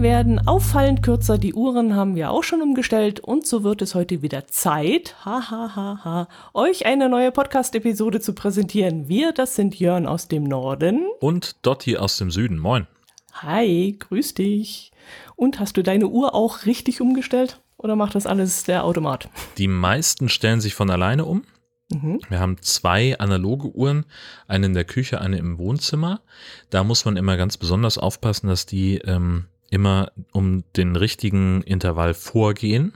Tage 0.00 0.14
werden 0.14 0.48
auffallend 0.48 1.02
kürzer, 1.02 1.36
die 1.36 1.52
Uhren 1.52 1.94
haben 1.94 2.14
wir 2.14 2.30
auch 2.30 2.42
schon 2.42 2.62
umgestellt 2.62 3.20
und 3.20 3.46
so 3.46 3.64
wird 3.64 3.82
es 3.82 3.94
heute 3.94 4.22
wieder 4.22 4.46
Zeit, 4.46 5.14
ha, 5.26 5.50
ha, 5.50 5.76
ha, 5.76 6.00
ha, 6.02 6.28
euch 6.54 6.86
eine 6.86 7.10
neue 7.10 7.30
Podcast-Episode 7.30 8.20
zu 8.20 8.32
präsentieren. 8.32 9.08
Wir, 9.08 9.32
das 9.32 9.56
sind 9.56 9.78
Jörn 9.78 10.06
aus 10.06 10.26
dem 10.26 10.44
Norden. 10.44 11.02
Und 11.20 11.66
Dotti 11.66 11.98
aus 11.98 12.16
dem 12.16 12.30
Süden. 12.30 12.58
Moin. 12.58 12.86
Hi, 13.34 13.94
grüß 13.98 14.32
dich. 14.32 14.90
Und 15.36 15.60
hast 15.60 15.76
du 15.76 15.82
deine 15.82 16.06
Uhr 16.06 16.34
auch 16.34 16.64
richtig 16.64 17.02
umgestellt 17.02 17.60
oder 17.76 17.94
macht 17.94 18.14
das 18.14 18.26
alles 18.26 18.64
der 18.64 18.84
Automat? 18.84 19.28
Die 19.58 19.68
meisten 19.68 20.30
stellen 20.30 20.62
sich 20.62 20.74
von 20.74 20.88
alleine 20.88 21.26
um. 21.26 21.42
Mhm. 21.90 22.20
Wir 22.30 22.40
haben 22.40 22.56
zwei 22.62 23.18
analoge 23.18 23.68
Uhren, 23.68 24.06
eine 24.48 24.64
in 24.64 24.74
der 24.74 24.84
Küche, 24.84 25.20
eine 25.20 25.36
im 25.36 25.58
Wohnzimmer. 25.58 26.22
Da 26.70 26.84
muss 26.84 27.04
man 27.04 27.18
immer 27.18 27.36
ganz 27.36 27.58
besonders 27.58 27.98
aufpassen, 27.98 28.46
dass 28.46 28.64
die 28.64 28.96
ähm, 28.98 29.44
immer 29.70 30.12
um 30.32 30.64
den 30.76 30.96
richtigen 30.96 31.62
Intervall 31.62 32.14
vorgehen. 32.14 32.94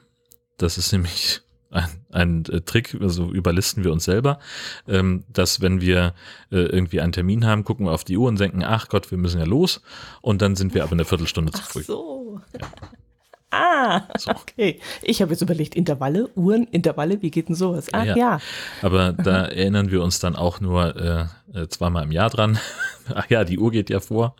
Das 0.58 0.76
ist 0.76 0.92
nämlich 0.92 1.40
ein, 1.70 1.88
ein 2.10 2.44
äh, 2.46 2.60
Trick, 2.60 2.96
also 3.00 3.32
überlisten 3.32 3.84
wir 3.84 3.92
uns 3.92 4.04
selber, 4.04 4.38
ähm, 4.86 5.24
dass 5.32 5.60
wenn 5.60 5.80
wir 5.80 6.14
äh, 6.50 6.58
irgendwie 6.58 7.00
einen 7.00 7.12
Termin 7.12 7.46
haben, 7.46 7.64
gucken 7.64 7.86
wir 7.86 7.92
auf 7.92 8.04
die 8.04 8.16
Uhr 8.16 8.28
und 8.28 8.38
denken, 8.38 8.62
ach 8.62 8.88
Gott, 8.88 9.10
wir 9.10 9.18
müssen 9.18 9.38
ja 9.38 9.46
los 9.46 9.80
und 10.20 10.42
dann 10.42 10.56
sind 10.56 10.74
wir 10.74 10.82
aber 10.82 10.92
eine 10.92 11.04
Viertelstunde 11.04 11.52
zu 11.52 11.62
früh. 11.62 11.80
Ach 11.82 11.86
so. 11.86 12.40
Ja. 12.60 12.68
Ah, 13.56 14.08
so. 14.18 14.32
okay. 14.32 14.80
Ich 15.00 15.22
habe 15.22 15.30
jetzt 15.30 15.40
überlegt, 15.40 15.76
Intervalle, 15.76 16.28
Uhren, 16.34 16.64
Intervalle, 16.72 17.22
wie 17.22 17.30
geht 17.30 17.48
denn 17.48 17.54
sowas? 17.54 17.86
Ah, 17.92 18.02
ja. 18.02 18.16
ja. 18.16 18.40
Aber 18.82 19.12
da 19.12 19.44
erinnern 19.44 19.92
wir 19.92 20.02
uns 20.02 20.18
dann 20.18 20.34
auch 20.34 20.60
nur 20.60 20.96
äh, 20.96 21.26
äh, 21.56 21.68
zweimal 21.68 22.02
im 22.02 22.10
Jahr 22.10 22.30
dran. 22.30 22.58
Ach 23.14 23.30
ja, 23.30 23.44
die 23.44 23.60
Uhr 23.60 23.70
geht 23.70 23.90
ja 23.90 24.00
vor. 24.00 24.34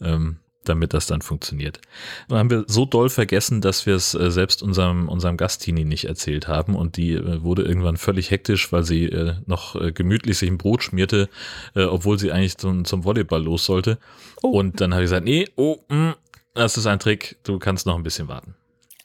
Ähm, 0.00 0.38
damit 0.64 0.94
das 0.94 1.06
dann 1.06 1.22
funktioniert. 1.22 1.80
Dann 2.28 2.38
haben 2.38 2.50
wir 2.50 2.64
so 2.66 2.84
doll 2.84 3.08
vergessen, 3.08 3.60
dass 3.60 3.86
wir 3.86 3.94
es 3.94 4.14
äh, 4.14 4.30
selbst 4.30 4.62
unserem, 4.62 5.08
unserem 5.08 5.36
Gastini 5.36 5.84
nicht 5.84 6.04
erzählt 6.04 6.48
haben 6.48 6.74
und 6.74 6.96
die 6.96 7.12
äh, 7.12 7.42
wurde 7.42 7.62
irgendwann 7.62 7.96
völlig 7.96 8.30
hektisch, 8.30 8.72
weil 8.72 8.84
sie 8.84 9.06
äh, 9.06 9.34
noch 9.46 9.76
gemütlich 9.94 10.38
sich 10.38 10.50
ein 10.50 10.58
Brot 10.58 10.82
schmierte, 10.82 11.28
obwohl 11.74 12.18
sie 12.18 12.32
eigentlich 12.32 12.56
zum, 12.58 12.84
zum 12.84 13.04
Volleyball 13.04 13.42
los 13.42 13.64
sollte. 13.64 13.98
Oh. 14.42 14.50
Und 14.50 14.80
dann 14.80 14.92
habe 14.92 15.02
ich 15.02 15.06
gesagt, 15.06 15.24
nee, 15.24 15.48
oh, 15.56 15.78
mh, 15.88 16.10
mm, 16.10 16.14
das 16.54 16.76
ist 16.76 16.86
ein 16.86 16.98
Trick, 16.98 17.38
du 17.44 17.58
kannst 17.58 17.86
noch 17.86 17.96
ein 17.96 18.02
bisschen 18.02 18.28
warten. 18.28 18.54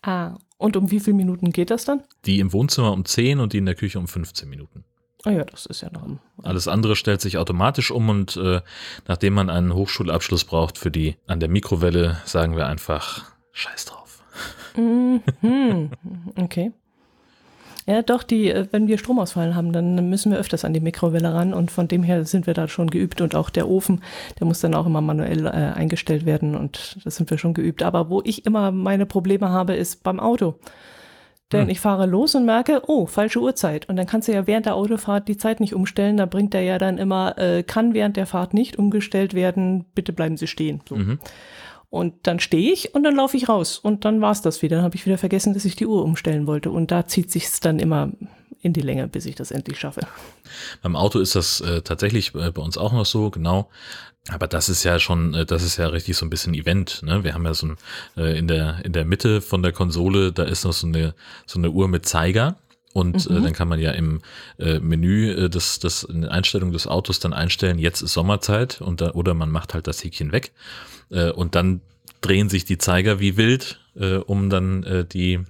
Ah, 0.02 0.38
und 0.58 0.75
um 0.75 0.92
wie 0.92 0.99
viele 0.99 1.16
Minuten 1.16 1.52
geht 1.52 1.69
das 1.69 1.86
dann? 1.86 2.03
Die 2.25 2.39
im 2.39 2.53
Wohnzimmer 2.53 2.92
um 2.92 3.05
10 3.05 3.39
und 3.39 3.53
die 3.53 3.59
in 3.59 3.66
der 3.66 3.75
Küche 3.75 3.99
um 3.99 4.08
15 4.08 4.49
Minuten. 4.49 4.83
Ah 5.23 5.32
ja, 5.32 5.44
das 5.46 5.66
ist 5.66 5.82
ja 5.82 5.90
noch. 5.92 6.04
Ein, 6.04 6.20
Alles 6.44 6.68
andere 6.68 6.96
stellt 6.96 7.22
sich 7.22 7.38
automatisch 7.38 7.92
um 7.92 8.10
und 8.10 8.38
äh, 8.38 8.62
nachdem 9.08 9.34
man 9.34 9.50
einen 9.50 9.73
Hochschulabschluss 9.73 10.46
braucht 10.46 10.78
für 10.78 10.92
die 10.92 11.16
an 11.26 11.40
der 11.40 11.50
Mikrowelle, 11.50 12.18
sagen 12.26 12.56
wir 12.56 12.68
einfach 12.68 13.26
Scheiß 13.52 13.86
drauf. 13.86 14.23
Mhm. 14.76 15.22
Okay. 16.40 16.72
Ja, 17.90 18.02
doch, 18.02 18.23
die, 18.23 18.50
äh, 18.52 18.68
wenn 18.72 18.88
wir 18.88 18.98
Stromausfall 18.98 19.56
haben, 19.56 19.72
dann 19.72 20.10
müssen 20.10 20.32
wir 20.32 20.38
öfters 20.38 20.66
an 20.66 20.73
die 20.73 20.82
Mikrowelle 20.82 21.34
ran 21.34 21.54
und 21.54 21.72
von 21.72 21.88
dem 21.88 22.04
her 22.04 22.26
sind 22.26 22.45
wir 22.45 22.54
da 22.54 22.68
schon 22.68 22.90
geübt 22.90 23.22
und 23.22 23.34
auch 23.34 23.50
der 23.50 23.70
Ofen, 23.70 24.04
der 24.40 24.45
muss 24.45 24.60
dann 24.60 24.76
auch 24.76 24.86
immer 24.86 25.00
manuell 25.00 25.45
äh, 25.45 25.50
eingestellt 25.50 26.26
werden 26.26 26.56
und 26.56 26.98
das 27.06 27.16
sind 27.16 27.30
wir 27.30 27.38
schon 27.38 27.54
geübt. 27.54 27.83
Aber 27.83 28.10
wo 28.10 28.22
ich 28.26 28.45
immer 28.45 28.72
meine 28.72 29.06
Probleme 29.06 29.50
habe, 29.50 29.73
ist 29.76 30.04
beim 30.04 30.20
Auto. 30.20 30.60
Denn 31.52 31.63
hm. 31.63 31.69
ich 31.69 31.80
fahre 31.80 32.05
los 32.05 32.35
und 32.35 32.45
merke, 32.45 32.81
oh, 32.87 33.05
falsche 33.05 33.39
Uhrzeit. 33.39 33.87
Und 33.87 33.95
dann 33.95 34.05
kannst 34.05 34.27
du 34.27 34.33
ja 34.33 34.47
während 34.47 34.65
der 34.65 34.75
Autofahrt 34.75 35.27
die 35.27 35.37
Zeit 35.37 35.59
nicht 35.59 35.73
umstellen. 35.73 36.17
Da 36.17 36.25
bringt 36.25 36.53
er 36.53 36.61
ja 36.61 36.77
dann 36.77 36.97
immer, 36.97 37.37
äh, 37.37 37.63
kann 37.63 37.93
während 37.93 38.17
der 38.17 38.25
Fahrt 38.25 38.53
nicht 38.53 38.77
umgestellt 38.77 39.33
werden, 39.33 39.85
bitte 39.95 40.11
bleiben 40.11 40.35
Sie 40.35 40.47
stehen. 40.47 40.81
So. 40.87 40.95
Mhm. 40.95 41.19
Und 41.89 42.27
dann 42.27 42.39
stehe 42.39 42.73
ich 42.73 42.93
und 42.93 43.03
dann 43.03 43.15
laufe 43.15 43.37
ich 43.37 43.47
raus. 43.47 43.80
Und 43.80 44.03
dann 44.03 44.19
war 44.19 44.31
es 44.31 44.41
das 44.41 44.61
wieder. 44.61 44.77
Dann 44.77 44.85
habe 44.85 44.95
ich 44.95 45.05
wieder 45.05 45.17
vergessen, 45.17 45.53
dass 45.53 45.63
ich 45.63 45.77
die 45.77 45.87
Uhr 45.87 46.03
umstellen 46.03 46.47
wollte. 46.47 46.69
Und 46.69 46.91
da 46.91 47.05
zieht 47.05 47.31
sich 47.31 47.45
es 47.45 47.61
dann 47.61 47.79
immer 47.79 48.11
in 48.62 48.73
die 48.73 48.82
Länge, 48.82 49.08
bis 49.08 49.26
ich 49.26 49.36
das 49.36 49.52
endlich 49.52 49.80
schaffe. 49.80 50.02
Beim 50.82 50.95
Auto 50.95 51.20
ist 51.20 51.36
das 51.36 51.62
äh, 51.62 51.82
tatsächlich 51.82 52.34
äh, 52.36 52.52
bei 52.52 52.62
uns 52.62 52.78
auch 52.78 52.94
noch 52.94 53.06
so, 53.06 53.30
genau. 53.30 53.70
Aber 54.30 54.48
das 54.48 54.68
ist 54.68 54.84
ja 54.84 55.00
schon, 55.00 55.34
äh, 55.34 55.45
das 55.45 55.64
ist 55.64 55.78
ja 55.78 55.88
richtig 55.88 56.18
so 56.18 56.26
ein 56.26 56.30
bisschen 56.30 56.54
Event. 56.54 57.02
Ne? 57.04 57.23
Wir 57.23 57.34
haben 57.34 57.45
ja 57.45 57.54
so 57.54 57.68
ein, 57.68 57.78
äh, 58.18 58.38
in 58.38 58.48
der 58.48 58.84
in 58.84 58.94
der 58.94 59.06
Mitte 59.06 59.42
von 59.42 59.64
der 59.64 59.72
Konsole, 59.72 60.32
da 60.32 60.44
ist 60.44 60.66
noch 60.66 60.73
so 60.73 60.88
eine 60.88 61.14
so 61.45 61.60
eine 61.60 61.72
Uhr 61.72 61.88
mit 61.88 62.06
Zeiger. 62.06 62.58
Und 62.94 63.28
äh, 63.28 63.34
mhm. 63.34 63.38
äh, 63.38 63.42
dann 63.42 63.54
kann 63.54 63.68
man 63.68 63.80
ja 63.80 63.92
im 63.92 64.22
äh, 64.58 64.80
Menü 64.80 65.32
äh, 65.32 65.50
das, 65.50 65.78
das 65.80 66.04
in 66.04 66.22
der 66.22 66.32
Einstellung 66.32 66.72
des 66.72 66.88
Autos 66.88 67.20
dann 67.20 67.32
einstellen, 67.32 67.78
jetzt 67.78 68.02
ist 68.02 68.14
Sommerzeit 68.14 68.82
und 68.82 69.02
da, 69.02 69.12
oder 69.12 69.36
man 69.36 69.52
macht 69.52 69.76
halt 69.76 69.86
das 69.86 70.04
Häkchen 70.04 70.32
weg. 70.32 70.52
Äh, 71.12 71.30
und 71.32 71.54
dann 71.54 71.82
drehen 72.22 72.50
sich 72.50 72.66
die 72.66 72.80
Zeiger 72.80 73.20
wie 73.20 73.38
wild, 73.38 73.80
äh, 73.95 74.16
um 74.16 74.50
dann 74.50 74.84
äh, 74.84 75.06
die 75.06 75.42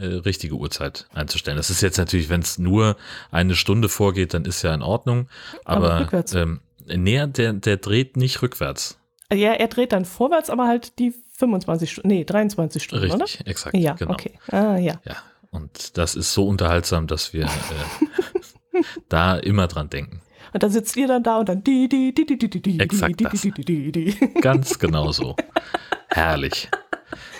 äh, 0.00 0.06
richtige 0.16 0.54
Uhrzeit 0.54 1.06
einzustellen. 1.12 1.56
Das 1.56 1.70
ist 1.70 1.80
jetzt 1.80 1.98
natürlich, 1.98 2.28
wenn 2.28 2.40
es 2.40 2.58
nur 2.58 2.96
eine 3.30 3.54
Stunde 3.54 3.88
vorgeht, 3.88 4.34
dann 4.34 4.44
ist 4.44 4.62
ja 4.62 4.74
in 4.74 4.82
Ordnung. 4.82 5.28
Aber, 5.64 6.08
aber 6.12 6.24
ähm, 6.34 6.60
nee, 6.86 7.26
der, 7.26 7.52
der 7.52 7.76
dreht 7.76 8.16
nicht 8.16 8.42
rückwärts. 8.42 8.98
Ja, 9.32 9.52
er 9.52 9.68
dreht 9.68 9.92
dann 9.92 10.04
vorwärts, 10.04 10.48
aber 10.48 10.66
halt 10.66 10.98
die 10.98 11.12
25 11.34 11.92
Stunden, 11.92 12.08
nee, 12.08 12.24
23 12.24 12.82
Stunden, 12.82 13.02
Richtig, 13.02 13.16
oder? 13.16 13.24
Richtig, 13.24 13.46
exakt. 13.46 13.76
Ja, 13.76 13.92
genau. 13.92 14.12
okay. 14.12 14.32
Ah, 14.50 14.76
ja. 14.76 15.00
ja. 15.04 15.16
Und 15.50 15.96
das 15.98 16.14
ist 16.14 16.32
so 16.32 16.46
unterhaltsam, 16.46 17.06
dass 17.06 17.32
wir 17.32 17.44
äh, 17.44 18.80
da 19.08 19.36
immer 19.36 19.66
dran 19.66 19.90
denken. 19.90 20.22
Und 20.52 20.62
dann 20.62 20.70
sitzt 20.70 20.96
ihr 20.96 21.08
dann 21.08 21.22
da 21.22 21.38
und 21.38 21.48
dann 21.48 21.62
die, 21.62 21.88
die, 21.88 22.14
die, 22.14 22.24
die, 22.24 22.38
die, 22.38 22.48
die, 22.48 22.60
die, 22.62 22.80
Exakt 22.80 23.20
die, 23.20 23.24
das. 23.24 23.40
die, 23.40 23.52
die, 23.52 23.64
die, 23.64 23.92
die. 23.92 24.40
Ganz 24.40 24.78
genau 24.78 25.12
so. 25.12 25.36
Herrlich. 26.08 26.68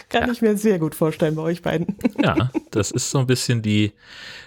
Kann 0.09 0.27
ja. 0.27 0.33
ich 0.33 0.41
mir 0.41 0.57
sehr 0.57 0.79
gut 0.79 0.95
vorstellen 0.95 1.35
bei 1.35 1.43
euch 1.43 1.63
beiden. 1.63 1.97
Ja, 2.23 2.51
das 2.73 2.91
ist 2.91 3.11
so 3.11 3.19
ein 3.19 3.27
bisschen 3.27 3.63
die, 3.63 3.93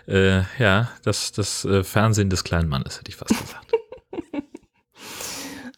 äh, 0.07 0.41
ja, 0.59 0.91
das, 1.03 1.31
das 1.31 1.63
äh, 1.63 1.83
Fernsehen 1.83 2.29
des 2.29 2.43
kleinen 2.43 2.67
Mannes, 2.67 2.99
hätte 2.99 3.09
ich 3.09 3.15
fast 3.15 3.29
gesagt. 3.29 3.71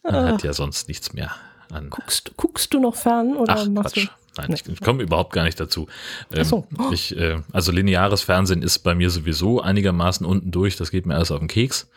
Man 0.02 0.32
hat 0.32 0.42
ja 0.42 0.52
sonst 0.52 0.88
nichts 0.88 1.12
mehr 1.12 1.30
an. 1.70 1.90
Guckst, 1.90 2.32
guckst 2.36 2.74
du 2.74 2.80
noch 2.80 2.96
fern 2.96 3.36
oder 3.36 3.54
Ach, 3.56 3.66
machst 3.68 3.94
Quatsch. 3.94 4.08
du? 4.08 4.12
Nein, 4.36 4.52
ich, 4.52 4.68
ich 4.68 4.80
komme 4.80 5.02
überhaupt 5.02 5.32
gar 5.32 5.44
nicht 5.44 5.60
dazu. 5.60 5.86
Ähm, 6.32 6.44
so. 6.44 6.66
ich, 6.92 7.16
äh, 7.16 7.40
also 7.52 7.70
lineares 7.70 8.22
Fernsehen 8.22 8.62
ist 8.62 8.80
bei 8.80 8.94
mir 8.94 9.10
sowieso 9.10 9.60
einigermaßen 9.60 10.26
unten 10.26 10.50
durch. 10.50 10.76
Das 10.76 10.90
geht 10.90 11.06
mir 11.06 11.14
alles 11.14 11.30
auf 11.30 11.38
den 11.38 11.48
Keks. 11.48 11.88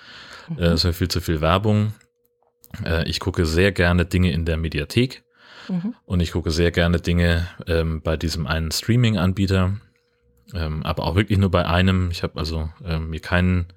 Mhm. 0.50 0.60
Äh, 0.60 0.66
es 0.68 0.86
ist 0.86 0.96
viel 0.98 1.08
zu 1.08 1.22
viel 1.22 1.42
Werbung. 1.42 1.94
Äh, 2.86 3.10
ich 3.10 3.20
gucke 3.20 3.46
sehr 3.46 3.72
gerne 3.72 4.06
Dinge 4.06 4.32
in 4.32 4.46
der 4.46 4.58
Mediathek. 4.58 5.24
Mhm. 5.68 5.96
Und 6.06 6.20
ich 6.20 6.32
gucke 6.32 6.52
sehr 6.52 6.72
gerne 6.72 7.00
Dinge 7.00 7.48
ähm, 7.68 8.02
bei 8.02 8.18
diesem 8.18 8.48
einen 8.48 8.72
Streaming-Anbieter. 8.72 9.78
Ähm, 10.54 10.84
aber 10.84 11.04
auch 11.04 11.16
wirklich 11.16 11.38
nur 11.38 11.52
bei 11.52 11.66
einem. 11.66 12.10
Ich 12.12 12.24
habe 12.24 12.40
also 12.40 12.70
ähm, 12.86 13.10
mir 13.10 13.20
keinen 13.20 13.68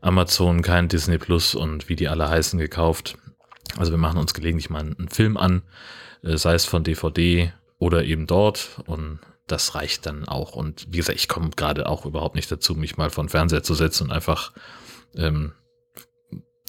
Amazon, 0.00 0.62
keinen 0.62 0.88
Disney 0.88 1.18
Plus 1.18 1.54
und 1.54 1.88
wie 1.88 1.96
die 1.96 2.08
alle 2.08 2.28
heißen 2.28 2.58
gekauft. 2.58 3.18
Also 3.76 3.92
wir 3.92 3.98
machen 3.98 4.18
uns 4.18 4.34
gelegentlich 4.34 4.70
mal 4.70 4.80
einen, 4.80 5.08
Film 5.08 5.36
an, 5.36 5.62
äh, 6.22 6.36
sei 6.36 6.54
es 6.54 6.64
von 6.64 6.84
DVD 6.84 7.52
oder 7.78 8.04
eben 8.04 8.26
dort 8.26 8.80
und 8.86 9.20
das 9.46 9.74
reicht 9.74 10.06
dann 10.06 10.26
auch. 10.26 10.52
Und 10.52 10.86
wie 10.90 10.98
gesagt, 10.98 11.18
ich 11.18 11.28
komme 11.28 11.50
gerade 11.50 11.86
auch 11.88 12.06
überhaupt 12.06 12.36
nicht 12.36 12.50
dazu, 12.50 12.74
mich 12.74 12.96
mal 12.96 13.10
von 13.10 13.28
Fernseher 13.28 13.62
zu 13.62 13.74
setzen 13.74 14.04
und 14.04 14.12
einfach 14.12 14.52
ähm, 15.14 15.52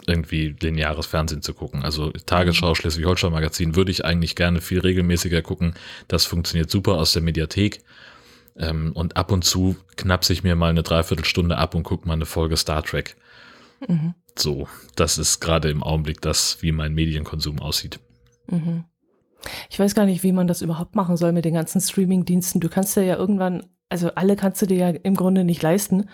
irgendwie 0.08 0.56
lineares 0.60 1.06
Fernsehen 1.06 1.42
zu 1.42 1.54
gucken. 1.54 1.84
Also 1.84 2.12
Tagesschau, 2.12 2.70
mhm. 2.70 2.76
Schleswig-Holstein 2.76 3.32
Magazin 3.32 3.76
würde 3.76 3.92
ich 3.92 4.06
eigentlich 4.06 4.36
gerne 4.36 4.62
viel 4.62 4.80
regelmäßiger 4.80 5.42
gucken. 5.42 5.76
Das 6.08 6.26
funktioniert 6.26 6.70
super 6.70 6.96
aus 6.96 7.14
der 7.14 7.22
Mediathek. 7.22 7.84
Ähm, 8.58 8.92
und 8.94 9.18
ab 9.18 9.32
und 9.32 9.44
zu 9.44 9.76
knapse 9.96 10.34
ich 10.34 10.44
mir 10.44 10.56
mal 10.56 10.70
eine 10.70 10.84
Dreiviertelstunde 10.84 11.58
ab 11.58 11.76
und 11.76 11.84
gucke 11.84 12.08
mal 12.08 12.14
eine 12.14 12.26
Folge 12.26 12.58
Star 12.58 12.84
Trek. 12.84 13.16
Mhm. 13.88 14.14
So, 14.38 14.68
das 14.96 15.18
ist 15.18 15.40
gerade 15.40 15.70
im 15.70 15.84
Augenblick 15.84 16.22
das, 16.22 16.62
wie 16.62 16.72
mein 16.72 16.94
Medienkonsum 16.94 17.60
aussieht. 17.60 18.00
Mhm. 18.48 18.86
Ich 19.70 19.80
weiß 19.80 19.96
gar 19.96 20.06
nicht, 20.06 20.24
wie 20.24 20.32
man 20.32 20.48
das 20.48 20.62
überhaupt 20.62 20.96
machen 20.96 21.18
soll 21.18 21.32
mit 21.32 21.46
den 21.46 21.54
ganzen 21.54 21.82
Streaming-Diensten. 21.82 22.62
Du 22.62 22.70
kannst 22.70 22.96
dir 22.96 23.04
ja 23.04 23.18
irgendwann, 23.18 23.66
also 23.90 24.14
alle 24.16 24.36
kannst 24.36 24.62
du 24.62 24.68
dir 24.68 24.78
ja 24.78 24.90
im 24.90 25.16
Grunde 25.16 25.44
nicht 25.44 25.62
leisten. 25.62 26.10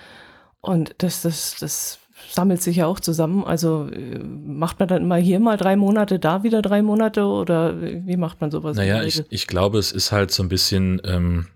Und 0.62 0.96
das, 0.98 1.22
das, 1.22 1.56
das 1.60 2.00
sammelt 2.30 2.62
sich 2.62 2.78
ja 2.78 2.88
auch 2.88 3.00
zusammen. 3.00 3.44
Also 3.44 3.88
äh, 3.92 4.20
macht 4.20 4.80
man 4.80 4.88
dann 4.88 5.04
immer 5.04 5.18
hier 5.18 5.40
mal 5.40 5.58
drei 5.58 5.76
Monate, 5.76 6.20
da 6.20 6.44
wieder 6.44 6.62
drei 6.62 6.82
Monate 6.82 7.24
oder 7.24 7.82
wie 7.82 8.18
macht 8.18 8.42
man 8.42 8.52
sowas? 8.52 8.78
Naja, 8.78 9.04
ich, 9.04 9.24
ich 9.30 9.48
glaube, 9.48 9.78
es 9.80 9.92
ist 9.92 10.12
halt 10.12 10.32
so 10.32 10.44
ein 10.44 10.50
bisschen, 10.50 11.02
ähm, 11.06 11.48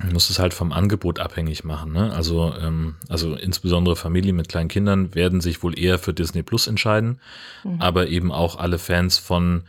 man 0.00 0.12
muss 0.12 0.30
es 0.30 0.38
halt 0.38 0.54
vom 0.54 0.72
Angebot 0.72 1.20
abhängig 1.20 1.64
machen. 1.64 1.92
Ne? 1.92 2.12
Also, 2.12 2.52
ähm, 2.60 2.96
also 3.08 3.34
insbesondere 3.34 3.96
Familien 3.96 4.36
mit 4.36 4.48
kleinen 4.48 4.68
Kindern 4.68 5.14
werden 5.14 5.40
sich 5.40 5.62
wohl 5.62 5.78
eher 5.78 5.98
für 5.98 6.12
Disney 6.12 6.42
Plus 6.42 6.66
entscheiden, 6.66 7.20
mhm. 7.64 7.80
aber 7.80 8.08
eben 8.08 8.32
auch 8.32 8.56
alle 8.56 8.78
Fans 8.78 9.18
von 9.18 9.64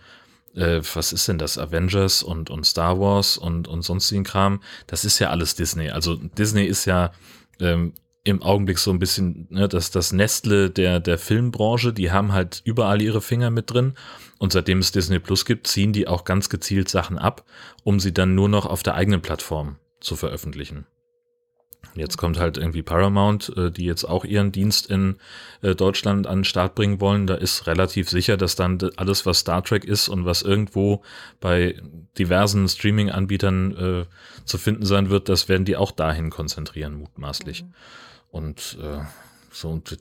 äh, 0.55 0.81
was 0.93 1.13
ist 1.13 1.27
denn 1.27 1.37
das, 1.37 1.57
Avengers 1.57 2.23
und, 2.23 2.49
und 2.49 2.65
Star 2.65 2.99
Wars 2.99 3.37
und, 3.37 3.67
und 3.67 3.81
sonstigen 3.81 4.23
Kram, 4.23 4.61
das 4.87 5.03
ist 5.05 5.19
ja 5.19 5.29
alles 5.29 5.55
Disney. 5.55 5.89
Also 5.89 6.15
Disney 6.15 6.65
ist 6.65 6.85
ja 6.85 7.11
ähm, 7.59 7.93
im 8.25 8.41
Augenblick 8.41 8.79
so 8.79 8.91
ein 8.91 8.99
bisschen, 8.99 9.47
ne, 9.49 9.67
dass 9.67 9.91
das 9.91 10.13
Nestle 10.13 10.69
der, 10.69 10.99
der 10.99 11.17
Filmbranche, 11.17 11.91
die 11.91 12.11
haben 12.11 12.31
halt 12.31 12.61
überall 12.63 13.01
ihre 13.01 13.21
Finger 13.21 13.49
mit 13.49 13.71
drin. 13.71 13.93
Und 14.39 14.53
seitdem 14.53 14.79
es 14.79 14.91
Disney 14.91 15.19
Plus 15.19 15.45
gibt, 15.45 15.67
ziehen 15.67 15.93
die 15.93 16.07
auch 16.07 16.23
ganz 16.23 16.49
gezielt 16.49 16.89
Sachen 16.89 17.17
ab, 17.17 17.43
um 17.83 17.99
sie 17.99 18.13
dann 18.13 18.35
nur 18.35 18.49
noch 18.49 18.65
auf 18.65 18.81
der 18.83 18.95
eigenen 18.95 19.21
Plattform 19.21 19.77
zu 19.99 20.15
veröffentlichen. 20.15 20.85
Jetzt 21.95 22.17
kommt 22.17 22.39
halt 22.39 22.57
irgendwie 22.57 22.81
Paramount, 22.81 23.51
äh, 23.57 23.69
die 23.69 23.85
jetzt 23.85 24.05
auch 24.05 24.25
ihren 24.25 24.51
Dienst 24.51 24.89
in 24.89 25.17
äh, 25.61 25.75
Deutschland 25.75 26.25
an 26.25 26.39
den 26.39 26.43
Start 26.45 26.75
bringen 26.75 27.01
wollen. 27.01 27.27
Da 27.27 27.35
ist 27.35 27.67
relativ 27.67 28.09
sicher, 28.09 28.37
dass 28.37 28.55
dann 28.55 28.79
alles, 28.95 29.25
was 29.25 29.39
Star 29.39 29.63
Trek 29.63 29.83
ist 29.83 30.07
und 30.07 30.25
was 30.25 30.41
irgendwo 30.41 31.03
bei 31.39 31.75
diversen 32.17 32.67
Streaming-Anbietern 32.67 33.77
äh, 33.77 34.05
zu 34.45 34.57
finden 34.57 34.85
sein 34.85 35.09
wird, 35.09 35.29
das 35.29 35.49
werden 35.49 35.65
die 35.65 35.75
auch 35.75 35.91
dahin 35.91 36.29
konzentrieren, 36.29 36.95
mutmaßlich. 36.95 37.63
Mhm. 37.63 37.73
Und 38.33 38.79
äh, 38.81 39.05
so 39.51 39.69
und 39.69 39.99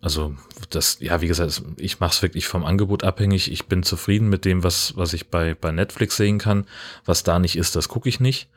also 0.00 0.36
das, 0.70 0.98
ja, 1.00 1.20
wie 1.20 1.26
gesagt, 1.26 1.62
ich 1.78 1.98
mache 1.98 2.12
es 2.12 2.22
wirklich 2.22 2.46
vom 2.46 2.64
Angebot 2.64 3.02
abhängig. 3.02 3.50
Ich 3.50 3.66
bin 3.66 3.82
zufrieden 3.82 4.28
mit 4.28 4.44
dem, 4.44 4.62
was, 4.62 4.96
was 4.96 5.12
ich 5.12 5.30
bei, 5.30 5.54
bei 5.54 5.72
Netflix 5.72 6.16
sehen 6.16 6.38
kann. 6.38 6.66
Was 7.04 7.24
da 7.24 7.40
nicht 7.40 7.56
ist, 7.56 7.74
das 7.74 7.88
gucke 7.88 8.08
ich 8.08 8.20
nicht. 8.20 8.48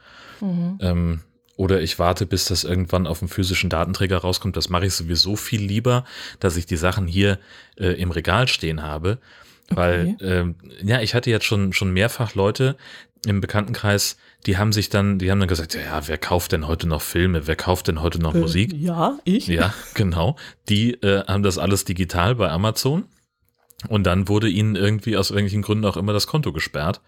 Mhm. 0.41 0.77
Ähm, 0.79 1.19
oder 1.55 1.81
ich 1.81 1.97
warte, 1.97 2.27
bis 2.27 2.45
das 2.45 2.63
irgendwann 2.63 3.07
auf 3.07 3.19
dem 3.19 3.29
physischen 3.29 3.71
Datenträger 3.71 4.17
rauskommt. 4.19 4.55
Das 4.55 4.69
mache 4.69 4.85
ich 4.85 4.93
sowieso 4.93 5.35
viel 5.35 5.61
lieber, 5.61 6.05
dass 6.39 6.55
ich 6.55 6.67
die 6.67 6.77
Sachen 6.77 7.07
hier 7.07 7.39
äh, 7.77 7.99
im 7.99 8.11
Regal 8.11 8.47
stehen 8.47 8.83
habe. 8.83 9.17
Weil, 9.69 10.15
okay. 10.15 10.25
ähm, 10.25 10.55
ja, 10.83 11.01
ich 11.01 11.15
hatte 11.15 11.31
jetzt 11.31 11.45
schon, 11.45 11.73
schon 11.73 11.91
mehrfach 11.91 12.35
Leute 12.35 12.77
im 13.25 13.41
Bekanntenkreis, 13.41 14.17
die 14.45 14.57
haben 14.57 14.71
sich 14.71 14.89
dann, 14.89 15.19
die 15.19 15.31
haben 15.31 15.39
dann 15.39 15.49
gesagt, 15.49 15.75
ja, 15.75 16.07
wer 16.07 16.17
kauft 16.17 16.53
denn 16.53 16.67
heute 16.67 16.87
noch 16.87 17.01
Filme? 17.01 17.45
Wer 17.47 17.55
kauft 17.55 17.87
denn 17.87 18.01
heute 18.01 18.19
noch 18.19 18.33
äh, 18.35 18.39
Musik? 18.39 18.73
Ja, 18.73 19.19
ich. 19.25 19.47
Ja, 19.47 19.73
genau. 19.93 20.35
Die 20.69 20.93
äh, 21.01 21.25
haben 21.25 21.43
das 21.43 21.57
alles 21.57 21.85
digital 21.85 22.35
bei 22.35 22.49
Amazon. 22.49 23.05
Und 23.87 24.03
dann 24.03 24.27
wurde 24.27 24.49
ihnen 24.49 24.75
irgendwie 24.75 25.17
aus 25.17 25.29
irgendwelchen 25.29 25.61
Gründen 25.61 25.85
auch 25.85 25.97
immer 25.97 26.13
das 26.13 26.27
Konto 26.27 26.51
gesperrt. 26.53 27.01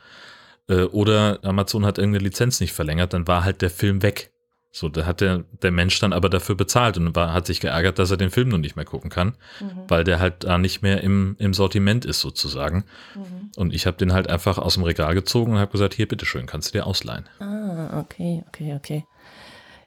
Äh, 0.68 0.84
oder 0.84 1.40
Amazon 1.44 1.86
hat 1.86 1.98
irgendeine 1.98 2.26
Lizenz 2.26 2.60
nicht 2.60 2.74
verlängert, 2.74 3.14
dann 3.14 3.28
war 3.28 3.44
halt 3.44 3.62
der 3.62 3.70
Film 3.70 4.04
weg. 4.04 4.32
So, 4.74 4.88
da 4.88 5.06
hat 5.06 5.20
der, 5.20 5.44
der 5.62 5.72
Mensch 5.72 6.00
dann 6.00 6.14
aber 6.14 6.30
dafür 6.30 6.56
bezahlt 6.56 6.98
und 6.98 7.14
war, 7.14 7.34
hat 7.34 7.46
sich 7.46 7.60
geärgert, 7.60 8.00
dass 8.00 8.10
er 8.10 8.16
den 8.16 8.30
Film 8.30 8.48
noch 8.48 8.58
nicht 8.58 8.78
mehr 8.78 8.86
gucken 8.86 9.10
kann, 9.10 9.36
mhm. 9.60 9.84
weil 9.90 10.06
der 10.06 10.20
halt 10.22 10.46
da 10.46 10.58
nicht 10.58 10.82
mehr 10.82 11.02
im, 11.04 11.36
im 11.40 11.54
Sortiment 11.54 12.06
ist 12.06 12.22
sozusagen. 12.22 12.86
Mhm. 13.14 13.52
Und 13.58 13.74
ich 13.74 13.86
habe 13.86 13.98
den 13.98 14.14
halt 14.14 14.30
einfach 14.30 14.58
aus 14.58 14.76
dem 14.76 14.84
Regal 14.84 15.14
gezogen 15.14 15.54
und 15.54 15.60
habe 15.60 15.74
gesagt, 15.74 15.94
hier, 15.94 16.08
bitteschön, 16.08 16.46
kannst 16.46 16.70
du 16.70 16.80
dir 16.80 16.88
ausleihen. 16.88 17.26
Ah, 17.40 18.00
okay, 18.00 18.46
okay, 18.48 18.76
okay. 18.76 19.06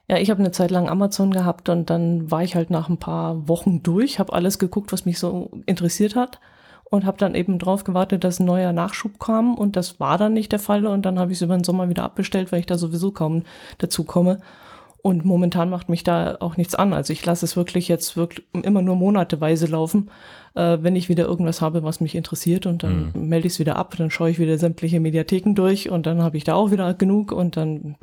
Ja, 0.07 0.17
ich 0.17 0.29
habe 0.29 0.39
eine 0.39 0.51
Zeit 0.51 0.69
lang 0.69 0.87
Amazon 0.87 1.31
gehabt 1.31 1.67
und 1.67 1.89
dann 1.89 2.29
war 2.29 2.43
ich 2.43 2.55
halt 2.55 2.69
nach 2.69 2.87
ein 2.87 2.99
paar 2.99 3.47
Wochen 3.47 3.81
durch, 3.81 4.19
habe 4.19 4.33
alles 4.33 4.59
geguckt, 4.59 4.93
was 4.93 5.05
mich 5.05 5.17
so 5.17 5.49
interessiert 5.65 6.15
hat 6.15 6.39
und 6.83 7.05
habe 7.05 7.17
dann 7.17 7.33
eben 7.33 7.57
drauf 7.57 7.83
gewartet, 7.83 8.23
dass 8.23 8.39
ein 8.39 8.45
neuer 8.45 8.71
Nachschub 8.71 9.19
kam 9.19 9.55
und 9.55 9.75
das 9.75 9.99
war 9.99 10.19
dann 10.19 10.33
nicht 10.33 10.51
der 10.51 10.59
Fall 10.59 10.85
und 10.85 11.07
dann 11.07 11.17
habe 11.17 11.31
ich 11.31 11.39
es 11.39 11.41
über 11.41 11.57
den 11.57 11.63
Sommer 11.63 11.89
wieder 11.89 12.03
abbestellt, 12.03 12.51
weil 12.51 12.59
ich 12.59 12.67
da 12.67 12.77
sowieso 12.77 13.11
kaum 13.11 13.43
dazu 13.79 14.03
komme. 14.03 14.41
Und 15.05 15.23
momentan 15.23 15.69
macht 15.69 15.87
mich 15.87 16.03
da 16.03 16.37
auch 16.39 16.57
nichts 16.57 16.73
an. 16.73 16.91
Also 16.91 17.13
ich 17.13 17.23
lasse 17.23 17.45
es 17.45 17.55
wirklich 17.55 17.87
jetzt 17.87 18.17
wirklich 18.17 18.47
immer 18.63 18.81
nur 18.81 18.95
monateweise 18.95 19.67
laufen, 19.67 20.09
äh, 20.55 20.79
wenn 20.81 20.95
ich 20.95 21.09
wieder 21.09 21.25
irgendwas 21.25 21.61
habe, 21.61 21.83
was 21.83 22.01
mich 22.01 22.15
interessiert 22.15 22.65
und 22.65 22.81
dann 22.81 23.11
mhm. 23.13 23.27
melde 23.29 23.45
ich 23.45 23.53
es 23.53 23.59
wieder 23.59 23.75
ab, 23.75 23.93
dann 23.95 24.09
schaue 24.09 24.31
ich 24.31 24.39
wieder 24.39 24.57
sämtliche 24.57 24.99
Mediatheken 24.99 25.53
durch 25.53 25.91
und 25.91 26.07
dann 26.07 26.23
habe 26.23 26.37
ich 26.37 26.43
da 26.43 26.55
auch 26.55 26.71
wieder 26.71 26.91
genug 26.95 27.31
und 27.31 27.55
dann, 27.55 27.97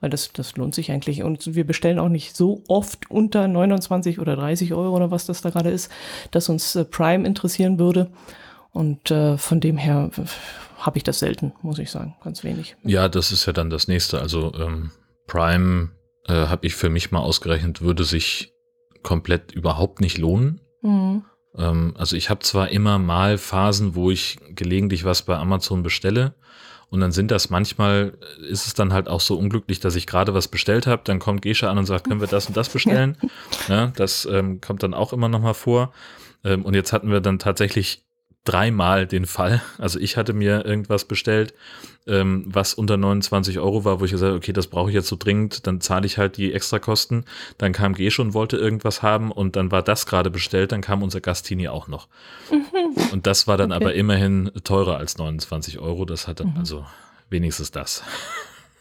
weil 0.00 0.10
das, 0.10 0.30
das 0.34 0.54
lohnt 0.58 0.74
sich 0.74 0.92
eigentlich. 0.92 1.22
Und 1.22 1.54
wir 1.54 1.66
bestellen 1.66 1.98
auch 1.98 2.10
nicht 2.10 2.36
so 2.36 2.62
oft 2.68 3.10
unter 3.10 3.48
29 3.48 4.18
oder 4.18 4.36
30 4.36 4.74
Euro 4.74 4.94
oder 4.94 5.10
was 5.10 5.24
das 5.24 5.40
da 5.40 5.48
gerade 5.48 5.70
ist, 5.70 5.90
dass 6.32 6.50
uns 6.50 6.76
äh, 6.76 6.84
Prime 6.84 7.26
interessieren 7.26 7.78
würde. 7.78 8.10
Und 8.72 9.10
äh, 9.10 9.38
von 9.38 9.60
dem 9.60 9.78
her 9.78 10.10
habe 10.76 10.98
ich 10.98 11.02
das 11.02 11.18
selten, 11.18 11.54
muss 11.62 11.78
ich 11.78 11.90
sagen, 11.90 12.14
ganz 12.22 12.44
wenig. 12.44 12.76
Ja, 12.84 13.08
das 13.08 13.32
ist 13.32 13.46
ja 13.46 13.54
dann 13.54 13.70
das 13.70 13.88
nächste. 13.88 14.20
Also 14.20 14.52
ähm, 14.60 14.90
Prime 15.26 15.88
äh, 16.26 16.46
habe 16.46 16.66
ich 16.66 16.74
für 16.74 16.90
mich 16.90 17.10
mal 17.10 17.20
ausgerechnet, 17.20 17.80
würde 17.80 18.04
sich 18.04 18.52
komplett 19.02 19.52
überhaupt 19.52 20.00
nicht 20.00 20.18
lohnen. 20.18 20.60
Mhm. 20.82 21.24
Ähm, 21.56 21.94
also 21.96 22.16
ich 22.16 22.30
habe 22.30 22.40
zwar 22.40 22.70
immer 22.70 22.98
mal 22.98 23.38
Phasen, 23.38 23.94
wo 23.94 24.10
ich 24.10 24.38
gelegentlich 24.50 25.04
was 25.04 25.22
bei 25.22 25.36
Amazon 25.36 25.82
bestelle. 25.82 26.34
Und 26.90 27.00
dann 27.00 27.10
sind 27.10 27.30
das 27.30 27.48
manchmal, 27.48 28.18
ist 28.50 28.66
es 28.66 28.74
dann 28.74 28.92
halt 28.92 29.08
auch 29.08 29.20
so 29.20 29.38
unglücklich, 29.38 29.80
dass 29.80 29.96
ich 29.96 30.06
gerade 30.06 30.34
was 30.34 30.48
bestellt 30.48 30.86
habe. 30.86 31.00
Dann 31.04 31.20
kommt 31.20 31.40
Gesche 31.40 31.70
an 31.70 31.78
und 31.78 31.86
sagt, 31.86 32.06
können 32.06 32.20
wir 32.20 32.28
das 32.28 32.46
und 32.46 32.56
das 32.56 32.68
bestellen? 32.68 33.16
Ja, 33.68 33.86
das 33.96 34.28
ähm, 34.30 34.60
kommt 34.60 34.82
dann 34.82 34.92
auch 34.92 35.14
immer 35.14 35.28
noch 35.28 35.40
mal 35.40 35.54
vor. 35.54 35.92
Ähm, 36.44 36.64
und 36.64 36.74
jetzt 36.74 36.92
hatten 36.92 37.10
wir 37.10 37.20
dann 37.20 37.38
tatsächlich 37.38 38.04
dreimal 38.44 39.06
den 39.06 39.26
Fall. 39.26 39.62
Also 39.78 39.98
ich 39.98 40.16
hatte 40.16 40.32
mir 40.32 40.64
irgendwas 40.64 41.04
bestellt, 41.04 41.54
ähm, 42.06 42.44
was 42.46 42.74
unter 42.74 42.96
29 42.96 43.60
Euro 43.60 43.84
war, 43.84 44.00
wo 44.00 44.04
ich 44.04 44.10
gesagt 44.10 44.30
habe, 44.30 44.38
okay, 44.38 44.52
das 44.52 44.66
brauche 44.66 44.90
ich 44.90 44.94
jetzt 44.94 45.08
so 45.08 45.16
dringend, 45.16 45.66
dann 45.66 45.80
zahle 45.80 46.06
ich 46.06 46.18
halt 46.18 46.36
die 46.36 46.52
Extrakosten. 46.52 47.24
Dann 47.58 47.72
kam 47.72 47.94
G 47.94 48.10
schon, 48.10 48.34
wollte 48.34 48.56
irgendwas 48.56 49.02
haben 49.02 49.30
und 49.30 49.54
dann 49.54 49.70
war 49.70 49.82
das 49.82 50.06
gerade 50.06 50.30
bestellt, 50.30 50.72
dann 50.72 50.80
kam 50.80 51.02
unser 51.02 51.20
Gastini 51.20 51.68
auch 51.68 51.86
noch. 51.86 52.08
Mhm. 52.50 53.12
Und 53.12 53.26
das 53.26 53.46
war 53.46 53.56
dann 53.56 53.72
okay. 53.72 53.84
aber 53.84 53.94
immerhin 53.94 54.50
teurer 54.64 54.96
als 54.96 55.18
29 55.18 55.78
Euro. 55.78 56.04
Das 56.04 56.26
hat 56.26 56.40
dann 56.40 56.52
mhm. 56.52 56.58
also 56.58 56.84
wenigstens 57.30 57.70
das. 57.70 58.02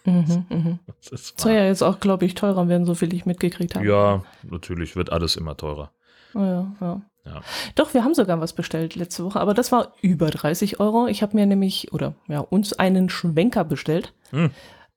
Mhm, 0.05 0.45
mhm. 0.49 0.79
Das 1.09 1.33
soll 1.37 1.53
ja 1.53 1.65
jetzt 1.65 1.83
auch, 1.83 1.99
glaube 1.99 2.25
ich, 2.25 2.33
teurer 2.33 2.67
werden, 2.67 2.85
so 2.85 2.95
viel 2.95 3.13
ich 3.13 3.25
mitgekriegt 3.27 3.75
habe. 3.75 3.85
Ja, 3.85 4.23
natürlich 4.43 4.95
wird 4.95 5.11
alles 5.11 5.35
immer 5.35 5.55
teurer. 5.55 5.91
Ja, 6.33 6.71
ja. 6.79 7.01
Ja. 7.25 7.41
Doch, 7.75 7.93
wir 7.93 8.03
haben 8.03 8.15
sogar 8.15 8.41
was 8.41 8.53
bestellt 8.53 8.95
letzte 8.95 9.23
Woche, 9.23 9.39
aber 9.39 9.53
das 9.53 9.71
war 9.71 9.93
über 10.01 10.31
30 10.31 10.79
Euro. 10.79 11.05
Ich 11.05 11.21
habe 11.21 11.35
mir 11.35 11.45
nämlich, 11.45 11.93
oder 11.93 12.15
ja, 12.27 12.39
uns 12.39 12.73
einen 12.73 13.09
Schwenker 13.09 13.63
bestellt. 13.63 14.13
Hm. 14.31 14.49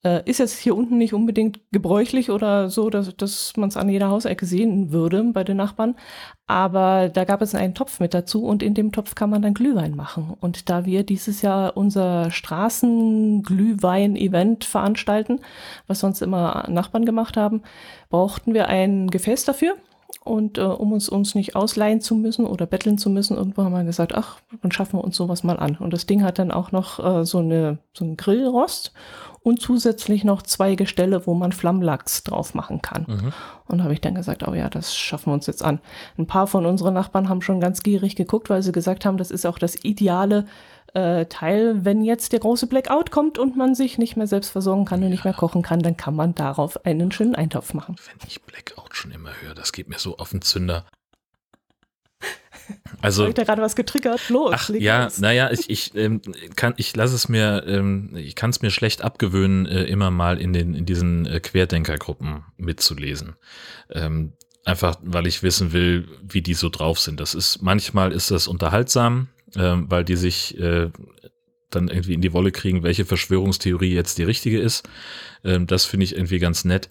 Äh, 0.05 0.23
ist 0.29 0.39
jetzt 0.39 0.59
hier 0.59 0.77
unten 0.77 0.99
nicht 0.99 1.15
unbedingt 1.15 1.61
gebräuchlich 1.73 2.31
oder 2.31 2.69
so, 2.69 2.91
dass, 2.91 3.17
dass 3.17 3.57
man 3.57 3.71
es 3.71 3.79
an 3.79 3.89
jeder 3.89 4.11
Hausecke 4.11 4.45
sehen 4.45 4.93
würde 4.93 5.25
bei 5.33 5.45
den 5.45 5.57
Nachbarn. 5.57 5.97
Aber 6.47 7.09
da 7.09 7.25
gab 7.25 7.41
es 7.41 7.55
einen 7.55 7.73
Topf 7.75 8.01
mit 8.01 8.13
dazu 8.13 8.45
und 8.45 8.63
in 8.63 8.75
dem 8.75 8.93
Topf 8.93 9.15
kann 9.15 9.31
man 9.31 9.41
dann 9.41 9.55
Glühwein 9.55 9.97
machen. 9.97 10.37
Und 10.41 10.69
da 10.69 10.85
wir 10.85 11.05
dieses 11.05 11.41
Jahr 11.41 11.75
unser 11.77 12.31
Straßenglühwein-Event 12.31 14.65
veranstalten, 14.65 15.41
was 15.87 16.01
sonst 16.01 16.21
immer 16.21 16.67
Nachbarn 16.69 17.07
gemacht 17.07 17.39
haben, 17.39 17.63
brauchten 18.11 18.53
wir 18.53 18.69
ein 18.69 19.09
Gefäß 19.09 19.47
dafür. 19.47 19.75
Und 20.25 20.57
äh, 20.57 20.63
um 20.63 20.93
uns, 20.93 21.11
uns 21.11 21.35
nicht 21.35 21.55
ausleihen 21.55 22.01
zu 22.01 22.15
müssen 22.15 22.47
oder 22.47 22.65
betteln 22.65 22.97
zu 22.97 23.11
müssen, 23.11 23.37
irgendwo 23.37 23.63
haben 23.63 23.75
wir 23.75 23.85
gesagt, 23.85 24.15
ach, 24.15 24.39
dann 24.63 24.73
schaffen 24.73 24.99
wir 24.99 25.05
uns 25.05 25.17
sowas 25.17 25.45
mal 25.45 25.59
an. 25.59 25.77
Und 25.77 25.93
das 25.93 26.07
Ding 26.07 26.23
hat 26.23 26.39
dann 26.39 26.51
auch 26.51 26.73
noch 26.73 26.99
äh, 26.99 27.27
so, 27.27 27.39
eine, 27.39 27.77
so 27.93 28.07
einen 28.07 28.17
Grillrost 28.17 28.95
und 29.43 29.61
zusätzlich 29.61 30.25
noch 30.25 30.41
zwei 30.41 30.77
Gestelle, 30.77 31.27
wo 31.27 31.35
man 31.35 31.53
Flammlachs 31.53 32.25
drauf 32.25 32.55
machen 32.55 32.81
kann. 32.81 33.05
Mhm. 33.07 33.33
Und 33.69 33.83
habe 33.83 33.93
ich 33.93 34.01
dann 34.01 34.15
gesagt, 34.15 34.49
oh 34.49 34.55
ja, 34.55 34.71
das 34.71 34.97
schaffen 34.97 35.27
wir 35.27 35.35
uns 35.35 35.47
jetzt 35.47 35.63
an. 35.63 35.81
Ein 36.17 36.27
paar 36.27 36.47
von 36.47 36.65
unseren 36.65 36.95
Nachbarn 36.95 37.29
haben 37.29 37.43
schon 37.43 37.61
ganz 37.61 37.83
gierig 37.83 38.17
geguckt, 38.17 38.49
weil 38.49 38.63
sie 38.63 38.73
gesagt 38.73 39.05
haben, 39.05 39.19
das 39.19 39.31
ist 39.31 39.45
auch 39.45 39.59
das 39.59 39.85
ideale 39.85 40.47
äh, 40.95 41.27
Teil, 41.27 41.85
wenn 41.85 42.05
jetzt 42.05 42.33
der 42.33 42.41
große 42.41 42.67
Blackout 42.67 43.11
kommt 43.11 43.39
und 43.39 43.57
man 43.57 43.75
sich 43.75 43.99
nicht 43.99 44.17
mehr 44.17 44.27
selbst 44.27 44.51
versorgen 44.51 44.85
kann 44.85 45.03
und 45.03 45.11
nicht 45.11 45.25
mehr 45.25 45.35
kochen 45.35 45.63
kann, 45.63 45.81
dann 45.81 45.97
kann 45.97 46.15
man 46.15 46.35
darauf 46.35 46.85
einen 46.87 47.13
schönen 47.13 47.35
Eintopf 47.35 47.75
machen. 47.75 47.97
Wenn 48.07 48.29
ich 48.29 48.43
Blackout 48.43 48.97
schon 48.97 49.11
immer 49.11 49.31
höre, 49.41 49.55
das 49.55 49.73
geht 49.73 49.89
mir 49.89 49.99
so 49.99 50.17
auf 50.19 50.31
den 50.31 50.43
Zünder. 50.43 50.87
Also, 53.03 53.23
Habe 53.23 53.31
ich 53.31 53.35
da 53.35 53.45
gerade 53.45 53.61
was 53.61 53.77
getriggert? 53.77 54.31
Los. 54.31 54.53
Ach, 54.55 54.71
ja, 54.71 55.09
naja, 55.19 55.51
ich, 55.51 55.69
ich 55.69 55.95
ähm, 55.95 56.23
kann, 56.57 56.73
ich 56.79 56.97
lasse 56.97 57.15
es 57.15 57.29
mir, 57.29 57.65
ähm, 57.67 58.17
ich 58.17 58.35
kann 58.35 58.49
es 58.49 58.63
mir 58.63 58.71
schlecht 58.71 59.03
abgewöhnen, 59.03 59.67
äh, 59.67 59.85
immer 59.85 60.11
mal 60.11 60.41
in 60.41 60.55
den, 60.55 60.75
in 60.75 60.87
diesen 60.87 61.27
äh, 61.27 61.41
Querdenkergruppen 61.41 62.45
mitzulesen. 62.57 63.37
Ähm, 63.91 64.33
einfach, 64.65 64.97
weil 65.03 65.27
ich 65.27 65.43
wissen 65.43 65.73
will, 65.73 66.09
wie 66.23 66.41
die 66.41 66.55
so 66.55 66.71
drauf 66.71 66.99
sind. 66.99 67.21
Das 67.21 67.35
ist, 67.35 67.61
manchmal 67.61 68.13
ist 68.13 68.31
das 68.31 68.49
unterhaltsam, 68.49 69.29
ähm, 69.57 69.87
weil 69.89 70.05
die 70.05 70.17
sich 70.17 70.59
äh, 70.59 70.91
dann 71.71 71.89
irgendwie 71.89 72.15
in 72.15 72.21
die 72.21 72.33
Wolle 72.33 72.53
kriegen, 72.53 72.83
welche 72.83 73.05
Verschwörungstheorie 73.05 73.93
jetzt 73.93 74.19
die 74.19 74.25
richtige 74.25 74.61
ist. 74.61 74.89
Ähm, 75.45 75.67
das 75.67 75.85
finde 75.85 76.05
ich 76.05 76.15
irgendwie 76.15 76.39
ganz 76.39 76.65
nett. 76.65 76.89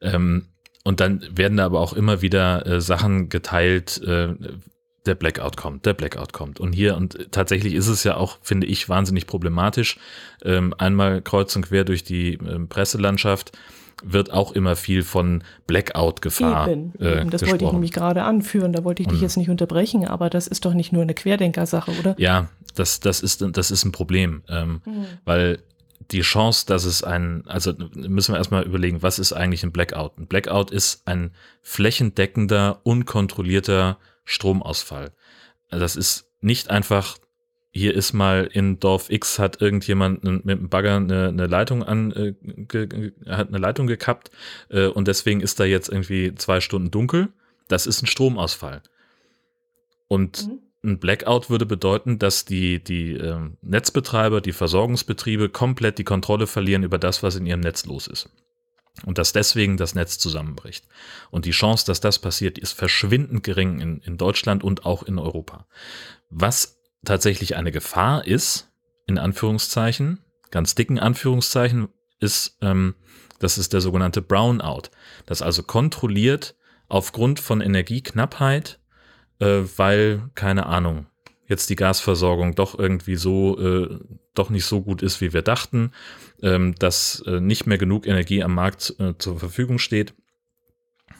Ähm, 0.00 0.48
und 0.84 1.00
dann 1.00 1.24
werden 1.30 1.58
da 1.58 1.66
aber 1.66 1.80
auch 1.80 1.92
immer 1.92 2.22
wieder 2.22 2.66
äh, 2.66 2.80
Sachen 2.80 3.28
geteilt, 3.28 4.02
äh, 4.02 4.34
der 5.06 5.14
Blackout 5.14 5.56
kommt, 5.56 5.84
der 5.86 5.94
Blackout 5.94 6.32
kommt. 6.32 6.60
Und 6.60 6.72
hier, 6.72 6.96
und 6.96 7.32
tatsächlich 7.32 7.74
ist 7.74 7.88
es 7.88 8.04
ja 8.04 8.16
auch, 8.16 8.38
finde 8.42 8.66
ich, 8.66 8.88
wahnsinnig 8.88 9.26
problematisch. 9.26 9.98
Ähm, 10.44 10.74
einmal 10.78 11.22
kreuz 11.22 11.54
und 11.56 11.66
quer 11.66 11.84
durch 11.84 12.04
die 12.04 12.34
ähm, 12.34 12.68
Presselandschaft 12.68 13.52
wird 14.02 14.32
auch 14.32 14.52
immer 14.52 14.76
viel 14.76 15.02
von 15.02 15.44
Blackout-Gefahr. 15.66 16.68
Eben, 16.68 16.92
äh, 17.00 17.20
eben. 17.20 17.30
Das 17.30 17.40
gesprochen. 17.40 17.50
wollte 17.52 17.64
ich 17.64 17.72
nämlich 17.72 17.92
gerade 17.92 18.22
anführen, 18.22 18.72
da 18.72 18.84
wollte 18.84 19.02
ich 19.02 19.08
dich 19.08 19.18
und, 19.18 19.22
jetzt 19.22 19.36
nicht 19.36 19.50
unterbrechen, 19.50 20.06
aber 20.06 20.30
das 20.30 20.46
ist 20.46 20.64
doch 20.64 20.74
nicht 20.74 20.92
nur 20.92 21.02
eine 21.02 21.14
Querdenkersache, 21.14 21.92
oder? 21.98 22.14
Ja, 22.18 22.48
das, 22.74 23.00
das, 23.00 23.20
ist, 23.20 23.44
das 23.52 23.70
ist 23.70 23.84
ein 23.84 23.92
Problem, 23.92 24.42
ähm, 24.48 24.80
mhm. 24.84 25.06
weil 25.24 25.58
die 26.10 26.20
Chance, 26.20 26.66
dass 26.66 26.84
es 26.84 27.02
ein, 27.02 27.44
also 27.46 27.72
müssen 27.94 28.34
wir 28.34 28.38
erstmal 28.38 28.64
überlegen, 28.64 29.02
was 29.02 29.18
ist 29.18 29.32
eigentlich 29.32 29.62
ein 29.62 29.72
Blackout? 29.72 30.18
Ein 30.18 30.26
Blackout 30.26 30.70
ist 30.70 31.02
ein 31.06 31.32
flächendeckender, 31.62 32.80
unkontrollierter 32.82 33.98
Stromausfall. 34.24 35.12
Das 35.70 35.96
ist 35.96 36.30
nicht 36.40 36.70
einfach, 36.70 37.16
hier 37.72 37.94
ist 37.94 38.12
mal 38.12 38.48
in 38.52 38.78
Dorf 38.78 39.10
X 39.10 39.38
hat 39.38 39.60
irgendjemand 39.60 40.22
mit 40.24 40.58
einem 40.58 40.68
Bagger 40.68 40.96
eine, 40.96 41.28
eine 41.28 41.46
Leitung 41.46 41.82
an, 41.82 42.12
äh, 42.12 42.34
ge, 42.42 43.12
hat 43.26 43.48
eine 43.48 43.58
Leitung 43.58 43.86
gekappt 43.86 44.30
äh, 44.68 44.86
und 44.86 45.08
deswegen 45.08 45.40
ist 45.40 45.58
da 45.58 45.64
jetzt 45.64 45.88
irgendwie 45.88 46.34
zwei 46.34 46.60
Stunden 46.60 46.90
dunkel. 46.90 47.28
Das 47.68 47.86
ist 47.86 48.02
ein 48.02 48.06
Stromausfall. 48.06 48.82
Und 50.08 50.46
mhm 50.46 50.58
ein 50.84 50.98
Blackout 50.98 51.48
würde 51.48 51.66
bedeuten, 51.66 52.18
dass 52.18 52.44
die, 52.44 52.82
die 52.82 53.12
äh, 53.12 53.38
Netzbetreiber, 53.62 54.40
die 54.40 54.52
Versorgungsbetriebe 54.52 55.48
komplett 55.48 55.98
die 55.98 56.04
Kontrolle 56.04 56.46
verlieren 56.46 56.82
über 56.82 56.98
das, 56.98 57.22
was 57.22 57.36
in 57.36 57.46
ihrem 57.46 57.60
Netz 57.60 57.86
los 57.86 58.08
ist. 58.08 58.28
Und 59.06 59.18
dass 59.18 59.32
deswegen 59.32 59.76
das 59.76 59.94
Netz 59.94 60.18
zusammenbricht. 60.18 60.86
Und 61.30 61.44
die 61.44 61.52
Chance, 61.52 61.86
dass 61.86 62.00
das 62.00 62.18
passiert, 62.18 62.58
ist 62.58 62.72
verschwindend 62.72 63.42
gering 63.42 63.80
in, 63.80 64.00
in 64.00 64.18
Deutschland 64.18 64.64
und 64.64 64.84
auch 64.84 65.02
in 65.04 65.18
Europa. 65.18 65.66
Was 66.30 66.81
tatsächlich 67.04 67.56
eine 67.56 67.72
Gefahr 67.72 68.26
ist, 68.26 68.70
in 69.06 69.18
Anführungszeichen, 69.18 70.18
ganz 70.50 70.74
dicken 70.74 70.98
Anführungszeichen, 70.98 71.88
ist, 72.20 72.58
ähm, 72.60 72.94
das 73.40 73.58
ist 73.58 73.72
der 73.72 73.80
sogenannte 73.80 74.22
Brownout. 74.22 74.90
Das 75.26 75.42
also 75.42 75.62
kontrolliert 75.62 76.54
aufgrund 76.88 77.40
von 77.40 77.60
Energieknappheit 77.60 78.78
äh, 79.42 79.64
weil, 79.76 80.30
keine 80.34 80.66
Ahnung, 80.66 81.06
jetzt 81.46 81.68
die 81.68 81.76
Gasversorgung 81.76 82.54
doch 82.54 82.78
irgendwie 82.78 83.16
so, 83.16 83.58
äh, 83.58 83.98
doch 84.34 84.50
nicht 84.50 84.64
so 84.64 84.80
gut 84.82 85.02
ist, 85.02 85.20
wie 85.20 85.32
wir 85.32 85.42
dachten, 85.42 85.92
ähm, 86.42 86.74
dass 86.76 87.22
äh, 87.26 87.40
nicht 87.40 87.66
mehr 87.66 87.78
genug 87.78 88.06
Energie 88.06 88.42
am 88.42 88.54
Markt 88.54 88.94
äh, 88.98 89.14
zur 89.18 89.38
Verfügung 89.38 89.78
steht, 89.78 90.14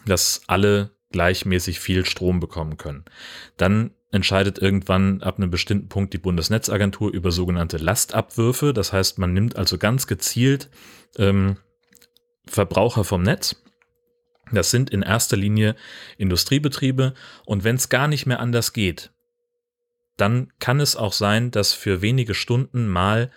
dass 0.06 0.42
alle 0.46 0.90
gleichmäßig 1.10 1.80
viel 1.80 2.06
Strom 2.06 2.40
bekommen 2.40 2.78
können. 2.78 3.04
Dann 3.56 3.90
entscheidet 4.12 4.58
irgendwann 4.58 5.22
ab 5.22 5.38
einem 5.38 5.50
bestimmten 5.50 5.88
Punkt 5.88 6.12
die 6.12 6.18
Bundesnetzagentur 6.18 7.10
über 7.10 7.32
sogenannte 7.32 7.78
Lastabwürfe. 7.78 8.72
Das 8.72 8.92
heißt, 8.92 9.18
man 9.18 9.32
nimmt 9.32 9.56
also 9.56 9.78
ganz 9.78 10.06
gezielt 10.06 10.68
ähm, 11.18 11.56
Verbraucher 12.46 13.04
vom 13.04 13.22
Netz. 13.22 13.56
Das 14.52 14.70
sind 14.70 14.90
in 14.90 15.00
erster 15.02 15.36
Linie 15.36 15.76
Industriebetriebe. 16.18 17.14
Und 17.46 17.64
wenn 17.64 17.76
es 17.76 17.88
gar 17.88 18.06
nicht 18.06 18.26
mehr 18.26 18.40
anders 18.40 18.74
geht, 18.74 19.10
dann 20.18 20.52
kann 20.58 20.78
es 20.78 20.94
auch 20.94 21.14
sein, 21.14 21.50
dass 21.50 21.72
für 21.72 22.02
wenige 22.02 22.34
Stunden 22.34 22.86
mal 22.86 23.30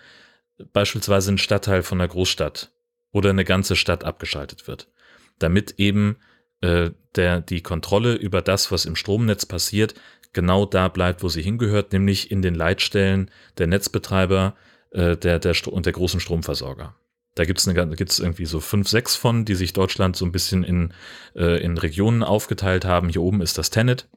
beispielsweise 0.72 1.32
ein 1.32 1.38
Stadtteil 1.38 1.82
von 1.82 2.00
einer 2.00 2.08
Großstadt 2.08 2.70
oder 3.12 3.30
eine 3.30 3.44
ganze 3.44 3.76
Stadt 3.76 4.04
abgeschaltet 4.04 4.68
wird, 4.68 4.90
damit 5.38 5.76
eben 5.78 6.18
äh, 6.60 6.90
der, 7.14 7.40
die 7.40 7.62
Kontrolle 7.62 8.14
über 8.14 8.42
das, 8.42 8.70
was 8.70 8.84
im 8.84 8.96
Stromnetz 8.96 9.46
passiert, 9.46 9.94
genau 10.36 10.66
da 10.66 10.86
bleibt, 10.86 11.24
wo 11.24 11.28
sie 11.28 11.42
hingehört, 11.42 11.92
nämlich 11.92 12.30
in 12.30 12.42
den 12.42 12.54
Leitstellen 12.54 13.30
der 13.58 13.66
Netzbetreiber 13.66 14.54
äh, 14.90 15.16
der, 15.16 15.40
der 15.40 15.56
und 15.66 15.86
der 15.86 15.94
großen 15.94 16.20
Stromversorger. 16.20 16.94
Da 17.34 17.44
gibt 17.44 17.58
es 17.58 18.18
irgendwie 18.18 18.46
so 18.46 18.60
fünf, 18.60 18.88
sechs 18.88 19.16
von, 19.16 19.44
die 19.44 19.54
sich 19.54 19.72
Deutschland 19.72 20.14
so 20.14 20.24
ein 20.24 20.32
bisschen 20.32 20.62
in, 20.62 20.94
äh, 21.34 21.60
in 21.62 21.76
Regionen 21.76 22.22
aufgeteilt 22.22 22.84
haben. 22.84 23.08
Hier 23.08 23.22
oben 23.22 23.42
ist 23.42 23.58
das 23.58 23.70
Tenet, 23.70 24.08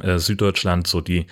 äh, 0.00 0.18
Süddeutschland, 0.18 0.86
so 0.86 1.00
die 1.00 1.26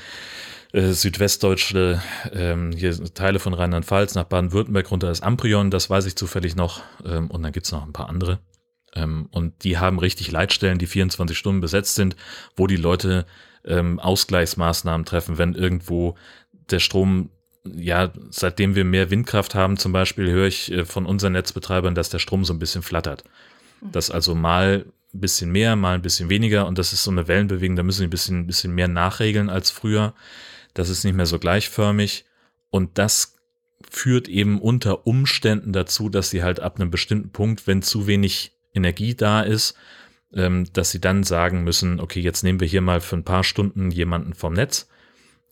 äh, 0.72 0.92
südwestdeutsche, 0.92 2.02
ähm, 2.32 2.72
hier 2.72 2.92
Teile 3.14 3.38
von 3.38 3.54
Rheinland-Pfalz 3.54 4.14
nach 4.14 4.24
Baden-Württemberg 4.24 4.90
runter 4.90 5.10
ist 5.10 5.22
Amprion, 5.22 5.70
das 5.70 5.88
weiß 5.88 6.06
ich 6.06 6.16
zufällig 6.16 6.56
noch. 6.56 6.82
Ähm, 7.04 7.30
und 7.30 7.42
dann 7.42 7.52
gibt 7.52 7.66
es 7.66 7.72
noch 7.72 7.84
ein 7.84 7.92
paar 7.92 8.08
andere. 8.08 8.40
Ähm, 8.94 9.28
und 9.30 9.64
die 9.64 9.78
haben 9.78 9.98
richtig 9.98 10.30
Leitstellen, 10.30 10.78
die 10.78 10.86
24 10.86 11.36
Stunden 11.36 11.60
besetzt 11.60 11.94
sind, 11.94 12.16
wo 12.56 12.66
die 12.66 12.76
Leute 12.76 13.26
ähm, 13.68 13.98
Ausgleichsmaßnahmen 14.00 15.04
treffen, 15.04 15.38
wenn 15.38 15.54
irgendwo 15.54 16.16
der 16.70 16.80
Strom 16.80 17.30
ja, 17.74 18.12
seitdem 18.30 18.74
wir 18.74 18.84
mehr 18.84 19.10
Windkraft 19.10 19.54
haben 19.54 19.76
zum 19.76 19.92
Beispiel, 19.92 20.30
höre 20.30 20.46
ich 20.46 20.72
äh, 20.72 20.84
von 20.84 21.06
unseren 21.06 21.32
Netzbetreibern, 21.32 21.94
dass 21.94 22.08
der 22.08 22.18
Strom 22.18 22.44
so 22.44 22.52
ein 22.52 22.58
bisschen 22.58 22.82
flattert. 22.82 23.24
Mhm. 23.80 23.92
Dass 23.92 24.10
also 24.10 24.34
mal 24.34 24.86
ein 25.14 25.20
bisschen 25.20 25.50
mehr, 25.50 25.76
mal 25.76 25.94
ein 25.94 26.02
bisschen 26.02 26.28
weniger 26.28 26.66
und 26.66 26.78
das 26.78 26.92
ist 26.92 27.04
so 27.04 27.10
eine 27.10 27.28
Wellenbewegung, 27.28 27.76
da 27.76 27.82
müssen 27.82 28.00
wir 28.00 28.08
ein 28.08 28.10
bisschen, 28.10 28.40
ein 28.40 28.46
bisschen 28.46 28.74
mehr 28.74 28.88
nachregeln 28.88 29.50
als 29.50 29.70
früher. 29.70 30.14
Das 30.74 30.88
ist 30.88 31.04
nicht 31.04 31.14
mehr 31.14 31.26
so 31.26 31.38
gleichförmig 31.38 32.24
und 32.70 32.98
das 32.98 33.36
führt 33.90 34.28
eben 34.28 34.60
unter 34.60 35.06
Umständen 35.06 35.72
dazu, 35.72 36.08
dass 36.08 36.30
sie 36.30 36.42
halt 36.42 36.60
ab 36.60 36.76
einem 36.76 36.90
bestimmten 36.90 37.30
Punkt, 37.30 37.66
wenn 37.66 37.80
zu 37.82 38.06
wenig 38.06 38.52
Energie 38.74 39.14
da 39.14 39.40
ist, 39.40 39.74
dass 40.30 40.90
sie 40.90 41.00
dann 41.00 41.24
sagen 41.24 41.64
müssen, 41.64 42.00
okay, 42.00 42.20
jetzt 42.20 42.42
nehmen 42.42 42.60
wir 42.60 42.68
hier 42.68 42.82
mal 42.82 43.00
für 43.00 43.16
ein 43.16 43.24
paar 43.24 43.44
Stunden 43.44 43.90
jemanden 43.90 44.34
vom 44.34 44.52
Netz 44.52 44.88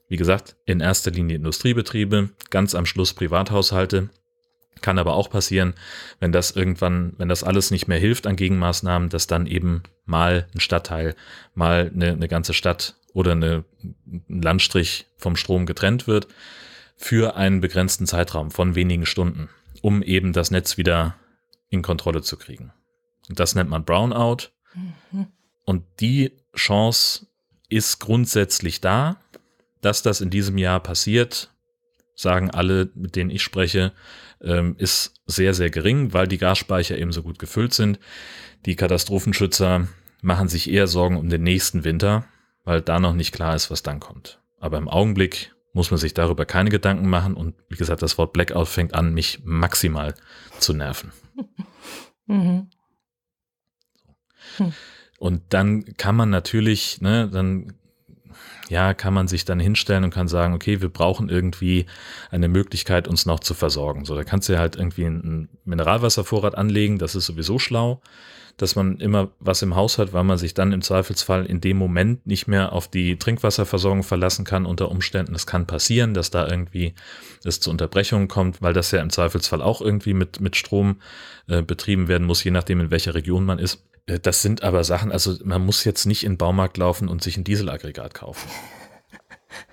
wie 0.09 0.16
gesagt, 0.16 0.56
in 0.64 0.80
erster 0.80 1.11
Linie 1.11 1.37
Industriebetriebe, 1.37 2.30
ganz 2.50 2.75
am 2.75 2.87
Schluss 2.87 3.14
Privathaushalte. 3.14 4.11
Kann 4.83 4.99
aber 4.99 5.14
auch 5.14 5.30
passieren, 5.30 5.75
wenn 6.21 6.33
das 6.33 6.50
irgendwann, 6.50 7.14
wenn 7.16 7.28
das 7.28 7.42
alles 7.42 7.71
nicht 7.71 7.88
mehr 7.88 7.99
hilft 7.99 8.26
an 8.26 8.37
Gegenmaßnahmen, 8.37 9.09
dass 9.09 9.26
dann 9.26 9.47
eben 9.47 9.83
mal 10.04 10.47
ein 10.54 10.61
Stadtteil, 10.61 11.16
mal 11.54 11.90
eine, 11.92 12.12
eine 12.12 12.28
ganze 12.28 12.52
Stadt 12.52 12.97
oder 13.14 13.33
eine, 13.33 13.64
ein 14.04 14.42
Landstrich 14.42 15.06
vom 15.16 15.35
Strom 15.35 15.64
getrennt 15.66 16.06
wird 16.06 16.28
für 16.97 17.37
einen 17.37 17.61
begrenzten 17.61 18.06
Zeitraum 18.06 18.50
von 18.50 18.75
wenigen 18.75 19.06
Stunden, 19.06 19.49
um 19.80 20.02
eben 20.02 20.33
das 20.33 20.50
Netz 20.50 20.76
wieder 20.76 21.16
in 21.68 21.83
Kontrolle 21.83 22.21
zu 22.21 22.37
kriegen. 22.37 22.73
Und 23.28 23.40
das 23.40 23.54
nennt 23.54 23.71
man 23.71 23.85
Brownout. 23.85 24.50
Und 25.64 25.85
die 26.00 26.33
Chance 26.54 27.26
ist 27.68 27.99
grundsätzlich 27.99 28.80
da 28.80 29.18
dass 29.87 30.02
das 30.02 30.21
in 30.21 30.30
diesem 30.30 30.59
Jahr 30.59 30.80
passiert, 30.80 31.54
sagen 32.16 32.50
alle, 32.50 32.90
mit 32.95 33.14
denen 33.14 33.30
ich 33.30 33.42
spreche, 33.42 33.92
ähm, 34.42 34.75
ist 34.78 35.14
sehr, 35.26 35.54
sehr 35.54 35.71
gering, 35.71 36.12
weil 36.12 36.26
die 36.26 36.38
Gasspeicher 36.38 36.99
eben 36.99 37.12
so 37.12 37.23
gut 37.23 37.38
gefüllt 37.38 37.73
sind. 37.73 38.00
Die 38.64 38.75
Katastrophenschützer 38.75 39.87
machen 40.23 40.49
sich 40.49 40.71
eher 40.71 40.88
Sorgen 40.88 41.16
um 41.16 41.28
den 41.28 41.45
nächsten 41.45 41.85
Winter, 41.85 42.25
weil 42.64 42.83
da 42.83 42.99
noch 42.99 43.14
nicht 43.14 43.33
klar 43.33 43.54
ist, 43.54 43.71
was 43.71 43.85
dann 43.85 44.00
kommt. 44.00 44.40
Aber 44.59 44.76
im 44.78 44.88
Augenblick 44.88 45.54
muss 45.73 45.90
man 45.90 45.99
sich 45.99 46.14
darüber 46.14 46.47
keine 46.47 46.71
Gedanken 46.71 47.09
machen 47.09 47.35
und 47.35 47.54
wie 47.68 47.76
gesagt, 47.76 48.02
das 48.02 48.18
Wort 48.18 48.33
Blackout 48.33 48.66
fängt 48.66 48.95
an, 48.95 49.14
mich 49.14 49.40
maximal 49.45 50.14
zu 50.59 50.73
nerven. 50.73 51.12
Mhm. 52.28 52.71
Hm. 54.58 54.72
Und 55.18 55.42
dann 55.50 55.96
kann 55.96 56.14
man 56.14 56.30
natürlich, 56.30 57.00
ne, 57.00 57.28
dann 57.32 57.72
ja, 58.68 58.94
kann 58.94 59.14
man 59.14 59.28
sich 59.28 59.44
dann 59.44 59.60
hinstellen 59.60 60.04
und 60.04 60.10
kann 60.10 60.28
sagen, 60.28 60.54
okay, 60.54 60.80
wir 60.80 60.88
brauchen 60.88 61.28
irgendwie 61.28 61.86
eine 62.30 62.48
Möglichkeit, 62.48 63.08
uns 63.08 63.26
noch 63.26 63.40
zu 63.40 63.54
versorgen. 63.54 64.04
So, 64.04 64.14
da 64.14 64.24
kannst 64.24 64.48
du 64.48 64.54
ja 64.54 64.58
halt 64.58 64.76
irgendwie 64.76 65.06
einen 65.06 65.48
Mineralwasservorrat 65.64 66.56
anlegen, 66.56 66.98
das 66.98 67.14
ist 67.14 67.26
sowieso 67.26 67.58
schlau, 67.58 68.00
dass 68.56 68.74
man 68.74 68.98
immer 68.98 69.30
was 69.38 69.62
im 69.62 69.76
Haus 69.76 69.98
hat, 69.98 70.12
weil 70.12 70.24
man 70.24 70.38
sich 70.38 70.54
dann 70.54 70.72
im 70.72 70.80
Zweifelsfall 70.82 71.44
in 71.44 71.60
dem 71.60 71.76
Moment 71.76 72.26
nicht 72.26 72.48
mehr 72.48 72.72
auf 72.72 72.88
die 72.88 73.18
Trinkwasserversorgung 73.18 74.02
verlassen 74.02 74.44
kann 74.44 74.66
unter 74.66 74.90
Umständen. 74.90 75.34
Es 75.34 75.46
kann 75.46 75.66
passieren, 75.66 76.14
dass 76.14 76.30
da 76.30 76.48
irgendwie 76.48 76.94
es 77.44 77.60
zu 77.60 77.70
Unterbrechungen 77.70 78.28
kommt, 78.28 78.62
weil 78.62 78.72
das 78.72 78.90
ja 78.90 79.00
im 79.00 79.10
Zweifelsfall 79.10 79.60
auch 79.60 79.82
irgendwie 79.82 80.14
mit, 80.14 80.40
mit 80.40 80.56
Strom 80.56 81.00
äh, 81.48 81.62
betrieben 81.62 82.08
werden 82.08 82.26
muss, 82.26 82.42
je 82.42 82.50
nachdem, 82.50 82.80
in 82.80 82.90
welcher 82.90 83.14
Region 83.14 83.44
man 83.44 83.58
ist. 83.58 83.84
Äh, 84.06 84.20
das 84.20 84.42
sind 84.42 84.62
aber 84.62 84.84
Sachen, 84.84 85.12
also 85.12 85.36
man 85.44 85.64
muss 85.64 85.84
jetzt 85.84 86.06
nicht 86.06 86.25
in 86.25 86.32
den 86.32 86.38
Baumarkt 86.38 86.76
laufen 86.76 87.08
und 87.08 87.22
sich 87.22 87.36
ein 87.36 87.44
Dieselaggregat 87.44 88.14
kaufen. 88.14 88.48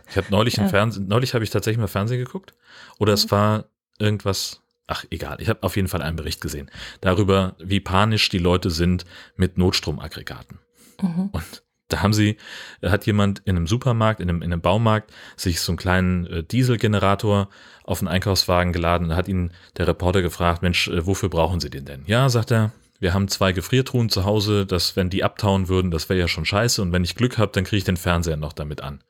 Ich 0.09 0.17
habe 0.17 0.27
neulich 0.29 0.57
ja. 0.57 0.63
im 0.63 0.69
Fernsehen, 0.69 1.07
neulich 1.07 1.33
habe 1.33 1.43
ich 1.43 1.49
tatsächlich 1.49 1.79
mal 1.79 1.87
Fernsehen 1.87 2.19
geguckt 2.19 2.53
oder 2.99 3.13
mhm. 3.13 3.15
es 3.15 3.31
war 3.31 3.65
irgendwas, 3.97 4.61
ach 4.85 5.05
egal, 5.09 5.37
ich 5.39 5.49
habe 5.49 5.63
auf 5.63 5.75
jeden 5.75 5.87
Fall 5.87 6.03
einen 6.03 6.17
Bericht 6.17 6.39
gesehen 6.39 6.69
darüber, 7.01 7.55
wie 7.57 7.79
panisch 7.79 8.29
die 8.29 8.37
Leute 8.37 8.69
sind 8.69 9.05
mit 9.35 9.57
Notstromaggregaten. 9.57 10.59
Mhm. 11.01 11.29
Und 11.31 11.63
da 11.87 12.01
haben 12.01 12.13
sie, 12.13 12.37
hat 12.83 13.05
jemand 13.05 13.39
in 13.45 13.55
einem 13.55 13.67
Supermarkt, 13.67 14.19
in 14.19 14.29
einem, 14.29 14.41
in 14.41 14.51
einem 14.51 14.61
Baumarkt 14.61 15.11
sich 15.35 15.61
so 15.61 15.71
einen 15.71 15.77
kleinen 15.77 16.25
äh, 16.27 16.43
Dieselgenerator 16.43 17.49
auf 17.83 17.99
einen 17.99 18.07
Einkaufswagen 18.07 18.73
geladen. 18.73 19.09
Da 19.09 19.15
hat 19.15 19.27
ihn 19.27 19.51
der 19.77 19.87
Reporter 19.87 20.21
gefragt, 20.21 20.61
Mensch, 20.61 20.87
äh, 20.87 21.05
wofür 21.05 21.29
brauchen 21.29 21.59
Sie 21.59 21.69
den 21.69 21.85
denn? 21.85 22.03
Ja, 22.05 22.29
sagt 22.29 22.51
er, 22.51 22.71
wir 23.03 23.13
haben 23.13 23.27
zwei 23.27 23.51
Gefriertruhen 23.51 24.09
zu 24.09 24.23
Hause, 24.23 24.65
dass 24.65 24.95
wenn 24.95 25.09
die 25.09 25.25
abtauen 25.25 25.67
würden, 25.67 25.91
das 25.91 26.07
wäre 26.07 26.19
ja 26.19 26.29
schon 26.29 26.45
scheiße. 26.45 26.81
Und 26.81 26.93
wenn 26.93 27.03
ich 27.03 27.15
Glück 27.15 27.37
habe, 27.37 27.51
dann 27.51 27.65
kriege 27.65 27.77
ich 27.77 27.83
den 27.83 27.97
Fernseher 27.97 28.37
noch 28.37 28.53
damit 28.53 28.79
an. 28.81 29.03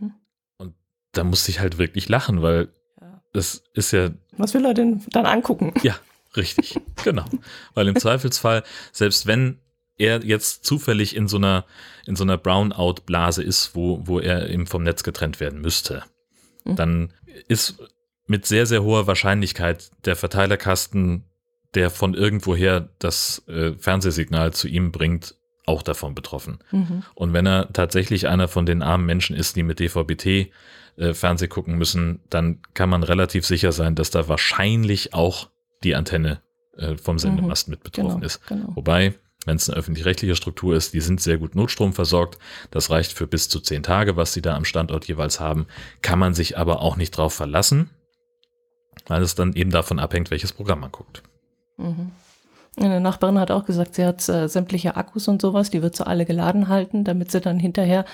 Mhm. 0.00 0.14
Und 0.58 0.74
da 1.12 1.22
musste 1.22 1.52
ich 1.52 1.60
halt 1.60 1.78
wirklich 1.78 2.08
lachen, 2.08 2.42
weil 2.42 2.68
ja. 3.00 3.22
das 3.32 3.62
ist 3.74 3.92
ja. 3.92 4.10
Was 4.32 4.54
will 4.54 4.66
er 4.66 4.74
denn 4.74 5.04
dann 5.10 5.24
angucken? 5.24 5.72
Ja, 5.84 5.96
richtig. 6.36 6.80
genau. 7.04 7.24
Weil 7.74 7.86
im 7.86 7.94
Zweifelsfall, 7.94 8.64
selbst 8.90 9.26
wenn 9.26 9.60
er 9.98 10.24
jetzt 10.24 10.64
zufällig 10.64 11.14
in 11.14 11.28
so 11.28 11.36
einer, 11.36 11.64
in 12.06 12.16
so 12.16 12.24
einer 12.24 12.36
Brownout-Blase 12.36 13.42
ist, 13.42 13.76
wo, 13.76 14.00
wo 14.04 14.18
er 14.18 14.50
eben 14.50 14.66
vom 14.66 14.82
Netz 14.82 15.04
getrennt 15.04 15.38
werden 15.38 15.60
müsste, 15.60 16.02
mhm. 16.64 16.74
dann 16.74 17.12
ist 17.46 17.76
mit 18.26 18.46
sehr, 18.46 18.66
sehr 18.66 18.82
hoher 18.82 19.06
Wahrscheinlichkeit 19.06 19.92
der 20.04 20.16
Verteilerkasten, 20.16 21.24
der 21.76 21.90
von 21.90 22.14
irgendwoher 22.14 22.88
das 22.98 23.46
äh, 23.46 23.72
Fernsehsignal 23.78 24.52
zu 24.52 24.66
ihm 24.66 24.90
bringt, 24.90 25.36
auch 25.66 25.82
davon 25.82 26.14
betroffen. 26.14 26.58
Mhm. 26.70 27.02
Und 27.14 27.32
wenn 27.32 27.46
er 27.46 27.72
tatsächlich 27.72 28.28
einer 28.28 28.48
von 28.48 28.66
den 28.66 28.82
armen 28.82 29.04
Menschen 29.04 29.36
ist, 29.36 29.56
die 29.56 29.62
mit 29.62 29.80
DVB-T 29.80 30.52
äh, 30.96 31.14
Fernseh 31.14 31.48
gucken 31.48 31.76
müssen, 31.76 32.20
dann 32.30 32.60
kann 32.74 32.88
man 32.88 33.02
relativ 33.02 33.44
sicher 33.44 33.72
sein, 33.72 33.94
dass 33.94 34.10
da 34.10 34.28
wahrscheinlich 34.28 35.12
auch 35.12 35.50
die 35.84 35.94
Antenne 35.94 36.40
äh, 36.78 36.96
vom 36.96 37.18
Sendemast 37.18 37.68
mhm. 37.68 37.72
mit 37.72 37.82
betroffen 37.82 38.20
genau, 38.20 38.26
ist. 38.26 38.46
Genau. 38.46 38.72
Wobei, 38.74 39.14
wenn 39.44 39.56
es 39.56 39.68
eine 39.68 39.78
öffentlich-rechtliche 39.78 40.36
Struktur 40.36 40.74
ist, 40.74 40.94
die 40.94 41.00
sind 41.00 41.20
sehr 41.20 41.36
gut 41.36 41.54
notstromversorgt. 41.54 42.38
Das 42.70 42.90
reicht 42.90 43.12
für 43.12 43.26
bis 43.26 43.48
zu 43.48 43.60
zehn 43.60 43.82
Tage, 43.82 44.16
was 44.16 44.32
sie 44.32 44.42
da 44.42 44.56
am 44.56 44.64
Standort 44.64 45.06
jeweils 45.06 45.40
haben. 45.40 45.66
Kann 46.00 46.18
man 46.18 46.32
sich 46.32 46.56
aber 46.56 46.80
auch 46.80 46.96
nicht 46.96 47.10
drauf 47.10 47.34
verlassen, 47.34 47.90
weil 49.06 49.22
es 49.22 49.34
dann 49.34 49.52
eben 49.52 49.70
davon 49.70 49.98
abhängt, 49.98 50.30
welches 50.30 50.52
Programm 50.52 50.80
man 50.80 50.92
guckt. 50.92 51.22
Mhm. 51.76 52.12
Eine 52.78 53.00
Nachbarin 53.00 53.38
hat 53.38 53.50
auch 53.50 53.64
gesagt, 53.64 53.94
sie 53.94 54.04
hat 54.04 54.28
äh, 54.28 54.48
sämtliche 54.48 54.96
Akkus 54.96 55.28
und 55.28 55.40
sowas, 55.40 55.70
die 55.70 55.80
wird 55.82 55.96
sie 55.96 56.06
alle 56.06 56.26
geladen 56.26 56.68
halten, 56.68 57.04
damit 57.04 57.30
sie 57.30 57.40
dann 57.40 57.58
hinterher 57.58 58.04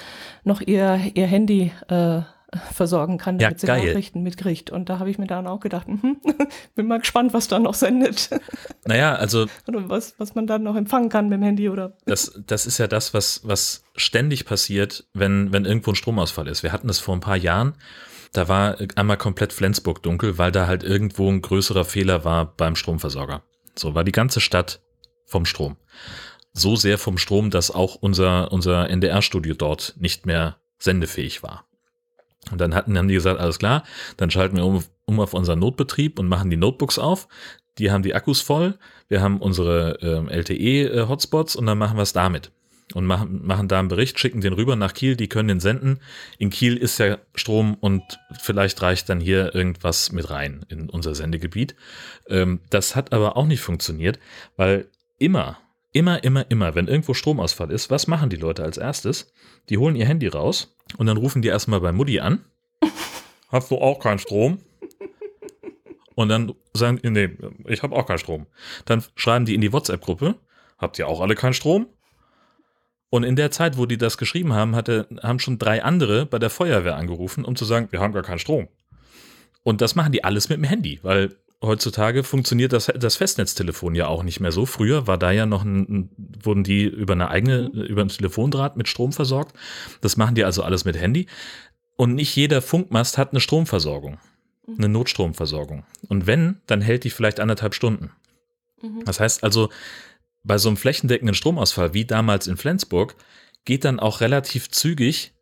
noch 0.45 0.61
ihr, 0.61 1.01
ihr 1.15 1.27
Handy 1.27 1.73
äh, 1.89 2.21
versorgen 2.73 3.19
kann, 3.19 3.39
damit 3.39 3.63
ja, 3.63 3.77
sie 3.77 3.87
Nachrichten 3.87 4.23
mitkriegt. 4.23 4.71
Und 4.71 4.89
da 4.89 4.99
habe 4.99 5.11
ich 5.11 5.19
mir 5.19 5.27
dann 5.27 5.47
auch 5.47 5.61
gedacht, 5.61 5.87
hm, 5.87 6.21
bin 6.75 6.87
mal 6.87 7.01
gespannt, 7.01 7.33
was 7.33 7.49
da 7.49 7.59
noch 7.59 7.75
sendet. 7.75 8.31
Naja, 8.85 9.15
also. 9.15 9.47
oder 9.69 9.89
was, 9.89 10.15
was 10.19 10.35
man 10.35 10.49
dann 10.49 10.65
noch 10.65 10.75
empfangen 10.75 11.09
kann 11.09 11.29
mit 11.29 11.39
dem 11.39 11.45
Handy 11.45 11.69
oder. 11.69 11.93
Das, 12.05 12.41
das 12.47 12.67
ist 12.67 12.79
ja 12.79 12.89
das, 12.89 13.15
was, 13.15 13.43
was 13.45 13.85
ständig 13.95 14.45
passiert, 14.45 15.07
wenn, 15.15 15.53
wenn 15.53 15.65
irgendwo 15.65 15.93
ein 15.93 15.95
Stromausfall 15.95 16.49
ist. 16.49 16.65
Wir 16.65 16.73
hatten 16.73 16.89
das 16.89 16.99
vor 16.99 17.15
ein 17.15 17.21
paar 17.21 17.37
Jahren. 17.37 17.75
Da 18.33 18.49
war 18.49 18.79
einmal 18.97 19.19
komplett 19.19 19.53
Flensburg 19.53 20.03
dunkel, 20.03 20.37
weil 20.37 20.51
da 20.51 20.67
halt 20.67 20.83
irgendwo 20.83 21.31
ein 21.31 21.43
größerer 21.43 21.85
Fehler 21.85 22.25
war 22.25 22.57
beim 22.57 22.75
Stromversorger. 22.75 23.43
So 23.75 23.95
war 23.95 24.05
die 24.05 24.13
ganze 24.13 24.41
Stadt 24.41 24.81
vom 25.27 25.45
Strom. 25.47 25.77
So 26.53 26.77
sehr 26.77 26.99
vom 26.99 27.19
Strom, 27.19 27.51
dass 27.51 27.71
auch 27.71 27.95
unser, 27.97 28.53
unser 28.53 28.91
NDR-Studio 28.91 29.55
dort 29.55 29.95
nicht 29.99 30.27
mehr 30.27 30.59
sendefähig 30.79 31.43
war. 31.43 31.65
Und 32.51 32.61
dann 32.61 32.75
hatten, 32.75 32.99
haben 32.99 33.09
die 33.09 33.15
gesagt, 33.15 33.41
alles 33.41 33.59
klar, 33.59 33.85
dann 34.17 34.31
schalten 34.31 34.57
wir 34.57 34.67
um, 34.67 34.85
um 35.05 35.21
auf 35.21 35.33
unseren 35.33 35.61
Notbetrieb 35.61 36.19
und 36.19 36.29
machen 36.29 36.51
die 36.51 36.57
Notebooks 36.57 36.99
auf. 36.99 37.29
Die 37.79 37.91
haben 37.91 38.03
die 38.03 38.15
Akkus 38.15 38.41
voll. 38.41 38.79
Wir 39.09 39.23
haben 39.23 39.41
unsere 39.41 39.99
ähm, 40.03 40.29
LTE-Hotspots 40.29 41.55
äh, 41.55 41.59
und 41.59 41.67
dann 41.67 41.79
machen 41.79 41.97
wir 41.97 42.03
es 42.03 42.13
damit. 42.13 42.53
Und 42.95 43.07
machen, 43.07 43.47
machen 43.47 43.69
da 43.69 43.79
einen 43.79 43.89
Bericht, 43.89 44.19
schicken 44.19 44.41
den 44.41 44.53
rüber 44.53 44.77
nach 44.77 44.93
Kiel, 44.93 45.17
die 45.17 45.29
können 45.29 45.49
den 45.49 45.61
senden. 45.61 46.01
In 46.39 46.51
Kiel 46.51 46.77
ist 46.77 46.99
ja 46.99 47.19
Strom 47.35 47.75
und 47.75 48.03
vielleicht 48.41 48.83
reicht 48.83 49.09
dann 49.09 49.21
hier 49.21 49.55
irgendwas 49.55 50.13
mit 50.13 50.29
rein 50.31 50.67
in 50.69 50.91
unser 50.91 51.15
Sendegebiet. 51.15 51.75
Ähm, 52.29 52.61
das 52.71 52.95
hat 52.95 53.13
aber 53.13 53.37
auch 53.37 53.47
nicht 53.47 53.61
funktioniert, 53.61 54.19
weil 54.57 54.89
immer, 55.19 55.59
immer, 55.93 56.23
immer, 56.23 56.51
immer, 56.51 56.75
wenn 56.75 56.89
irgendwo 56.89 57.15
Stromausfall 57.15 57.71
ist, 57.71 57.91
was 57.91 58.07
machen 58.07 58.31
die 58.31 58.37
Leute 58.37 58.63
als 58.63 58.77
erstes? 58.77 59.33
Die 59.69 59.79
holen 59.79 59.97
ihr 59.97 60.07
Handy 60.07 60.29
raus 60.29 60.77
und 60.97 61.07
dann 61.07 61.17
rufen 61.17 61.43
die 61.43 61.49
erstmal 61.49 61.81
bei 61.81 61.93
Mutti 61.93 62.21
an. 62.21 62.45
Hast 63.49 63.71
du 63.71 63.79
auch 63.79 64.01
keinen 64.01 64.19
Strom? 64.19 64.59
Und 66.15 66.29
dann 66.29 66.53
sagen, 66.75 67.01
nee, 67.03 67.31
ich 67.67 67.83
habe 67.83 67.97
auch 67.97 68.07
keinen 68.07 68.19
Strom. 68.19 68.47
Dann 68.85 69.03
schreiben 69.17 69.45
die 69.45 69.55
in 69.55 69.61
die 69.61 69.73
WhatsApp-Gruppe, 69.73 70.35
habt 70.79 70.99
ihr 70.99 71.09
auch 71.09 71.21
alle 71.21 71.35
keinen 71.35 71.55
Strom? 71.55 71.87
Und 73.13 73.25
in 73.25 73.37
der 73.37 73.51
Zeit, 73.51 73.77
wo 73.77 73.85
die 73.85 73.99
das 73.99 74.17
geschrieben 74.17 74.55
haben, 74.55 74.75
hatte, 74.75 75.07
haben 75.23 75.39
schon 75.39 75.59
drei 75.59 75.85
andere 75.85 76.25
bei 76.25 76.39
der 76.39 76.49
Feuerwehr 76.49 76.97
angerufen, 76.97 77.45
um 77.45 77.57
zu 77.57 77.67
sagen, 77.67 77.89
wir 77.91 78.01
haben 78.01 78.15
gar 78.15 78.23
keinen 78.23 78.39
Strom. 78.39 78.69
Und 79.63 79.83
das 79.83 79.95
machen 79.95 80.13
die 80.13 80.25
alles 80.25 80.49
mit 80.49 80.57
dem 80.57 80.65
Handy, 80.65 80.99
weil 81.03 81.37
heutzutage 81.61 82.25
funktioniert 82.25 82.73
das, 82.73 82.87
das 82.87 83.17
Festnetztelefon 83.17 83.95
ja 83.95 84.07
auch 84.07 84.23
nicht 84.23 84.41
mehr 84.41 84.51
so. 84.51 84.65
Früher 84.65 85.07
war 85.07 85.19
da 85.19 85.31
ja 85.31 85.45
noch 85.45 85.63
ein, 85.63 86.09
wurden 86.43 86.65
die 86.65 86.85
über 86.85 87.13
eine 87.13 87.29
eigene, 87.29 87.67
über 87.67 88.01
ein 88.01 88.09
Telefondraht 88.09 88.79
mit 88.79 88.89
Strom 88.89 89.13
versorgt. 89.13 89.59
Das 90.01 90.17
machen 90.17 90.35
die 90.35 90.47
also 90.47 90.63
alles 90.63 90.87
mit 90.87 90.99
Handy. 90.99 91.27
Und 91.97 92.15
nicht 92.15 92.35
jeder 92.35 92.63
Funkmast 92.63 93.19
hat 93.19 93.33
eine 93.33 93.41
Stromversorgung, 93.41 94.21
eine 94.79 94.89
Notstromversorgung. 94.89 95.85
Und 96.09 96.27
wenn, 96.27 96.63
dann 96.67 96.81
hält 96.81 97.05
die 97.05 97.11
vielleicht 97.11 97.41
anderthalb 97.41 97.75
Stunden. 97.75 98.11
Mhm. 98.81 99.05
Das 99.05 99.21
heißt 99.21 99.45
also, 99.45 99.69
bei 100.45 100.59
so 100.59 100.69
einem 100.69 100.77
flächendeckenden 100.77 101.35
Stromausfall 101.35 101.95
wie 101.95 102.05
damals 102.05 102.47
in 102.47 102.57
Flensburg 102.57 103.15
geht 103.65 103.85
dann 103.85 104.01
auch 104.01 104.21
relativ 104.21 104.71
zügig 104.71 105.35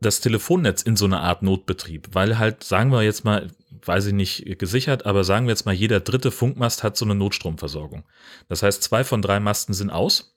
das 0.00 0.20
Telefonnetz 0.20 0.82
in 0.82 0.96
so 0.96 1.04
eine 1.04 1.20
Art 1.20 1.42
Notbetrieb, 1.42 2.08
weil 2.12 2.38
halt, 2.38 2.64
sagen 2.64 2.90
wir 2.90 3.02
jetzt 3.02 3.24
mal, 3.24 3.48
weiß 3.84 4.06
ich 4.06 4.12
nicht 4.12 4.58
gesichert, 4.58 5.06
aber 5.06 5.24
sagen 5.24 5.46
wir 5.46 5.52
jetzt 5.52 5.64
mal, 5.64 5.74
jeder 5.74 6.00
dritte 6.00 6.30
Funkmast 6.30 6.82
hat 6.82 6.96
so 6.96 7.04
eine 7.04 7.14
Notstromversorgung. 7.14 8.04
Das 8.48 8.62
heißt, 8.62 8.82
zwei 8.82 9.04
von 9.04 9.22
drei 9.22 9.40
Masten 9.40 9.74
sind 9.74 9.90
aus. 9.90 10.36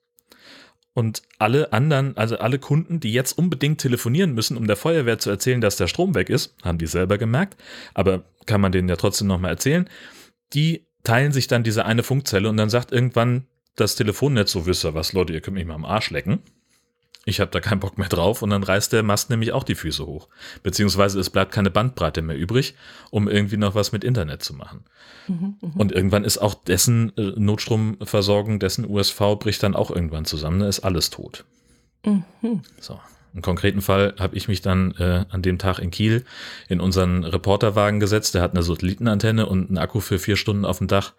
Und 0.94 1.24
alle 1.40 1.74
anderen, 1.74 2.16
also 2.16 2.38
alle 2.38 2.58
Kunden, 2.58 3.02
die 3.02 3.12
jetzt 3.12 3.38
unbedingt 3.38 3.82
telefonieren 3.82 4.34
müssen, 4.34 4.56
um 4.56 4.66
der 4.66 4.78
Feuerwehr 4.78 5.20
zu 5.20 5.30
erzählen, 5.30 5.60
dass 5.60 5.76
der 5.76 5.88
Strom 5.88 6.16
weg 6.16 6.30
ist, 6.30 6.56
haben 6.64 6.78
die 6.78 6.88
selber 6.88 7.18
gemerkt, 7.18 7.58
aber 7.94 8.24
kann 8.46 8.62
man 8.62 8.72
denen 8.72 8.88
ja 8.88 8.96
trotzdem 8.96 9.28
nochmal 9.28 9.52
erzählen, 9.52 9.90
die 10.54 10.88
teilen 11.04 11.34
sich 11.34 11.48
dann 11.48 11.64
diese 11.64 11.86
eine 11.86 12.04
Funkzelle 12.04 12.48
und 12.48 12.56
dann 12.56 12.70
sagt 12.70 12.94
irgendwann 12.94 13.46
das 13.76 13.96
Telefonnetz 13.96 14.52
so, 14.52 14.66
wisst 14.66 14.86
ihr 14.86 14.94
was, 14.94 15.14
Leute, 15.14 15.34
ihr 15.34 15.42
könnt 15.42 15.56
mich 15.56 15.66
mal 15.66 15.76
am 15.76 15.86
Arsch 15.86 16.10
lecken 16.10 16.40
ich 17.26 17.40
habe 17.40 17.52
da 17.52 17.60
keinen 17.60 17.80
Bock 17.80 17.98
mehr 17.98 18.08
drauf 18.08 18.44
und 18.44 18.52
dann 18.52 18.64
reißt 18.64 18.94
der 18.94 19.02
Mast 19.02 19.32
nämlich 19.32 19.52
auch 19.52 19.64
die 19.64 19.74
Füße 19.74 20.06
hoch. 20.06 20.30
Beziehungsweise 20.62 21.20
es 21.20 21.32
bleibt 21.32 21.52
keine 21.52 21.72
Bandbreite 21.72 22.22
mehr 22.22 22.38
übrig, 22.38 22.76
um 23.10 23.28
irgendwie 23.28 23.58
noch 23.58 23.74
was 23.74 23.92
mit 23.92 24.04
Internet 24.04 24.44
zu 24.44 24.54
machen. 24.54 24.86
Mhm, 25.28 25.56
mh. 25.60 25.72
Und 25.76 25.92
irgendwann 25.92 26.24
ist 26.24 26.38
auch 26.38 26.54
dessen 26.54 27.18
äh, 27.18 27.34
Notstromversorgung, 27.36 28.60
dessen 28.60 28.88
USV 28.88 29.40
bricht 29.40 29.64
dann 29.64 29.76
auch 29.76 29.90
irgendwann 29.90 30.26
zusammen, 30.26 30.60
da 30.60 30.68
ist 30.68 30.82
alles 30.82 31.10
tot. 31.10 31.46
Mhm. 32.06 32.62
So. 32.80 33.00
Im 33.34 33.42
konkreten 33.42 33.82
Fall 33.82 34.14
habe 34.18 34.38
ich 34.38 34.48
mich 34.48 34.62
dann 34.62 34.94
äh, 34.94 35.26
an 35.30 35.42
dem 35.42 35.58
Tag 35.58 35.80
in 35.80 35.92
Kiel 35.92 36.24
in 36.70 36.80
unseren 36.80 37.26
Reporterwagen 37.26 38.00
gesetzt. 38.00 38.34
Der 38.34 38.42
hat 38.42 38.52
eine 38.52 38.64
Satellitenantenne 38.64 39.46
und 39.48 39.68
einen 39.68 39.78
Akku 39.78 40.00
für 40.00 40.20
vier 40.20 40.38
Stunden 40.38 40.64
auf 40.64 40.78
dem 40.78 40.88
Dach. 40.88 41.14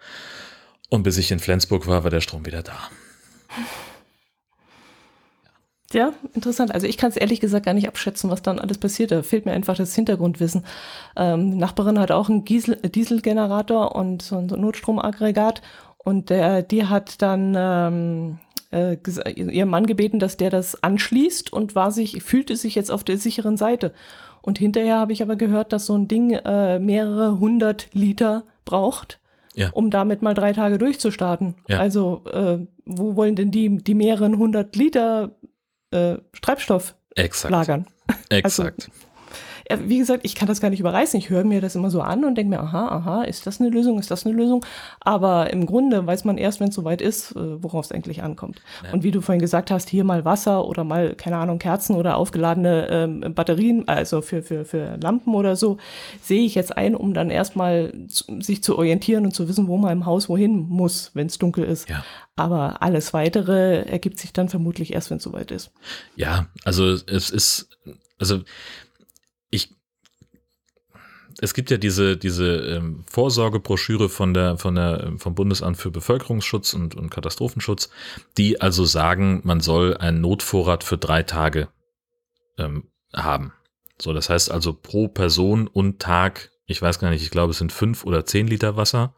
Und 0.89 1.03
bis 1.03 1.19
ich 1.19 1.31
in 1.33 1.41
Flensburg 1.41 1.87
war, 1.87 2.05
war 2.05 2.11
der 2.11 2.21
Strom 2.21 2.47
wieder 2.47 2.63
da. 2.63 2.79
Ja, 5.93 6.13
interessant. 6.35 6.75
Also 6.75 6.87
ich 6.87 6.97
kann 6.97 7.11
es 7.11 7.17
ehrlich 7.17 7.41
gesagt 7.41 7.65
gar 7.65 7.75
nicht 7.75 7.89
abschätzen, 7.89 8.29
was 8.29 8.43
dann 8.43 8.59
alles 8.59 8.79
passiert. 8.79 9.13
Da 9.13 9.23
fehlt 9.23 9.47
mir 9.47 9.53
einfach 9.53 9.77
das 9.77 9.95
Hintergrundwissen. 9.95 10.65
Ähm, 11.17 11.53
die 11.53 11.57
Nachbarin 11.57 11.99
hat 11.99 12.11
auch 12.11 12.29
einen 12.29 12.45
Giesel, 12.45 12.77
Dieselgenerator 12.77 13.95
und 13.95 14.23
so 14.23 14.37
ein 14.37 14.47
Notstromaggregat 14.47 15.63
und 15.99 16.31
der, 16.31 16.63
die 16.63 16.87
hat 16.87 17.23
dann 17.23 17.55
ähm, 17.57 18.39
äh, 18.73 18.97
ihrem 19.35 19.71
Mann 19.71 19.87
gebeten, 19.87 20.19
dass 20.19 20.37
der 20.37 20.51
das 20.51 20.83
anschließt 20.83 21.53
und 21.53 21.75
war 21.75 21.93
sich, 21.93 22.23
fühlte 22.23 22.57
sich 22.57 22.75
jetzt 22.75 22.91
auf 22.91 23.05
der 23.05 23.19
sicheren 23.19 23.57
Seite. 23.57 23.93
Und 24.43 24.59
hinterher 24.59 24.99
habe 24.99 25.13
ich 25.13 25.23
aber 25.23 25.37
gehört, 25.37 25.73
dass 25.73 25.87
so 25.87 25.97
ein 25.97 26.09
Ding 26.09 26.33
äh, 26.33 26.79
mehrere 26.79 27.39
hundert 27.39 27.89
Liter 27.93 28.45
braucht. 28.65 29.19
Ja. 29.57 29.71
um 29.71 29.91
damit 29.91 30.23
mal 30.23 30.35
drei 30.35 30.53
Tage 30.53 30.79
durchzustarten. 30.79 31.55
Ja. 31.67 31.79
Also 31.79 32.23
äh, 32.31 32.59
wo 32.85 33.17
wollen 33.17 33.37
denn 33.37 33.51
die, 33.51 33.79
die 33.79 33.95
mehreren 33.95 34.39
hundert 34.39 34.77
Liter 34.77 35.37
äh, 35.91 36.19
Treibstoff 36.43 36.95
Exakt. 37.15 37.51
lagern. 37.51 37.87
Exakt. 38.29 38.89
Also, 38.89 38.93
wie 39.85 39.99
gesagt, 39.99 40.21
ich 40.25 40.35
kann 40.35 40.49
das 40.49 40.61
gar 40.61 40.71
nicht 40.71 40.81
überreißen. 40.81 41.19
Ich 41.19 41.31
höre 41.31 41.45
mir 41.45 41.61
das 41.61 41.75
immer 41.75 41.91
so 41.91 42.01
an 42.01 42.25
und 42.25 42.37
denke 42.37 42.51
mir, 42.51 42.61
aha, 42.61 42.89
aha, 42.89 43.23
ist 43.23 43.47
das 43.47 43.61
eine 43.61 43.71
Lösung, 43.71 43.99
ist 43.99 44.11
das 44.11 44.25
eine 44.25 44.35
Lösung? 44.35 44.65
Aber 45.01 45.53
im 45.53 45.67
Grunde 45.67 46.07
weiß 46.07 46.25
man 46.25 46.39
erst, 46.39 46.61
wenn 46.61 46.69
es 46.69 46.75
soweit 46.75 47.03
ist, 47.03 47.33
äh, 47.33 47.63
worauf 47.63 47.87
es 47.87 47.93
eigentlich 47.93 48.23
ankommt. 48.23 48.63
Ja. 48.85 48.93
Und 48.93 49.03
wie 49.03 49.11
du 49.11 49.21
vorhin 49.21 49.41
gesagt 49.41 49.71
hast, 49.71 49.89
hier 49.89 50.05
mal 50.05 50.25
Wasser 50.25 50.67
oder 50.67 50.85
mal, 50.85 51.15
keine 51.15 51.39
Ahnung, 51.39 51.59
Kerzen 51.59 51.97
oder 51.97 52.17
aufgeladene 52.17 52.89
ähm, 52.91 53.35
Batterien, 53.35 53.89
also 53.89 54.23
für, 54.23 54.43
für, 54.43 54.65
für 54.65 54.99
Lampen 55.03 55.35
oder 55.35 55.57
so, 55.57 55.79
sehe 56.23 56.45
ich 56.45 56.55
jetzt 56.55 56.77
ein, 56.77 56.95
um 56.95 57.13
dann 57.13 57.31
erstmal 57.31 57.93
sich 58.09 58.63
zu 58.63 58.79
orientieren 58.79 59.25
und 59.25 59.33
zu 59.33 59.49
wissen, 59.49 59.67
wo 59.67 59.77
man 59.77 59.93
im 59.93 60.07
Haus 60.07 60.29
wohin 60.29 60.69
muss, 60.69 61.11
wenn 61.15 61.27
es 61.27 61.39
dunkel 61.39 61.65
ist. 61.65 61.89
Ja. 61.89 62.05
Aber 62.37 62.83
alles 62.83 63.15
weitere 63.15 63.83
ergibt 63.83 64.19
sich 64.21 64.33
dann 64.33 64.49
vermutlich 64.49 64.93
erst, 64.93 65.11
wenn 65.11 65.17
es 65.17 65.23
soweit 65.23 65.51
ist. 65.51 65.73
Ja, 66.15 66.47
also 66.65 66.93
es 66.93 67.31
ist, 67.31 67.79
also 68.19 68.41
es 71.39 71.53
gibt 71.55 71.71
ja 71.71 71.77
diese, 71.77 72.17
diese 72.17 72.57
ähm, 72.57 73.05
Vorsorgebroschüre 73.07 74.09
von 74.09 74.33
der, 74.33 74.57
von 74.57 74.75
der, 74.75 75.13
vom 75.19 75.35
Bundesamt 75.35 75.77
für 75.77 75.91
Bevölkerungsschutz 75.91 76.73
und, 76.73 76.95
und 76.95 77.11
Katastrophenschutz, 77.11 77.91
die 78.39 78.61
also 78.61 78.85
sagen, 78.85 79.43
man 79.45 79.61
soll 79.61 79.97
einen 79.97 80.21
Notvorrat 80.21 80.83
für 80.83 80.97
drei 80.97 81.23
Tage 81.23 81.69
ähm, 82.59 82.85
haben. 83.15 83.53
So, 84.01 84.13
das 84.13 84.31
heißt 84.31 84.51
also 84.51 84.73
pro 84.73 85.09
Person 85.09 85.67
und 85.69 86.01
Tag, 86.01 86.51
ich 86.67 86.81
weiß 86.81 86.99
gar 86.99 87.11
nicht, 87.11 87.23
ich 87.23 87.31
glaube, 87.31 87.51
es 87.51 87.59
sind 87.59 87.73
fünf 87.73 88.05
oder 88.05 88.25
zehn 88.25 88.47
Liter 88.47 88.77
Wasser. 88.77 89.15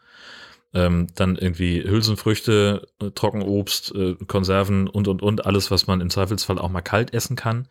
Ähm, 0.74 1.06
dann 1.14 1.36
irgendwie 1.36 1.82
Hülsenfrüchte, 1.82 2.88
äh, 3.00 3.10
Trockenobst, 3.12 3.94
äh, 3.94 4.16
Konserven 4.26 4.86
und, 4.86 5.08
und, 5.08 5.22
und, 5.22 5.46
alles, 5.46 5.70
was 5.70 5.86
man 5.86 6.02
im 6.02 6.10
Zweifelsfall 6.10 6.58
auch 6.58 6.68
mal 6.68 6.82
kalt 6.82 7.14
essen 7.14 7.36
kann. 7.36 7.68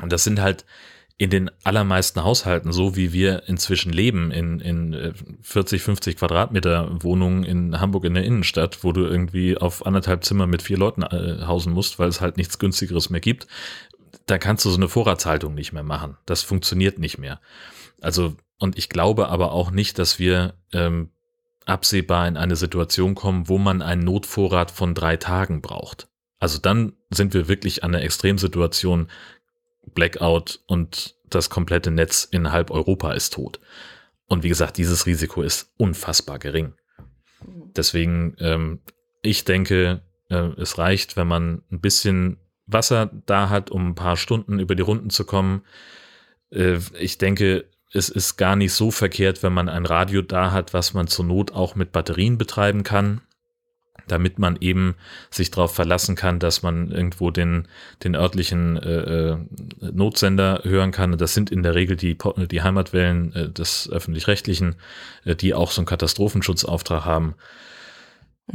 Und 0.00 0.12
das 0.12 0.22
sind 0.22 0.40
halt 0.40 0.64
in 1.20 1.28
den 1.28 1.50
allermeisten 1.64 2.24
Haushalten, 2.24 2.72
so 2.72 2.96
wie 2.96 3.12
wir 3.12 3.42
inzwischen 3.46 3.92
leben, 3.92 4.30
in, 4.30 4.58
in 4.58 5.14
40, 5.42 5.78
äh, 5.78 5.84
50 5.84 6.16
Quadratmeter 6.16 6.88
Wohnungen 7.02 7.44
in 7.44 7.78
Hamburg 7.78 8.06
in 8.06 8.14
der 8.14 8.24
Innenstadt, 8.24 8.82
wo 8.84 8.92
du 8.92 9.04
irgendwie 9.04 9.58
auf 9.58 9.84
anderthalb 9.84 10.24
Zimmer 10.24 10.46
mit 10.46 10.62
vier 10.62 10.78
Leuten 10.78 11.02
äh, 11.02 11.44
hausen 11.44 11.74
musst, 11.74 11.98
weil 11.98 12.08
es 12.08 12.22
halt 12.22 12.38
nichts 12.38 12.58
günstigeres 12.58 13.10
mehr 13.10 13.20
gibt, 13.20 13.46
da 14.24 14.38
kannst 14.38 14.64
du 14.64 14.70
so 14.70 14.78
eine 14.78 14.88
Vorratshaltung 14.88 15.52
nicht 15.52 15.74
mehr 15.74 15.82
machen. 15.82 16.16
Das 16.24 16.42
funktioniert 16.42 16.98
nicht 16.98 17.18
mehr. 17.18 17.38
Also, 18.00 18.34
und 18.58 18.78
ich 18.78 18.88
glaube 18.88 19.28
aber 19.28 19.52
auch 19.52 19.70
nicht, 19.70 19.98
dass 19.98 20.18
wir 20.18 20.54
ähm, 20.72 21.10
absehbar 21.66 22.28
in 22.28 22.38
eine 22.38 22.56
Situation 22.56 23.14
kommen, 23.14 23.46
wo 23.46 23.58
man 23.58 23.82
einen 23.82 24.04
Notvorrat 24.04 24.70
von 24.70 24.94
drei 24.94 25.18
Tagen 25.18 25.60
braucht. 25.60 26.08
Also 26.38 26.58
dann 26.58 26.94
sind 27.10 27.34
wir 27.34 27.46
wirklich 27.46 27.84
an 27.84 27.94
einer 27.94 28.04
Extremsituation 28.04 29.08
Blackout 29.94 30.60
und 30.66 31.16
das 31.28 31.50
komplette 31.50 31.90
Netz 31.90 32.24
in 32.24 32.52
halb 32.52 32.70
Europa 32.70 33.12
ist 33.12 33.34
tot. 33.34 33.60
Und 34.26 34.42
wie 34.42 34.48
gesagt, 34.48 34.78
dieses 34.78 35.06
Risiko 35.06 35.42
ist 35.42 35.72
unfassbar 35.76 36.38
gering. 36.38 36.74
Deswegen, 37.76 38.36
ähm, 38.38 38.80
ich 39.22 39.44
denke, 39.44 40.02
äh, 40.28 40.50
es 40.60 40.78
reicht, 40.78 41.16
wenn 41.16 41.26
man 41.26 41.62
ein 41.70 41.80
bisschen 41.80 42.38
Wasser 42.66 43.10
da 43.26 43.48
hat, 43.48 43.70
um 43.70 43.88
ein 43.88 43.94
paar 43.94 44.16
Stunden 44.16 44.58
über 44.58 44.74
die 44.74 44.82
Runden 44.82 45.10
zu 45.10 45.24
kommen. 45.24 45.62
Äh, 46.50 46.78
ich 46.98 47.18
denke, 47.18 47.66
es 47.92 48.08
ist 48.08 48.36
gar 48.36 48.54
nicht 48.54 48.72
so 48.72 48.90
verkehrt, 48.90 49.42
wenn 49.42 49.52
man 49.52 49.68
ein 49.68 49.86
Radio 49.86 50.22
da 50.22 50.52
hat, 50.52 50.74
was 50.74 50.94
man 50.94 51.08
zur 51.08 51.24
Not 51.24 51.52
auch 51.52 51.74
mit 51.74 51.90
Batterien 51.90 52.38
betreiben 52.38 52.84
kann 52.84 53.20
damit 54.10 54.38
man 54.38 54.56
eben 54.60 54.94
sich 55.30 55.50
darauf 55.50 55.74
verlassen 55.74 56.16
kann, 56.16 56.38
dass 56.38 56.62
man 56.62 56.90
irgendwo 56.90 57.30
den, 57.30 57.68
den 58.04 58.14
örtlichen 58.14 58.76
äh, 58.76 59.30
äh, 59.30 59.36
Notsender 59.92 60.60
hören 60.64 60.90
kann. 60.92 61.16
Das 61.18 61.34
sind 61.34 61.50
in 61.50 61.62
der 61.62 61.74
Regel 61.74 61.96
die, 61.96 62.16
die 62.50 62.62
Heimatwellen 62.62 63.34
äh, 63.34 63.48
des 63.48 63.88
öffentlich-rechtlichen, 63.90 64.76
äh, 65.24 65.36
die 65.36 65.54
auch 65.54 65.70
so 65.70 65.80
einen 65.80 65.86
Katastrophenschutzauftrag 65.86 67.04
haben. 67.04 67.34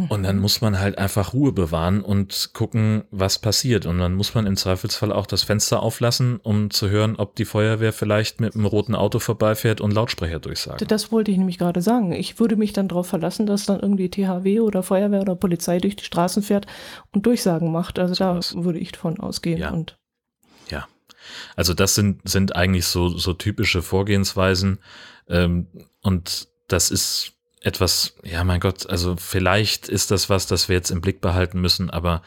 Und 0.09 0.23
dann 0.23 0.39
muss 0.39 0.61
man 0.61 0.79
halt 0.79 0.97
einfach 0.97 1.33
Ruhe 1.33 1.51
bewahren 1.51 2.01
und 2.01 2.51
gucken, 2.53 3.05
was 3.11 3.39
passiert. 3.39 3.85
Und 3.85 3.99
dann 3.99 4.13
muss 4.15 4.33
man 4.33 4.45
im 4.45 4.57
Zweifelsfall 4.57 5.11
auch 5.11 5.25
das 5.25 5.43
Fenster 5.43 5.81
auflassen, 5.81 6.39
um 6.43 6.69
zu 6.69 6.89
hören, 6.89 7.15
ob 7.15 7.35
die 7.35 7.45
Feuerwehr 7.45 7.93
vielleicht 7.93 8.41
mit 8.41 8.55
einem 8.55 8.65
roten 8.65 8.95
Auto 8.95 9.19
vorbeifährt 9.19 9.81
und 9.81 9.91
Lautsprecher 9.91 10.39
durchsagt. 10.39 10.89
Das 10.89 11.11
wollte 11.11 11.31
ich 11.31 11.37
nämlich 11.37 11.57
gerade 11.57 11.81
sagen. 11.81 12.11
Ich 12.11 12.39
würde 12.39 12.55
mich 12.55 12.73
dann 12.73 12.87
darauf 12.87 13.07
verlassen, 13.07 13.45
dass 13.45 13.65
dann 13.65 13.79
irgendwie 13.79 14.09
THW 14.09 14.59
oder 14.59 14.83
Feuerwehr 14.83 15.21
oder 15.21 15.35
Polizei 15.35 15.79
durch 15.79 15.95
die 15.95 16.03
Straßen 16.03 16.43
fährt 16.43 16.67
und 17.11 17.25
Durchsagen 17.25 17.71
macht. 17.71 17.99
Also 17.99 18.15
da 18.15 18.35
was. 18.35 18.55
würde 18.55 18.79
ich 18.79 18.91
davon 18.91 19.19
ausgehen. 19.19 19.59
Ja. 19.59 19.71
Und 19.71 19.97
ja. 20.69 20.87
Also 21.55 21.73
das 21.73 21.95
sind, 21.95 22.27
sind 22.27 22.55
eigentlich 22.55 22.85
so, 22.85 23.09
so 23.09 23.33
typische 23.33 23.81
Vorgehensweisen. 23.81 24.79
Ähm, 25.29 25.67
und 26.01 26.47
das 26.67 26.91
ist 26.91 27.34
etwas, 27.65 28.15
ja 28.23 28.43
mein 28.43 28.59
Gott, 28.59 28.87
also 28.87 29.15
vielleicht 29.17 29.89
ist 29.89 30.11
das 30.11 30.29
was, 30.29 30.45
das 30.45 30.69
wir 30.69 30.75
jetzt 30.75 30.91
im 30.91 31.01
Blick 31.01 31.19
behalten 31.19 31.59
müssen, 31.59 31.89
aber 31.89 32.21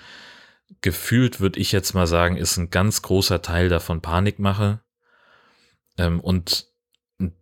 gefühlt 0.81 1.39
würde 1.39 1.61
ich 1.61 1.71
jetzt 1.71 1.95
mal 1.95 2.09
sagen, 2.09 2.37
ist 2.37 2.57
ein 2.57 2.71
ganz 2.71 3.03
großer 3.03 3.41
Teil 3.41 3.69
davon 3.69 4.01
Panikmache. 4.01 4.81
Ähm, 5.97 6.19
und 6.19 6.67
ein 7.21 7.37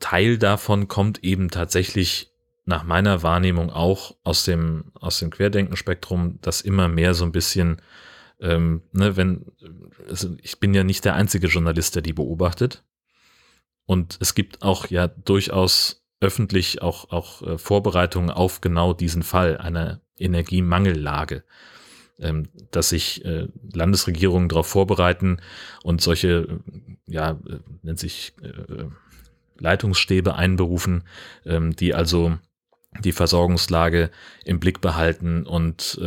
Teil 0.00 0.38
davon 0.38 0.88
kommt 0.88 1.22
eben 1.24 1.50
tatsächlich 1.50 2.32
nach 2.64 2.84
meiner 2.84 3.22
Wahrnehmung 3.22 3.70
auch 3.70 4.16
aus 4.24 4.44
dem, 4.44 4.90
aus 4.94 5.18
dem 5.18 5.30
Querdenkenspektrum, 5.30 6.38
dass 6.40 6.62
immer 6.62 6.88
mehr 6.88 7.12
so 7.12 7.24
ein 7.24 7.32
bisschen, 7.32 7.82
ähm, 8.40 8.82
ne, 8.92 9.16
wenn, 9.18 9.44
also 10.08 10.34
ich 10.40 10.58
bin 10.58 10.72
ja 10.72 10.84
nicht 10.84 11.04
der 11.04 11.16
einzige 11.16 11.48
Journalist, 11.48 11.96
der 11.96 12.02
die 12.02 12.14
beobachtet. 12.14 12.82
Und 13.84 14.16
es 14.20 14.34
gibt 14.34 14.62
auch 14.62 14.86
ja 14.86 15.08
durchaus 15.08 16.01
öffentlich 16.22 16.80
auch, 16.80 17.10
auch 17.10 17.42
äh, 17.42 17.58
Vorbereitungen 17.58 18.30
auf 18.30 18.60
genau 18.60 18.94
diesen 18.94 19.22
Fall 19.22 19.58
einer 19.58 20.00
Energiemangellage, 20.16 21.42
ähm, 22.20 22.48
dass 22.70 22.90
sich 22.90 23.24
äh, 23.24 23.48
Landesregierungen 23.74 24.48
darauf 24.48 24.68
vorbereiten 24.68 25.38
und 25.82 26.00
solche, 26.00 26.60
ja, 27.06 27.32
äh, 27.32 27.58
nennt 27.82 27.98
sich 27.98 28.32
Leitungsstäbe 29.58 30.36
einberufen, 30.36 31.04
ähm, 31.44 31.74
die 31.74 31.92
also 31.92 32.38
die 33.00 33.12
Versorgungslage 33.12 34.10
im 34.44 34.60
Blick 34.60 34.82
behalten. 34.82 35.46
Und 35.46 35.98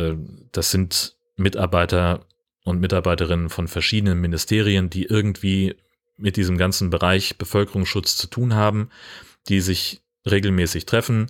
das 0.52 0.70
sind 0.70 1.16
Mitarbeiter 1.36 2.26
und 2.64 2.80
Mitarbeiterinnen 2.80 3.48
von 3.48 3.66
verschiedenen 3.66 4.20
Ministerien, 4.20 4.88
die 4.88 5.04
irgendwie 5.04 5.74
mit 6.16 6.36
diesem 6.36 6.56
ganzen 6.56 6.90
Bereich 6.90 7.38
Bevölkerungsschutz 7.38 8.16
zu 8.16 8.28
tun 8.28 8.54
haben, 8.54 8.90
die 9.48 9.60
sich 9.60 10.00
regelmäßig 10.30 10.86
treffen 10.86 11.28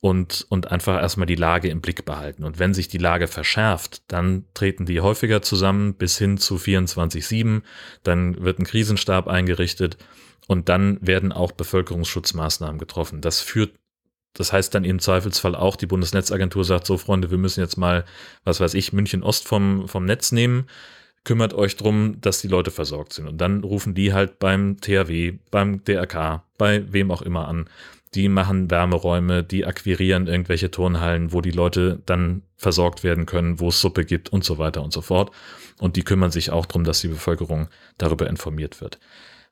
und, 0.00 0.46
und 0.50 0.70
einfach 0.70 1.00
erstmal 1.00 1.26
die 1.26 1.34
Lage 1.34 1.68
im 1.68 1.80
Blick 1.80 2.04
behalten. 2.04 2.44
Und 2.44 2.58
wenn 2.58 2.74
sich 2.74 2.88
die 2.88 2.98
Lage 2.98 3.26
verschärft, 3.26 4.02
dann 4.08 4.44
treten 4.54 4.86
die 4.86 5.00
häufiger 5.00 5.42
zusammen 5.42 5.94
bis 5.94 6.18
hin 6.18 6.38
zu 6.38 6.56
24-7. 6.56 7.62
Dann 8.02 8.42
wird 8.42 8.58
ein 8.58 8.66
Krisenstab 8.66 9.26
eingerichtet 9.26 9.96
und 10.46 10.68
dann 10.68 10.98
werden 11.00 11.32
auch 11.32 11.52
Bevölkerungsschutzmaßnahmen 11.52 12.78
getroffen. 12.78 13.20
Das 13.20 13.40
führt, 13.40 13.74
das 14.34 14.52
heißt 14.52 14.74
dann 14.74 14.84
im 14.84 14.98
Zweifelsfall 14.98 15.54
auch, 15.54 15.76
die 15.76 15.86
Bundesnetzagentur 15.86 16.64
sagt, 16.64 16.86
so 16.86 16.98
Freunde, 16.98 17.30
wir 17.30 17.38
müssen 17.38 17.60
jetzt 17.60 17.76
mal, 17.76 18.04
was 18.44 18.60
weiß 18.60 18.74
ich, 18.74 18.92
München 18.92 19.22
Ost 19.22 19.48
vom, 19.48 19.88
vom 19.88 20.04
Netz 20.04 20.30
nehmen 20.30 20.66
kümmert 21.26 21.54
euch 21.54 21.76
drum, 21.76 22.20
dass 22.20 22.40
die 22.40 22.46
Leute 22.46 22.70
versorgt 22.70 23.12
sind. 23.12 23.26
Und 23.26 23.38
dann 23.38 23.64
rufen 23.64 23.94
die 23.94 24.14
halt 24.14 24.38
beim 24.38 24.80
THW, 24.80 25.34
beim 25.50 25.82
DRK, 25.82 26.44
bei 26.56 26.90
wem 26.92 27.10
auch 27.10 27.20
immer 27.20 27.48
an 27.48 27.68
die 28.14 28.28
machen 28.28 28.70
Wärmeräume, 28.70 29.42
die 29.42 29.66
akquirieren 29.66 30.26
irgendwelche 30.26 30.70
Turnhallen, 30.70 31.32
wo 31.32 31.40
die 31.40 31.50
Leute 31.50 32.02
dann 32.06 32.42
versorgt 32.56 33.04
werden 33.04 33.26
können, 33.26 33.60
wo 33.60 33.68
es 33.68 33.80
Suppe 33.80 34.04
gibt 34.04 34.30
und 34.30 34.44
so 34.44 34.58
weiter 34.58 34.82
und 34.82 34.92
so 34.92 35.02
fort. 35.02 35.30
Und 35.78 35.96
die 35.96 36.02
kümmern 36.02 36.30
sich 36.30 36.50
auch 36.50 36.66
darum, 36.66 36.84
dass 36.84 37.00
die 37.00 37.08
Bevölkerung 37.08 37.68
darüber 37.98 38.28
informiert 38.28 38.80
wird. 38.80 38.98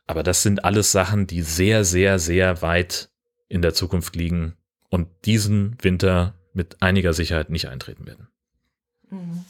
Aber 0.06 0.22
das 0.22 0.42
sind 0.42 0.64
alles 0.64 0.92
Sachen, 0.92 1.26
die 1.26 1.42
sehr, 1.42 1.84
sehr, 1.84 2.18
sehr 2.18 2.62
weit 2.62 3.10
in 3.48 3.62
der 3.62 3.74
Zukunft 3.74 4.16
liegen 4.16 4.54
und 4.88 5.08
diesen 5.24 5.76
Winter 5.82 6.34
mit 6.52 6.82
einiger 6.82 7.12
Sicherheit 7.12 7.50
nicht 7.50 7.68
eintreten 7.68 8.06
werden. 8.06 8.28
Mhm. 9.10 9.44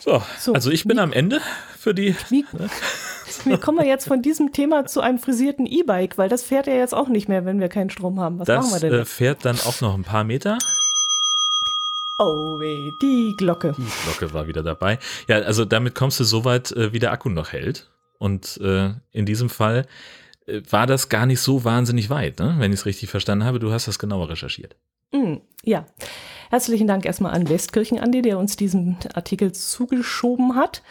So, 0.00 0.22
so, 0.38 0.52
also 0.52 0.70
ich 0.70 0.84
bin 0.84 0.98
am 0.98 1.12
Ende 1.12 1.40
für 1.76 1.94
die. 1.94 2.14
Ne? 2.30 2.70
Wie 3.44 3.56
kommen 3.56 3.78
wir 3.78 3.86
jetzt 3.86 4.06
von 4.06 4.22
diesem 4.22 4.52
Thema 4.52 4.86
zu 4.86 5.00
einem 5.00 5.18
frisierten 5.18 5.66
E-Bike? 5.66 6.18
Weil 6.18 6.28
das 6.28 6.42
fährt 6.42 6.66
ja 6.66 6.74
jetzt 6.74 6.94
auch 6.94 7.08
nicht 7.08 7.28
mehr, 7.28 7.44
wenn 7.44 7.60
wir 7.60 7.68
keinen 7.68 7.90
Strom 7.90 8.20
haben. 8.20 8.38
Was 8.38 8.46
das, 8.46 8.64
machen 8.64 8.74
wir 8.74 8.80
denn? 8.80 8.98
Das 8.98 9.08
äh, 9.08 9.10
fährt 9.10 9.44
dann 9.44 9.58
auch 9.60 9.80
noch 9.80 9.94
ein 9.94 10.04
paar 10.04 10.24
Meter. 10.24 10.58
Oh 12.18 12.58
weh, 12.58 12.92
die 13.02 13.34
Glocke. 13.36 13.74
Die 13.76 14.04
Glocke 14.04 14.32
war 14.32 14.46
wieder 14.46 14.62
dabei. 14.62 14.98
Ja, 15.28 15.36
also 15.40 15.64
damit 15.64 15.94
kommst 15.94 16.18
du 16.18 16.24
so 16.24 16.44
weit, 16.44 16.72
äh, 16.72 16.92
wie 16.92 16.98
der 16.98 17.12
Akku 17.12 17.28
noch 17.28 17.52
hält. 17.52 17.88
Und 18.18 18.58
äh, 18.62 18.92
in 19.12 19.26
diesem 19.26 19.50
Fall 19.50 19.86
äh, 20.46 20.62
war 20.70 20.86
das 20.86 21.08
gar 21.08 21.26
nicht 21.26 21.40
so 21.40 21.64
wahnsinnig 21.64 22.08
weit, 22.08 22.38
ne? 22.38 22.54
wenn 22.58 22.72
ich 22.72 22.80
es 22.80 22.86
richtig 22.86 23.10
verstanden 23.10 23.44
habe. 23.44 23.58
Du 23.58 23.72
hast 23.72 23.88
das 23.88 23.98
genauer 23.98 24.30
recherchiert. 24.30 24.76
Mm, 25.12 25.36
ja. 25.62 25.84
Herzlichen 26.48 26.86
Dank 26.86 27.04
erstmal 27.04 27.32
an 27.32 27.48
Westkirchen, 27.48 27.98
Andi, 27.98 28.22
der 28.22 28.38
uns 28.38 28.56
diesen 28.56 28.96
Artikel 29.14 29.52
zugeschoben 29.52 30.54
hat. 30.54 30.82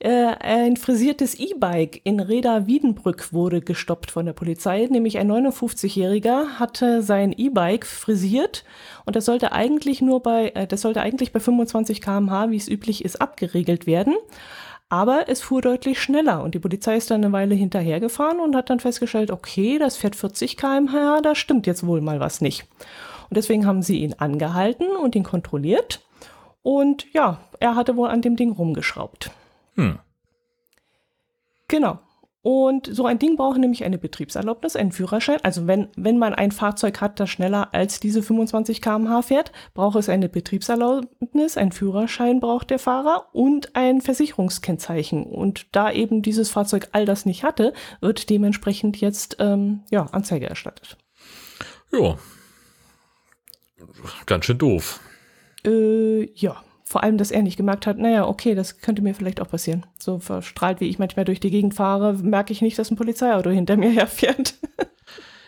Äh, 0.00 0.34
ein 0.40 0.76
frisiertes 0.76 1.34
E-Bike 1.38 2.00
in 2.04 2.18
Reda 2.20 2.66
Wiedenbrück 2.66 3.32
wurde 3.32 3.60
gestoppt 3.60 4.10
von 4.10 4.26
der 4.26 4.32
Polizei, 4.32 4.86
nämlich 4.90 5.18
ein 5.18 5.30
59-Jähriger 5.30 6.58
hatte 6.58 7.02
sein 7.02 7.32
E-Bike 7.32 7.86
frisiert 7.86 8.64
und 9.06 9.14
das 9.14 9.24
sollte 9.24 9.52
eigentlich 9.52 10.02
nur 10.02 10.20
bei, 10.20 10.48
äh, 10.54 10.66
das 10.66 10.80
sollte 10.80 11.00
eigentlich 11.00 11.32
bei 11.32 11.40
25 11.40 12.00
km/h, 12.00 12.50
wie 12.50 12.56
es 12.56 12.68
üblich 12.68 13.04
ist, 13.04 13.20
abgeregelt 13.20 13.86
werden. 13.86 14.14
Aber 14.88 15.28
es 15.28 15.40
fuhr 15.40 15.62
deutlich 15.62 16.00
schneller 16.00 16.42
und 16.42 16.54
die 16.54 16.58
Polizei 16.58 16.96
ist 16.96 17.10
dann 17.10 17.24
eine 17.24 17.32
Weile 17.32 17.54
hinterhergefahren 17.54 18.40
und 18.40 18.54
hat 18.54 18.70
dann 18.70 18.80
festgestellt, 18.80 19.30
okay, 19.30 19.78
das 19.78 19.96
fährt 19.96 20.16
40 20.16 20.56
km/h, 20.56 21.20
da 21.22 21.34
stimmt 21.34 21.66
jetzt 21.66 21.86
wohl 21.86 22.00
mal 22.00 22.20
was 22.20 22.40
nicht. 22.40 22.66
Und 23.30 23.36
deswegen 23.36 23.64
haben 23.66 23.82
sie 23.82 24.00
ihn 24.00 24.14
angehalten 24.14 24.88
und 24.88 25.14
ihn 25.14 25.24
kontrolliert. 25.24 26.04
Und 26.62 27.06
ja, 27.12 27.40
er 27.60 27.76
hatte 27.76 27.96
wohl 27.96 28.08
an 28.08 28.22
dem 28.22 28.36
Ding 28.36 28.52
rumgeschraubt. 28.52 29.30
Hm. 29.74 29.98
Genau. 31.68 31.98
Und 32.44 32.94
so 32.94 33.06
ein 33.06 33.18
Ding 33.18 33.36
braucht 33.36 33.56
nämlich 33.58 33.84
eine 33.84 33.96
Betriebserlaubnis, 33.96 34.76
einen 34.76 34.92
Führerschein. 34.92 35.38
Also 35.42 35.66
wenn, 35.66 35.88
wenn 35.96 36.18
man 36.18 36.34
ein 36.34 36.52
Fahrzeug 36.52 37.00
hat, 37.00 37.18
das 37.18 37.30
schneller 37.30 37.72
als 37.72 38.00
diese 38.00 38.22
25 38.22 38.82
km/h 38.82 39.22
fährt, 39.22 39.50
braucht 39.72 39.96
es 39.96 40.10
eine 40.10 40.28
Betriebserlaubnis, 40.28 41.56
einen 41.56 41.72
Führerschein 41.72 42.40
braucht 42.40 42.68
der 42.68 42.78
Fahrer 42.78 43.28
und 43.32 43.74
ein 43.74 44.02
Versicherungskennzeichen. 44.02 45.24
Und 45.24 45.74
da 45.74 45.90
eben 45.90 46.20
dieses 46.20 46.50
Fahrzeug 46.50 46.88
all 46.92 47.06
das 47.06 47.24
nicht 47.24 47.44
hatte, 47.44 47.72
wird 48.02 48.28
dementsprechend 48.28 49.00
jetzt 49.00 49.36
ähm, 49.38 49.80
ja, 49.90 50.04
Anzeige 50.12 50.46
erstattet. 50.46 50.98
Ja. 51.92 52.18
Ganz 54.26 54.44
schön 54.44 54.58
doof. 54.58 55.00
Äh, 55.64 56.30
ja, 56.34 56.62
vor 56.84 57.02
allem, 57.02 57.16
dass 57.16 57.30
er 57.30 57.42
nicht 57.42 57.56
gemerkt 57.56 57.86
hat, 57.86 57.98
naja, 57.98 58.26
okay, 58.26 58.54
das 58.54 58.78
könnte 58.78 59.02
mir 59.02 59.14
vielleicht 59.14 59.40
auch 59.40 59.48
passieren. 59.48 59.86
So 59.98 60.18
verstrahlt, 60.18 60.80
wie 60.80 60.88
ich 60.88 60.98
manchmal 60.98 61.24
durch 61.24 61.40
die 61.40 61.50
Gegend 61.50 61.74
fahre, 61.74 62.12
merke 62.14 62.52
ich 62.52 62.60
nicht, 62.60 62.78
dass 62.78 62.90
ein 62.90 62.96
Polizeiauto 62.96 63.50
hinter 63.50 63.76
mir 63.76 63.90
herfährt. 63.92 64.54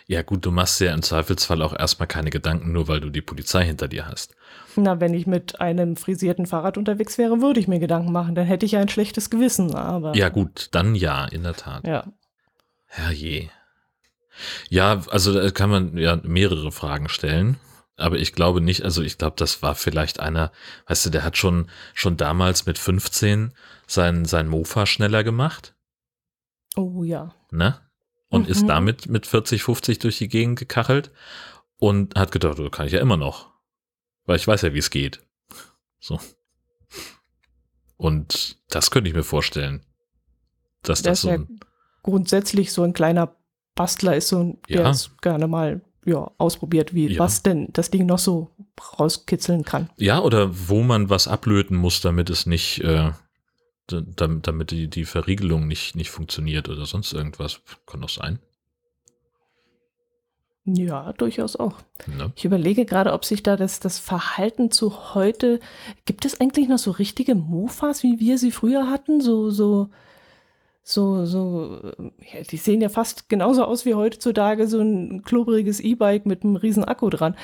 Ja, 0.09 0.23
gut, 0.23 0.47
du 0.47 0.53
machst 0.53 0.81
ja 0.81 0.95
im 0.95 1.03
Zweifelsfall 1.03 1.63
auch 1.63 1.77
erstmal 1.77 2.07
keine 2.07 2.31
Gedanken, 2.31 2.73
nur 2.73 2.89
weil 2.89 3.01
du 3.01 3.11
die 3.11 3.23
Polizei 3.23 3.65
hinter 3.65 3.89
dir 3.89 4.07
hast. 4.07 4.35
Na, 4.77 5.01
wenn 5.01 5.15
ich 5.15 5.27
mit 5.27 5.61
einem 5.61 5.97
frisierten 5.97 6.47
Fahrrad 6.47 6.79
unterwegs 6.79 7.19
wäre, 7.19 7.41
würde 7.41 7.61
ich 7.61 7.67
mir 7.67 7.81
Gedanken 7.81 8.13
machen. 8.13 8.35
Dann 8.35 8.47
hätte 8.47 8.67
ich 8.67 8.73
ja 8.73 8.81
ein 8.81 8.89
schlechtes 8.89 9.31
Gewissen, 9.31 9.75
aber. 9.75 10.15
Ja, 10.15 10.29
gut, 10.29 10.69
dann 10.73 10.95
ja, 10.95 11.25
in 11.27 11.43
der 11.43 11.55
Tat. 11.55 11.87
Ja. 11.87 12.05
Herrje. 12.87 13.51
Ja, 14.69 15.03
also 15.11 15.33
da 15.33 15.51
kann 15.51 15.71
man 15.71 15.97
ja 15.97 16.21
mehrere 16.23 16.71
Fragen 16.71 17.09
stellen. 17.09 17.57
Aber 17.97 18.19
ich 18.19 18.35
glaube 18.35 18.61
nicht, 18.61 18.83
also 18.83 19.03
ich 19.03 19.17
glaube, 19.17 19.37
das 19.39 19.63
war 19.63 19.75
vielleicht 19.75 20.21
einer, 20.21 20.53
weißt 20.87 21.07
du, 21.07 21.11
der 21.11 21.25
hat 21.25 21.37
schon, 21.37 21.71
schon 21.95 22.17
damals 22.17 22.67
mit 22.67 22.79
15 22.79 23.53
sein, 23.87 24.25
sein 24.27 24.49
Mofa 24.49 24.85
schneller 24.85 25.25
gemacht. 25.25 25.75
Oh 26.77 27.03
ja. 27.05 27.35
Ne? 27.51 27.81
Und 28.29 28.45
mhm. 28.45 28.49
ist 28.49 28.67
damit 28.67 29.09
mit 29.09 29.27
40, 29.27 29.63
50 29.63 29.99
durch 30.01 30.19
die 30.19 30.29
Gegend 30.29 30.59
gekachelt 30.59 31.11
und 31.79 32.15
hat 32.17 32.33
gedacht, 32.33 32.59
das 32.59 32.71
kann 32.71 32.87
ich 32.87 32.93
ja 32.93 33.01
immer 33.01 33.17
noch. 33.17 33.51
Weil 34.27 34.37
ich 34.37 34.47
weiß 34.47 34.63
ja, 34.63 34.75
wie 34.75 34.79
es 34.79 34.91
geht. 34.91 35.23
So. 35.99 36.21
Und 37.97 38.59
das 38.69 38.91
könnte 38.91 39.09
ich 39.09 39.17
mir 39.17 39.23
vorstellen. 39.23 39.87
Dass 40.83 41.01
das, 41.01 41.21
das 41.21 41.21
so 41.23 41.29
ein, 41.31 41.61
grundsätzlich 42.03 42.73
so 42.73 42.83
ein 42.83 42.93
kleiner 42.93 43.35
Bastler 43.75 44.17
ist, 44.17 44.29
so 44.29 44.59
der 44.69 44.83
ja. 44.83 44.91
es 44.91 45.11
gerne 45.23 45.47
mal 45.47 45.81
ja, 46.07 46.31
ausprobiert, 46.39 46.95
wie 46.95 47.09
ja. 47.09 47.19
was 47.19 47.43
denn 47.43 47.69
das 47.73 47.91
Ding 47.91 48.07
noch 48.07 48.21
so 48.21 48.51
rauskitzeln 48.99 49.65
kann. 49.65 49.91
Ja, 49.99 50.21
oder 50.21 50.51
wo 50.69 50.83
man 50.83 51.11
was 51.11 51.29
ablöten 51.29 51.77
muss, 51.77 52.01
damit 52.01 52.31
es 52.31 52.47
nicht, 52.47 52.79
äh, 52.83 53.11
damit, 53.89 54.47
damit 54.47 54.71
die, 54.71 54.89
die 54.89 55.05
Verriegelung 55.05 55.67
nicht, 55.67 55.97
nicht 55.97 56.11
funktioniert 56.11 56.69
oder 56.69 56.87
sonst 56.87 57.13
irgendwas. 57.13 57.61
Kann 57.87 58.01
doch 58.01 58.09
sein. 58.09 58.39
Ja, 60.65 61.13
durchaus 61.13 61.55
auch. 61.55 61.75
Ja. 62.19 62.31
Ich 62.35 62.45
überlege 62.45 62.87
gerade, 62.87 63.13
ob 63.13 63.25
sich 63.25 63.43
da 63.43 63.57
das, 63.57 63.79
das 63.79 63.99
Verhalten 64.01 64.71
zu 64.71 65.15
heute, 65.15 65.61
gibt 66.07 66.25
es 66.25 66.41
eigentlich 66.41 66.69
noch 66.69 66.79
so 66.79 66.91
richtige 66.91 67.37
Mofas, 67.37 68.03
wie 68.03 68.19
wir 68.19 68.37
sie 68.37 68.51
früher 68.51 68.91
hatten? 68.91 69.21
So, 69.21 69.51
so, 69.51 69.91
so, 70.89 71.27
so, 71.27 71.81
ja, 72.33 72.43
die 72.49 72.57
sehen 72.57 72.81
ja 72.81 72.89
fast 72.89 73.29
genauso 73.29 73.65
aus 73.65 73.85
wie 73.85 73.95
heutzutage 73.95 74.69
so 74.69 74.81
ein 74.81 75.25
klobriges 75.25 75.81
E-Bike 75.81 76.27
mit 76.27 76.45
einem 76.45 76.55
riesen 76.55 76.85
Akku 76.85 77.11
dran. 77.11 77.35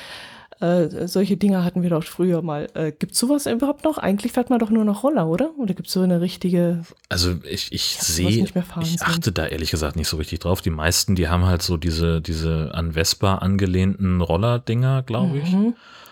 Äh, 0.61 1.09
solche 1.09 1.35
Dinge 1.35 1.65
hatten 1.65 1.83
wir 1.83 1.89
doch 1.89 2.05
früher 2.05 2.41
mal. 2.41 2.69
Äh, 2.73 2.93
gibt 2.93 3.11
es 3.11 3.19
sowas 3.19 3.45
überhaupt 3.45 3.83
noch? 3.83 3.97
Eigentlich 3.97 4.31
fährt 4.31 4.49
man 4.49 4.59
doch 4.59 4.69
nur 4.69 4.85
noch 4.85 5.03
Roller, 5.03 5.27
oder? 5.27 5.51
Oder 5.57 5.73
gibt 5.73 5.89
es 5.89 5.93
so 5.93 5.99
eine 5.99 6.21
richtige. 6.21 6.85
Also 7.09 7.35
ich, 7.43 7.73
ich 7.73 7.97
sehe, 7.99 8.29
ich 8.29 9.01
achte 9.01 9.33
da 9.33 9.45
ehrlich 9.45 9.71
gesagt 9.71 9.97
nicht 9.97 10.07
so 10.07 10.15
richtig 10.15 10.39
drauf. 10.39 10.61
Die 10.61 10.69
meisten, 10.69 11.15
die 11.15 11.27
haben 11.27 11.45
halt 11.45 11.63
so 11.63 11.75
diese, 11.75 12.21
diese 12.21 12.71
an 12.73 12.93
Vespa 12.93 13.39
angelehnten 13.39 14.21
Roller-Dinger, 14.21 15.03
glaube 15.03 15.39
ich. 15.39 15.53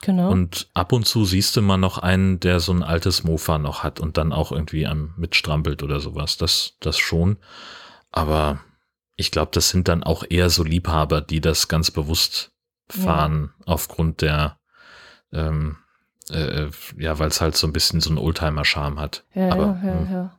Genau. 0.02 0.32
Und 0.32 0.68
ab 0.74 0.92
und 0.94 1.06
zu 1.06 1.26
siehst 1.26 1.56
du 1.56 1.62
mal 1.62 1.78
noch 1.78 1.98
einen, 1.98 2.40
der 2.40 2.60
so 2.60 2.72
ein 2.72 2.84
altes 2.84 3.24
Mofa 3.24 3.58
noch 3.58 3.84
hat 3.84 4.00
und 4.00 4.18
dann 4.18 4.34
auch 4.34 4.52
irgendwie 4.52 4.88
am 4.88 5.14
mitstrampelt 5.18 5.84
oder 5.84 6.00
sowas. 6.00 6.38
Das, 6.38 6.74
das 6.80 6.98
schon. 6.98 7.38
Aber 8.12 8.62
ich 9.16 9.32
glaube, 9.32 9.52
das 9.54 9.70
sind 9.70 9.88
dann 9.88 10.04
auch 10.04 10.24
eher 10.28 10.50
so 10.50 10.64
Liebhaber, 10.64 11.22
die 11.22 11.42
das 11.42 11.68
ganz 11.68 11.92
bewusst 11.92 12.52
fahren 12.90 13.52
ja. 13.60 13.66
aufgrund 13.68 14.22
der, 14.22 14.58
ähm, 15.32 15.78
äh, 16.30 16.68
ja, 16.98 17.20
weil 17.20 17.30
es 17.30 17.40
halt 17.40 17.56
so 17.56 17.68
ein 17.68 17.74
bisschen 17.74 18.02
so 18.02 18.10
ein 18.10 18.18
Oldtimer-Charme 18.18 19.00
hat. 19.00 19.24
Ja, 19.34 19.52
Aber, 19.52 19.80
ja, 19.84 19.88
ja, 19.88 20.00
hm. 20.00 20.12
ja. 20.12 20.38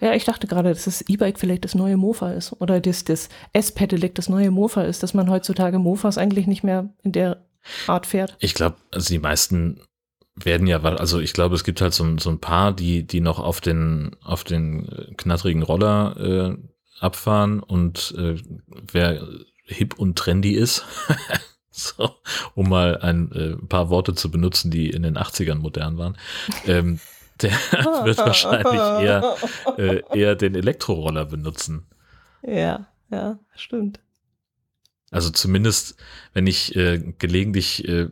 Ja, 0.00 0.12
ich 0.12 0.24
dachte 0.24 0.46
gerade, 0.46 0.68
dass 0.68 0.84
das 0.84 1.02
E-Bike 1.02 1.38
vielleicht 1.38 1.64
das 1.64 1.74
neue 1.74 1.96
Mofa 1.96 2.32
ist 2.32 2.52
oder 2.60 2.80
das, 2.80 3.04
das 3.04 3.28
S-Pedelec 3.52 4.14
das 4.14 4.28
neue 4.28 4.50
Mofa 4.50 4.82
ist, 4.82 5.02
dass 5.02 5.14
man 5.14 5.30
heutzutage 5.30 5.78
Mofas 5.78 6.18
eigentlich 6.18 6.46
nicht 6.46 6.64
mehr 6.64 6.90
in 7.02 7.12
der 7.12 7.38
Art 7.86 8.06
fährt. 8.06 8.36
Ich 8.40 8.54
glaube, 8.54 8.76
also 8.90 9.08
die 9.08 9.18
meisten 9.18 9.80
werden 10.34 10.66
ja, 10.66 10.82
also 10.82 11.20
ich 11.20 11.32
glaube, 11.32 11.54
es 11.54 11.64
gibt 11.64 11.80
halt 11.80 11.94
so, 11.94 12.18
so 12.18 12.30
ein 12.30 12.40
paar, 12.40 12.72
die, 12.72 13.06
die 13.06 13.20
noch 13.20 13.38
auf 13.38 13.60
den, 13.60 14.16
auf 14.22 14.44
den 14.44 14.88
äh, 14.88 15.14
knattrigen 15.14 15.62
Roller 15.62 16.16
äh, 16.18 16.56
abfahren 17.00 17.60
und 17.60 18.14
äh, 18.16 18.36
wer 18.66 19.26
hip 19.64 19.98
und 19.98 20.18
trendy 20.18 20.52
ist, 20.52 20.84
so, 21.70 22.10
um 22.54 22.68
mal 22.68 22.98
ein 22.98 23.32
äh, 23.32 23.56
paar 23.66 23.90
Worte 23.90 24.14
zu 24.14 24.30
benutzen, 24.30 24.70
die 24.70 24.90
in 24.90 25.02
den 25.02 25.16
80ern 25.16 25.56
modern 25.56 25.98
waren, 25.98 26.16
ähm, 26.66 27.00
der 27.40 27.52
wird 28.04 28.18
wahrscheinlich 28.18 28.80
eher, 28.80 29.36
äh, 29.78 30.02
eher 30.14 30.34
den 30.34 30.54
Elektroroller 30.54 31.24
benutzen. 31.24 31.86
Ja, 32.42 32.86
ja, 33.10 33.38
stimmt. 33.54 34.00
Also 35.10 35.30
zumindest, 35.30 35.96
wenn 36.32 36.46
ich 36.46 36.76
äh, 36.76 36.98
gelegentlich 37.18 37.86
äh, 37.88 38.08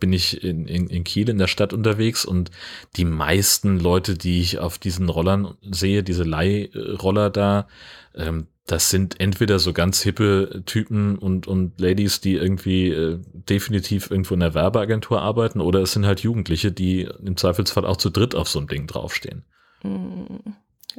bin 0.00 0.12
ich 0.12 0.42
in, 0.42 0.66
in, 0.66 0.88
in 0.88 1.04
Kiel 1.04 1.28
in 1.28 1.38
der 1.38 1.46
Stadt 1.46 1.72
unterwegs 1.72 2.24
und 2.24 2.50
die 2.96 3.04
meisten 3.04 3.78
Leute, 3.78 4.14
die 4.14 4.40
ich 4.40 4.58
auf 4.58 4.78
diesen 4.78 5.08
Rollern 5.10 5.54
sehe, 5.70 6.02
diese 6.02 6.24
Leihroller 6.24 7.28
da, 7.28 7.68
ähm, 8.14 8.46
das 8.66 8.88
sind 8.88 9.20
entweder 9.20 9.58
so 9.58 9.72
ganz 9.72 10.00
hippe 10.02 10.62
Typen 10.64 11.18
und, 11.18 11.46
und 11.46 11.78
Ladies, 11.80 12.20
die 12.20 12.34
irgendwie 12.34 12.88
äh, 12.88 13.18
definitiv 13.32 14.10
irgendwo 14.10 14.34
in 14.34 14.40
der 14.40 14.54
Werbeagentur 14.54 15.20
arbeiten, 15.20 15.60
oder 15.60 15.80
es 15.82 15.92
sind 15.92 16.06
halt 16.06 16.20
Jugendliche, 16.20 16.72
die 16.72 17.08
im 17.24 17.36
Zweifelsfall 17.36 17.84
auch 17.84 17.96
zu 17.96 18.10
dritt 18.10 18.34
auf 18.34 18.48
so 18.48 18.58
einem 18.58 18.68
Ding 18.68 18.86
draufstehen. 18.86 19.44
Mhm. 19.82 20.40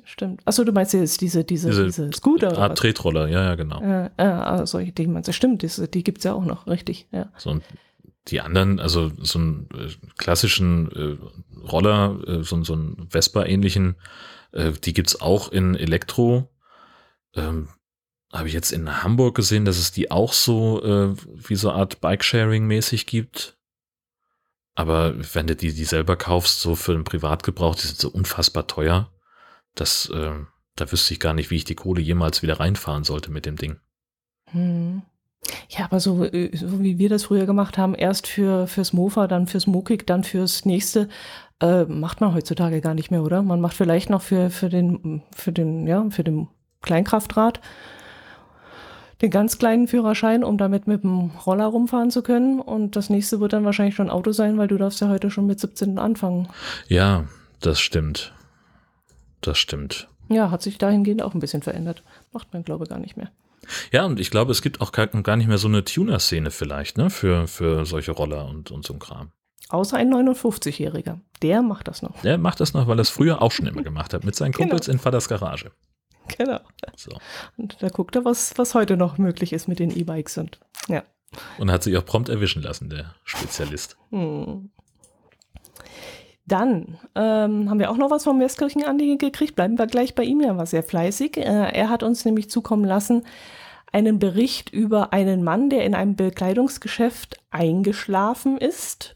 Stimmt. 0.06 0.42
Achso, 0.46 0.64
du 0.64 0.72
meinst 0.72 0.94
jetzt 0.94 1.22
diese, 1.22 1.44
diese, 1.44 1.70
diese, 1.70 1.86
diese 1.86 2.12
Scooter? 2.14 2.58
Art 2.58 2.78
Tretroller, 2.78 3.28
ja, 3.28 3.44
ja, 3.44 3.56
genau. 3.56 3.82
Ja, 3.82 4.12
ja 4.18 4.66
solche 4.66 4.92
Dinge 4.92 5.14
meinst 5.14 5.28
du. 5.30 5.34
Stimmt, 5.34 5.62
diese, 5.62 5.88
die 5.88 6.04
gibt 6.04 6.20
es 6.20 6.24
ja 6.24 6.34
auch 6.34 6.46
noch, 6.46 6.68
richtig, 6.68 7.08
ja. 7.12 7.32
So, 7.38 7.52
und 7.52 7.64
die 8.28 8.42
anderen, 8.42 8.80
also 8.80 9.12
so 9.20 9.40
einen 9.40 9.70
äh, 9.74 9.90
klassischen 10.18 10.92
äh, 10.92 11.18
Roller, 11.68 12.20
äh, 12.28 12.44
so, 12.44 12.64
so 12.64 12.74
einen 12.74 13.08
Vespa-ähnlichen, 13.10 13.96
äh, 14.52 14.72
die 14.72 14.94
gibt's 14.94 15.20
auch 15.20 15.52
in 15.52 15.76
Elektro. 15.76 16.50
Ähm, 17.36 17.70
Habe 18.32 18.48
ich 18.48 18.54
jetzt 18.54 18.72
in 18.72 19.04
Hamburg 19.04 19.36
gesehen, 19.36 19.66
dass 19.66 19.78
es 19.78 19.92
die 19.92 20.12
auch 20.12 20.34
so 20.34 20.84
äh, 20.84 21.16
wie 21.48 21.56
so 21.56 21.70
eine 21.70 21.80
Art 21.80 22.02
Bike-Sharing-mäßig 22.02 23.06
gibt. 23.06 23.58
Aber 24.76 25.14
wenn 25.34 25.48
du 25.48 25.56
die, 25.56 25.74
die 25.74 25.84
selber 25.84 26.16
kaufst, 26.16 26.62
so 26.62 26.76
für 26.76 26.94
den 26.94 27.04
Privatgebrauch, 27.04 27.76
die 27.76 27.88
sind 27.88 28.00
so 28.00 28.10
unfassbar 28.10 28.68
teuer. 28.68 29.12
Das, 29.76 30.10
äh, 30.10 30.32
da 30.76 30.92
wüsste 30.92 31.14
ich 31.14 31.20
gar 31.20 31.34
nicht, 31.34 31.52
wie 31.52 31.56
ich 31.56 31.66
die 31.66 31.76
Kohle 31.76 32.02
jemals 32.02 32.42
wieder 32.42 32.60
reinfahren 32.60 33.04
sollte 33.04 33.32
mit 33.32 33.46
dem 33.46 33.56
Ding. 33.56 33.78
Hm. 34.52 35.04
Ja, 35.70 35.86
aber 35.86 36.00
so, 36.00 36.24
äh, 36.24 36.56
so, 36.56 36.82
wie 36.82 36.98
wir 36.98 37.10
das 37.10 37.26
früher 37.26 37.46
gemacht 37.46 37.78
haben, 37.78 37.96
erst 37.96 38.28
für, 38.28 38.68
fürs 38.68 38.94
Mofa, 38.94 39.28
dann 39.28 39.48
fürs 39.48 39.68
Mokik, 39.68 40.06
dann 40.06 40.24
fürs 40.24 40.66
nächste, 40.66 41.10
äh, 41.62 41.86
macht 41.86 42.22
man 42.22 42.34
heutzutage 42.34 42.82
gar 42.82 42.94
nicht 42.94 43.12
mehr, 43.12 43.24
oder? 43.24 43.42
Man 43.42 43.62
macht 43.62 43.76
vielleicht 43.76 44.10
noch 44.10 44.22
für, 44.22 44.50
für 44.50 44.70
den, 44.70 45.24
für 45.36 45.52
den, 45.52 45.88
ja, 45.88 46.08
für 46.10 46.24
den 46.24 46.48
Kleinkraftrad 46.82 47.62
den 49.22 49.30
ganz 49.30 49.58
kleinen 49.58 49.88
Führerschein, 49.88 50.44
um 50.44 50.58
damit 50.58 50.88
mit 50.88 51.04
dem 51.04 51.32
Roller 51.46 51.68
rumfahren 51.68 52.10
zu 52.10 52.24
können. 52.24 52.60
Und 52.60 52.96
das 52.96 53.10
nächste 53.10 53.40
wird 53.40 53.54
dann 53.54 53.66
wahrscheinlich 53.66 53.96
schon 53.96 54.10
Auto 54.10 54.32
sein, 54.32 54.58
weil 54.58 54.68
du 54.68 54.78
darfst 54.78 55.00
ja 55.02 55.10
heute 55.10 55.30
schon 55.30 55.46
mit 55.46 55.60
17 55.60 56.00
anfangen. 56.00 56.48
Ja, 56.88 57.26
das 57.60 57.80
stimmt. 57.80 58.34
Das 59.42 59.58
stimmt. 59.58 60.08
Ja, 60.30 60.50
hat 60.50 60.62
sich 60.62 60.78
dahingehend 60.78 61.22
auch 61.22 61.34
ein 61.34 61.40
bisschen 61.40 61.62
verändert. 61.62 62.04
Macht 62.32 62.54
man, 62.54 62.64
glaube 62.64 62.86
ich, 62.86 62.90
gar 62.90 63.00
nicht 63.00 63.18
mehr. 63.18 63.32
Ja, 63.92 64.06
und 64.06 64.20
ich 64.20 64.32
glaube, 64.32 64.52
es 64.52 64.62
gibt 64.62 64.82
auch 64.82 64.92
gar 64.92 65.36
nicht 65.36 65.48
mehr 65.48 65.58
so 65.58 65.68
eine 65.68 65.84
Tuner-Szene 65.84 66.52
vielleicht, 66.52 66.98
ne, 66.98 67.10
für, 67.10 67.48
für 67.48 67.86
solche 67.86 68.12
Roller 68.12 68.48
und, 68.48 68.72
und 68.72 68.86
so 68.86 68.94
ein 68.94 69.00
Kram. 69.00 69.32
Außer 69.70 69.98
ein 69.98 70.14
59-Jähriger. 70.14 71.20
Der 71.42 71.62
macht 71.62 71.88
das 71.88 72.02
noch. 72.02 72.22
Der 72.22 72.38
macht 72.38 72.60
das 72.60 72.74
noch, 72.74 72.88
weil 72.88 73.00
er 73.00 73.04
es 73.04 73.10
früher 73.10 73.42
auch 73.42 73.52
schon 73.52 73.68
immer 73.68 73.84
gemacht 73.84 74.14
hat, 74.14 74.24
mit 74.24 74.36
seinen 74.36 74.52
genau. 74.52 74.70
Kumpels 74.70 74.88
genau. 74.88 74.96
in 74.96 75.00
Vaters 75.00 75.30
Garage. 75.30 75.72
Genau. 76.38 76.60
So. 76.96 77.12
Und 77.58 77.78
da 77.82 77.90
guckt 77.90 78.16
er, 78.16 78.26
was, 78.26 78.58
was 78.58 78.76
heute 78.76 78.98
noch 78.98 79.18
möglich 79.18 79.54
ist 79.54 79.68
mit 79.68 79.80
den 79.80 79.96
E-Bikes 79.96 80.38
und 80.38 80.60
ja. 80.88 81.04
Und 81.58 81.72
hat 81.72 81.84
sich 81.84 81.98
auch 81.98 82.06
prompt 82.06 82.30
erwischen 82.30 82.62
lassen, 82.62 82.90
der 82.90 83.16
Spezialist. 83.24 83.98
Hm. 84.10 84.70
Dann 86.52 86.98
ähm, 87.16 87.70
haben 87.70 87.80
wir 87.80 87.90
auch 87.90 87.98
noch 87.98 88.12
was 88.12 88.26
vom 88.26 88.40
Westkirchen 88.42 88.84
gekriegt. 89.18 89.56
Bleiben 89.56 89.80
wir 89.80 89.88
gleich 89.88 90.16
bei 90.16 90.24
ihm. 90.24 90.42
Er 90.42 90.58
war 90.58 90.66
sehr 90.66 90.84
fleißig. 90.84 91.38
Äh, 91.38 91.44
er 91.44 91.90
hat 91.90 92.04
uns 92.04 92.26
nämlich 92.26 92.50
zukommen 92.50 92.84
lassen 92.84 93.24
einen 93.92 94.20
Bericht 94.20 94.70
über 94.70 95.14
einen 95.14 95.44
Mann, 95.44 95.70
der 95.70 95.86
in 95.86 95.96
einem 95.96 96.16
Bekleidungsgeschäft 96.16 97.38
eingeschlafen 97.52 98.58
ist 98.58 99.16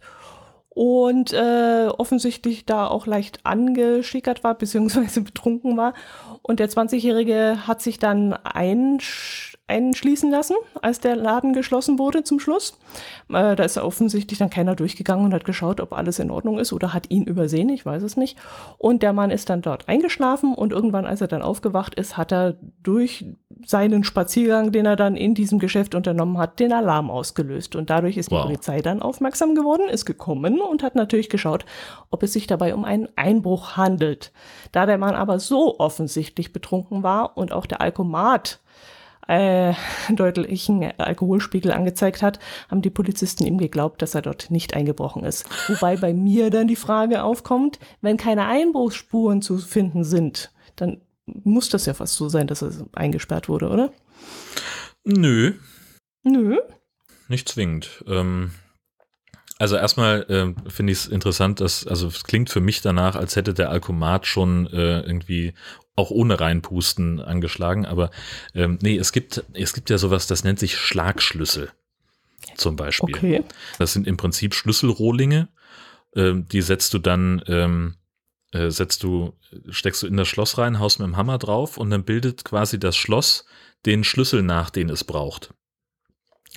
und 0.69 1.32
äh, 1.32 1.88
offensichtlich 1.98 2.65
da 2.65 2.88
auch 2.88 3.08
leicht 3.08 3.45
angeschickert 3.45 4.43
war, 4.43 4.56
beziehungsweise 4.56 5.21
betrunken 5.21 5.78
war. 5.78 5.93
Und 6.41 6.60
der 6.60 6.69
20-Jährige 6.69 7.65
hat 7.65 7.82
sich 7.82 8.00
dann 8.00 8.34
ein, 8.34 9.00
einschließen 9.67 10.30
lassen, 10.30 10.56
als 10.82 10.99
der 10.99 11.15
Laden 11.15 11.54
geschlossen 11.54 11.97
wurde 11.97 12.23
zum 12.23 12.39
Schluss. 12.39 12.78
Äh, 13.30 13.56
da 13.56 13.63
ist 13.63 13.78
offensichtlich 13.78 14.38
dann 14.38 14.51
keiner 14.51 14.75
durchgegangen 14.75 15.25
und 15.25 15.34
hat 15.34 15.43
geschaut, 15.43 15.82
ob 15.82 15.93
alles 15.93 16.19
in 16.19 16.30
Ordnung 16.30 16.60
ist 16.60 16.71
oder 16.71 16.93
hat 16.93 17.10
ihn 17.10 17.23
übersehen, 17.23 17.69
ich 17.69 17.86
weiß 17.86 18.04
es 18.04 18.15
nicht. 18.15 18.38
Und 18.78 19.01
der 19.01 19.13
Mann 19.13 19.32
ist 19.32 19.49
dann 19.49 19.63
dort 19.63 19.88
eingeschlafen 19.88 20.54
und 20.54 20.71
irgendwann, 20.71 21.06
als 21.06 21.21
er 21.21 21.28
dann 21.28 21.41
aufgewacht 21.41 21.95
ist, 21.95 22.15
hat 22.15 22.32
er 22.32 22.58
durch 22.84 23.25
seinen 23.65 24.04
Spaziergang, 24.04 24.71
den 24.71 24.86
er 24.86 24.95
dann 24.95 25.15
in 25.15 25.34
diesem 25.34 25.58
Geschäft 25.58 25.95
unternommen 25.95 26.38
hat, 26.38 26.60
den 26.60 26.71
Alarm 26.71 27.10
ausgelöst. 27.10 27.75
Und 27.75 27.89
dadurch 27.89 28.17
ist 28.17 28.30
wow. 28.30 28.41
die 28.41 28.47
Polizei 28.47 28.82
dann 28.82 29.01
aufmerksam 29.01 29.56
geworden, 29.56 29.89
ist 29.89 30.06
gekommen 30.06 30.62
und 30.62 30.84
hat 30.84 30.93
natürlich 30.93 31.30
geschaut, 31.30 31.65
ob 32.12 32.21
es 32.21 32.34
sich 32.34 32.45
dabei 32.45 32.75
um 32.75 32.86
einen 32.86 33.10
Einbruch 33.15 33.78
handelt. 33.78 34.32
Da 34.71 34.86
der 34.86 34.99
Mann 34.99 35.15
aber 35.15 35.39
so 35.39 35.80
offensichtlich 35.80 36.54
betrunken 36.54 37.01
war 37.01 37.36
und 37.36 37.51
auch 37.51 37.65
der 37.65 37.82
Alkomat 37.82 38.60
äh, 39.28 39.74
deutlichen 40.14 40.84
Alkoholspiegel 40.98 41.72
angezeigt 41.72 42.22
hat, 42.22 42.40
haben 42.70 42.82
die 42.82 42.90
Polizisten 42.90 43.46
ihm 43.46 43.58
geglaubt, 43.58 44.02
dass 44.02 44.16
er 44.16 44.22
dort 44.22 44.52
nicht 44.52 44.74
eingebrochen 44.74 45.24
ist. 45.24 45.46
Wobei 45.68 45.98
bei 45.98 46.14
mir 46.14 46.50
dann 46.50 46.68
die 46.68 46.76
Frage 46.76 47.24
aufkommt, 47.24 47.80
wenn 48.02 48.18
keine 48.18 48.46
Einbruchsspuren 48.46 49.42
zu 49.42 49.58
finden 49.58 50.04
sind, 50.04 50.52
dann 50.76 51.02
muss 51.26 51.70
das 51.70 51.86
ja 51.86 51.94
fast 51.94 52.16
so 52.16 52.30
sein, 52.30 52.48
dass 52.48 52.62
er 52.62 52.72
eingesperrt 52.94 53.50
wurde, 53.50 53.70
oder? 53.70 53.92
Nö. 55.04 55.54
Nö. 56.24 56.58
Nicht 57.28 57.50
zwingend. 57.50 58.04
Ähm, 58.08 58.52
also 59.58 59.78
erstmal 59.78 60.24
äh, 60.30 60.70
finde 60.70 60.92
ich 60.92 61.00
es 61.00 61.08
interessant, 61.08 61.62
dass, 61.62 61.88
also 61.88 62.08
es 62.08 62.24
klingt 62.24 62.50
für 62.50 62.60
mich 62.60 62.82
danach, 62.82 63.16
als 63.16 63.36
hätte 63.36 63.54
der 63.54 63.70
Alkomat 63.70 64.28
schon 64.28 64.68
äh, 64.68 65.02
irgendwie 65.02 65.54
auch 65.95 66.12
ohne 66.12 66.39
reinpusten 66.39 67.21
angeschlagen, 67.21 67.86
aber 67.86 68.12
ähm, 68.53 68.77
nee, 68.81 68.97
es 68.97 69.12
gibt, 69.12 69.43
es 69.53 69.73
gibt 69.73 69.89
ja 69.89 69.97
sowas, 69.97 70.27
das 70.27 70.43
nennt 70.43 70.60
sich 70.60 70.77
Schlagschlüssel 70.77 71.71
zum 72.55 72.75
Beispiel. 72.75 73.15
Okay. 73.15 73.43
Das 73.79 73.93
sind 73.93 74.08
im 74.08 74.17
Prinzip 74.17 74.53
Schlüsselrohlinge, 74.53 75.47
ähm, 76.15 76.47
die 76.49 76.62
setzt 76.62 76.93
du 76.93 76.99
dann, 76.99 77.41
ähm, 77.47 77.95
äh, 78.51 78.69
setzt 78.69 79.03
du, 79.03 79.34
steckst 79.69 80.03
du 80.03 80.08
in 80.08 80.17
das 80.17 80.27
Schloss 80.27 80.58
rein, 80.58 80.79
haust 80.79 80.99
mit 80.99 81.08
dem 81.08 81.17
Hammer 81.17 81.38
drauf 81.38 81.77
und 81.77 81.89
dann 81.89 82.03
bildet 82.03 82.43
quasi 82.43 82.79
das 82.79 82.97
Schloss 82.97 83.45
den 83.86 84.03
Schlüssel 84.03 84.41
nach, 84.41 84.69
den 84.69 84.89
es 84.89 85.03
braucht 85.03 85.53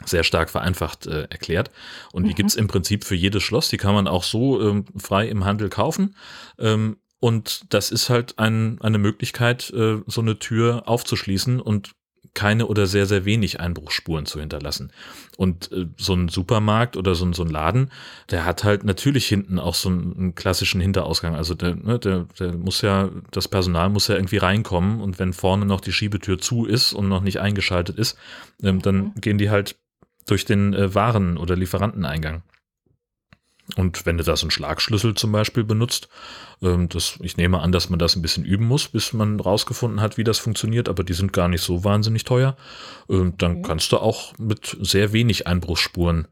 sehr 0.04 0.24
stark 0.24 0.50
vereinfacht 0.50 1.06
äh, 1.06 1.22
erklärt. 1.22 1.70
Und 2.12 2.24
die 2.24 2.30
mhm. 2.30 2.36
gibt's 2.36 2.54
im 2.54 2.68
Prinzip 2.68 3.04
für 3.04 3.14
jedes 3.14 3.42
Schloss. 3.42 3.68
Die 3.68 3.78
kann 3.78 3.94
man 3.94 4.06
auch 4.06 4.22
so 4.22 4.60
ähm, 4.62 4.84
frei 4.96 5.28
im 5.28 5.44
Handel 5.44 5.68
kaufen. 5.68 6.14
Ähm, 6.58 6.98
und 7.20 7.72
das 7.72 7.90
ist 7.90 8.10
halt 8.10 8.38
ein, 8.38 8.80
eine 8.80 8.98
Möglichkeit, 8.98 9.70
äh, 9.70 9.98
so 10.06 10.20
eine 10.20 10.38
Tür 10.38 10.84
aufzuschließen 10.86 11.60
und 11.60 11.92
keine 12.34 12.66
oder 12.66 12.86
sehr, 12.86 13.06
sehr 13.06 13.24
wenig 13.24 13.58
Einbruchspuren 13.58 14.24
zu 14.24 14.38
hinterlassen. 14.38 14.92
Und 15.36 15.72
äh, 15.72 15.86
so 15.96 16.14
ein 16.14 16.28
Supermarkt 16.28 16.96
oder 16.96 17.16
so 17.16 17.24
ein, 17.24 17.32
so 17.32 17.42
ein 17.42 17.50
Laden, 17.50 17.90
der 18.30 18.44
hat 18.44 18.62
halt 18.62 18.84
natürlich 18.84 19.26
hinten 19.26 19.58
auch 19.58 19.74
so 19.74 19.88
einen, 19.88 20.16
einen 20.16 20.34
klassischen 20.36 20.80
Hinterausgang. 20.80 21.34
Also 21.34 21.54
der, 21.54 21.74
ne, 21.74 21.98
der, 21.98 22.26
der 22.38 22.52
muss 22.56 22.82
ja, 22.82 23.10
das 23.32 23.48
Personal 23.48 23.88
muss 23.88 24.06
ja 24.06 24.14
irgendwie 24.14 24.36
reinkommen 24.36 25.00
und 25.00 25.18
wenn 25.18 25.32
vorne 25.32 25.66
noch 25.66 25.80
die 25.80 25.92
Schiebetür 25.92 26.38
zu 26.38 26.64
ist 26.66 26.92
und 26.92 27.08
noch 27.08 27.22
nicht 27.22 27.40
eingeschaltet 27.40 27.98
ist, 27.98 28.16
ähm, 28.62 28.82
dann 28.82 28.96
mhm. 28.96 29.14
gehen 29.20 29.38
die 29.38 29.50
halt 29.50 29.76
durch 30.26 30.44
den 30.44 30.74
äh, 30.74 30.94
Waren- 30.94 31.38
oder 31.38 31.56
Lieferanteneingang. 31.56 32.42
Und 33.76 34.06
wenn 34.06 34.16
du 34.16 34.24
da 34.24 34.34
so 34.36 34.44
einen 34.44 34.50
Schlagschlüssel 34.50 35.14
zum 35.14 35.32
Beispiel 35.32 35.64
benutzt, 35.64 36.08
ähm, 36.62 36.88
das, 36.88 37.18
ich 37.22 37.36
nehme 37.36 37.60
an, 37.60 37.72
dass 37.72 37.90
man 37.90 37.98
das 37.98 38.16
ein 38.16 38.22
bisschen 38.22 38.44
üben 38.44 38.66
muss, 38.66 38.88
bis 38.88 39.12
man 39.12 39.40
rausgefunden 39.40 40.00
hat, 40.00 40.16
wie 40.16 40.24
das 40.24 40.38
funktioniert, 40.38 40.88
aber 40.88 41.04
die 41.04 41.12
sind 41.12 41.32
gar 41.32 41.48
nicht 41.48 41.62
so 41.62 41.84
wahnsinnig 41.84 42.24
teuer. 42.24 42.56
Ähm, 43.10 43.34
dann 43.36 43.58
okay. 43.58 43.62
kannst 43.62 43.92
du 43.92 43.98
auch 43.98 44.32
mit 44.38 44.76
sehr 44.80 45.12
wenig 45.12 45.46
Einbruchsspuren 45.46 46.28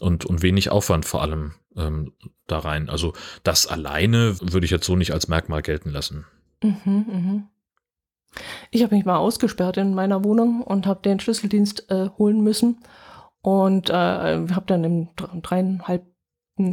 und, 0.00 0.24
und 0.24 0.42
wenig 0.42 0.70
Aufwand 0.70 1.04
vor 1.04 1.22
allem 1.22 1.52
ähm, 1.76 2.12
da 2.46 2.58
rein. 2.58 2.88
Also 2.88 3.12
das 3.44 3.66
alleine 3.66 4.36
würde 4.40 4.64
ich 4.64 4.70
jetzt 4.70 4.86
so 4.86 4.96
nicht 4.96 5.12
als 5.12 5.28
Merkmal 5.28 5.62
gelten 5.62 5.90
lassen. 5.90 6.24
Mhm, 6.62 6.78
mh. 6.84 7.42
Ich 8.70 8.82
habe 8.82 8.94
mich 8.94 9.04
mal 9.04 9.16
ausgesperrt 9.16 9.76
in 9.76 9.94
meiner 9.94 10.24
Wohnung 10.24 10.62
und 10.62 10.86
habe 10.86 11.02
den 11.02 11.18
Schlüsseldienst 11.18 11.90
äh, 11.90 12.10
holen 12.16 12.42
müssen 12.42 12.78
und 13.42 13.90
äh, 13.90 13.92
habe 13.92 14.64
dann 14.66 14.84
im 14.84 15.08
dreieinhalb 15.42 16.04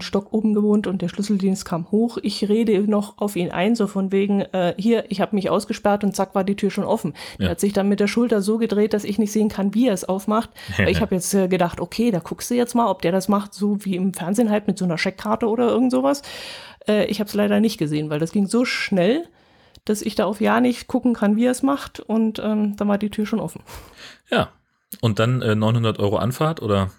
Stock 0.02 0.34
oben 0.34 0.54
gewohnt 0.54 0.88
und 0.88 1.02
der 1.02 1.10
Schlüsseldienst 1.10 1.66
kam 1.66 1.92
hoch. 1.92 2.18
Ich 2.22 2.48
rede 2.48 2.80
noch 2.90 3.18
auf 3.18 3.36
ihn 3.36 3.52
ein, 3.52 3.76
so 3.76 3.88
von 3.88 4.12
wegen, 4.12 4.42
äh, 4.42 4.74
hier, 4.78 5.06
ich 5.10 5.22
habe 5.22 5.36
mich 5.36 5.50
ausgesperrt 5.50 6.04
und 6.04 6.16
zack 6.16 6.36
war 6.36 6.44
die 6.44 6.56
Tür 6.56 6.72
schon 6.72 6.84
offen. 6.84 7.14
Ja. 7.40 7.46
Er 7.46 7.52
hat 7.52 7.60
sich 7.60 7.74
dann 7.74 7.90
mit 7.90 8.00
der 8.00 8.08
Schulter 8.08 8.42
so 8.42 8.58
gedreht, 8.58 8.94
dass 8.94 9.04
ich 9.04 9.20
nicht 9.20 9.32
sehen 9.32 9.50
kann, 9.50 9.74
wie 9.74 9.88
er 9.88 9.94
es 9.94 10.06
aufmacht. 10.06 10.50
ich 10.88 11.02
habe 11.02 11.16
jetzt 11.16 11.34
äh, 11.34 11.48
gedacht, 11.48 11.80
okay, 11.80 12.12
da 12.12 12.20
guckst 12.20 12.50
du 12.50 12.56
jetzt 12.56 12.76
mal, 12.76 12.88
ob 12.90 13.02
der 13.02 13.12
das 13.12 13.28
macht, 13.28 13.54
so 13.54 13.84
wie 13.86 13.96
im 13.96 14.14
Fernsehen 14.14 14.50
halt 14.50 14.68
mit 14.68 14.78
so 14.78 14.86
einer 14.86 14.98
Scheckkarte 14.98 15.48
oder 15.48 15.68
irgend 15.70 15.92
sowas. 15.92 16.22
Äh, 16.88 17.06
ich 17.06 17.20
habe 17.20 17.28
es 17.28 17.34
leider 17.34 17.60
nicht 17.60 17.78
gesehen, 17.78 18.10
weil 18.10 18.20
das 18.20 18.32
ging 18.32 18.48
so 18.48 18.66
schnell, 18.66 19.26
dass 19.86 20.02
ich 20.02 20.16
da 20.16 20.26
auf 20.26 20.42
ja 20.42 20.60
nicht 20.60 20.88
gucken 20.88 21.14
kann, 21.14 21.36
wie 21.36 21.46
er 21.46 21.52
es 21.52 21.64
macht 21.64 22.00
und 22.00 22.40
ähm, 22.40 22.76
dann 22.76 22.88
war 22.88 22.98
die 22.98 23.10
Tür 23.10 23.26
schon 23.26 23.40
offen. 23.40 23.62
Ja, 24.30 24.50
und 25.02 25.20
dann 25.20 25.42
äh, 25.42 25.56
900 25.56 26.00
Euro 26.00 26.18
Anfahrt 26.18 26.62
oder? 26.62 26.92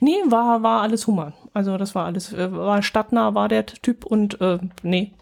Nee, 0.00 0.16
war, 0.26 0.62
war 0.62 0.82
alles 0.82 1.06
Hummer. 1.06 1.32
Also 1.52 1.76
das 1.76 1.94
war 1.94 2.06
alles, 2.06 2.32
äh, 2.32 2.52
war 2.52 2.82
stadtnah, 2.82 3.34
war 3.34 3.48
der 3.48 3.66
Typ 3.66 4.04
und 4.04 4.40
äh, 4.40 4.58
nee. 4.82 5.12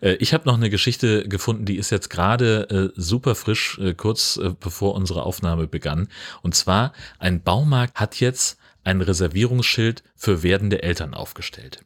Äh, 0.00 0.14
ich 0.14 0.34
habe 0.34 0.46
noch 0.46 0.56
eine 0.56 0.70
Geschichte 0.70 1.28
gefunden, 1.28 1.64
die 1.64 1.76
ist 1.76 1.90
jetzt 1.90 2.10
gerade 2.10 2.92
äh, 2.94 3.00
super 3.00 3.34
frisch, 3.34 3.78
äh, 3.78 3.94
kurz 3.94 4.36
äh, 4.36 4.54
bevor 4.58 4.94
unsere 4.94 5.22
Aufnahme 5.22 5.66
begann. 5.66 6.08
Und 6.42 6.54
zwar, 6.54 6.92
ein 7.18 7.42
Baumarkt 7.42 7.98
hat 7.98 8.20
jetzt 8.20 8.58
ein 8.84 9.00
Reservierungsschild 9.00 10.02
für 10.16 10.42
werdende 10.42 10.82
Eltern 10.82 11.14
aufgestellt. 11.14 11.84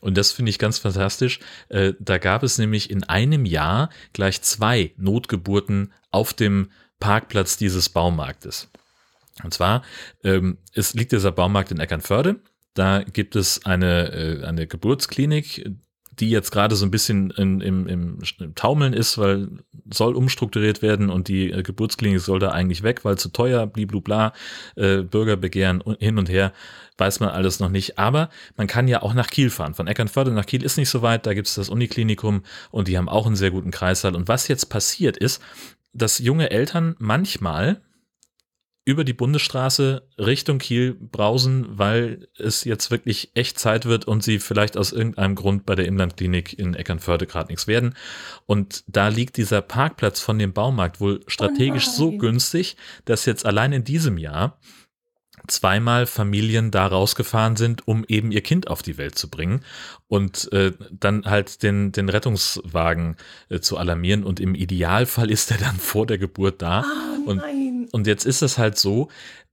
Und 0.00 0.18
das 0.18 0.32
finde 0.32 0.50
ich 0.50 0.58
ganz 0.58 0.78
fantastisch. 0.78 1.40
Äh, 1.70 1.94
da 1.98 2.18
gab 2.18 2.42
es 2.42 2.58
nämlich 2.58 2.90
in 2.90 3.04
einem 3.04 3.46
Jahr 3.46 3.88
gleich 4.12 4.42
zwei 4.42 4.92
Notgeburten 4.98 5.92
auf 6.10 6.34
dem 6.34 6.70
Parkplatz 7.00 7.56
dieses 7.56 7.88
Baumarktes. 7.88 8.68
Und 9.42 9.52
zwar, 9.52 9.82
ähm, 10.22 10.58
es 10.72 10.94
liegt 10.94 11.12
dieser 11.12 11.32
Baumarkt 11.32 11.70
in 11.70 11.80
Eckernförde. 11.80 12.40
Da 12.74 13.02
gibt 13.02 13.36
es 13.36 13.64
eine, 13.66 14.12
äh, 14.12 14.44
eine 14.44 14.66
Geburtsklinik, 14.66 15.64
die 16.20 16.30
jetzt 16.30 16.50
gerade 16.50 16.76
so 16.76 16.86
ein 16.86 16.90
bisschen 16.90 17.30
in, 17.30 17.60
im, 17.60 17.86
im, 17.86 18.18
im 18.38 18.54
Taumeln 18.54 18.92
ist, 18.92 19.18
weil 19.18 19.48
soll 19.92 20.14
umstrukturiert 20.14 20.82
werden 20.82 21.10
und 21.10 21.28
die 21.28 21.50
äh, 21.50 21.62
Geburtsklinik 21.62 22.20
soll 22.20 22.38
da 22.38 22.50
eigentlich 22.50 22.82
weg, 22.82 23.04
weil 23.04 23.18
zu 23.18 23.30
teuer, 23.30 23.66
bliblubla, 23.66 24.32
äh, 24.76 25.02
Bürgerbegehren 25.02 25.82
hin 25.98 26.18
und 26.18 26.28
her, 26.28 26.52
weiß 26.98 27.20
man 27.20 27.30
alles 27.30 27.60
noch 27.60 27.70
nicht. 27.70 27.98
Aber 27.98 28.30
man 28.56 28.66
kann 28.66 28.88
ja 28.88 29.02
auch 29.02 29.14
nach 29.14 29.28
Kiel 29.28 29.50
fahren. 29.50 29.74
Von 29.74 29.88
Eckernförde 29.88 30.30
nach 30.30 30.46
Kiel 30.46 30.62
ist 30.62 30.76
nicht 30.76 30.90
so 30.90 31.02
weit, 31.02 31.26
da 31.26 31.34
gibt 31.34 31.48
es 31.48 31.54
das 31.54 31.68
Uniklinikum 31.68 32.42
und 32.70 32.88
die 32.88 32.96
haben 32.96 33.08
auch 33.08 33.26
einen 33.26 33.36
sehr 33.36 33.50
guten 33.50 33.70
Kreissaal. 33.70 34.14
Und 34.14 34.28
was 34.28 34.48
jetzt 34.48 34.66
passiert 34.66 35.16
ist, 35.16 35.42
dass 35.92 36.18
junge 36.18 36.50
Eltern 36.50 36.96
manchmal 36.98 37.80
über 38.84 39.04
die 39.04 39.14
Bundesstraße 39.14 40.06
Richtung 40.18 40.58
Kiel 40.58 40.94
brausen, 40.94 41.66
weil 41.78 42.28
es 42.38 42.64
jetzt 42.64 42.90
wirklich 42.90 43.30
echt 43.34 43.58
Zeit 43.58 43.86
wird 43.86 44.06
und 44.06 44.22
sie 44.22 44.38
vielleicht 44.38 44.76
aus 44.76 44.92
irgendeinem 44.92 45.34
Grund 45.34 45.64
bei 45.64 45.74
der 45.74 45.86
Inlandklinik 45.86 46.58
in 46.58 46.74
Eckernförde 46.74 47.26
gerade 47.26 47.48
nichts 47.48 47.66
werden. 47.66 47.94
Und 48.44 48.84
da 48.86 49.08
liegt 49.08 49.38
dieser 49.38 49.62
Parkplatz 49.62 50.20
von 50.20 50.38
dem 50.38 50.52
Baumarkt 50.52 51.00
wohl 51.00 51.20
strategisch 51.26 51.86
oh 51.88 51.96
so 51.96 52.12
günstig, 52.12 52.76
dass 53.06 53.24
jetzt 53.24 53.46
allein 53.46 53.72
in 53.72 53.84
diesem 53.84 54.18
Jahr 54.18 54.58
zweimal 55.46 56.06
Familien 56.06 56.70
da 56.70 56.86
rausgefahren 56.86 57.56
sind, 57.56 57.86
um 57.86 58.04
eben 58.08 58.32
ihr 58.32 58.40
Kind 58.40 58.68
auf 58.68 58.82
die 58.82 58.96
Welt 58.96 59.18
zu 59.18 59.28
bringen 59.28 59.60
und 60.08 60.50
äh, 60.52 60.72
dann 60.90 61.24
halt 61.24 61.62
den, 61.62 61.92
den 61.92 62.08
Rettungswagen 62.08 63.16
äh, 63.48 63.60
zu 63.60 63.76
alarmieren. 63.76 64.24
Und 64.24 64.40
im 64.40 64.54
Idealfall 64.54 65.30
ist 65.30 65.50
er 65.50 65.58
dann 65.58 65.76
vor 65.76 66.06
der 66.06 66.18
Geburt 66.18 66.62
da. 66.62 66.84
Oh, 67.26 67.30
und, 67.30 67.42
und 67.94 68.08
jetzt 68.08 68.26
ist 68.26 68.42
es 68.42 68.58
halt 68.58 68.76
so, 68.76 69.08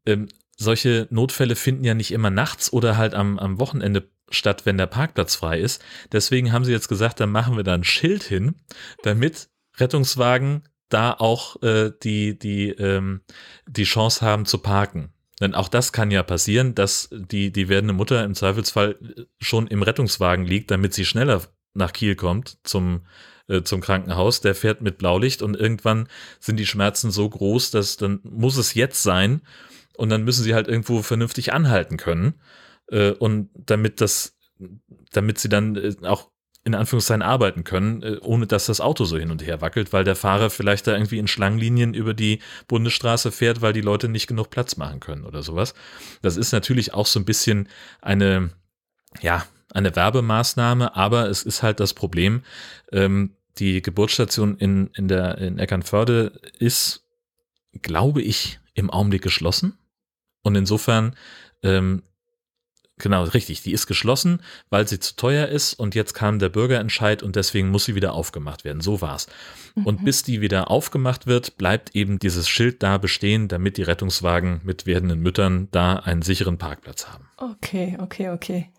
ähm, 0.07 0.27
solche 0.57 1.07
Notfälle 1.11 1.55
finden 1.55 1.83
ja 1.83 1.93
nicht 1.93 2.11
immer 2.11 2.31
nachts 2.31 2.73
oder 2.73 2.97
halt 2.97 3.13
am, 3.13 3.37
am 3.37 3.59
Wochenende 3.59 4.09
statt, 4.31 4.65
wenn 4.65 4.79
der 4.79 4.87
Parkplatz 4.87 5.35
frei 5.35 5.59
ist. 5.59 5.79
Deswegen 6.11 6.51
haben 6.51 6.65
sie 6.65 6.71
jetzt 6.71 6.87
gesagt, 6.87 7.19
dann 7.19 7.31
machen 7.31 7.55
wir 7.55 7.63
da 7.63 7.75
ein 7.75 7.83
Schild 7.83 8.23
hin, 8.23 8.55
damit 9.03 9.49
Rettungswagen 9.77 10.63
da 10.89 11.13
auch 11.13 11.61
äh, 11.61 11.91
die, 12.01 12.39
die, 12.39 12.69
ähm, 12.69 13.21
die 13.67 13.83
Chance 13.83 14.25
haben 14.25 14.47
zu 14.47 14.57
parken. 14.57 15.13
Denn 15.39 15.53
auch 15.53 15.69
das 15.69 15.93
kann 15.93 16.09
ja 16.09 16.23
passieren, 16.23 16.73
dass 16.73 17.09
die, 17.11 17.51
die 17.51 17.69
werdende 17.69 17.93
Mutter 17.93 18.23
im 18.23 18.33
Zweifelsfall 18.33 18.97
schon 19.39 19.67
im 19.67 19.83
Rettungswagen 19.83 20.47
liegt, 20.47 20.71
damit 20.71 20.95
sie 20.95 21.05
schneller 21.05 21.43
nach 21.75 21.93
Kiel 21.93 22.15
kommt 22.15 22.57
zum, 22.63 23.05
äh, 23.51 23.63
zum 23.63 23.81
Krankenhaus. 23.81 24.41
Der 24.41 24.55
fährt 24.55 24.81
mit 24.81 24.97
Blaulicht 24.97 25.41
und 25.41 25.55
irgendwann 25.55 26.07
sind 26.39 26.57
die 26.57 26.65
Schmerzen 26.65 27.11
so 27.11 27.29
groß, 27.29 27.71
dass 27.71 27.97
dann 27.97 28.19
muss 28.23 28.57
es 28.57 28.73
jetzt 28.73 29.03
sein 29.03 29.41
und 29.97 30.09
dann 30.09 30.23
müssen 30.23 30.43
sie 30.43 30.53
halt 30.53 30.67
irgendwo 30.67 31.01
vernünftig 31.01 31.53
anhalten 31.53 31.97
können. 31.97 32.35
Äh, 32.87 33.11
und 33.11 33.49
damit 33.53 34.01
das, 34.01 34.37
damit 35.11 35.39
sie 35.39 35.49
dann 35.49 35.75
äh, 35.75 35.95
auch 36.03 36.29
in 36.63 36.75
Anführungszeichen 36.75 37.23
arbeiten 37.23 37.63
können, 37.63 38.03
äh, 38.03 38.17
ohne 38.21 38.45
dass 38.45 38.67
das 38.67 38.81
Auto 38.81 39.05
so 39.05 39.17
hin 39.17 39.31
und 39.31 39.45
her 39.45 39.61
wackelt, 39.61 39.93
weil 39.93 40.03
der 40.03 40.15
Fahrer 40.15 40.49
vielleicht 40.49 40.85
da 40.87 40.93
irgendwie 40.93 41.17
in 41.17 41.27
Schlangenlinien 41.27 41.93
über 41.93 42.13
die 42.13 42.39
Bundesstraße 42.67 43.31
fährt, 43.31 43.61
weil 43.61 43.73
die 43.73 43.81
Leute 43.81 44.09
nicht 44.09 44.27
genug 44.27 44.49
Platz 44.51 44.77
machen 44.77 44.99
können 44.99 45.25
oder 45.25 45.41
sowas. 45.41 45.73
Das 46.21 46.37
ist 46.37 46.51
natürlich 46.51 46.93
auch 46.93 47.07
so 47.07 47.19
ein 47.19 47.25
bisschen 47.25 47.67
eine, 48.01 48.51
ja, 49.21 49.45
eine 49.73 49.95
Werbemaßnahme, 49.95 50.95
aber 50.95 51.29
es 51.29 51.43
ist 51.43 51.63
halt 51.63 51.79
das 51.79 51.93
Problem, 51.93 52.43
ähm, 52.91 53.35
die 53.57 53.81
Geburtsstation 53.81 54.57
in, 54.57 54.87
in 54.93 55.07
der 55.07 55.37
in 55.37 55.59
Eckernförde 55.59 56.39
ist, 56.59 57.05
glaube 57.81 58.21
ich, 58.21 58.59
im 58.73 58.89
Augenblick 58.89 59.21
geschlossen. 59.21 59.77
Und 60.41 60.55
insofern 60.55 61.15
ähm, 61.63 62.03
Genau, 63.01 63.23
richtig. 63.23 63.63
Die 63.63 63.71
ist 63.71 63.87
geschlossen, 63.87 64.41
weil 64.69 64.87
sie 64.87 64.99
zu 64.99 65.15
teuer 65.15 65.47
ist 65.47 65.73
und 65.73 65.95
jetzt 65.95 66.13
kam 66.13 66.37
der 66.37 66.49
Bürgerentscheid 66.49 67.23
und 67.23 67.35
deswegen 67.35 67.69
muss 67.69 67.85
sie 67.85 67.95
wieder 67.95 68.13
aufgemacht 68.13 68.63
werden. 68.63 68.81
So 68.81 69.01
war's. 69.01 69.27
Mhm. 69.75 69.85
Und 69.87 70.05
bis 70.05 70.23
die 70.23 70.41
wieder 70.41 70.69
aufgemacht 70.69 71.25
wird, 71.25 71.57
bleibt 71.57 71.95
eben 71.95 72.19
dieses 72.19 72.47
Schild 72.47 72.83
da 72.83 72.99
bestehen, 72.99 73.47
damit 73.47 73.77
die 73.77 73.83
Rettungswagen 73.83 74.61
mit 74.63 74.85
werdenden 74.85 75.19
Müttern 75.19 75.67
da 75.71 75.95
einen 75.95 76.21
sicheren 76.21 76.59
Parkplatz 76.59 77.07
haben. 77.07 77.27
Okay, 77.37 77.97
okay, 77.99 78.29
okay. 78.29 78.69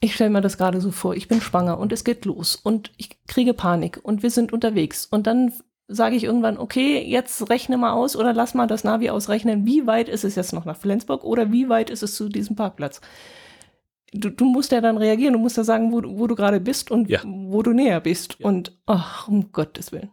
Ich 0.00 0.14
stelle 0.14 0.30
mir 0.30 0.40
das 0.40 0.58
gerade 0.58 0.80
so 0.80 0.90
vor, 0.90 1.14
ich 1.16 1.28
bin 1.28 1.40
schwanger 1.40 1.78
und 1.78 1.92
es 1.92 2.04
geht 2.04 2.24
los 2.24 2.54
und 2.56 2.92
ich 2.96 3.10
kriege 3.26 3.52
Panik 3.52 3.98
und 4.02 4.22
wir 4.22 4.30
sind 4.30 4.52
unterwegs 4.52 5.06
und 5.06 5.26
dann 5.26 5.52
sage 5.88 6.16
ich 6.16 6.24
irgendwann, 6.24 6.58
okay, 6.58 7.02
jetzt 7.02 7.48
rechne 7.50 7.78
mal 7.78 7.92
aus 7.92 8.14
oder 8.14 8.34
lass 8.34 8.54
mal 8.54 8.66
das 8.66 8.84
Navi 8.84 9.10
ausrechnen, 9.10 9.66
wie 9.66 9.86
weit 9.86 10.08
ist 10.08 10.22
es 10.22 10.34
jetzt 10.34 10.52
noch 10.52 10.66
nach 10.66 10.76
Flensburg 10.76 11.24
oder 11.24 11.50
wie 11.50 11.68
weit 11.68 11.90
ist 11.90 12.02
es 12.02 12.14
zu 12.14 12.28
diesem 12.28 12.54
Parkplatz. 12.54 13.00
Du, 14.12 14.30
du 14.30 14.44
musst 14.44 14.70
ja 14.72 14.80
dann 14.80 14.98
reagieren, 14.98 15.32
du 15.32 15.38
musst 15.38 15.56
ja 15.56 15.64
sagen, 15.64 15.90
wo, 15.92 16.02
wo 16.18 16.26
du 16.26 16.34
gerade 16.34 16.60
bist 16.60 16.90
und 16.90 17.08
ja. 17.08 17.20
wo 17.24 17.62
du 17.62 17.72
näher 17.72 18.00
bist. 18.00 18.36
Ja. 18.38 18.46
Und 18.46 18.76
ach, 18.86 19.28
um 19.28 19.50
Gottes 19.52 19.92
Willen. 19.92 20.10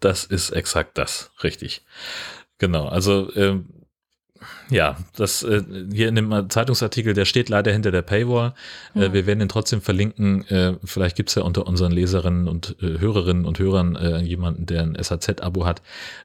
Das 0.00 0.24
ist 0.24 0.50
exakt 0.50 0.96
das, 0.96 1.32
richtig. 1.42 1.84
Genau, 2.58 2.86
also 2.86 3.34
ähm, 3.34 3.70
ja, 4.70 4.96
das 5.16 5.42
äh, 5.42 5.62
hier 5.92 6.08
in 6.08 6.14
dem 6.14 6.50
Zeitungsartikel, 6.50 7.14
der 7.14 7.24
steht 7.24 7.48
leider 7.48 7.72
hinter 7.72 7.90
der 7.90 8.02
Paywall. 8.02 8.54
Äh, 8.94 9.02
ja. 9.02 9.12
wir 9.12 9.26
werden 9.26 9.40
ihn 9.40 9.48
trotzdem 9.48 9.80
verlinken. 9.80 10.46
Äh, 10.48 10.74
vielleicht 10.84 11.16
gibt's 11.16 11.34
ja 11.34 11.42
unter 11.42 11.66
unseren 11.66 11.92
Leserinnen 11.92 12.48
und 12.48 12.76
äh, 12.80 12.98
Hörerinnen 12.98 13.44
und 13.44 13.58
Hörern 13.58 13.96
äh, 13.96 14.18
jemanden, 14.18 14.66
der 14.66 14.82
ein 14.82 14.96
SAZ-Abo 15.00 15.66
hat. 15.66 15.82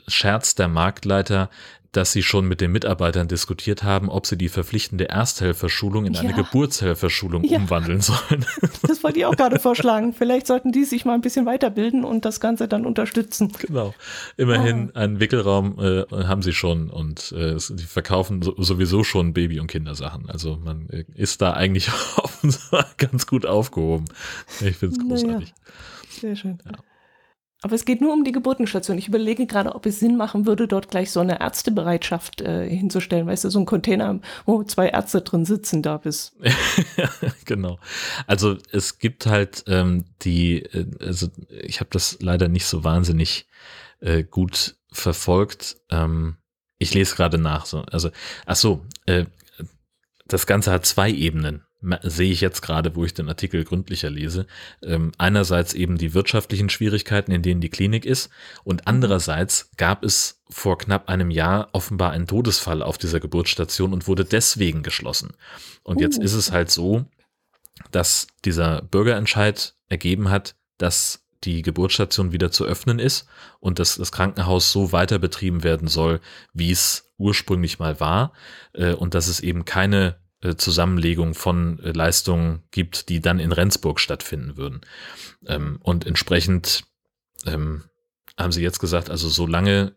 Scherz 0.08 0.56
der 0.56 0.68
Marktleiter, 0.68 1.50
dass 1.94 2.12
sie 2.12 2.24
schon 2.24 2.48
mit 2.48 2.60
den 2.60 2.72
Mitarbeitern 2.72 3.28
diskutiert 3.28 3.84
haben, 3.84 4.10
ob 4.10 4.26
sie 4.26 4.38
die 4.38 4.50
verpflichtende 4.50 5.10
Ersthelferschulung 5.10 6.06
in 6.06 6.14
ja. 6.14 6.22
eine 6.22 6.34
Geburtshelferschulung 6.34 7.44
ja. 7.44 7.58
umwandeln 7.58 8.02
sollen. 8.02 8.46
Das 8.86 9.04
wollte 9.04 9.20
ich 9.20 9.26
auch 9.26 9.36
gerade 9.36 9.60
vorschlagen. 9.60 10.14
Vielleicht 10.14 10.46
sollten 10.48 10.72
die 10.72 10.84
sich 10.84 11.06
mal 11.06 11.14
ein 11.14 11.22
bisschen 11.22 11.46
weiterbilden 11.46 12.04
und 12.04 12.26
das 12.26 12.40
Ganze 12.40 12.68
dann 12.68 12.86
unterstützen. 12.86 13.52
Genau. 13.60 13.94
Immerhin 14.36 14.92
ah. 14.94 15.00
einen 15.00 15.20
Wickelraum 15.20 15.80
äh, 15.80 16.04
haben 16.26 16.42
sie 16.42 16.54
schon 16.54 16.90
und 16.90 17.32
äh, 17.32 17.56
die 17.56 17.84
verkaufen 17.84 18.42
so, 18.42 18.56
sowieso 18.58 19.04
schon 19.04 19.34
Baby- 19.34 19.60
und 19.60 19.68
Kindersachen. 19.68 20.30
Also 20.30 20.60
man 20.64 20.90
äh, 20.90 21.06
ist 21.16 21.42
da 21.42 21.54
eigentlich 21.54 21.90
ganz 22.98 23.28
gut 23.28 23.46
aufgehoben. 23.46 24.06
Ich 24.62 24.78
finde 24.78 24.98
es 24.98 25.08
großartig. 25.08 25.54
Naja. 25.54 26.20
Sehr 26.20 26.36
schön. 26.36 26.58
Ja. 26.66 26.72
Aber 27.64 27.76
es 27.76 27.86
geht 27.86 28.02
nur 28.02 28.12
um 28.12 28.26
die 28.26 28.34
Geburtenstation. 28.34 28.98
Ich 28.98 29.08
überlege 29.08 29.48
gerade, 29.48 29.74
ob 29.74 29.86
es 29.86 29.98
Sinn 29.98 30.18
machen 30.18 30.46
würde, 30.46 30.68
dort 30.68 30.90
gleich 30.90 31.12
so 31.12 31.22
eine 31.22 31.40
Ärztebereitschaft 31.40 32.42
äh, 32.42 32.70
hinzustellen. 32.70 33.26
Weißt 33.26 33.46
du, 33.46 33.50
so 33.50 33.58
ein 33.58 33.66
Container, 33.66 34.20
wo 34.46 34.64
zwei 34.66 34.90
Ärzte 34.90 35.22
drin 35.22 35.46
sitzen 35.46 35.82
da 35.82 35.96
bis. 35.96 36.36
genau. 37.46 37.80
Also 38.28 38.58
es 38.74 39.00
gibt 39.00 39.28
halt 39.28 39.64
ähm, 39.68 40.04
die, 40.24 40.62
äh, 40.62 40.86
also 41.00 41.30
ich 41.48 41.80
habe 41.80 41.90
das 41.94 42.18
leider 42.20 42.50
nicht 42.50 42.66
so 42.66 42.84
wahnsinnig 42.84 43.48
äh, 44.02 44.24
gut 44.24 44.76
verfolgt. 44.92 45.78
Ähm, 45.90 46.36
ich 46.80 46.94
lese 46.94 47.16
gerade 47.16 47.38
nach. 47.38 47.66
So. 47.66 47.84
Also, 47.92 48.10
ach 48.46 48.58
so, 48.58 48.86
äh, 49.06 49.24
das 50.28 50.48
Ganze 50.48 50.70
hat 50.70 50.86
zwei 50.86 51.10
Ebenen 51.10 51.64
sehe 52.02 52.32
ich 52.32 52.42
jetzt 52.42 52.62
gerade, 52.62 52.96
wo 52.96 53.06
ich 53.06 53.14
den 53.14 53.30
Artikel 53.30 53.64
gründlicher 53.64 54.10
lese, 54.10 54.48
ähm, 54.82 55.12
einerseits 55.18 55.74
eben 55.74 55.98
die 55.98 56.14
wirtschaftlichen 56.14 56.70
Schwierigkeiten, 56.70 57.32
in 57.32 57.42
denen 57.42 57.62
die 57.62 57.70
Klinik 57.70 58.06
ist, 58.06 58.30
und 58.64 58.88
andererseits 58.88 59.70
gab 59.78 60.04
es 60.04 60.42
vor 60.50 60.78
knapp 60.78 61.10
einem 61.10 61.32
Jahr 61.32 61.70
offenbar 61.74 62.12
einen 62.12 62.28
Todesfall 62.28 62.82
auf 62.82 62.98
dieser 62.98 63.20
Geburtsstation 63.20 63.94
und 63.94 64.08
wurde 64.08 64.26
deswegen 64.26 64.84
geschlossen. 64.84 65.34
Und 65.84 66.00
jetzt 66.00 66.20
uh. 66.20 66.24
ist 66.24 66.34
es 66.34 66.52
halt 66.52 66.72
so, 66.72 67.06
dass 67.92 68.28
dieser 68.46 68.82
Bürgerentscheid 68.84 69.76
ergeben 69.90 70.30
hat, 70.30 70.56
dass 70.78 71.24
die 71.44 71.62
Geburtsstation 71.62 72.32
wieder 72.32 72.52
zu 72.52 72.66
öffnen 72.66 73.00
ist 73.00 73.28
und 73.60 73.80
dass 73.80 73.96
das 73.96 74.12
Krankenhaus 74.12 74.72
so 74.72 74.92
weiter 74.92 75.20
betrieben 75.20 75.64
werden 75.64 75.88
soll, 75.88 76.22
wie 76.54 76.72
es 76.72 77.12
ursprünglich 77.18 77.80
mal 77.80 78.00
war 78.00 78.34
äh, 78.74 78.94
und 78.94 79.14
dass 79.14 79.28
es 79.28 79.40
eben 79.40 79.66
keine 79.66 80.23
Zusammenlegung 80.52 81.34
von 81.34 81.80
äh, 81.80 81.92
Leistungen 81.92 82.64
gibt, 82.72 83.10
die 83.10 83.22
dann 83.22 83.40
in 83.40 83.52
Rendsburg 83.52 84.00
stattfinden 84.00 84.58
würden. 84.58 84.82
Ähm, 85.48 85.80
und 85.82 86.06
entsprechend 86.06 86.84
ähm, 87.46 87.84
haben 88.38 88.52
sie 88.52 88.62
jetzt 88.62 88.80
gesagt, 88.80 89.10
also 89.10 89.30
solange 89.30 89.96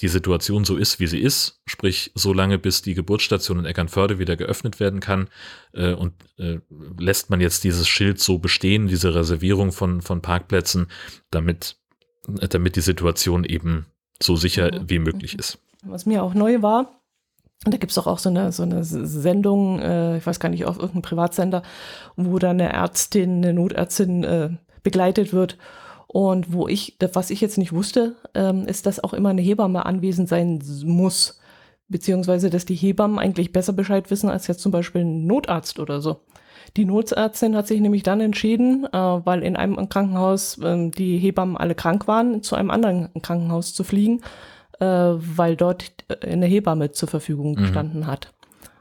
die 0.00 0.08
Situation 0.08 0.64
so 0.64 0.76
ist, 0.76 0.98
wie 0.98 1.06
sie 1.06 1.20
ist, 1.20 1.60
sprich 1.66 2.10
solange 2.14 2.58
bis 2.58 2.82
die 2.82 2.94
Geburtsstation 2.94 3.60
in 3.60 3.64
Eckernförde 3.64 4.18
wieder 4.18 4.36
geöffnet 4.36 4.80
werden 4.80 5.00
kann 5.00 5.28
äh, 5.72 5.92
und 5.92 6.14
äh, 6.36 6.58
lässt 6.98 7.30
man 7.30 7.40
jetzt 7.40 7.62
dieses 7.62 7.86
Schild 7.86 8.18
so 8.20 8.38
bestehen, 8.38 8.88
diese 8.88 9.14
Reservierung 9.14 9.70
von, 9.70 10.02
von 10.02 10.20
Parkplätzen, 10.20 10.88
damit, 11.30 11.76
äh, 12.40 12.48
damit 12.48 12.74
die 12.76 12.80
Situation 12.80 13.44
eben 13.44 13.86
so 14.20 14.34
sicher 14.34 14.70
wie 14.86 14.98
möglich 14.98 15.38
ist. 15.38 15.58
Was 15.84 16.06
mir 16.06 16.22
auch 16.22 16.34
neu 16.34 16.62
war, 16.62 17.00
und 17.64 17.72
da 17.72 17.78
gibt 17.78 17.90
es 17.90 17.96
doch 17.96 18.06
auch 18.06 18.18
so 18.18 18.28
eine, 18.28 18.52
so 18.52 18.62
eine 18.62 18.84
Sendung, 18.84 19.80
äh, 19.80 20.18
ich 20.18 20.26
weiß 20.26 20.38
gar 20.38 20.50
nicht, 20.50 20.66
auf 20.66 20.76
irgendeinem 20.76 21.02
Privatsender, 21.02 21.62
wo 22.16 22.38
dann 22.38 22.60
eine 22.60 22.72
Ärztin, 22.72 23.36
eine 23.38 23.54
Notärztin 23.54 24.24
äh, 24.24 24.50
begleitet 24.82 25.32
wird. 25.32 25.56
Und 26.06 26.52
wo 26.52 26.68
ich, 26.68 26.96
was 27.12 27.30
ich 27.30 27.40
jetzt 27.40 27.58
nicht 27.58 27.72
wusste, 27.72 28.14
ähm, 28.34 28.66
ist, 28.66 28.86
dass 28.86 29.02
auch 29.02 29.14
immer 29.14 29.30
eine 29.30 29.42
Hebamme 29.42 29.84
anwesend 29.84 30.28
sein 30.28 30.62
muss. 30.84 31.40
Beziehungsweise, 31.88 32.50
dass 32.50 32.66
die 32.66 32.76
Hebammen 32.76 33.18
eigentlich 33.18 33.52
besser 33.52 33.72
Bescheid 33.72 34.10
wissen 34.10 34.30
als 34.30 34.46
jetzt 34.46 34.60
zum 34.60 34.70
Beispiel 34.70 35.02
ein 35.02 35.26
Notarzt 35.26 35.80
oder 35.80 36.00
so. 36.00 36.20
Die 36.76 36.84
Notärztin 36.84 37.56
hat 37.56 37.66
sich 37.66 37.80
nämlich 37.80 38.02
dann 38.02 38.20
entschieden, 38.20 38.84
äh, 38.84 38.96
weil 38.96 39.42
in 39.42 39.56
einem 39.56 39.88
Krankenhaus 39.88 40.58
äh, 40.58 40.90
die 40.90 41.18
Hebammen 41.18 41.56
alle 41.56 41.74
krank 41.74 42.06
waren, 42.06 42.42
zu 42.42 42.56
einem 42.56 42.70
anderen 42.70 43.10
Krankenhaus 43.22 43.74
zu 43.74 43.84
fliegen 43.84 44.20
äh, 44.84 45.36
weil 45.36 45.56
dort 45.56 45.92
äh, 46.08 46.26
eine 46.26 46.46
Hebamme 46.46 46.92
zur 46.92 47.08
Verfügung 47.08 47.52
mhm. 47.52 47.56
gestanden 47.56 48.00
mhm. 48.00 48.06
hat. 48.06 48.32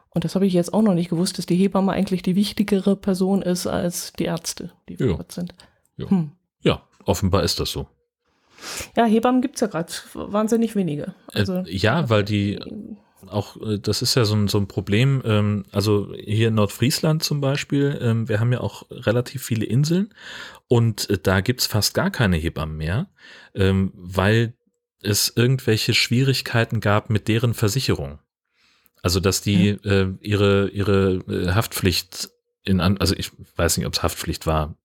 Und 0.10 0.26
das 0.26 0.36
habe 0.36 0.46
ich 0.46 0.54
jetzt 0.54 0.74
auch 0.74 0.84
noch 0.84 0.94
nicht 0.94 1.10
gewusst, 1.10 1.38
dass 1.38 1.46
die 1.46 1.56
Hebamme 1.56 1.92
eigentlich 1.92 2.22
die 2.22 2.36
wichtigere 2.36 2.96
Person 2.96 3.42
ist 3.42 3.66
als 3.66 4.14
die 4.14 4.26
Ärzte, 4.26 4.72
die 4.88 4.98
vor 4.98 5.18
Ort 5.18 5.32
sind. 5.32 5.56
Ja. 5.98 6.10
Hm. 6.10 6.32
ja, 6.62 6.84
offenbar 7.06 7.44
ist 7.44 7.60
das 7.60 7.72
so. 7.72 7.88
Ja, 8.96 9.06
Hebammen 9.06 9.42
gibt 9.42 9.56
es 9.56 9.62
ja 9.62 9.68
gerade 9.68 9.92
wahnsinnig 10.14 10.76
wenige. 10.76 11.16
Äh, 11.34 11.40
also, 11.40 11.58
äh, 11.58 11.76
ja, 11.76 12.10
weil 12.10 12.24
die 12.24 12.60
auch, 13.28 13.58
äh, 13.62 13.80
das 13.80 14.02
ist 14.04 14.16
ja 14.16 14.26
so 14.26 14.36
ein, 14.36 14.48
so 14.48 14.60
ein 14.60 14.68
Problem, 14.68 15.22
ähm, 15.26 15.66
also 15.72 16.14
hier 16.16 16.50
in 16.50 16.56
Nordfriesland 16.56 17.24
zum 17.24 17.42
Beispiel, 17.42 17.98
ähm, 18.02 18.30
wir 18.30 18.40
haben 18.40 18.52
ja 18.52 18.62
auch 18.62 18.86
relativ 18.92 19.44
viele 19.44 19.66
Inseln 19.66 20.14
und 20.68 21.20
da 21.24 21.42
gibt's 21.42 21.66
fast 21.66 21.94
gar 21.94 22.12
keine 22.12 22.38
Hebammen 22.38 22.78
mehr, 22.78 23.10
ähm, 23.56 23.92
weil 23.96 24.54
es 25.04 25.34
irgendwelche 25.36 25.94
Schwierigkeiten 25.94 26.80
gab 26.80 27.10
mit 27.10 27.28
deren 27.28 27.54
Versicherung. 27.54 28.20
Also 29.02 29.20
dass 29.20 29.42
die 29.42 29.74
mhm. 29.84 29.90
äh, 29.90 30.26
ihre 30.26 30.70
ihre 30.70 31.16
äh, 31.28 31.54
Haftpflicht 31.54 32.30
in 32.64 32.80
also 32.80 33.16
ich 33.16 33.32
weiß 33.58 33.78
nicht, 33.78 33.86
ob 33.86 33.94
es 33.94 34.04
Haftpflicht 34.04 34.48
war 34.48 34.78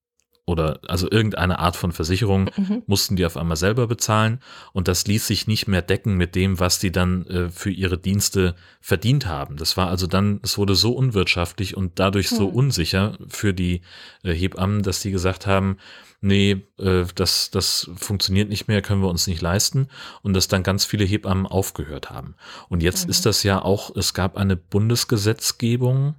oder 0.49 0.81
also 0.89 1.11
irgendeine 1.11 1.59
Art 1.59 1.77
von 1.77 1.93
Versicherung 1.93 2.51
mhm. 2.57 2.83
mussten 2.87 3.17
die 3.17 3.27
auf 3.27 3.37
einmal 3.37 3.59
selber 3.59 3.87
bezahlen 3.87 4.41
und 4.73 4.89
das 4.89 5.07
ließ 5.07 5.27
sich 5.27 5.47
nicht 5.47 5.69
mehr 5.69 5.83
decken 5.83 6.17
mit 6.17 6.35
dem, 6.35 6.59
was 6.59 6.79
die 6.79 6.91
dann 6.91 7.27
äh, 7.27 7.51
für 7.51 7.71
ihre 7.71 7.99
Dienste 7.99 8.55
verdient 8.81 9.27
haben. 9.27 9.59
Das 9.59 9.77
war 9.77 9.89
also 9.89 10.07
dann, 10.07 10.41
es 10.43 10.57
wurde 10.57 10.75
so 10.75 10.93
unwirtschaftlich 10.93 11.77
und 11.77 11.99
dadurch 11.99 12.33
mhm. 12.33 12.37
so 12.37 12.49
unsicher 12.49 13.19
für 13.29 13.53
die 13.53 13.83
äh, 14.23 14.33
Hebammen, 14.33 14.83
dass 14.83 15.01
die 15.01 15.11
gesagt 15.11 15.47
haben, 15.47 15.77
nee, 16.21 16.63
äh, 16.79 17.05
das, 17.15 17.51
das 17.51 17.91
funktioniert 17.97 18.49
nicht 18.49 18.69
mehr, 18.69 18.83
können 18.83 19.03
wir 19.03 19.09
uns 19.09 19.27
nicht 19.27 19.43
leisten 19.43 19.89
und 20.23 20.35
dass 20.35 20.49
dann 20.49 20.63
ganz 20.63 20.85
viele 20.85 21.05
Hebammen 21.05 21.47
aufgehört 21.47 22.11
haben. 22.11 22.35
Und 22.69 22.83
jetzt 22.83 23.05
mhm. 23.05 23.11
ist 23.11 23.27
das 23.27 23.43
ja 23.43 23.63
auch, 23.63 23.95
es 23.97 24.15
gab 24.15 24.37
eine 24.37 24.57
Bundesgesetzgebung, 24.57 26.15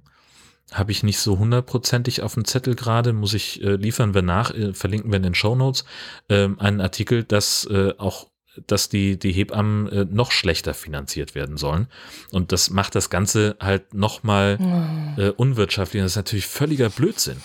habe 0.72 0.92
ich 0.92 1.02
nicht 1.02 1.18
so 1.18 1.38
hundertprozentig 1.38 2.22
auf 2.22 2.34
dem 2.34 2.44
Zettel 2.44 2.76
gerade, 2.76 3.12
muss 3.12 3.34
ich, 3.34 3.62
äh, 3.62 3.74
liefern 3.74 4.14
wir 4.14 4.22
nach, 4.22 4.54
äh, 4.54 4.72
verlinken 4.72 5.10
wir 5.10 5.16
in 5.16 5.24
den 5.24 5.34
Show 5.34 5.54
Notes, 5.54 5.84
äh, 6.28 6.48
einen 6.58 6.80
Artikel, 6.80 7.24
dass 7.24 7.64
äh, 7.66 7.92
auch 7.98 8.30
dass 8.66 8.88
die, 8.88 9.18
die 9.18 9.32
Hebammen 9.32 9.88
äh, 9.88 10.06
noch 10.10 10.32
schlechter 10.32 10.74
finanziert 10.74 11.34
werden 11.34 11.56
sollen. 11.56 11.86
Und 12.32 12.52
das 12.52 12.68
macht 12.70 12.94
das 12.94 13.08
Ganze 13.08 13.56
halt 13.60 13.94
nochmal 13.94 14.58
mhm. 14.58 15.14
äh, 15.16 15.30
unwirtschaftlich. 15.30 16.02
Das 16.02 16.12
ist 16.12 16.16
natürlich 16.16 16.46
völliger 16.46 16.90
Blödsinn. 16.90 17.40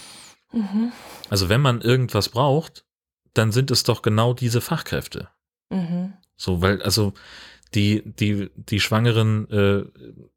Mhm. 0.51 0.91
Also 1.29 1.49
wenn 1.49 1.61
man 1.61 1.81
irgendwas 1.81 2.29
braucht, 2.29 2.85
dann 3.33 3.51
sind 3.51 3.71
es 3.71 3.83
doch 3.83 4.01
genau 4.01 4.33
diese 4.33 4.61
Fachkräfte. 4.61 5.29
Mhm. 5.69 6.13
So, 6.37 6.61
weil, 6.61 6.81
also 6.81 7.13
die, 7.73 8.03
die, 8.05 8.49
die 8.55 8.79
Schwangeren 8.79 9.49
äh, 9.49 9.83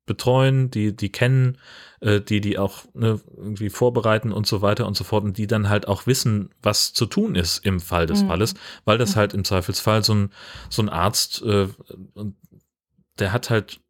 betreuen, 0.07 0.71
die, 0.71 0.97
die 0.97 1.11
kennen, 1.11 1.59
äh, 2.01 2.21
die, 2.21 2.41
die 2.41 2.59
auch 2.59 2.85
ne, 2.95 3.21
irgendwie 3.37 3.71
vorbereiten 3.71 4.33
und 4.33 4.47
so 4.47 4.63
weiter 4.63 4.87
und 4.87 4.97
so 4.97 5.05
fort 5.05 5.25
und 5.25 5.39
die 5.39 5.47
dann 5.47 5.69
halt 5.69 5.87
auch 5.87 6.07
wissen, 6.07 6.51
was 6.63 6.93
zu 6.93 7.07
tun 7.07 7.35
ist 7.35 7.65
im 7.65 7.81
Fall 7.81 8.07
des 8.07 8.23
mhm. 8.23 8.29
Falles, 8.29 8.55
weil 8.85 8.99
das 8.99 9.15
mhm. 9.15 9.21
halt 9.21 9.35
im 9.35 9.45
Zweifelsfall 9.45 10.03
so 10.03 10.15
ein, 10.15 10.31
so 10.69 10.83
ein 10.83 10.89
Arzt, 10.89 11.43
äh, 11.43 11.69
der 13.19 13.33
hat 13.33 13.51
halt, 13.51 13.81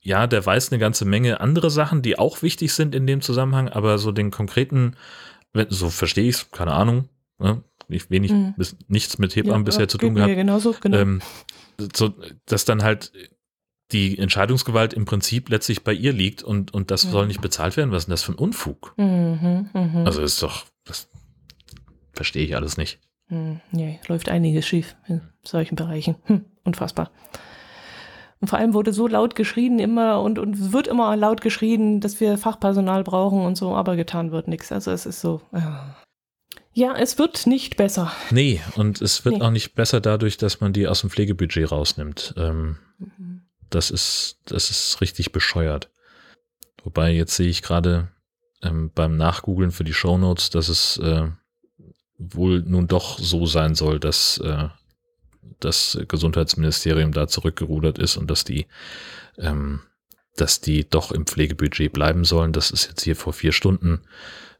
ja, 0.00 0.26
der 0.26 0.44
weiß 0.44 0.70
eine 0.70 0.78
ganze 0.78 1.04
Menge 1.04 1.40
andere 1.40 1.70
Sachen, 1.70 2.02
die 2.02 2.18
auch 2.18 2.42
wichtig 2.42 2.72
sind 2.74 2.94
in 2.94 3.06
dem 3.06 3.20
Zusammenhang, 3.20 3.68
aber 3.68 3.98
so 3.98 4.12
den 4.12 4.30
konkreten, 4.30 4.96
so 5.68 5.90
verstehe 5.90 6.28
ich 6.28 6.36
es, 6.36 6.50
keine 6.50 6.72
Ahnung, 6.72 7.08
ne? 7.38 7.62
ich 7.88 8.10
wenig 8.10 8.32
mhm. 8.32 8.54
bis 8.56 8.76
nichts 8.88 9.18
mit 9.18 9.36
Hebammen 9.36 9.62
ja, 9.62 9.64
bisher 9.64 9.88
zu 9.88 9.98
tun 9.98 10.14
gehabt. 10.14 10.34
Genauso, 10.34 10.74
genau. 10.80 10.96
Ähm, 10.96 11.22
so, 11.94 12.14
dass 12.46 12.64
dann 12.64 12.82
halt 12.82 13.12
die 13.92 14.18
Entscheidungsgewalt 14.18 14.94
im 14.94 15.04
Prinzip 15.04 15.50
letztlich 15.50 15.84
bei 15.84 15.92
ihr 15.92 16.12
liegt 16.12 16.42
und, 16.42 16.72
und 16.72 16.90
das 16.90 17.04
mhm. 17.04 17.10
soll 17.10 17.26
nicht 17.26 17.40
bezahlt 17.40 17.76
werden. 17.76 17.90
Was 17.90 18.04
ist 18.04 18.06
denn 18.06 18.12
das 18.12 18.22
für 18.22 18.32
ein 18.32 18.38
Unfug? 18.38 18.94
Mhm, 18.96 19.68
mh. 19.72 20.04
Also 20.04 20.22
ist 20.22 20.42
doch, 20.42 20.64
das 20.84 21.08
verstehe 22.12 22.44
ich 22.44 22.56
alles 22.56 22.76
nicht. 22.76 23.00
Mhm, 23.28 23.60
nee, 23.70 24.00
läuft 24.08 24.28
einiges 24.28 24.66
schief 24.66 24.96
in 25.08 25.20
solchen 25.44 25.76
Bereichen. 25.76 26.16
Hm, 26.24 26.46
unfassbar. 26.64 27.10
Und 28.42 28.48
vor 28.48 28.58
allem 28.58 28.74
wurde 28.74 28.92
so 28.92 29.06
laut 29.06 29.36
geschrien 29.36 29.78
immer 29.78 30.20
und, 30.20 30.40
und 30.40 30.72
wird 30.72 30.88
immer 30.88 31.14
laut 31.14 31.40
geschrien, 31.40 32.00
dass 32.00 32.20
wir 32.20 32.36
Fachpersonal 32.36 33.04
brauchen 33.04 33.42
und 33.42 33.56
so, 33.56 33.76
aber 33.76 33.94
getan 33.94 34.32
wird 34.32 34.48
nichts. 34.48 34.72
Also 34.72 34.90
es 34.90 35.06
ist 35.06 35.20
so. 35.20 35.40
Ja. 35.52 35.94
Ja, 36.74 36.96
es 36.96 37.18
wird 37.18 37.46
nicht 37.46 37.76
besser. 37.76 38.10
Nee, 38.30 38.60
und 38.74 39.00
es 39.00 39.24
wird 39.24 39.36
nee. 39.36 39.42
auch 39.42 39.50
nicht 39.50 39.76
besser 39.76 40.00
dadurch, 40.00 40.38
dass 40.38 40.60
man 40.60 40.72
die 40.72 40.88
aus 40.88 41.02
dem 41.02 41.10
Pflegebudget 41.10 41.70
rausnimmt. 41.70 42.34
Ähm, 42.36 42.78
mhm. 42.98 43.42
Das 43.70 43.90
ist, 43.90 44.38
das 44.46 44.70
ist 44.70 45.00
richtig 45.00 45.30
bescheuert. 45.30 45.90
Wobei, 46.82 47.12
jetzt 47.12 47.36
sehe 47.36 47.48
ich 47.48 47.62
gerade 47.62 48.08
ähm, 48.60 48.90
beim 48.92 49.16
Nachgoogeln 49.16 49.70
für 49.70 49.84
die 49.84 49.94
Shownotes, 49.94 50.50
dass 50.50 50.68
es 50.68 50.96
äh, 50.96 51.28
wohl 52.18 52.62
nun 52.66 52.88
doch 52.88 53.20
so 53.20 53.46
sein 53.46 53.76
soll, 53.76 54.00
dass 54.00 54.38
äh, 54.38 54.68
das 55.60 55.98
Gesundheitsministerium 56.08 57.12
da 57.12 57.28
zurückgerudert 57.28 57.98
ist 57.98 58.16
und 58.16 58.30
dass 58.30 58.44
die, 58.44 58.66
ähm, 59.38 59.80
dass 60.36 60.60
die 60.60 60.88
doch 60.88 61.12
im 61.12 61.26
Pflegebudget 61.26 61.92
bleiben 61.92 62.24
sollen. 62.24 62.52
Das 62.52 62.70
ist 62.70 62.88
jetzt 62.88 63.02
hier 63.02 63.16
vor 63.16 63.32
vier 63.32 63.52
Stunden 63.52 64.02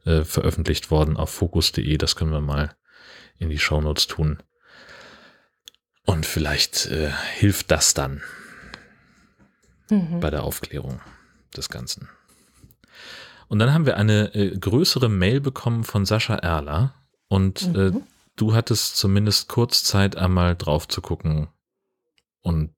äh, 0.05 0.23
veröffentlicht 0.23 0.91
worden 0.91 1.17
auf 1.17 1.29
fokus.de. 1.29 1.97
Das 1.97 2.15
können 2.15 2.31
wir 2.31 2.41
mal 2.41 2.75
in 3.37 3.49
die 3.49 3.59
Shownotes 3.59 4.07
tun. 4.07 4.39
Und 6.05 6.25
vielleicht 6.25 6.87
äh, 6.87 7.11
hilft 7.35 7.71
das 7.71 7.93
dann 7.93 8.21
mhm. 9.89 10.19
bei 10.19 10.29
der 10.29 10.43
Aufklärung 10.43 10.99
des 11.55 11.69
Ganzen. 11.69 12.09
Und 13.47 13.59
dann 13.59 13.73
haben 13.73 13.85
wir 13.85 13.97
eine 13.97 14.33
äh, 14.33 14.57
größere 14.57 15.09
Mail 15.09 15.39
bekommen 15.39 15.83
von 15.83 16.05
Sascha 16.05 16.35
Erler. 16.35 16.95
Und 17.27 17.63
äh, 17.75 17.91
mhm. 17.91 18.03
Du 18.35 18.53
hattest 18.53 18.97
zumindest 18.97 19.49
kurz 19.49 19.83
Zeit, 19.83 20.15
einmal 20.15 20.55
drauf 20.55 20.87
zu 20.87 21.01
gucken 21.01 21.47
und 22.41 22.73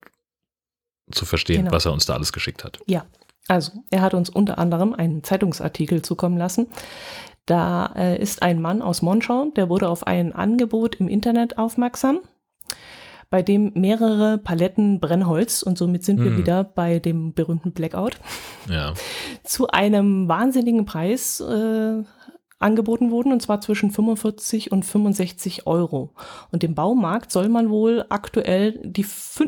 zu 1.12 1.26
verstehen, 1.26 1.66
genau. 1.66 1.72
was 1.72 1.86
er 1.86 1.94
uns 1.94 2.06
da 2.06 2.14
alles 2.14 2.34
geschickt 2.34 2.64
hat. 2.64 2.80
Ja, 2.88 3.06
also, 3.48 3.72
er 3.92 4.02
hat 4.02 4.14
uns 4.14 4.30
unter 4.30 4.58
anderem 4.58 4.94
einen 4.94 5.24
Zeitungsartikel 5.24 6.02
zukommen 6.02 6.38
lassen. 6.38 6.68
Da 7.46 7.94
äh, 7.96 8.20
ist 8.20 8.42
ein 8.42 8.60
Mann 8.60 8.82
aus 8.82 9.04
Monschau, 9.04 9.52
der 9.56 9.70
wurde 9.70 9.88
auf 9.88 10.08
ein 10.08 10.34
Angebot 10.34 10.96
im 10.96 11.08
Internet 11.08 11.60
aufmerksam, 11.60 12.22
bei 13.30 13.44
dem 13.44 13.72
mehrere 13.76 14.40
Paletten 14.40 15.00
Brennholz, 15.00 15.62
und 15.62 15.78
somit 15.78 16.04
sind 16.04 16.18
hm. 16.18 16.26
wir 16.26 16.38
wieder 16.38 16.64
bei 16.64 16.98
dem 16.98 17.34
berühmten 17.34 17.72
Blackout, 17.72 18.18
ja. 18.68 18.96
zu 19.44 19.68
einem 19.68 20.28
wahnsinnigen 20.28 20.86
Preis 20.86 21.40
äh, 21.40 22.04
angeboten 22.60 23.12
wurden, 23.12 23.32
und 23.32 23.42
zwar 23.42 23.62
zwischen 23.62 23.92
45 23.92 24.72
und 24.72 24.84
65 24.84 25.68
Euro. 25.68 26.14
Und 26.52 26.64
im 26.64 26.76
Baumarkt 26.76 27.32
soll 27.32 27.50
man 27.50 27.70
wohl 27.70 28.06
aktuell 28.10 28.80
die, 28.84 29.06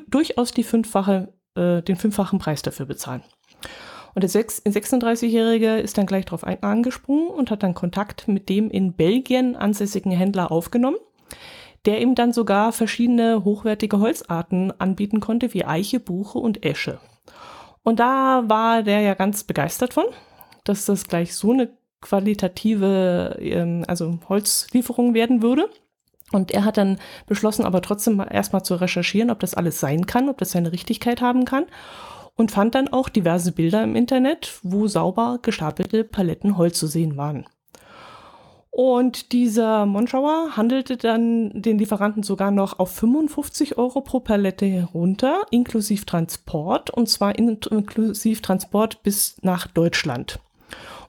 durchaus 0.07 0.51
die 0.51 0.63
fünffache, 0.63 1.33
äh, 1.55 1.81
den 1.81 1.95
fünffachen 1.95 2.39
Preis 2.39 2.61
dafür 2.61 2.85
bezahlen. 2.85 3.23
Und 4.13 4.23
der 4.23 4.31
36-Jährige 4.31 5.77
ist 5.77 5.97
dann 5.97 6.07
gleich 6.07 6.25
darauf 6.25 6.43
angesprungen 6.43 7.27
und 7.27 7.51
hat 7.51 7.61
dann 7.61 7.75
Kontakt 7.75 8.27
mit 8.27 8.49
dem 8.49 8.71
in 8.71 8.93
Belgien 8.93 9.55
ansässigen 9.55 10.11
Händler 10.11 10.51
aufgenommen, 10.51 10.97
der 11.85 12.01
ihm 12.01 12.15
dann 12.15 12.33
sogar 12.33 12.71
verschiedene 12.71 13.43
hochwertige 13.43 13.99
Holzarten 13.99 14.73
anbieten 14.79 15.19
konnte, 15.19 15.53
wie 15.53 15.65
Eiche, 15.65 15.99
Buche 15.99 16.39
und 16.39 16.65
Esche. 16.65 16.99
Und 17.83 17.99
da 17.99 18.43
war 18.47 18.81
der 18.81 19.01
ja 19.01 19.13
ganz 19.13 19.43
begeistert 19.43 19.93
von, 19.93 20.05
dass 20.63 20.85
das 20.85 21.07
gleich 21.07 21.35
so 21.35 21.51
eine 21.51 21.76
qualitative, 22.01 23.37
ähm, 23.39 23.83
also 23.87 24.19
Holzlieferung 24.29 25.13
werden 25.13 25.41
würde. 25.41 25.69
Und 26.31 26.51
er 26.51 26.65
hat 26.65 26.77
dann 26.77 26.99
beschlossen, 27.25 27.65
aber 27.65 27.81
trotzdem 27.81 28.23
erstmal 28.29 28.63
zu 28.63 28.75
recherchieren, 28.75 29.31
ob 29.31 29.39
das 29.39 29.53
alles 29.53 29.79
sein 29.79 30.05
kann, 30.05 30.27
ob 30.27 30.37
das 30.37 30.51
seine 30.51 30.73
Richtigkeit 30.73 31.21
haben 31.21 31.45
kann 31.45 31.65
und 32.37 32.51
fand 32.51 32.75
dann 32.75 32.87
auch 32.87 33.09
diverse 33.09 33.51
Bilder 33.51 33.83
im 33.83 33.95
Internet, 33.95 34.59
wo 34.63 34.87
sauber 34.87 35.39
gestapelte 35.41 36.03
Paletten 36.03 36.57
Holz 36.57 36.79
zu 36.79 36.87
sehen 36.87 37.17
waren. 37.17 37.45
Und 38.69 39.31
dieser 39.31 39.87
Monschauer 39.87 40.55
handelte 40.55 40.97
dann 40.97 41.51
den 41.53 41.79
Lieferanten 41.79 42.21
sogar 42.21 42.51
noch 42.51 42.77
auf 42.77 42.91
55 42.91 43.79
Euro 43.79 44.01
pro 44.01 44.19
Palette 44.19 44.67
herunter, 44.67 45.41
inklusive 45.49 46.05
Transport, 46.05 46.91
und 46.91 47.09
zwar 47.09 47.35
inklusive 47.39 48.41
Transport 48.41 49.01
bis 49.01 49.37
nach 49.41 49.65
Deutschland. 49.65 50.39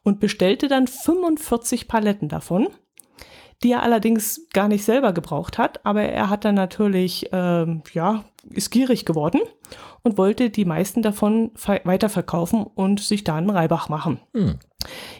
Und 0.08 0.20
bestellte 0.20 0.68
dann 0.68 0.86
45 0.86 1.86
Paletten 1.86 2.30
davon, 2.30 2.68
die 3.62 3.72
er 3.72 3.82
allerdings 3.82 4.48
gar 4.54 4.66
nicht 4.66 4.82
selber 4.82 5.12
gebraucht 5.12 5.58
hat, 5.58 5.84
aber 5.84 6.00
er 6.00 6.30
hat 6.30 6.46
dann 6.46 6.54
natürlich, 6.54 7.28
ähm, 7.30 7.82
ja, 7.92 8.24
ist 8.48 8.70
gierig 8.70 9.04
geworden 9.04 9.42
und 10.02 10.16
wollte 10.16 10.48
die 10.48 10.64
meisten 10.64 11.02
davon 11.02 11.50
weiterverkaufen 11.84 12.64
und 12.64 13.00
sich 13.00 13.22
da 13.22 13.36
einen 13.36 13.50
Reibach 13.50 13.90
machen. 13.90 14.18
Hm. 14.32 14.58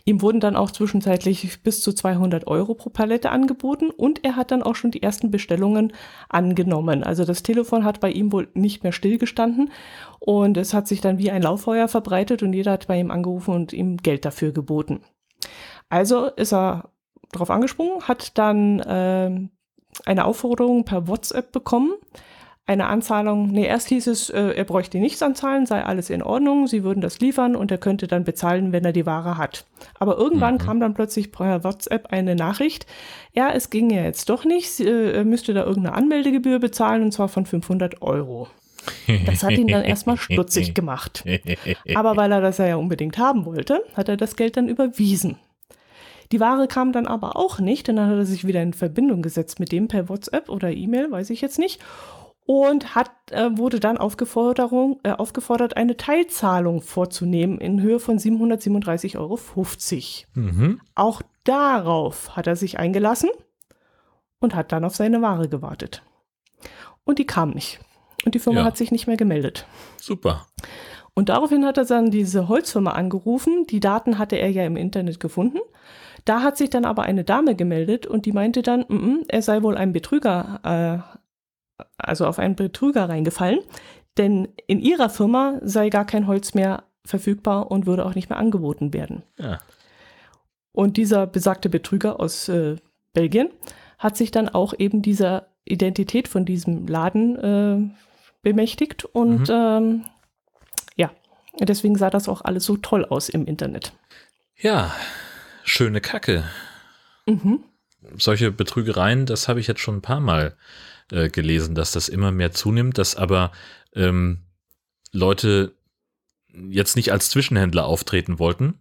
Ihm 0.05 0.23
wurden 0.23 0.41
dann 0.41 0.57
auch 0.57 0.71
zwischenzeitlich 0.71 1.63
bis 1.63 1.83
zu 1.83 1.93
200 1.93 2.47
Euro 2.47 2.75
pro 2.75 2.91
Palette 2.91 3.31
angeboten 3.31 3.91
und 3.91 4.25
er 4.25 4.37
hat 4.37 4.53
dann 4.53 4.63
auch 4.63 4.77
schon 4.77 4.91
die 4.91 5.03
ersten 5.03 5.31
Bestellungen 5.31 5.93
angenommen. 6.29 7.03
Also 7.03 7.25
das 7.25 7.43
Telefon 7.43 7.85
hat 7.85 8.01
bei 8.01 8.11
ihm 8.11 8.33
wohl 8.33 8.49
nicht 8.55 8.85
mehr 8.85 8.93
stillgestanden 8.93 9.71
und 10.21 10.57
es 10.57 10.75
hat 10.75 10.87
sich 10.87 11.01
dann 11.01 11.19
wie 11.19 11.31
ein 11.31 11.43
Lauffeuer 11.43 11.89
verbreitet 11.89 12.43
und 12.43 12.53
jeder 12.53 12.73
hat 12.73 12.87
bei 12.87 12.99
ihm 12.99 13.11
angerufen 13.11 13.55
und 13.55 13.73
ihm 13.73 13.97
Geld 13.99 14.25
dafür 14.25 14.53
geboten. 14.53 15.01
Also 15.89 16.27
ist 16.27 16.53
er 16.53 16.91
drauf 17.33 17.51
angesprungen, 17.51 18.07
hat 18.07 18.39
dann 18.39 18.81
äh, 18.81 19.49
eine 20.07 20.25
Aufforderung 20.25 20.85
per 20.85 21.09
WhatsApp 21.09 21.53
bekommen, 21.53 21.93
eine 22.69 22.87
Anzahlung, 22.87 23.51
nee, 23.51 23.67
erst 23.67 23.89
hieß 23.89 24.07
es, 24.09 24.29
äh, 24.29 24.51
er 24.51 24.65
bräuchte 24.65 24.99
nichts 24.99 25.23
anzahlen, 25.23 25.65
sei 25.65 25.83
alles 25.83 26.11
in 26.11 26.23
Ordnung, 26.23 26.67
sie 26.67 26.85
würden 26.85 27.01
das 27.01 27.19
liefern 27.19 27.57
und 27.57 27.71
er 27.71 27.79
könnte 27.79 28.07
dann 28.07 28.25
bezahlen, 28.25 28.73
wenn 28.73 28.85
er 28.85 28.93
die 28.93 29.07
Ware 29.07 29.39
hat. 29.39 29.65
Aber 29.99 30.19
irgendwann 30.19 30.55
mhm. 30.55 30.59
kam 30.59 30.81
dann 30.81 30.93
plötzlich 30.93 31.33
per 31.33 31.65
WhatsApp 31.65 32.09
eine 32.13 32.35
Nachricht, 32.35 32.87
ja, 33.33 33.51
es 33.51 33.71
ging 33.71 33.89
ja 33.89 34.03
jetzt 34.03 34.29
doch 34.29 34.45
nicht, 34.45 34.81
äh, 34.81 35.13
er 35.13 35.25
müsste 35.25 35.55
da 35.55 35.65
irgendeine 35.65 35.97
Anmeldegebühr 35.97 36.59
bezahlen 36.59 37.03
und 37.03 37.13
zwar 37.13 37.29
von 37.29 37.47
500 37.47 38.03
Euro. 38.03 38.49
Das 39.25 39.43
hat 39.43 39.53
ihn 39.53 39.69
dann 39.69 39.85
erstmal 39.85 40.19
stutzig 40.19 40.75
gemacht. 40.75 41.25
Aber 41.95 42.17
weil 42.17 42.33
er 42.33 42.43
das 42.43 42.59
ja 42.59 42.77
unbedingt 42.77 43.17
haben 43.17 43.47
wollte, 43.47 43.83
hat 43.95 44.11
er 44.11 44.19
das 44.19 44.37
Geld 44.37 44.59
dann 44.59 44.69
überwiesen. 44.69 45.37
Die 46.33 46.41
Ware 46.41 46.69
kam 46.69 46.93
dann 46.93 47.07
aber 47.07 47.37
auch 47.37 47.59
nicht, 47.59 47.89
und 47.89 47.97
dann 47.97 48.11
hat 48.11 48.17
er 48.17 48.27
sich 48.27 48.47
wieder 48.47 48.63
in 48.63 48.75
Verbindung 48.75 49.23
gesetzt 49.23 49.61
mit 49.61 49.73
dem 49.73 49.89
per 49.89 50.11
WhatsApp 50.11 50.51
oder 50.51 50.71
E-Mail, 50.71 51.11
weiß 51.11 51.31
ich 51.31 51.41
jetzt 51.41 51.59
nicht, 51.59 51.81
und 52.49 52.95
hat, 52.95 53.11
äh, 53.31 53.51
wurde 53.59 53.79
dann 53.79 53.99
Aufgeforderung, 53.99 55.01
äh, 55.03 55.11
aufgefordert, 55.11 55.77
eine 55.77 55.99
Teilzahlung 55.99 56.81
vorzunehmen 56.81 57.59
in 57.59 57.83
Höhe 57.83 58.01
von 58.01 58.19
737,50 58.19 59.19
Euro. 59.19 59.39
Mhm. 60.33 60.81
Auch 60.95 61.21
darauf 61.45 62.37
hat 62.37 62.47
er 62.47 62.57
sich 62.57 62.79
eingelassen 62.79 63.29
und 64.41 64.55
hat 64.55 64.73
dann 64.73 64.87
auf 64.87 64.97
seine 64.97 65.21
Ware 65.21 65.51
gewartet. 65.51 66.03
Und 67.05 67.19
die 67.19 67.27
kam 67.27 67.51
nicht. 67.51 67.81
Und 68.25 68.35
die 68.35 68.39
Firma 68.39 68.61
ja. 68.61 68.65
hat 68.65 68.79
sich 68.79 68.93
nicht 68.93 69.07
mehr 69.07 69.19
gemeldet. 69.19 69.67
Super. 70.01 70.47
Und 71.13 71.29
daraufhin 71.29 71.67
hat 71.67 71.77
er 71.77 71.85
dann 71.85 72.11
diese 72.11 72.49
Holzfirma 72.49 72.93
angerufen. 72.93 73.67
Die 73.69 73.81
Daten 73.81 74.19
hatte 74.19 74.37
er 74.37 74.51
ja 74.51 74.65
im 74.65 74.79
Internet 74.79 75.21
gefunden. 75.21 75.59
Da 76.25 76.41
hat 76.41 76.57
sich 76.57 76.71
dann 76.71 76.87
aber 76.87 77.03
eine 77.03 77.25
Dame 77.25 77.55
gemeldet 77.57 78.07
und 78.07 78.25
die 78.25 78.33
meinte 78.33 78.63
dann, 78.63 78.87
m 78.89 78.99
-m, 78.99 79.25
er 79.29 79.43
sei 79.43 79.63
wohl 79.63 79.77
ein 79.77 79.93
Betrüger 79.93 81.05
äh, 81.15 81.18
also 81.97 82.27
auf 82.27 82.39
einen 82.39 82.57
Betrüger 82.57 83.09
reingefallen, 83.09 83.61
denn 84.17 84.49
in 84.67 84.81
ihrer 84.81 85.11
Firma 85.11 85.61
sei 85.63 85.91
gar 85.91 86.05
kein 86.05 86.27
Holz 86.27 86.55
mehr 86.55 86.85
verfügbar 87.05 87.71
und 87.71 87.87
würde 87.87 88.05
auch 88.05 88.15
nicht 88.15 88.29
mehr 88.29 88.39
angeboten 88.39 88.93
werden. 88.93 89.23
Ja. 89.39 89.59
Und 90.73 90.97
dieser 90.97 91.27
besagte 91.27 91.69
Betrüger 91.69 92.21
aus 92.21 92.49
äh, 92.49 92.77
Belgien, 93.13 93.51
hat 93.99 94.17
sich 94.17 94.31
dann 94.31 94.49
auch 94.49 94.75
eben 94.79 95.03
dieser 95.03 95.49
Identität 95.65 96.29
von 96.29 96.45
diesem 96.45 96.87
Laden 96.87 97.37
äh, 97.37 97.91
bemächtigt 98.43 99.05
und 99.05 99.49
mhm. 99.49 99.55
ähm, 99.55 100.05
ja, 100.97 101.11
deswegen 101.61 101.97
sah 101.97 102.11
das 102.11 102.29
auch 102.29 102.43
alles 102.43 102.65
so 102.65 102.77
toll 102.77 103.05
aus 103.05 103.29
im 103.29 103.45
Internet. 103.47 103.93
Ja, 104.57 104.95
schöne 105.65 106.01
Kacke. 106.01 106.45
Mhm. 107.27 107.65
Solche 108.17 108.53
Betrügereien, 108.53 109.27
das 109.27 109.49
habe 109.49 109.61
ich 109.61 109.67
jetzt 109.67 109.81
schon 109.81 109.97
ein 109.97 110.03
paar 110.03 110.21
Mal 110.21 110.57
äh, 111.11 111.29
gelesen, 111.29 111.75
dass 111.75 111.93
das 111.93 112.09
immer 112.09 112.33
mehr 112.33 112.53
zunimmt, 112.53 112.99
dass 112.99 113.17
aber 113.17 113.53
ähm, 113.95 114.41
Leute 115.13 115.75
jetzt 116.53 116.97
nicht 116.97 117.13
als 117.13 117.31
Zwischenhändler 117.31 117.85
auftreten 117.85 118.39
wollten, 118.39 118.75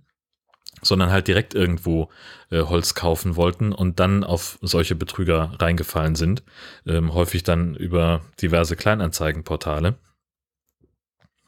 sondern 0.81 1.09
halt 1.09 1.27
direkt 1.27 1.53
irgendwo 1.53 2.09
äh, 2.49 2.61
Holz 2.61 2.93
kaufen 2.93 3.35
wollten 3.35 3.71
und 3.71 3.99
dann 3.99 4.23
auf 4.23 4.59
solche 4.61 4.95
Betrüger 4.95 5.53
reingefallen 5.59 6.15
sind, 6.15 6.43
ähm, 6.85 7.13
häufig 7.13 7.43
dann 7.43 7.75
über 7.75 8.21
diverse 8.41 8.75
Kleinanzeigenportale. 8.75 9.95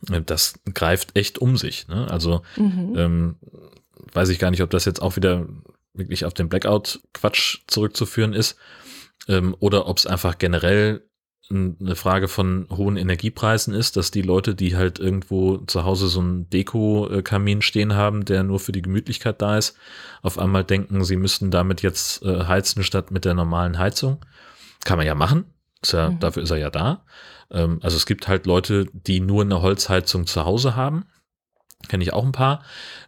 Äh, 0.09 0.21
das 0.21 0.59
greift 0.73 1.15
echt 1.15 1.39
um 1.39 1.57
sich. 1.57 1.87
Ne? 1.87 2.09
Also 2.09 2.41
mhm. 2.55 2.93
ähm, 2.97 3.35
weiß 4.13 4.29
ich 4.29 4.39
gar 4.39 4.51
nicht, 4.51 4.63
ob 4.63 4.69
das 4.69 4.85
jetzt 4.85 5.01
auch 5.01 5.15
wieder 5.15 5.47
wirklich 5.93 6.25
auf 6.25 6.33
den 6.33 6.49
Blackout-Quatsch 6.49 7.59
zurückzuführen 7.67 8.33
ist 8.33 8.57
ähm, 9.29 9.55
oder 9.59 9.87
ob 9.87 9.97
es 9.97 10.05
einfach 10.05 10.37
generell 10.37 11.09
eine 11.51 11.95
Frage 11.95 12.27
von 12.27 12.67
hohen 12.69 12.95
Energiepreisen 12.95 13.73
ist, 13.73 13.97
dass 13.97 14.11
die 14.11 14.21
Leute, 14.21 14.53
die 14.53 14.75
halt 14.75 14.99
irgendwo 14.99 15.57
zu 15.57 15.83
Hause 15.83 16.07
so 16.07 16.19
einen 16.19 16.47
Deko-Kamin 16.49 17.63
stehen 17.63 17.95
haben, 17.95 18.23
der 18.23 18.43
nur 18.43 18.59
für 18.59 18.71
die 18.71 18.83
Gemütlichkeit 18.83 19.41
da 19.41 19.57
ist, 19.57 19.75
auf 20.21 20.37
einmal 20.37 20.63
denken, 20.63 21.03
sie 21.03 21.15
müssten 21.15 21.49
damit 21.49 21.81
jetzt 21.81 22.21
äh, 22.23 22.45
heizen 22.45 22.83
statt 22.83 23.09
mit 23.09 23.25
der 23.25 23.33
normalen 23.33 23.79
Heizung. 23.79 24.23
Kann 24.83 24.97
man 24.97 25.07
ja 25.07 25.15
machen. 25.15 25.45
Ist 25.81 25.93
ja, 25.93 26.11
mhm. 26.11 26.19
Dafür 26.19 26.43
ist 26.43 26.51
er 26.51 26.57
ja 26.57 26.69
da. 26.69 27.03
Ähm, 27.49 27.79
also 27.81 27.97
es 27.97 28.05
gibt 28.05 28.27
halt 28.27 28.45
Leute, 28.45 28.85
die 28.93 29.19
nur 29.19 29.41
eine 29.41 29.61
Holzheizung 29.63 30.27
zu 30.27 30.45
Hause 30.45 30.75
haben. 30.75 31.05
Kenne 31.87 32.03
ich 32.03 32.13
auch 32.13 32.25
ein 32.25 32.31
paar. 32.31 32.63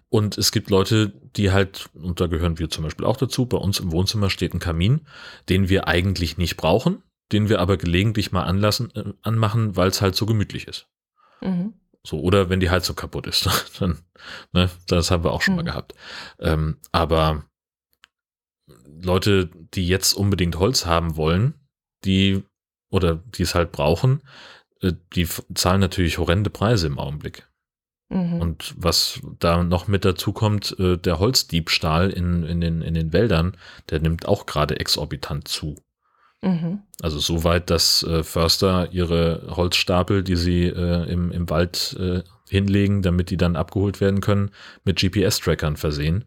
Und 0.09 0.37
es 0.37 0.51
gibt 0.51 0.69
Leute, 0.69 1.13
die 1.35 1.51
halt, 1.51 1.89
und 1.93 2.19
da 2.19 2.27
gehören 2.27 2.59
wir 2.59 2.69
zum 2.69 2.83
Beispiel 2.83 3.05
auch 3.05 3.17
dazu, 3.17 3.45
bei 3.45 3.57
uns 3.57 3.79
im 3.79 3.91
Wohnzimmer 3.91 4.29
steht 4.29 4.53
ein 4.53 4.59
Kamin, 4.59 5.01
den 5.47 5.69
wir 5.69 5.87
eigentlich 5.87 6.37
nicht 6.37 6.57
brauchen, 6.57 7.01
den 7.31 7.47
wir 7.47 7.59
aber 7.59 7.77
gelegentlich 7.77 8.31
mal 8.31 8.43
anlassen, 8.43 8.91
äh, 8.95 9.13
anmachen, 9.21 9.75
weil 9.77 9.87
es 9.87 10.01
halt 10.01 10.15
so 10.15 10.25
gemütlich 10.25 10.67
ist. 10.67 10.87
Mhm. 11.41 11.73
So, 12.03 12.19
oder 12.19 12.49
wenn 12.49 12.59
die 12.59 12.69
Heizung 12.69 12.95
kaputt 12.95 13.27
ist, 13.27 13.47
dann, 13.79 13.99
ne, 14.51 14.69
das 14.87 15.11
haben 15.11 15.23
wir 15.23 15.31
auch 15.31 15.41
schon 15.41 15.53
mhm. 15.53 15.59
mal 15.59 15.65
gehabt. 15.65 15.93
Ähm, 16.39 16.77
aber 16.91 17.45
Leute, 19.01 19.49
die 19.73 19.87
jetzt 19.87 20.13
unbedingt 20.13 20.57
Holz 20.57 20.85
haben 20.85 21.15
wollen, 21.15 21.53
die, 22.03 22.43
oder 22.89 23.15
die 23.15 23.43
es 23.43 23.55
halt 23.55 23.71
brauchen, 23.71 24.21
äh, 24.81 24.93
die 25.13 25.27
zahlen 25.55 25.79
natürlich 25.79 26.17
horrende 26.17 26.49
Preise 26.49 26.87
im 26.87 26.99
Augenblick. 26.99 27.47
Mhm. 28.11 28.41
Und 28.41 28.75
was 28.77 29.21
da 29.39 29.63
noch 29.63 29.87
mit 29.87 30.03
dazu 30.03 30.33
kommt, 30.33 30.77
äh, 30.79 30.97
der 30.97 31.19
Holzdiebstahl 31.19 32.09
in, 32.09 32.43
in, 32.43 32.59
den, 32.59 32.81
in 32.81 32.93
den 32.93 33.13
Wäldern, 33.13 33.55
der 33.89 34.01
nimmt 34.01 34.27
auch 34.27 34.45
gerade 34.45 34.79
exorbitant 34.79 35.47
zu. 35.47 35.77
Mhm. 36.41 36.79
Also 37.01 37.19
so 37.19 37.45
weit, 37.45 37.69
dass 37.69 38.03
äh, 38.03 38.23
Förster 38.23 38.91
ihre 38.91 39.55
Holzstapel, 39.55 40.23
die 40.23 40.35
sie 40.35 40.65
äh, 40.65 41.09
im, 41.09 41.31
im 41.31 41.49
Wald 41.49 41.95
äh, 41.99 42.23
hinlegen, 42.49 43.01
damit 43.01 43.29
die 43.29 43.37
dann 43.37 43.55
abgeholt 43.55 44.01
werden 44.01 44.19
können, 44.19 44.51
mit 44.83 44.99
GPS-Trackern 44.99 45.77
versehen, 45.77 46.25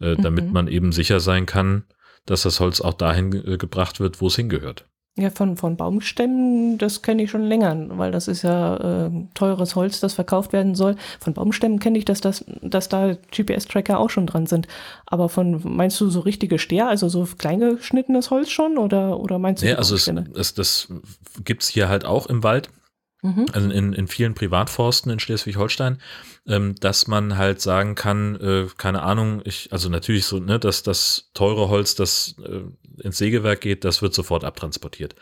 äh, 0.00 0.16
damit 0.16 0.46
mhm. 0.46 0.52
man 0.52 0.68
eben 0.68 0.92
sicher 0.92 1.18
sein 1.18 1.46
kann, 1.46 1.84
dass 2.26 2.42
das 2.42 2.60
Holz 2.60 2.82
auch 2.82 2.94
dahin 2.94 3.32
äh, 3.32 3.56
gebracht 3.56 4.00
wird, 4.00 4.20
wo 4.20 4.26
es 4.26 4.36
hingehört. 4.36 4.84
Ja, 5.18 5.28
von, 5.28 5.58
von 5.58 5.76
Baumstämmen, 5.76 6.78
das 6.78 7.02
kenne 7.02 7.24
ich 7.24 7.30
schon 7.30 7.42
länger, 7.42 7.76
weil 7.98 8.10
das 8.12 8.28
ist 8.28 8.40
ja 8.42 9.06
äh, 9.06 9.10
teures 9.34 9.76
Holz, 9.76 10.00
das 10.00 10.14
verkauft 10.14 10.54
werden 10.54 10.74
soll. 10.74 10.96
Von 11.20 11.34
Baumstämmen 11.34 11.80
kenne 11.80 11.98
ich, 11.98 12.06
dass, 12.06 12.22
das, 12.22 12.46
dass 12.62 12.88
da 12.88 13.18
GPS-Tracker 13.30 13.98
auch 13.98 14.08
schon 14.08 14.26
dran 14.26 14.46
sind. 14.46 14.68
Aber 15.04 15.28
von, 15.28 15.60
meinst 15.64 16.00
du 16.00 16.08
so 16.08 16.20
richtige 16.20 16.58
Steher, 16.58 16.88
also 16.88 17.10
so 17.10 17.28
kleingeschnittenes 17.36 18.30
Holz 18.30 18.48
schon? 18.48 18.78
Oder, 18.78 19.20
oder 19.20 19.38
meinst 19.38 19.62
du? 19.62 19.68
Ja, 19.68 19.76
also 19.76 19.96
es, 19.96 20.08
es, 20.08 20.54
das 20.54 20.88
gibt's 21.44 21.68
hier 21.68 21.90
halt 21.90 22.06
auch 22.06 22.26
im 22.26 22.42
Wald. 22.42 22.70
Mhm. 23.20 23.46
Also 23.52 23.68
in, 23.70 23.92
in 23.92 24.08
vielen 24.08 24.32
Privatforsten 24.32 25.12
in 25.12 25.20
Schleswig-Holstein, 25.20 25.98
ähm, 26.46 26.74
dass 26.80 27.06
man 27.06 27.36
halt 27.36 27.60
sagen 27.60 27.94
kann, 27.94 28.36
äh, 28.40 28.66
keine 28.76 29.02
Ahnung, 29.02 29.42
ich, 29.44 29.72
also 29.72 29.88
natürlich 29.88 30.24
so, 30.24 30.38
ne, 30.38 30.58
dass 30.58 30.82
das 30.82 31.30
teure 31.34 31.68
Holz, 31.68 31.94
das 31.94 32.34
äh, 32.44 32.62
ins 33.02 33.18
Sägewerk 33.18 33.60
geht, 33.60 33.84
das 33.84 34.02
wird 34.02 34.14
sofort 34.14 34.44
abtransportiert. 34.44 35.14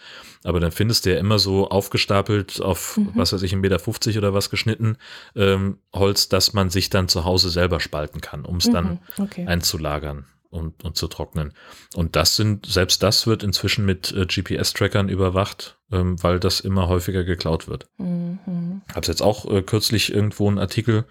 Aber 0.45 0.61
dann 0.61 0.73
findest 0.73 1.05
du 1.05 1.13
ja 1.13 1.19
immer 1.19 1.39
so 1.39 1.69
aufgestapelt 1.69 2.61
auf, 2.61 2.97
mhm. 2.97 3.11
was 3.15 3.33
weiß 3.33 3.43
ich, 3.43 3.53
1,50 3.53 3.57
Meter 3.59 4.19
oder 4.19 4.35
was 4.35 4.51
geschnitten, 4.51 4.97
ähm, 5.37 5.79
Holz, 5.93 6.29
dass 6.29 6.53
man 6.53 6.71
sich 6.71 6.91
dann 6.91 7.09
zu 7.09 7.25
Hause 7.25 7.51
selber 7.51 7.81
spalten 7.81 8.21
kann, 8.21 8.45
um 8.45 8.57
es 8.57 8.69
mhm. 8.69 8.73
dann 8.73 8.99
okay. 9.19 9.47
einzulagern 9.47 10.27
und, 10.51 10.85
und 10.85 10.97
zu 10.97 11.07
trocknen. 11.09 11.55
Und 11.95 12.17
das 12.17 12.37
sind, 12.37 12.67
selbst 12.67 13.03
das 13.03 13.27
wird 13.27 13.43
inzwischen 13.43 13.87
mit 13.87 14.13
äh, 14.13 14.27
GPS-Trackern 14.27 15.09
überwacht, 15.09 15.79
ähm, 15.91 16.23
weil 16.23 16.41
das 16.41 16.61
immer 16.61 16.89
häufiger 16.89 17.25
geklaut 17.25 17.69
wird. 17.69 17.89
Mhm. 17.99 18.83
Hab's 18.95 19.09
jetzt 19.09 19.23
auch 19.23 19.51
äh, 19.51 19.63
kürzlich 19.63 20.13
irgendwo 20.13 20.49
einen 20.49 20.59
Artikel, 20.59 21.07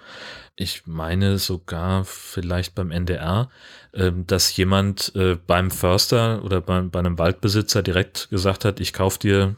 ich 0.55 0.85
meine 0.85 1.37
sogar 1.37 2.03
vielleicht 2.03 2.75
beim 2.75 2.91
NDR, 2.91 3.49
äh, 3.93 4.11
dass 4.13 4.55
jemand 4.57 5.13
äh, 5.15 5.35
beim 5.35 5.71
Förster 5.71 6.43
oder 6.43 6.59
bei, 6.59 6.81
bei 6.81 6.99
einem 6.99 7.17
Waldbesitzer 7.17 7.81
direkt 7.81 8.29
gesagt 8.29 8.65
hat, 8.65 8.81
ich 8.81 8.91
kauf 8.91 9.17
dir, 9.17 9.55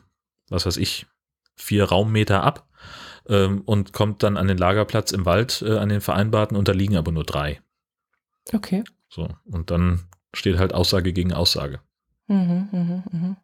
was 0.50 0.68
weiß 0.68 0.78
ich, 0.78 1.08
vier 1.56 1.86
Raummeter 1.86 2.44
ab 2.44 2.68
ähm, 3.28 3.62
und 3.62 3.94
kommt 3.94 4.22
dann 4.22 4.38
an 4.38 4.48
den 4.48 4.58
Lagerplatz 4.58 5.12
im 5.12 5.26
Wald, 5.26 5.64
äh, 5.66 5.78
an 5.78 5.90
den 5.90 6.02
vereinbarten, 6.02 6.56
und 6.56 6.68
da 6.68 6.72
liegen 6.72 6.98
aber 6.98 7.12
nur 7.12 7.24
drei. 7.24 7.62
Okay. 8.54 8.84
So, 9.12 9.28
und 9.46 9.72
dann 9.72 10.08
steht 10.34 10.58
halt 10.58 10.74
Aussage 10.74 11.12
gegen 11.12 11.34
Aussage. 11.34 11.82
Mhm, 12.28 12.70
mh, 12.72 13.04
mh. 13.12 13.36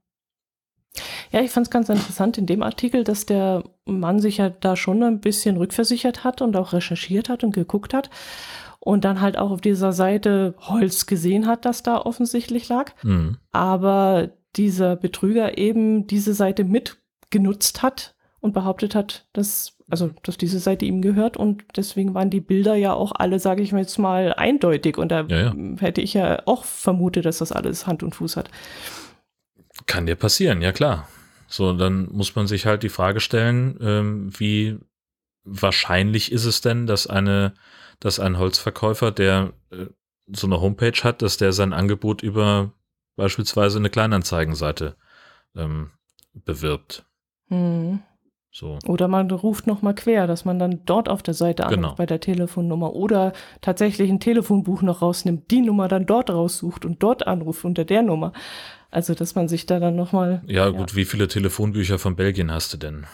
Ja, 1.32 1.42
ich 1.42 1.52
fand 1.52 1.68
es 1.68 1.72
ganz 1.72 1.90
interessant 1.90 2.38
in 2.38 2.46
dem 2.46 2.64
Artikel, 2.64 3.04
dass 3.04 3.26
der 3.26 3.64
Mann 3.86 4.20
sich 4.20 4.38
ja 4.38 4.50
da 4.50 4.76
schon 4.76 5.04
ein 5.04 5.20
bisschen 5.20 5.58
rückversichert 5.58 6.24
hat 6.24 6.42
und 6.42 6.56
auch 6.56 6.74
recherchiert 6.74 7.30
hat 7.30 7.44
und 7.44 7.54
geguckt 7.54 7.94
hat 7.94 8.10
und 8.80 9.04
dann 9.04 9.20
halt 9.20 9.38
auch 9.38 9.52
auf 9.52 9.62
dieser 9.62 9.92
Seite 9.92 10.56
Holz 10.60 11.06
gesehen 11.06 11.46
hat, 11.46 11.66
das 11.66 11.84
da 11.84 11.98
offensichtlich 11.98 12.70
lag. 12.70 12.94
Mhm. 13.04 13.38
Aber 13.52 14.30
dieser 14.56 14.96
Betrüger 14.96 15.58
eben 15.58 16.08
diese 16.08 16.34
Seite 16.34 16.64
mitgenutzt 16.64 17.84
hat 17.84 18.16
und 18.48 18.54
behauptet 18.54 18.96
hat, 18.96 19.28
dass 19.34 19.78
also 19.90 20.12
dass 20.24 20.38
diese 20.38 20.60
Seite 20.60 20.86
ihm 20.86 21.02
gehört 21.02 21.38
und 21.38 21.64
deswegen 21.76 22.14
waren 22.14 22.30
die 22.30 22.42
Bilder 22.42 22.76
ja 22.76 22.94
auch 22.94 23.14
alle, 23.16 23.40
sage 23.40 23.62
ich 23.62 23.72
mal 23.72 23.80
jetzt 23.80 23.98
mal, 23.98 24.34
eindeutig 24.34 24.98
und 24.98 25.10
da 25.10 25.22
ja, 25.22 25.54
ja. 25.54 25.56
hätte 25.80 26.02
ich 26.02 26.14
ja 26.14 26.42
auch 26.46 26.66
vermutet, 26.66 27.26
dass 27.26 27.38
das 27.38 27.52
alles 27.52 27.88
Hand 27.88 28.04
und 28.04 28.16
Fuß 28.16 28.36
hat. 28.36 28.50
Kann 29.86 30.06
dir 30.06 30.16
passieren, 30.16 30.62
ja 30.62 30.72
klar. 30.72 31.08
So, 31.48 31.72
dann 31.72 32.10
muss 32.12 32.36
man 32.36 32.48
sich 32.48 32.66
halt 32.66 32.84
die 32.84 32.90
Frage 32.90 33.22
stellen, 33.22 33.78
ähm, 33.82 34.30
wie 34.38 34.78
wahrscheinlich 35.46 36.34
ist 36.34 36.44
es 36.44 36.60
denn, 36.60 36.88
dass 36.88 37.08
eine, 37.08 37.54
dass 38.02 38.20
ein 38.20 38.38
Holzverkäufer, 38.38 39.12
der 39.12 39.54
äh, 39.72 39.86
so 40.28 40.48
eine 40.48 40.60
Homepage 40.60 41.04
hat, 41.04 41.22
dass 41.22 41.38
der 41.38 41.54
sein 41.54 41.72
Angebot 41.72 42.22
über 42.22 42.74
beispielsweise 43.16 43.80
eine 43.80 43.90
Kleinanzeigenseite 43.90 44.98
ähm, 45.56 45.92
bewirbt. 46.34 47.06
Hm. 47.48 48.02
So. 48.60 48.80
Oder 48.88 49.08
man 49.08 49.30
ruft 49.30 49.68
nochmal 49.68 49.94
quer, 49.94 50.26
dass 50.26 50.44
man 50.44 50.58
dann 50.58 50.80
dort 50.88 51.10
auf 51.10 51.22
der 51.22 51.36
Seite 51.36 51.66
anruft 51.68 51.76
genau. 51.76 51.94
bei 51.96 52.08
der 52.08 52.20
Telefonnummer 52.20 52.96
oder 52.96 53.34
tatsächlich 53.62 54.10
ein 54.10 54.20
Telefonbuch 54.20 54.82
noch 54.82 55.04
rausnimmt, 55.04 55.52
die 55.52 55.62
Nummer 55.62 55.88
dann 55.88 56.08
dort 56.08 56.32
raussucht 56.32 56.84
und 56.84 57.04
dort 57.04 57.28
anruft 57.28 57.66
unter 57.66 57.86
der 57.86 58.02
Nummer. 58.02 58.34
Also, 58.90 59.14
dass 59.14 59.36
man 59.36 59.48
sich 59.48 59.68
da 59.68 59.80
dann 59.80 59.96
nochmal. 59.96 60.42
Ja, 60.48 60.66
ja, 60.66 60.70
gut, 60.72 60.96
wie 60.96 61.06
viele 61.06 61.28
Telefonbücher 61.28 62.00
von 62.00 62.16
Belgien 62.16 62.52
hast 62.52 62.74
du 62.74 62.78
denn? 62.78 63.06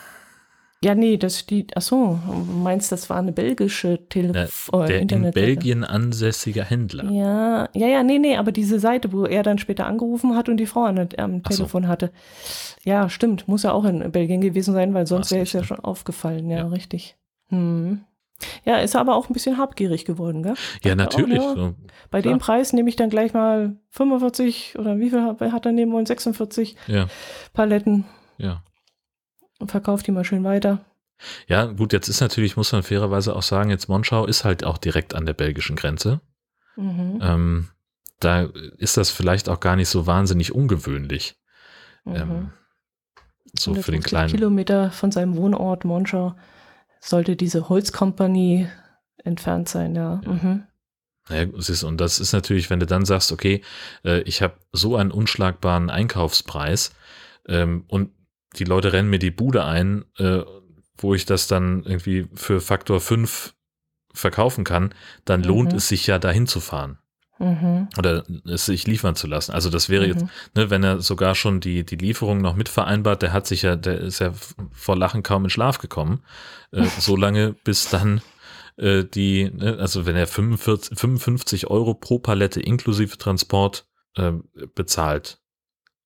Ja, 0.84 0.96
nee, 0.96 1.16
das 1.16 1.40
steht, 1.40 1.78
ach 1.78 1.82
so, 1.82 2.20
meinst 2.62 2.92
das 2.92 3.10
war 3.10 3.18
eine 3.18 3.32
belgische 3.32 4.06
Telefon 4.10 4.84
äh, 4.84 4.88
Der 4.88 5.00
in 5.02 5.32
Belgien 5.32 5.86
ansässiger 5.86 6.66
Händler. 6.66 7.10
Ja, 7.10 7.70
ja, 7.74 7.88
ja, 7.88 8.04
nee, 8.04 8.20
nee, 8.20 8.36
aber 8.36 8.52
diese 8.52 8.80
Seite, 8.80 9.14
wo 9.14 9.26
er 9.26 9.44
dann 9.44 9.60
später 9.60 9.88
angerufen 9.88 10.36
hat 10.36 10.50
und 10.50 10.58
die 10.58 10.66
Frau 10.66 10.84
am 10.84 10.98
ähm, 10.98 11.44
Telefon 11.44 11.84
so. 11.84 11.88
hatte. 11.90 12.12
Ja, 12.84 13.10
stimmt, 13.10 13.48
muss 13.48 13.64
ja 13.64 13.72
auch 13.72 13.86
in 13.86 14.12
Belgien 14.12 14.42
gewesen 14.42 14.74
sein, 14.74 14.94
weil 14.94 15.08
sonst 15.08 15.32
wäre 15.32 15.44
es 15.44 15.54
ja 15.54 15.62
ne? 15.62 15.66
schon 15.66 15.80
aufgefallen, 15.80 16.50
ja, 16.50 16.58
ja. 16.58 16.68
richtig. 16.68 17.16
Hm. 17.48 18.02
Ja, 18.66 18.80
ist 18.80 18.98
aber 18.98 19.16
auch 19.16 19.30
ein 19.30 19.34
bisschen 19.34 19.58
habgierig 19.58 20.04
geworden, 20.04 20.44
gell? 20.44 20.56
Ja, 20.84 20.96
natürlich. 20.96 21.40
Auch, 21.40 21.56
ja. 21.56 21.68
So, 21.68 21.76
Bei 22.12 22.22
klar. 22.22 22.34
dem 22.34 22.40
Preis 22.40 22.74
nehme 22.74 22.90
ich 22.90 22.98
dann 22.98 23.10
gleich 23.10 23.34
mal 23.34 23.78
45 23.92 24.78
oder 24.78 25.00
wie 25.00 25.12
viel 25.12 25.22
hat 25.24 25.66
er 25.66 25.72
nehmen 25.72 25.94
wollen? 25.94 26.06
46 26.06 26.76
ja. 26.88 27.08
Paletten. 27.54 28.04
Ja 28.38 28.64
und 29.64 29.72
verkauft 29.72 30.05
die 30.07 30.11
mal 30.11 30.26
schön 30.26 30.43
weiter. 30.43 30.84
Ja, 31.47 31.66
gut, 31.66 31.93
jetzt 31.93 32.09
ist 32.09 32.20
natürlich, 32.20 32.57
muss 32.57 32.74
man 32.74 32.84
fairerweise 32.84 33.34
auch 33.34 33.43
sagen, 33.43 33.70
jetzt 33.70 33.88
Monschau 33.88 34.26
ist 34.26 34.43
halt 34.43 34.66
auch 34.66 34.78
direkt 34.78 35.16
an 35.16 35.26
der 35.26 35.34
belgischen 35.34 35.78
Grenze. 35.78 36.20
Mhm. 36.76 37.20
Ähm, 37.22 37.70
da 38.20 38.49
ist 38.78 38.97
das 38.97 39.09
vielleicht 39.09 39.47
auch 39.47 39.61
gar 39.61 39.78
nicht 39.78 39.88
so 39.88 40.05
wahnsinnig 40.05 40.53
ungewöhnlich. 40.53 41.38
Mhm. 42.03 42.16
Ähm, 42.16 42.49
so 43.57 43.74
für 43.76 43.93
den 43.93 44.03
kleinen. 44.03 44.32
Kilometer 44.32 44.91
von 44.91 45.11
seinem 45.11 45.38
Wohnort 45.38 45.86
Monschau 45.86 46.36
sollte 46.99 47.38
diese 47.38 47.70
Holzkompanie 47.70 48.68
entfernt 49.24 49.70
sein, 49.70 49.95
ja. 49.95 50.20
ja. 50.26 50.30
Mhm. 50.30 50.64
Ja, 51.30 51.45
siehst, 51.55 51.86
und 51.86 52.01
das 52.01 52.20
ist 52.20 52.34
natürlich, 52.34 52.70
wenn 52.70 52.82
du 52.82 52.86
dann 52.86 53.05
sagst, 53.05 53.32
okay, 53.32 53.61
äh, 54.03 54.24
ich 54.24 54.41
habe 54.41 54.55
so 54.74 54.97
einen 54.97 55.11
unschlagbaren 55.11 55.89
Einkaufspreis 55.89 56.93
ähm, 57.47 57.86
und 57.88 58.11
die 58.56 58.64
Leute 58.64 58.93
rennen 58.93 59.10
mir 59.10 59.20
die 59.20 59.32
Bude 59.32 59.66
ein, 59.66 60.06
äh, 60.18 60.41
wo 60.97 61.14
ich 61.14 61.26
das 61.26 61.47
dann 61.47 61.84
irgendwie 61.84 62.28
für 62.34 62.62
Faktor 62.62 62.99
5 62.99 63.54
verkaufen 64.14 64.64
kann, 64.64 64.93
dann 65.26 65.41
mhm. 65.41 65.47
lohnt 65.47 65.74
es 65.74 65.88
sich 65.88 66.08
ja 66.08 66.20
dahin 66.20 66.47
zu 66.47 66.60
fahren. 66.60 66.99
Mhm. 67.39 67.89
Oder 67.97 68.24
es 68.45 68.68
sich 68.68 68.86
liefern 68.86 69.16
zu 69.16 69.28
lassen. 69.28 69.54
Also 69.54 69.70
das 69.70 69.89
wäre 69.89 70.04
mhm. 70.06 70.14
jetzt, 70.14 70.26
ne, 70.56 70.70
wenn 70.70 70.84
er 70.84 71.01
sogar 71.01 71.36
schon 71.36 71.60
die, 71.60 71.84
die 71.84 71.95
Lieferung 71.95 72.41
noch 72.41 72.56
mit 72.56 72.70
vereinbart, 72.70 73.22
der 73.22 73.34
hat 73.34 73.47
sich 73.47 73.64
ja, 73.64 73.76
der 73.76 73.99
ist 73.99 74.20
ja 74.20 74.34
vor 74.72 74.95
Lachen 74.95 75.24
kaum 75.24 75.45
in 75.45 75.49
Schlaf 75.49 75.80
gekommen. 75.80 76.24
Äh, 76.72 76.86
so 76.99 77.16
lange, 77.16 77.56
bis 77.64 77.89
dann 77.89 78.22
äh, 78.78 79.04
die, 79.04 79.49
ne, 79.51 79.78
also 79.80 80.06
wenn 80.06 80.16
er 80.16 80.28
45, 80.28 80.97
55 80.97 81.68
Euro 81.68 81.95
pro 81.95 82.20
Palette 82.20 82.62
inklusive 82.62 83.18
Transport 83.18 83.88
äh, 84.16 84.34
bezahlt 84.76 85.39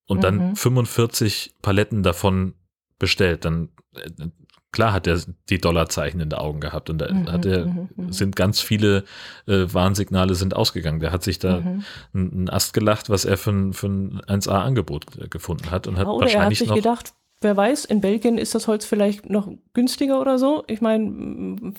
und 0.07 0.23
dann 0.23 0.55
45 0.55 1.53
mhm. 1.53 1.61
Paletten 1.61 2.03
davon 2.03 2.53
bestellt, 2.97 3.45
dann 3.45 3.69
äh, 3.95 4.29
klar 4.71 4.93
hat 4.93 5.07
er 5.07 5.19
die 5.49 5.59
Dollarzeichen 5.59 6.19
in 6.19 6.29
den 6.29 6.39
Augen 6.39 6.59
gehabt 6.59 6.89
und 6.89 6.99
da 6.99 7.11
mhm, 7.11 7.31
hat 7.31 7.45
er, 7.45 7.65
mhm, 7.65 7.89
mhm. 7.95 8.11
sind 8.11 8.35
ganz 8.35 8.61
viele 8.61 9.03
äh, 9.47 9.65
Warnsignale 9.71 10.35
sind 10.35 10.55
ausgegangen. 10.55 10.99
Der 10.99 11.11
hat 11.11 11.23
sich 11.23 11.39
da 11.39 11.61
mhm. 11.61 11.83
einen 12.13 12.49
Ast 12.49 12.73
gelacht, 12.73 13.09
was 13.09 13.25
er 13.25 13.37
für 13.37 13.51
ein, 13.51 13.73
für 13.73 13.87
ein 13.87 14.21
1A-Angebot 14.21 15.05
äh, 15.17 15.27
gefunden 15.27 15.71
hat 15.71 15.87
und 15.87 15.97
hat 15.97 16.07
oder 16.07 16.25
wahrscheinlich 16.25 16.37
er 16.37 16.45
hat 16.45 16.57
sich 16.57 16.67
noch 16.67 16.75
gedacht, 16.75 17.13
wer 17.41 17.55
weiß, 17.55 17.85
in 17.85 18.01
Belgien 18.01 18.37
ist 18.37 18.55
das 18.55 18.67
Holz 18.67 18.85
vielleicht 18.85 19.29
noch 19.29 19.51
günstiger 19.73 20.19
oder 20.19 20.37
so. 20.39 20.63
Ich 20.67 20.81
meine, 20.81 21.73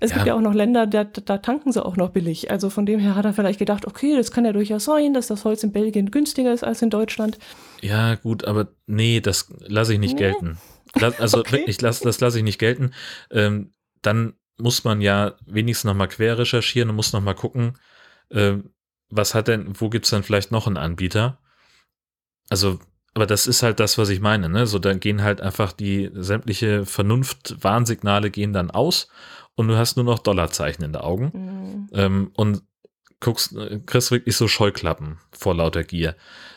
es 0.00 0.10
ja. 0.10 0.16
gibt 0.16 0.26
ja 0.26 0.34
auch 0.34 0.40
noch 0.40 0.54
Länder, 0.54 0.86
da, 0.86 1.04
da 1.04 1.38
tanken 1.38 1.72
sie 1.72 1.84
auch 1.84 1.96
noch 1.96 2.10
billig. 2.10 2.50
Also 2.50 2.70
von 2.70 2.86
dem 2.86 3.00
her 3.00 3.14
hat 3.14 3.24
er 3.24 3.32
vielleicht 3.32 3.58
gedacht, 3.58 3.86
okay, 3.86 4.16
das 4.16 4.30
kann 4.30 4.44
ja 4.44 4.52
durchaus 4.52 4.84
sein, 4.84 5.14
dass 5.14 5.26
das 5.26 5.44
Holz 5.44 5.62
in 5.62 5.72
Belgien 5.72 6.10
günstiger 6.10 6.52
ist 6.52 6.64
als 6.64 6.82
in 6.82 6.90
Deutschland. 6.90 7.38
Ja, 7.80 8.14
gut, 8.14 8.44
aber 8.44 8.68
nee, 8.86 9.20
das 9.20 9.52
lasse 9.58 9.94
ich 9.94 9.98
nicht 9.98 10.14
nee. 10.14 10.20
gelten. 10.20 10.58
Also 11.18 11.40
okay. 11.40 11.58
wirklich, 11.58 11.76
das, 11.76 12.00
das 12.00 12.20
lasse 12.20 12.38
ich 12.38 12.44
nicht 12.44 12.58
gelten. 12.58 12.94
Ähm, 13.30 13.70
dann 14.00 14.32
muss 14.56 14.82
man 14.82 15.02
ja 15.02 15.34
wenigstens 15.44 15.84
nochmal 15.84 16.08
quer 16.08 16.38
recherchieren 16.38 16.88
und 16.88 16.96
muss 16.96 17.12
nochmal 17.12 17.34
gucken, 17.34 17.76
äh, 18.30 18.54
was 19.10 19.34
hat 19.34 19.48
denn, 19.48 19.78
wo 19.78 19.90
gibt 19.90 20.06
es 20.06 20.10
dann 20.10 20.22
vielleicht 20.22 20.52
noch 20.52 20.66
einen 20.66 20.78
Anbieter? 20.78 21.38
Also, 22.48 22.78
aber 23.16 23.24
das 23.24 23.46
ist 23.46 23.62
halt 23.62 23.80
das, 23.80 23.96
was 23.96 24.10
ich 24.10 24.20
meine, 24.20 24.50
ne? 24.50 24.66
So, 24.66 24.78
dann 24.78 25.00
gehen 25.00 25.22
halt 25.22 25.40
einfach 25.40 25.72
die 25.72 26.10
sämtliche 26.12 26.84
Vernunft-Warnsignale 26.84 28.30
gehen 28.30 28.52
dann 28.52 28.70
aus 28.70 29.08
und 29.54 29.68
du 29.68 29.76
hast 29.78 29.96
nur 29.96 30.04
noch 30.04 30.18
Dollarzeichen 30.18 30.84
in 30.84 30.92
den 30.92 31.00
Augen 31.00 31.30
mhm. 31.32 31.88
ähm, 31.92 32.30
und 32.36 32.62
guckst, 33.18 33.56
äh, 33.56 33.80
kriegst 33.86 34.10
wirklich 34.10 34.36
so 34.36 34.48
Scheuklappen 34.48 35.16
vor 35.32 35.54
lauter 35.54 35.82
Gier. 35.82 36.14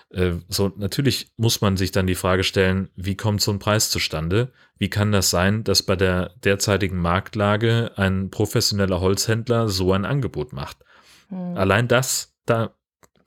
Äh, 0.09 0.33
so, 0.49 0.73
natürlich 0.75 1.31
muss 1.37 1.61
man 1.61 1.77
sich 1.77 1.93
dann 1.93 2.07
die 2.07 2.15
Frage 2.15 2.43
stellen, 2.43 2.89
wie 2.97 3.15
kommt 3.15 3.39
so 3.39 3.51
ein 3.51 3.59
Preis 3.59 3.89
zustande? 3.89 4.51
Wie 4.77 4.89
kann 4.89 5.13
das 5.13 5.29
sein, 5.29 5.63
dass 5.63 5.81
bei 5.81 5.95
der 5.95 6.33
derzeitigen 6.43 6.97
Marktlage 6.97 7.93
ein 7.95 8.31
professioneller 8.31 8.99
Holzhändler 8.99 9.69
so 9.69 9.93
ein 9.93 10.03
Angebot 10.03 10.51
macht? 10.51 10.79
Mhm. 11.29 11.55
Allein 11.55 11.87
das, 11.87 12.35
da, 12.45 12.75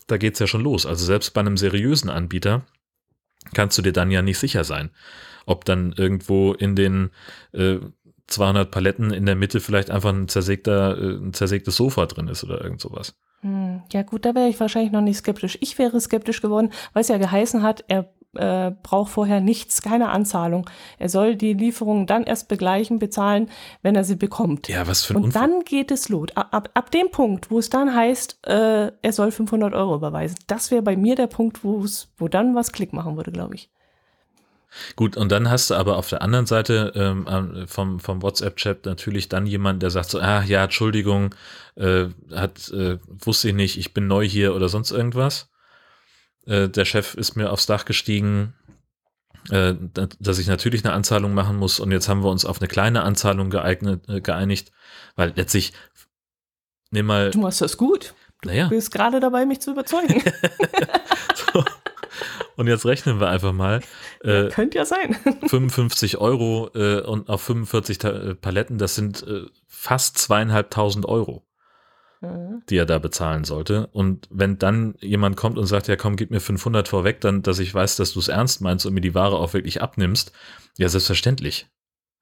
da 0.06 0.18
geht's 0.18 0.38
ja 0.38 0.46
schon 0.46 0.60
los. 0.64 0.84
Also 0.84 1.06
selbst 1.06 1.32
bei 1.32 1.40
einem 1.40 1.56
seriösen 1.56 2.10
Anbieter 2.10 2.66
kannst 3.54 3.78
du 3.78 3.82
dir 3.82 3.92
dann 3.92 4.10
ja 4.10 4.22
nicht 4.22 4.38
sicher 4.38 4.64
sein, 4.64 4.90
ob 5.46 5.64
dann 5.64 5.92
irgendwo 5.96 6.52
in 6.52 6.76
den 6.76 7.10
äh, 7.52 7.78
200 8.28 8.70
Paletten 8.70 9.10
in 9.12 9.26
der 9.26 9.36
Mitte 9.36 9.60
vielleicht 9.60 9.90
einfach 9.90 10.10
ein 10.12 10.28
zersägter, 10.28 10.96
äh, 10.96 11.16
ein 11.16 11.32
zersägtes 11.32 11.76
Sofa 11.76 12.06
drin 12.06 12.28
ist 12.28 12.44
oder 12.44 12.62
irgend 12.62 12.80
sowas. 12.80 13.14
Hm, 13.40 13.82
ja 13.92 14.02
gut, 14.02 14.24
da 14.24 14.34
wäre 14.34 14.48
ich 14.48 14.58
wahrscheinlich 14.60 14.92
noch 14.92 15.00
nicht 15.00 15.18
skeptisch. 15.18 15.58
Ich 15.60 15.78
wäre 15.78 16.00
skeptisch 16.00 16.40
geworden, 16.40 16.70
weil 16.92 17.02
es 17.02 17.08
ja 17.08 17.18
geheißen 17.18 17.62
hat, 17.62 17.84
er 17.88 18.08
äh, 18.36 18.70
braucht 18.82 19.12
vorher 19.12 19.40
nichts, 19.40 19.82
keine 19.82 20.10
Anzahlung. 20.10 20.68
Er 20.98 21.08
soll 21.08 21.36
die 21.36 21.54
Lieferung 21.54 22.06
dann 22.06 22.24
erst 22.24 22.48
begleichen, 22.48 22.98
bezahlen, 22.98 23.50
wenn 23.82 23.94
er 23.94 24.04
sie 24.04 24.16
bekommt. 24.16 24.68
Ja, 24.68 24.86
was 24.86 25.04
für 25.04 25.14
ein 25.14 25.16
Und 25.18 25.24
Unfall. 25.24 25.48
dann 25.48 25.64
geht 25.64 25.90
es 25.90 26.08
los. 26.08 26.28
Ab, 26.34 26.48
ab, 26.52 26.70
ab 26.74 26.90
dem 26.90 27.10
Punkt, 27.10 27.50
wo 27.50 27.58
es 27.58 27.70
dann 27.70 27.94
heißt, 27.94 28.38
äh, 28.46 28.92
er 29.00 29.12
soll 29.12 29.30
500 29.30 29.74
Euro 29.74 29.94
überweisen, 29.94 30.36
das 30.46 30.70
wäre 30.70 30.82
bei 30.82 30.96
mir 30.96 31.16
der 31.16 31.26
Punkt, 31.26 31.64
wo 31.64 31.84
es, 31.84 32.12
wo 32.16 32.28
dann 32.28 32.54
was 32.54 32.72
Klick 32.72 32.92
machen 32.92 33.16
würde, 33.16 33.32
glaube 33.32 33.54
ich. 33.54 33.70
Gut, 34.96 35.18
und 35.18 35.30
dann 35.30 35.50
hast 35.50 35.70
du 35.70 35.74
aber 35.74 35.98
auf 35.98 36.08
der 36.08 36.22
anderen 36.22 36.46
Seite 36.46 36.92
ähm, 36.94 37.66
vom, 37.66 38.00
vom 38.00 38.22
WhatsApp-Chat 38.22 38.86
natürlich 38.86 39.28
dann 39.28 39.44
jemand, 39.46 39.82
der 39.82 39.90
sagt 39.90 40.08
so, 40.10 40.18
ah 40.18 40.42
ja, 40.42 40.64
Entschuldigung, 40.64 41.34
äh, 41.76 42.06
hat, 42.34 42.70
äh, 42.70 42.98
wusste 43.06 43.48
ich 43.48 43.54
nicht, 43.54 43.76
ich 43.76 43.92
bin 43.92 44.06
neu 44.06 44.26
hier 44.26 44.54
oder 44.54 44.70
sonst 44.70 44.90
irgendwas. 44.90 45.51
Äh, 46.46 46.68
der 46.68 46.84
Chef 46.84 47.14
ist 47.14 47.36
mir 47.36 47.50
aufs 47.50 47.66
Dach 47.66 47.84
gestiegen, 47.84 48.54
äh, 49.50 49.74
dass 50.20 50.38
ich 50.38 50.46
natürlich 50.46 50.84
eine 50.84 50.94
Anzahlung 50.94 51.34
machen 51.34 51.56
muss 51.56 51.80
und 51.80 51.90
jetzt 51.90 52.08
haben 52.08 52.22
wir 52.22 52.30
uns 52.30 52.44
auf 52.44 52.60
eine 52.60 52.68
kleine 52.68 53.02
Anzahlung 53.02 53.50
geeignet, 53.50 54.08
äh, 54.08 54.20
geeinigt, 54.20 54.72
weil 55.16 55.32
letztlich, 55.36 55.72
nimm 56.90 57.06
mal. 57.06 57.30
Du 57.30 57.40
machst 57.40 57.60
das 57.60 57.76
gut. 57.76 58.14
Naja. 58.44 58.64
Du 58.64 58.70
bist 58.70 58.90
gerade 58.90 59.20
dabei, 59.20 59.46
mich 59.46 59.60
zu 59.60 59.72
überzeugen. 59.72 60.22
so. 61.52 61.64
Und 62.56 62.66
jetzt 62.66 62.84
rechnen 62.86 63.20
wir 63.20 63.28
einfach 63.28 63.52
mal. 63.52 63.80
Äh, 64.24 64.50
Könnte 64.50 64.78
ja 64.78 64.84
sein. 64.84 65.16
55 65.48 66.18
Euro 66.18 66.70
äh, 66.76 67.00
und 67.00 67.28
auf 67.28 67.42
45 67.42 68.04
äh, 68.04 68.34
Paletten, 68.36 68.78
das 68.78 68.94
sind 68.94 69.26
äh, 69.26 69.46
fast 69.66 70.16
zweieinhalbtausend 70.16 71.06
Euro, 71.06 71.44
mhm. 72.22 72.62
die 72.68 72.76
er 72.76 72.86
da 72.86 72.98
bezahlen 72.98 73.44
sollte. 73.44 73.88
Und 73.88 74.28
wenn 74.30 74.58
dann 74.58 74.94
jemand 75.00 75.36
kommt 75.36 75.58
und 75.58 75.66
sagt, 75.66 75.88
ja 75.88 75.96
komm, 75.96 76.16
gib 76.16 76.30
mir 76.30 76.40
500 76.40 76.88
vorweg, 76.88 77.20
dann, 77.20 77.42
dass 77.42 77.58
ich 77.58 77.74
weiß, 77.74 77.96
dass 77.96 78.12
du 78.12 78.20
es 78.20 78.28
ernst 78.28 78.60
meinst 78.60 78.86
und 78.86 78.94
mir 78.94 79.00
die 79.00 79.14
Ware 79.14 79.36
auch 79.36 79.52
wirklich 79.52 79.82
abnimmst, 79.82 80.32
ja 80.78 80.88
selbstverständlich. 80.88 81.68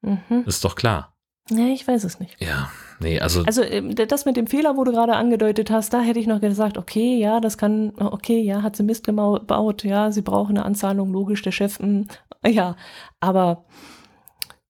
Mhm. 0.03 0.44
Ist 0.46 0.64
doch 0.64 0.74
klar. 0.74 1.14
Ja, 1.51 1.66
ich 1.66 1.86
weiß 1.86 2.05
es 2.05 2.20
nicht. 2.20 2.40
Ja, 2.40 2.70
nee, 3.01 3.18
also. 3.18 3.42
Also 3.44 3.62
ähm, 3.62 3.94
das 3.94 4.24
mit 4.24 4.36
dem 4.36 4.46
Fehler, 4.46 4.76
wo 4.76 4.84
du 4.84 4.92
gerade 4.92 5.16
angedeutet 5.16 5.70
hast, 5.70 5.92
da 5.92 6.01
hätte 6.01 6.20
ich 6.20 6.26
noch 6.26 6.40
gesagt, 6.40 6.78
okay, 6.78 7.18
ja, 7.18 7.40
das 7.40 7.59
kann, 7.59 7.92
okay, 7.98 8.40
ja, 8.40 8.62
hat 8.62 8.76
sie 8.76 8.84
Mist 8.84 9.05
gebaut, 9.05 9.82
ja, 9.82 10.12
sie 10.12 10.22
brauchen 10.22 10.57
eine 10.57 10.64
Anzahlung, 10.64 11.12
logisch, 11.12 11.42
der 11.42 11.53
Chef, 11.53 11.80
mh, 11.80 11.86
hm, 11.86 12.07
ja, 12.53 12.76
aber 13.18 13.64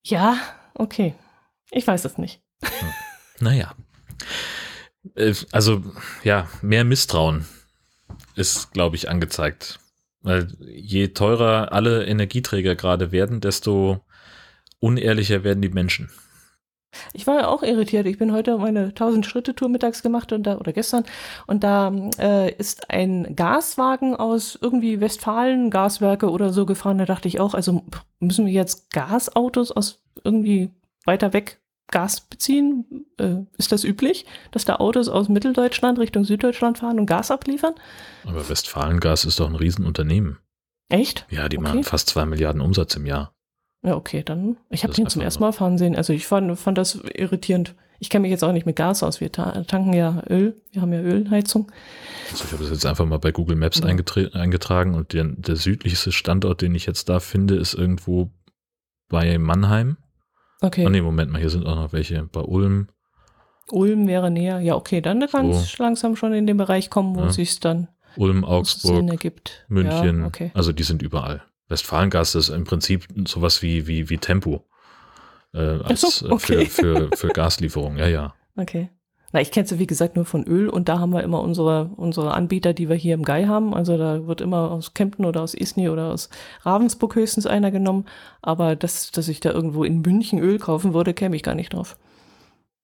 ja, 0.03 0.37
okay. 0.75 1.15
Ich 1.71 1.87
weiß 1.87 2.05
es 2.05 2.19
nicht. 2.19 2.43
Hm. 2.63 2.89
Naja. 3.41 3.75
Äh, 5.15 5.35
also, 5.53 5.83
ja, 6.25 6.49
mehr 6.63 6.85
Misstrauen 6.85 7.47
ist, 8.35 8.73
glaube 8.73 8.97
ich, 8.97 9.09
angezeigt. 9.09 9.79
Weil 10.23 10.49
je 10.61 11.09
teurer 11.09 11.73
alle 11.73 12.05
Energieträger 12.05 12.77
gerade 12.77 13.11
werden, 13.13 13.41
desto 13.41 14.01
unehrlicher 14.81 15.45
werden 15.45 15.63
die 15.63 15.71
Menschen. 15.71 16.11
Ich 17.13 17.27
war 17.27 17.37
ja 17.37 17.49
auch 17.49 17.63
irritiert. 17.63 18.07
Ich 18.07 18.19
bin 18.19 18.33
heute 18.33 18.59
meine 18.59 18.87
1000 18.87 19.25
Schritte 19.25 19.55
Tour 19.55 19.69
mittags 19.69 20.03
gemacht 20.03 20.33
und 20.33 20.43
da, 20.43 20.59
oder 20.59 20.73
gestern 20.73 21.05
und 21.47 21.63
da 21.63 21.93
äh, 22.19 22.53
ist 22.55 22.91
ein 22.91 23.37
Gaswagen 23.37 24.17
aus 24.17 24.59
irgendwie 24.61 25.01
Westfalen, 25.01 25.71
Gaswerke 25.71 26.31
oder 26.31 26.53
so 26.53 26.67
gefahren. 26.67 26.99
Da 26.99 27.05
dachte 27.05 27.29
ich 27.29 27.39
auch, 27.39 27.55
also 27.55 27.85
müssen 28.19 28.47
wir 28.47 28.53
jetzt 28.53 28.91
Gasautos 28.93 29.71
aus 29.71 30.03
irgendwie 30.25 30.71
weiter 31.05 31.33
weg 31.33 31.60
Gas 31.91 32.21
beziehen? 32.21 33.07
Äh, 33.19 33.43
ist 33.59 33.73
das 33.73 33.85
üblich, 33.85 34.27
dass 34.51 34.65
da 34.65 34.77
Autos 34.77 35.09
aus 35.09 35.29
Mitteldeutschland 35.29 35.99
Richtung 35.99 36.25
Süddeutschland 36.25 36.79
fahren 36.79 36.99
und 36.99 37.07
Gas 37.07 37.31
abliefern? 37.31 37.75
Aber 38.25 38.49
Westfalengas 38.49 39.25
ist 39.25 39.41
doch 39.41 39.49
ein 39.49 39.57
Riesenunternehmen. 39.57 40.39
Echt? 40.89 41.27
Ja, 41.31 41.49
die 41.49 41.59
okay. 41.59 41.69
machen 41.69 41.85
fast 41.85 42.09
zwei 42.09 42.27
Milliarden 42.27 42.61
Umsatz 42.61 42.97
im 42.97 43.07
Jahr. 43.07 43.33
Ja, 43.83 43.97
okay, 43.97 44.23
dann. 44.23 44.57
Ich 44.69 44.83
habe 44.85 44.93
den 44.93 45.09
zum 45.09 45.23
ersten 45.23 45.41
Mal 45.41 45.53
fahren 45.53 45.79
sehen. 45.79 45.97
Also 45.97 46.13
ich 46.13 46.27
fand, 46.27 46.59
fand 46.59 46.77
das 46.77 46.97
irritierend. 47.15 47.75
Ich 47.99 48.11
kenne 48.11 48.23
mich 48.23 48.31
jetzt 48.31 48.45
auch 48.45 48.53
nicht 48.53 48.67
mit 48.67 48.77
Gas 48.77 49.03
aus. 49.03 49.21
Wir 49.21 49.31
tanken 49.31 49.93
ja 49.93 50.23
Öl. 50.29 50.57
Wir 50.73 50.83
haben 50.83 50.93
ja 50.93 51.01
Ölheizung. 51.01 51.71
Also 52.31 52.45
ich 52.45 52.53
habe 52.53 52.63
das 52.63 52.73
jetzt 52.73 52.87
einfach 52.87 53.07
mal 53.07 53.19
bei 53.19 53.31
Google 53.31 53.57
Maps 53.57 53.83
eingetragen 53.83 54.95
und 54.95 55.13
der, 55.13 55.25
der 55.25 55.57
südlichste 55.57 56.13
Standort, 56.13 56.63
den 56.63 56.75
ich 56.75 56.87
jetzt 56.87 57.09
da 57.09 57.21
finde, 57.21 57.57
ist 57.57 57.75
irgendwo 57.75 58.31
bei 59.09 59.39
Mannheim. 59.39 59.97
Okay. 60.61 60.87
Oh 60.87 60.91
nee, 60.91 61.01
Moment 61.01 61.31
mal, 61.31 61.39
hier 61.39 61.51
sind 61.51 61.67
auch 61.67 61.77
noch 61.77 61.93
welche. 61.93 62.23
Bei 62.25 62.41
Ulm. 62.41 62.89
Ulm 63.71 64.09
wäre 64.09 64.31
näher. 64.31 64.61
Ja, 64.61 64.75
okay, 64.75 65.01
dann 65.01 65.27
kann 65.29 65.51
es 65.51 65.73
so. 65.73 65.83
langsam 65.83 66.17
schon 66.17 66.33
in 66.33 66.47
den 66.47 66.57
Bereich 66.57 66.91
kommen, 66.91 67.15
wo 67.15 67.21
ja. 67.21 67.27
es 67.29 67.37
sich 67.37 67.61
dann 67.61 67.89
Ulm, 68.17 68.45
Augsburg, 68.45 69.05
München. 69.69 70.21
Ja, 70.21 70.27
okay. 70.27 70.51
Also 70.55 70.73
die 70.73 70.83
sind 70.83 71.03
überall. 71.03 71.43
Westfalengas 71.69 72.35
ist 72.35 72.49
im 72.49 72.65
Prinzip 72.65 73.07
sowas 73.29 73.63
wie, 73.63 73.87
wie, 73.87 74.11
wie 74.11 74.19
Tempo 74.19 74.67
äh, 75.55 75.59
als, 75.59 76.01
so, 76.01 76.29
äh, 76.29 76.33
okay. 76.33 76.67
für, 76.67 77.09
für, 77.09 77.11
für 77.17 77.29
Gaslieferung. 77.29 77.97
Ja, 77.97 78.09
ja. 78.09 78.35
Okay. 78.57 78.91
Na, 79.33 79.41
ich 79.41 79.53
kenne 79.53 79.67
sie, 79.67 79.79
wie 79.79 79.87
gesagt, 79.87 80.17
nur 80.17 80.25
von 80.25 80.45
Öl 80.45 80.69
und 80.69 80.89
da 80.89 80.99
haben 80.99 81.13
wir 81.13 81.23
immer 81.23 81.41
unsere, 81.41 81.91
unsere 81.97 82.35
Anbieter, 82.35 82.73
die 82.73 82.89
wir 82.89 82.97
hier 82.97 83.15
im 83.15 83.23
Gai 83.23 83.45
haben. 83.45 83.75
Also 83.75 83.97
da 83.97 84.27
wird 84.27 84.41
immer 84.41 84.73
aus 84.73 84.93
Kempten 84.93 85.25
oder 85.25 85.43
aus 85.43 85.55
Isny 85.55 85.89
oder 85.89 86.13
aus 86.13 86.31
Ravensburg 86.63 87.15
höchstens 87.15 87.47
einer 87.47 87.71
genommen. 87.71 88.07
Aber 88.43 88.75
das, 88.75 89.13
dass 89.13 89.29
ich 89.29 89.39
da 89.39 89.53
irgendwo 89.53 89.85
in 89.85 90.01
München 90.01 90.41
Öl 90.41 90.59
kaufen 90.59 90.95
würde, 90.95 91.15
käme 91.15 91.37
ich 91.37 91.45
gar 91.45 91.55
nicht 91.55 91.75
drauf. 91.75 91.97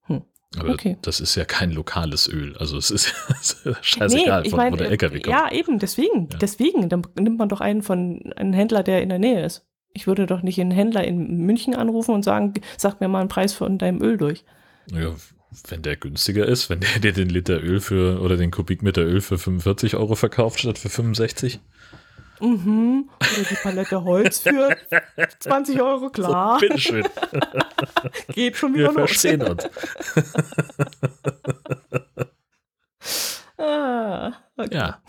Hm. 0.03 0.23
Aber 0.57 0.71
okay. 0.71 0.97
das 1.03 1.19
ist 1.19 1.35
ja 1.35 1.45
kein 1.45 1.73
lokales 1.73 2.29
Öl. 2.29 2.57
Also 2.59 2.77
es 2.77 2.93
ist 2.93 3.13
scheißegal, 3.81 4.43
nee, 4.43 4.49
ich 4.49 4.55
mein, 4.55 4.73
wo 4.73 4.77
der 4.77 4.91
LKW 4.91 5.21
kommt. 5.21 5.35
Ja, 5.35 5.51
eben, 5.51 5.81
deswegen. 5.81 6.29
Ja. 6.31 6.39
Deswegen. 6.39 6.89
Dann 6.89 7.03
nimmt 7.19 7.39
man 7.39 7.49
doch 7.49 7.61
einen 7.61 7.83
von 7.83 8.33
einem 8.37 8.53
Händler, 8.53 8.85
der 8.85 9.03
in 9.03 9.09
der 9.09 9.19
Nähe 9.19 9.45
ist. 9.45 9.67
Ich 9.93 10.07
würde 10.07 10.27
doch 10.27 10.43
nicht 10.43 10.61
einen 10.61 10.71
Händler 10.71 11.03
in 11.03 11.39
München 11.39 11.75
anrufen 11.75 12.15
und 12.15 12.23
sagen, 12.23 12.55
sag 12.77 13.01
mir 13.01 13.09
mal 13.09 13.21
einen 13.21 13.29
Preis 13.29 13.53
von 13.53 13.79
deinem 13.79 14.01
Öl 14.01 14.17
durch. 14.17 14.45
Ja, 14.93 15.13
wenn 15.69 15.83
der 15.83 15.97
günstiger 15.97 16.47
ist, 16.47 16.69
wenn 16.71 16.81
der 16.81 16.99
dir 17.01 17.13
den 17.13 17.29
Liter 17.29 17.63
Öl 17.63 17.81
für 17.81 18.21
oder 18.21 18.37
den 18.37 18.51
Kubikmeter 18.51 19.03
Öl 19.03 19.21
für 19.21 19.39
45 19.39 19.97
Euro 19.97 20.15
verkauft 20.15 20.61
statt 20.61 20.79
für 20.79 20.89
65. 20.89 21.61
Mhm. 22.41 23.09
Oder 23.19 23.45
die 23.49 23.55
Palette 23.63 24.05
Holz 24.05 24.41
für 24.41 24.77
20 25.41 25.81
Euro, 25.81 26.11
klar. 26.11 26.59
So, 26.61 26.67
bitteschön. 26.67 27.07
Geht 28.33 28.57
schon 28.57 28.75
wieder 28.75 28.93
Wir 28.95 29.01
los. 29.01 29.11
verstehen 29.11 29.43
uns. 29.43 29.69
ah, 33.59 34.33
okay. 34.57 34.75
Ja. 34.77 35.03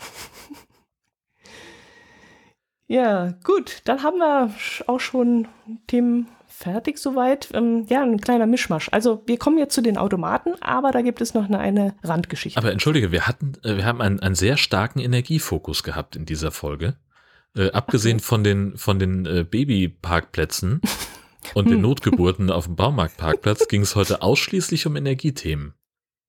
Ja, 2.90 3.34
gut, 3.44 3.82
dann 3.84 4.02
haben 4.02 4.16
wir 4.16 4.54
auch 4.86 5.00
schon 5.00 5.46
Themen 5.88 6.28
fertig 6.58 6.98
soweit. 6.98 7.48
Ähm, 7.54 7.86
ja, 7.88 8.02
ein 8.02 8.20
kleiner 8.20 8.46
Mischmasch. 8.46 8.88
Also 8.90 9.22
wir 9.26 9.38
kommen 9.38 9.58
jetzt 9.58 9.74
zu 9.74 9.80
den 9.80 9.96
Automaten, 9.96 10.54
aber 10.60 10.90
da 10.90 11.02
gibt 11.02 11.20
es 11.20 11.32
noch 11.32 11.44
eine, 11.44 11.58
eine 11.58 11.94
Randgeschichte. 12.02 12.58
Aber 12.58 12.72
entschuldige, 12.72 13.12
wir 13.12 13.26
hatten, 13.26 13.52
äh, 13.62 13.76
wir 13.76 13.84
haben 13.84 14.00
einen, 14.00 14.20
einen 14.20 14.34
sehr 14.34 14.56
starken 14.56 14.98
Energiefokus 14.98 15.82
gehabt 15.82 16.16
in 16.16 16.26
dieser 16.26 16.50
Folge. 16.50 16.96
Äh, 17.56 17.70
abgesehen 17.70 18.20
von 18.20 18.42
den, 18.42 18.76
von 18.76 18.98
den 18.98 19.24
äh, 19.24 19.44
Babyparkplätzen 19.48 20.80
und 21.54 21.70
den 21.70 21.80
Notgeburten 21.80 22.50
auf 22.50 22.66
dem 22.66 22.76
Baumarktparkplatz 22.76 23.68
ging 23.68 23.82
es 23.82 23.94
heute 23.94 24.22
ausschließlich 24.22 24.86
um 24.86 24.96
Energiethemen. 24.96 25.74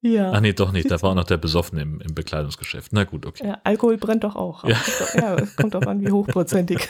Ja. 0.02 0.32
Ach 0.32 0.39
nee, 0.39 0.54
doch 0.54 0.72
nicht. 0.72 0.89
Da 0.89 1.02
war 1.02 1.12
auch 1.12 1.16
noch 1.16 1.26
der 1.26 1.38
Besoffene 1.38 1.82
im, 1.82 2.00
im 2.00 2.16
Bekleidungsgeschäft. 2.16 2.93
Na 2.93 3.04
gut, 3.04 3.26
okay. 3.26 3.47
Ja, 3.47 3.58
Alkohol 3.64 3.97
brennt 3.97 4.24
doch 4.24 4.36
auch. 4.36 4.64
Ja, 4.64 4.78
ja 5.16 5.36
es 5.36 5.56
kommt 5.56 5.76
auch 5.76 5.86
an, 5.86 6.02
wie 6.02 6.12
hochprozentig. 6.12 6.88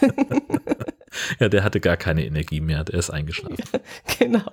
ja, 1.40 1.50
der 1.50 1.64
hatte 1.64 1.80
gar 1.80 1.98
keine 1.98 2.26
Energie 2.26 2.62
mehr. 2.62 2.84
Der 2.84 3.00
ist 3.00 3.10
eingeschlafen. 3.10 3.58
Ja, 3.74 3.80
genau. 4.20 4.52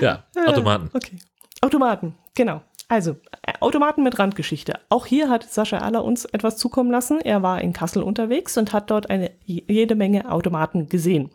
Ja, 0.00 0.24
Automaten. 0.46 0.90
Okay. 0.92 1.18
Automaten, 1.60 2.14
genau. 2.34 2.62
Also, 2.88 3.16
äh, 3.42 3.54
Automaten 3.60 4.04
mit 4.04 4.18
Randgeschichte. 4.18 4.74
Auch 4.88 5.06
hier 5.06 5.28
hat 5.28 5.42
Sascha 5.42 5.78
Aller 5.78 6.04
uns 6.04 6.24
etwas 6.24 6.56
zukommen 6.56 6.90
lassen. 6.90 7.20
Er 7.20 7.42
war 7.42 7.60
in 7.60 7.72
Kassel 7.72 8.02
unterwegs 8.02 8.56
und 8.56 8.72
hat 8.72 8.90
dort 8.90 9.10
eine 9.10 9.32
jede 9.44 9.96
Menge 9.96 10.30
Automaten 10.30 10.88
gesehen. 10.88 11.30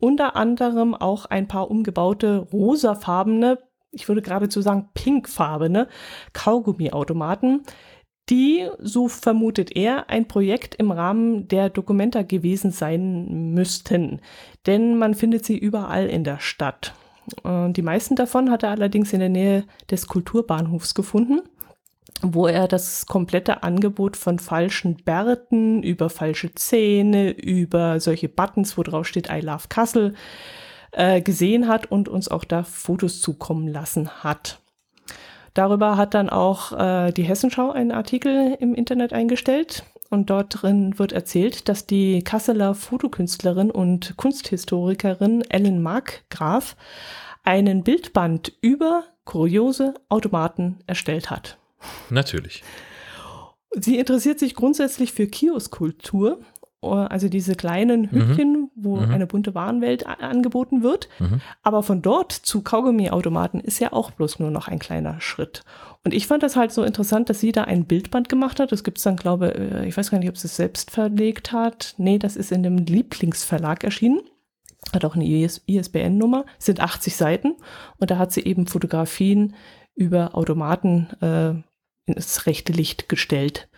Unter 0.00 0.34
anderem 0.34 0.94
auch 0.94 1.26
ein 1.26 1.46
paar 1.46 1.70
umgebaute 1.70 2.38
rosafarbene 2.38 3.58
ich 3.92 4.08
würde 4.08 4.22
geradezu 4.22 4.60
sagen, 4.60 4.88
pinkfarbene 4.94 5.88
Kaugummiautomaten, 6.32 7.62
die, 8.28 8.68
so 8.78 9.08
vermutet 9.08 9.74
er, 9.76 10.08
ein 10.08 10.28
Projekt 10.28 10.76
im 10.76 10.92
Rahmen 10.92 11.48
der 11.48 11.68
Documenta 11.68 12.22
gewesen 12.22 12.70
sein 12.70 13.52
müssten. 13.54 14.20
Denn 14.66 14.98
man 14.98 15.14
findet 15.14 15.44
sie 15.44 15.58
überall 15.58 16.06
in 16.06 16.22
der 16.22 16.38
Stadt. 16.38 16.94
Die 17.44 17.82
meisten 17.82 18.16
davon 18.16 18.50
hat 18.50 18.62
er 18.62 18.70
allerdings 18.70 19.12
in 19.12 19.20
der 19.20 19.28
Nähe 19.28 19.64
des 19.90 20.06
Kulturbahnhofs 20.06 20.94
gefunden, 20.94 21.40
wo 22.22 22.46
er 22.46 22.68
das 22.68 23.06
komplette 23.06 23.62
Angebot 23.62 24.16
von 24.16 24.38
falschen 24.38 24.96
Bärten 24.96 25.82
über 25.82 26.10
falsche 26.10 26.54
Zähne, 26.54 27.30
über 27.30 28.00
solche 28.00 28.28
Buttons, 28.28 28.76
wo 28.76 28.82
drauf 28.82 29.06
steht 29.06 29.28
I 29.30 29.40
love 29.40 29.64
Kassel, 29.68 30.14
äh, 30.92 31.20
gesehen 31.20 31.68
hat 31.68 31.90
und 31.90 32.08
uns 32.08 32.28
auch 32.28 32.44
da 32.44 32.62
Fotos 32.62 33.20
zukommen 33.20 33.68
lassen 33.68 34.08
hat. 34.22 34.60
Darüber 35.54 35.96
hat 35.96 36.14
dann 36.14 36.30
auch 36.30 36.72
äh, 36.72 37.12
die 37.12 37.24
Hessenschau 37.24 37.72
einen 37.72 37.92
Artikel 37.92 38.56
im 38.60 38.74
Internet 38.74 39.12
eingestellt 39.12 39.84
und 40.08 40.30
dort 40.30 40.62
drin 40.62 40.98
wird 40.98 41.12
erzählt, 41.12 41.68
dass 41.68 41.86
die 41.86 42.22
Kasseler 42.22 42.74
Fotokünstlerin 42.74 43.70
und 43.70 44.16
Kunsthistorikerin 44.16 45.42
Ellen 45.48 45.82
Markgraf 45.82 46.76
einen 47.42 47.82
Bildband 47.82 48.52
über 48.60 49.04
kuriose 49.24 49.94
Automaten 50.08 50.78
erstellt 50.86 51.30
hat. 51.30 51.58
Natürlich. 52.10 52.62
Sie 53.72 53.98
interessiert 53.98 54.38
sich 54.38 54.54
grundsätzlich 54.54 55.12
für 55.12 55.28
Kioskkultur 55.28 56.40
also 56.88 57.28
diese 57.28 57.54
kleinen. 57.54 58.10
Hütchen, 58.10 58.52
mhm. 58.52 58.70
wo 58.74 58.96
mhm. 58.96 59.10
eine 59.10 59.26
bunte 59.26 59.54
Warenwelt 59.54 60.06
angeboten 60.06 60.82
wird. 60.82 61.08
Mhm. 61.18 61.40
Aber 61.62 61.82
von 61.82 62.00
dort 62.00 62.32
zu 62.32 62.62
Kaugummiautomaten 62.62 63.60
ist 63.60 63.80
ja 63.80 63.92
auch 63.92 64.10
bloß 64.10 64.38
nur 64.38 64.50
noch 64.50 64.68
ein 64.68 64.78
kleiner 64.78 65.20
Schritt. 65.20 65.62
Und 66.04 66.14
ich 66.14 66.26
fand 66.26 66.42
das 66.42 66.56
halt 66.56 66.72
so 66.72 66.82
interessant, 66.82 67.28
dass 67.28 67.40
sie 67.40 67.52
da 67.52 67.64
ein 67.64 67.84
Bildband 67.84 68.28
gemacht 68.30 68.58
hat. 68.60 68.72
Das 68.72 68.84
gibt 68.84 68.98
es 68.98 69.04
dann, 69.04 69.16
glaube 69.16 69.54
äh, 69.54 69.86
ich, 69.86 69.96
weiß 69.96 70.10
gar 70.10 70.18
nicht, 70.18 70.30
ob 70.30 70.38
sie 70.38 70.46
es 70.46 70.56
selbst 70.56 70.90
verlegt 70.90 71.52
hat. 71.52 71.94
Nee, 71.98 72.18
das 72.18 72.36
ist 72.36 72.52
in 72.52 72.62
dem 72.62 72.78
Lieblingsverlag 72.78 73.84
erschienen. 73.84 74.20
Hat 74.94 75.04
auch 75.04 75.14
eine 75.14 75.26
ISBN-Nummer, 75.26 76.46
sind 76.58 76.80
80 76.80 77.14
Seiten. 77.14 77.56
Und 77.98 78.10
da 78.10 78.16
hat 78.16 78.32
sie 78.32 78.40
eben 78.40 78.66
Fotografien 78.66 79.54
über 79.94 80.34
Automaten 80.34 81.08
äh, 81.20 82.10
ins 82.10 82.46
rechte 82.46 82.72
Licht 82.72 83.10
gestellt. 83.10 83.68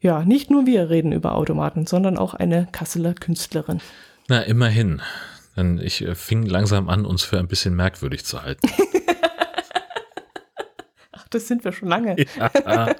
Ja, 0.00 0.24
nicht 0.24 0.50
nur 0.50 0.64
wir 0.66 0.88
reden 0.88 1.12
über 1.12 1.34
Automaten, 1.34 1.86
sondern 1.86 2.16
auch 2.16 2.32
eine 2.32 2.66
Kasseler 2.72 3.12
Künstlerin. 3.14 3.80
Na, 4.28 4.40
immerhin. 4.42 5.02
Denn 5.56 5.78
ich 5.78 6.02
äh, 6.02 6.14
fing 6.14 6.46
langsam 6.46 6.88
an, 6.88 7.04
uns 7.04 7.22
für 7.22 7.38
ein 7.38 7.48
bisschen 7.48 7.74
merkwürdig 7.74 8.24
zu 8.24 8.42
halten. 8.42 8.66
Ach, 11.12 11.28
das 11.28 11.48
sind 11.48 11.64
wir 11.64 11.72
schon 11.72 11.88
lange. 11.88 12.16
Ja. 12.36 12.94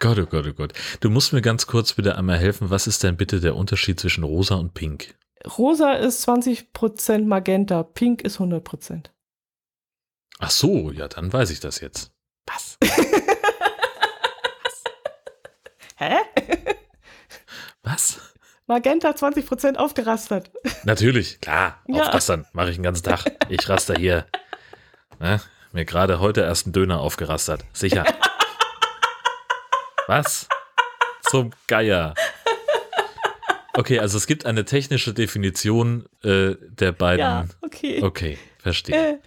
Gott, 0.00 0.18
oh 0.18 0.26
Gott, 0.26 0.46
oh 0.46 0.52
Gott. 0.52 0.72
Du 1.00 1.08
musst 1.08 1.32
mir 1.32 1.40
ganz 1.40 1.66
kurz 1.66 1.94
bitte 1.94 2.18
einmal 2.18 2.36
helfen. 2.36 2.68
Was 2.68 2.86
ist 2.86 3.02
denn 3.02 3.16
bitte 3.16 3.40
der 3.40 3.56
Unterschied 3.56 3.98
zwischen 3.98 4.22
rosa 4.22 4.56
und 4.56 4.74
pink? 4.74 5.14
Rosa 5.56 5.92
ist 5.92 6.28
20% 6.28 7.24
Magenta, 7.24 7.82
pink 7.82 8.20
ist 8.20 8.38
100%. 8.38 9.06
Ach 10.40 10.50
so, 10.50 10.90
ja, 10.90 11.08
dann 11.08 11.32
weiß 11.32 11.48
ich 11.50 11.60
das 11.60 11.80
jetzt. 11.80 12.12
Was? 12.46 12.76
Hä? 15.96 16.16
Was? 17.82 18.20
Magenta 18.66 19.10
20% 19.10 19.76
aufgerastert. 19.76 20.50
Natürlich, 20.84 21.40
klar. 21.40 21.82
Ja. 21.86 22.02
Aufrastern 22.02 22.46
mache 22.52 22.70
ich 22.70 22.76
den 22.76 22.82
ganzen 22.82 23.04
Tag. 23.04 23.24
Ich 23.48 23.68
raster 23.68 23.94
hier. 23.94 24.26
Ne? 25.20 25.40
Mir 25.72 25.84
gerade 25.84 26.18
heute 26.18 26.40
erst 26.40 26.66
einen 26.66 26.72
Döner 26.72 27.00
aufgerastert. 27.00 27.64
Sicher. 27.72 28.04
Was? 30.06 30.48
Zum 31.22 31.50
Geier. 31.66 32.14
Okay, 33.74 33.98
also 33.98 34.16
es 34.16 34.26
gibt 34.26 34.46
eine 34.46 34.64
technische 34.64 35.12
Definition 35.12 36.06
äh, 36.22 36.54
der 36.60 36.92
beiden. 36.92 37.20
Ja, 37.20 37.46
okay. 37.60 38.02
Okay, 38.02 38.38
verstehe. 38.58 39.14
Äh, 39.14 39.18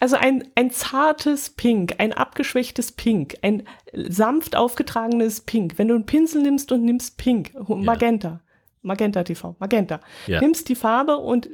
also 0.00 0.16
ein, 0.16 0.48
ein 0.54 0.70
zartes 0.70 1.50
Pink, 1.50 1.94
ein 1.98 2.12
abgeschwächtes 2.12 2.92
Pink, 2.92 3.36
ein 3.42 3.66
sanft 3.92 4.56
aufgetragenes 4.56 5.42
Pink. 5.42 5.78
Wenn 5.78 5.88
du 5.88 5.94
einen 5.94 6.06
Pinsel 6.06 6.42
nimmst 6.42 6.72
und 6.72 6.84
nimmst 6.84 7.16
Pink, 7.16 7.52
Magenta, 7.68 8.28
ja. 8.28 8.40
Magenta 8.82 9.22
TV, 9.22 9.56
Magenta, 9.58 10.00
ja. 10.26 10.40
nimmst 10.40 10.68
die 10.68 10.74
Farbe 10.74 11.16
und 11.16 11.48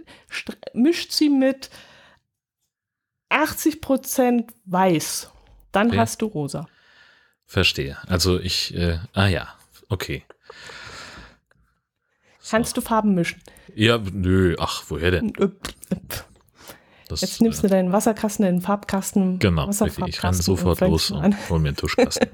mischt 0.72 1.12
sie 1.12 1.28
mit 1.28 1.70
80% 3.30 4.48
weiß, 4.64 5.30
dann 5.72 5.92
ja. 5.92 6.00
hast 6.00 6.22
du 6.22 6.26
rosa. 6.26 6.68
Verstehe. 7.46 7.96
Also 8.06 8.38
ich, 8.38 8.74
äh, 8.74 8.98
ah 9.12 9.28
ja, 9.28 9.48
okay. 9.88 10.24
So. 12.38 12.56
Kannst 12.56 12.76
du 12.76 12.80
Farben 12.80 13.14
mischen? 13.14 13.40
Ja, 13.74 13.98
nö, 13.98 14.56
ach, 14.58 14.84
woher 14.88 15.10
denn? 15.10 15.32
Das, 17.10 17.20
Jetzt 17.22 17.40
nimmst 17.40 17.62
du 17.62 17.66
äh, 17.66 17.70
deinen 17.70 17.92
Wasserkasten, 17.92 18.44
den 18.44 18.60
Farbkasten. 18.60 19.38
Genau, 19.40 19.68
ich 20.06 20.16
kann 20.18 20.34
sofort 20.34 20.80
und 20.82 20.88
los 20.88 21.10
und 21.10 21.50
hol 21.50 21.58
mir 21.58 21.68
einen 21.68 21.76
Tuschkasten. 21.76 22.28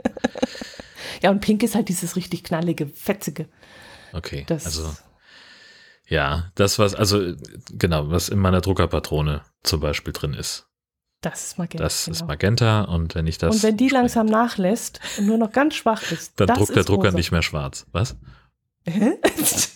ja, 1.22 1.30
und 1.30 1.40
pink 1.40 1.62
ist 1.62 1.74
halt 1.74 1.88
dieses 1.88 2.16
richtig 2.16 2.44
knallige, 2.44 2.86
fetzige. 2.86 3.48
Okay, 4.12 4.44
das 4.46 4.66
also 4.66 4.94
ja, 6.08 6.52
das 6.54 6.78
was, 6.78 6.94
also 6.94 7.34
genau, 7.70 8.10
was 8.10 8.28
in 8.28 8.38
meiner 8.38 8.60
Druckerpatrone 8.60 9.42
zum 9.62 9.80
Beispiel 9.80 10.12
drin 10.12 10.34
ist. 10.34 10.66
Das 11.20 11.46
ist 11.46 11.58
Magenta. 11.58 11.82
Das 11.82 12.04
genau. 12.04 12.14
ist 12.14 12.26
Magenta 12.26 12.82
und 12.82 13.14
wenn 13.14 13.26
ich 13.26 13.38
das. 13.38 13.56
Und 13.56 13.62
wenn 13.62 13.76
die 13.76 13.88
langsam 13.88 14.26
nachlässt 14.26 15.00
und 15.18 15.26
nur 15.26 15.38
noch 15.38 15.50
ganz 15.50 15.74
schwach 15.74 16.02
ist, 16.12 16.38
dann 16.38 16.48
druckt 16.48 16.76
der 16.76 16.84
Drucker 16.84 17.08
rosa. 17.08 17.16
nicht 17.16 17.32
mehr 17.32 17.42
schwarz. 17.42 17.86
Was? 17.92 18.16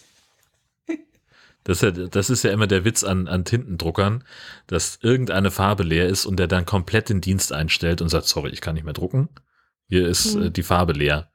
Das 1.65 1.83
ist, 1.83 1.97
ja, 1.97 2.07
das 2.07 2.31
ist 2.31 2.43
ja 2.43 2.53
immer 2.53 2.67
der 2.67 2.85
Witz 2.85 3.05
an, 3.05 3.29
an 3.29 3.45
Tintendruckern, 3.45 4.25
dass 4.67 4.99
irgendeine 5.03 5.51
Farbe 5.51 5.83
leer 5.83 6.09
ist 6.09 6.25
und 6.25 6.39
der 6.39 6.47
dann 6.47 6.65
komplett 6.65 7.09
den 7.11 7.21
Dienst 7.21 7.53
einstellt 7.53 8.01
und 8.01 8.09
sagt, 8.09 8.27
sorry, 8.27 8.51
ich 8.51 8.61
kann 8.61 8.75
nicht 8.75 8.85
mehr 8.85 8.95
drucken. 8.95 9.29
Hier 9.89 10.09
ist 10.09 10.37
mhm. 10.37 10.45
äh, 10.45 10.51
die 10.51 10.63
Farbe 10.63 10.93
leer. 10.93 11.31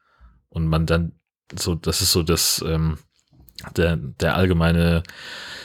Und 0.50 0.68
man 0.68 0.86
dann 0.86 1.14
so, 1.54 1.76
das 1.76 2.02
ist 2.02 2.12
so 2.12 2.24
das, 2.24 2.64
ähm, 2.66 2.98
der, 3.78 3.98
der 3.98 4.36
allgemeine, 4.36 5.04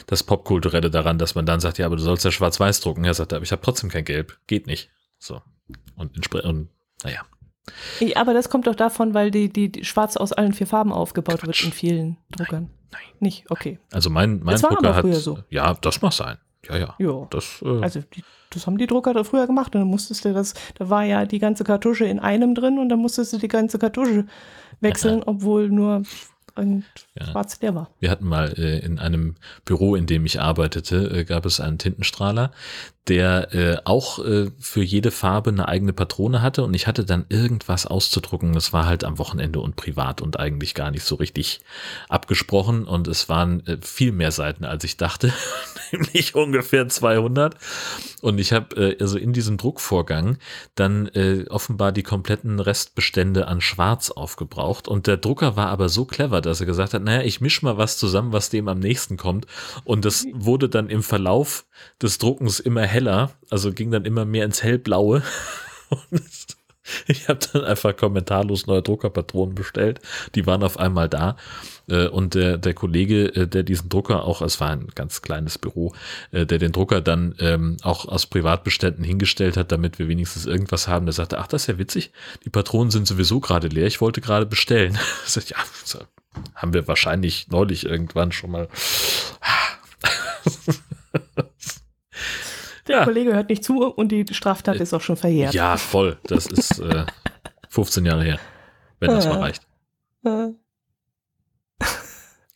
das 0.06 0.22
Popkulturelle 0.24 0.90
daran, 0.90 1.18
dass 1.18 1.34
man 1.34 1.46
dann 1.46 1.60
sagt, 1.60 1.78
ja, 1.78 1.86
aber 1.86 1.96
du 1.96 2.02
sollst 2.02 2.24
ja 2.24 2.30
schwarz-weiß 2.30 2.80
drucken. 2.80 3.04
Er 3.04 3.14
sagt, 3.14 3.32
aber 3.32 3.44
ich 3.44 3.52
habe 3.52 3.62
trotzdem 3.62 3.90
kein 3.90 4.04
Gelb. 4.04 4.38
Geht 4.46 4.66
nicht. 4.66 4.90
So. 5.18 5.40
Und, 5.96 6.34
und 6.34 6.68
naja. 7.04 7.22
Aber 8.16 8.34
das 8.34 8.50
kommt 8.50 8.66
doch 8.66 8.74
davon, 8.74 9.14
weil 9.14 9.30
die, 9.30 9.48
die, 9.48 9.70
die 9.70 9.84
Schwarz 9.84 10.16
aus 10.16 10.32
allen 10.32 10.52
vier 10.52 10.66
Farben 10.66 10.92
aufgebaut 10.92 11.40
Quatsch. 11.40 11.46
wird 11.46 11.64
in 11.64 11.72
vielen 11.72 12.16
Druckern. 12.30 12.64
Nein. 12.64 12.79
Nein 12.92 13.02
nicht, 13.20 13.50
okay. 13.50 13.78
Also 13.92 14.10
mein, 14.10 14.40
mein 14.42 14.54
das 14.54 14.62
war 14.62 14.70
Drucker 14.70 14.94
hat. 14.94 15.14
So. 15.14 15.38
Ja, 15.50 15.74
das 15.74 16.00
mag 16.02 16.12
sein. 16.12 16.38
Ja, 16.68 16.76
ja. 16.76 16.94
ja. 16.98 17.26
Das, 17.30 17.62
äh, 17.62 17.82
also 17.82 18.00
die, 18.14 18.22
das 18.50 18.66
haben 18.66 18.78
die 18.78 18.86
Drucker 18.86 19.14
da 19.14 19.24
früher 19.24 19.46
gemacht 19.46 19.74
und 19.74 19.82
dann 19.82 19.88
musstest 19.88 20.24
du 20.24 20.32
das, 20.32 20.54
da 20.74 20.90
war 20.90 21.04
ja 21.04 21.24
die 21.24 21.38
ganze 21.38 21.64
Kartusche 21.64 22.04
in 22.04 22.18
einem 22.18 22.54
drin 22.54 22.78
und 22.78 22.88
dann 22.88 22.98
musstest 22.98 23.32
du 23.32 23.38
die 23.38 23.48
ganze 23.48 23.78
Kartusche 23.78 24.26
wechseln, 24.80 25.22
obwohl 25.26 25.68
nur 25.68 26.02
und 26.56 26.84
ja. 27.18 27.26
schwarz 27.26 27.60
leer 27.60 27.74
war. 27.74 27.90
Wir 28.00 28.10
hatten 28.10 28.26
mal 28.26 28.52
äh, 28.58 28.80
in 28.80 28.98
einem 28.98 29.36
Büro, 29.64 29.94
in 29.94 30.06
dem 30.06 30.26
ich 30.26 30.40
arbeitete, 30.40 31.20
äh, 31.20 31.24
gab 31.24 31.46
es 31.46 31.60
einen 31.60 31.78
Tintenstrahler, 31.78 32.50
der 33.10 33.52
äh, 33.52 33.76
auch 33.86 34.24
äh, 34.24 34.52
für 34.60 34.84
jede 34.84 35.10
Farbe 35.10 35.50
eine 35.50 35.66
eigene 35.66 35.92
Patrone 35.92 36.42
hatte 36.42 36.62
und 36.62 36.74
ich 36.74 36.86
hatte 36.86 37.04
dann 37.04 37.26
irgendwas 37.28 37.84
auszudrucken. 37.84 38.56
Es 38.56 38.72
war 38.72 38.86
halt 38.86 39.02
am 39.02 39.18
Wochenende 39.18 39.58
und 39.58 39.74
privat 39.74 40.22
und 40.22 40.38
eigentlich 40.38 40.76
gar 40.76 40.92
nicht 40.92 41.02
so 41.02 41.16
richtig 41.16 41.60
abgesprochen 42.08 42.84
und 42.84 43.08
es 43.08 43.28
waren 43.28 43.66
äh, 43.66 43.78
viel 43.82 44.12
mehr 44.12 44.30
Seiten, 44.30 44.64
als 44.64 44.84
ich 44.84 44.96
dachte, 44.96 45.32
nämlich 45.90 46.36
ungefähr 46.36 46.88
200. 46.88 47.56
Und 48.20 48.38
ich 48.38 48.52
habe 48.52 48.76
äh, 48.76 48.96
also 49.00 49.18
in 49.18 49.32
diesem 49.32 49.56
Druckvorgang 49.56 50.38
dann 50.76 51.08
äh, 51.08 51.46
offenbar 51.48 51.90
die 51.90 52.04
kompletten 52.04 52.60
Restbestände 52.60 53.48
an 53.48 53.60
Schwarz 53.60 54.12
aufgebraucht 54.12 54.86
und 54.86 55.08
der 55.08 55.16
Drucker 55.16 55.56
war 55.56 55.66
aber 55.66 55.88
so 55.88 56.04
clever, 56.04 56.40
dass 56.40 56.60
er 56.60 56.66
gesagt 56.66 56.94
hat, 56.94 57.02
naja, 57.02 57.22
ich 57.22 57.40
mische 57.40 57.64
mal 57.64 57.76
was 57.76 57.98
zusammen, 57.98 58.32
was 58.32 58.50
dem 58.50 58.68
am 58.68 58.78
nächsten 58.78 59.16
kommt 59.16 59.48
und 59.82 60.04
das 60.04 60.26
wurde 60.32 60.68
dann 60.68 60.88
im 60.88 61.02
Verlauf 61.02 61.66
des 62.02 62.18
Druckens 62.18 62.60
immer 62.60 62.82
heller, 62.82 63.32
also 63.50 63.72
ging 63.72 63.90
dann 63.90 64.04
immer 64.04 64.24
mehr 64.24 64.44
ins 64.44 64.62
Hellblaue. 64.62 65.22
Und 66.10 66.22
ich 67.06 67.28
habe 67.28 67.40
dann 67.52 67.64
einfach 67.64 67.96
kommentarlos 67.96 68.66
neue 68.66 68.82
Druckerpatronen 68.82 69.54
bestellt. 69.54 70.00
Die 70.34 70.46
waren 70.46 70.62
auf 70.62 70.78
einmal 70.78 71.08
da. 71.08 71.36
Äh, 71.88 72.08
und 72.08 72.34
der, 72.34 72.58
der 72.58 72.74
Kollege, 72.74 73.26
äh, 73.34 73.46
der 73.46 73.62
diesen 73.62 73.88
Drucker 73.88 74.24
auch, 74.24 74.42
es 74.42 74.60
war 74.60 74.70
ein 74.70 74.88
ganz 74.94 75.22
kleines 75.22 75.58
Büro, 75.58 75.94
äh, 76.32 76.46
der 76.46 76.58
den 76.58 76.72
Drucker 76.72 77.00
dann 77.00 77.34
ähm, 77.38 77.76
auch 77.82 78.06
aus 78.06 78.26
Privatbeständen 78.26 79.04
hingestellt 79.04 79.56
hat, 79.56 79.72
damit 79.72 79.98
wir 79.98 80.08
wenigstens 80.08 80.46
irgendwas 80.46 80.88
haben, 80.88 81.06
der 81.06 81.12
sagte, 81.12 81.38
ach, 81.38 81.46
das 81.46 81.62
ist 81.62 81.66
ja 81.68 81.78
witzig, 81.78 82.12
die 82.44 82.50
Patronen 82.50 82.90
sind 82.90 83.06
sowieso 83.06 83.40
gerade 83.40 83.68
leer, 83.68 83.86
ich 83.86 84.00
wollte 84.00 84.20
gerade 84.20 84.46
bestellen. 84.46 84.98
Sag, 85.26 85.50
ja, 85.50 85.58
haben 86.54 86.72
wir 86.72 86.86
wahrscheinlich 86.86 87.48
neulich 87.48 87.86
irgendwann 87.86 88.32
schon 88.32 88.50
mal. 88.52 88.68
Der 92.90 92.98
ja. 92.98 93.04
Kollege 93.04 93.32
hört 93.34 93.48
nicht 93.48 93.62
zu 93.62 93.84
und 93.84 94.08
die 94.08 94.26
Straftat 94.32 94.76
ist 94.76 94.92
auch 94.92 95.00
schon 95.00 95.16
verjährt. 95.16 95.54
Ja, 95.54 95.76
voll. 95.76 96.18
Das 96.24 96.46
ist 96.46 96.80
äh, 96.80 97.06
15 97.68 98.04
Jahre 98.04 98.24
her, 98.24 98.40
wenn 98.98 99.10
das 99.10 99.26
mal 99.26 99.38
reicht. 99.38 99.62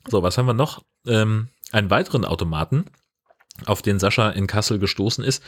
So, 0.08 0.22
was 0.22 0.36
haben 0.36 0.46
wir 0.46 0.54
noch? 0.54 0.82
Ähm, 1.06 1.48
einen 1.70 1.88
weiteren 1.90 2.24
Automaten, 2.24 2.86
auf 3.66 3.82
den 3.82 4.00
Sascha 4.00 4.30
in 4.30 4.48
Kassel 4.48 4.80
gestoßen 4.80 5.22
ist, 5.22 5.42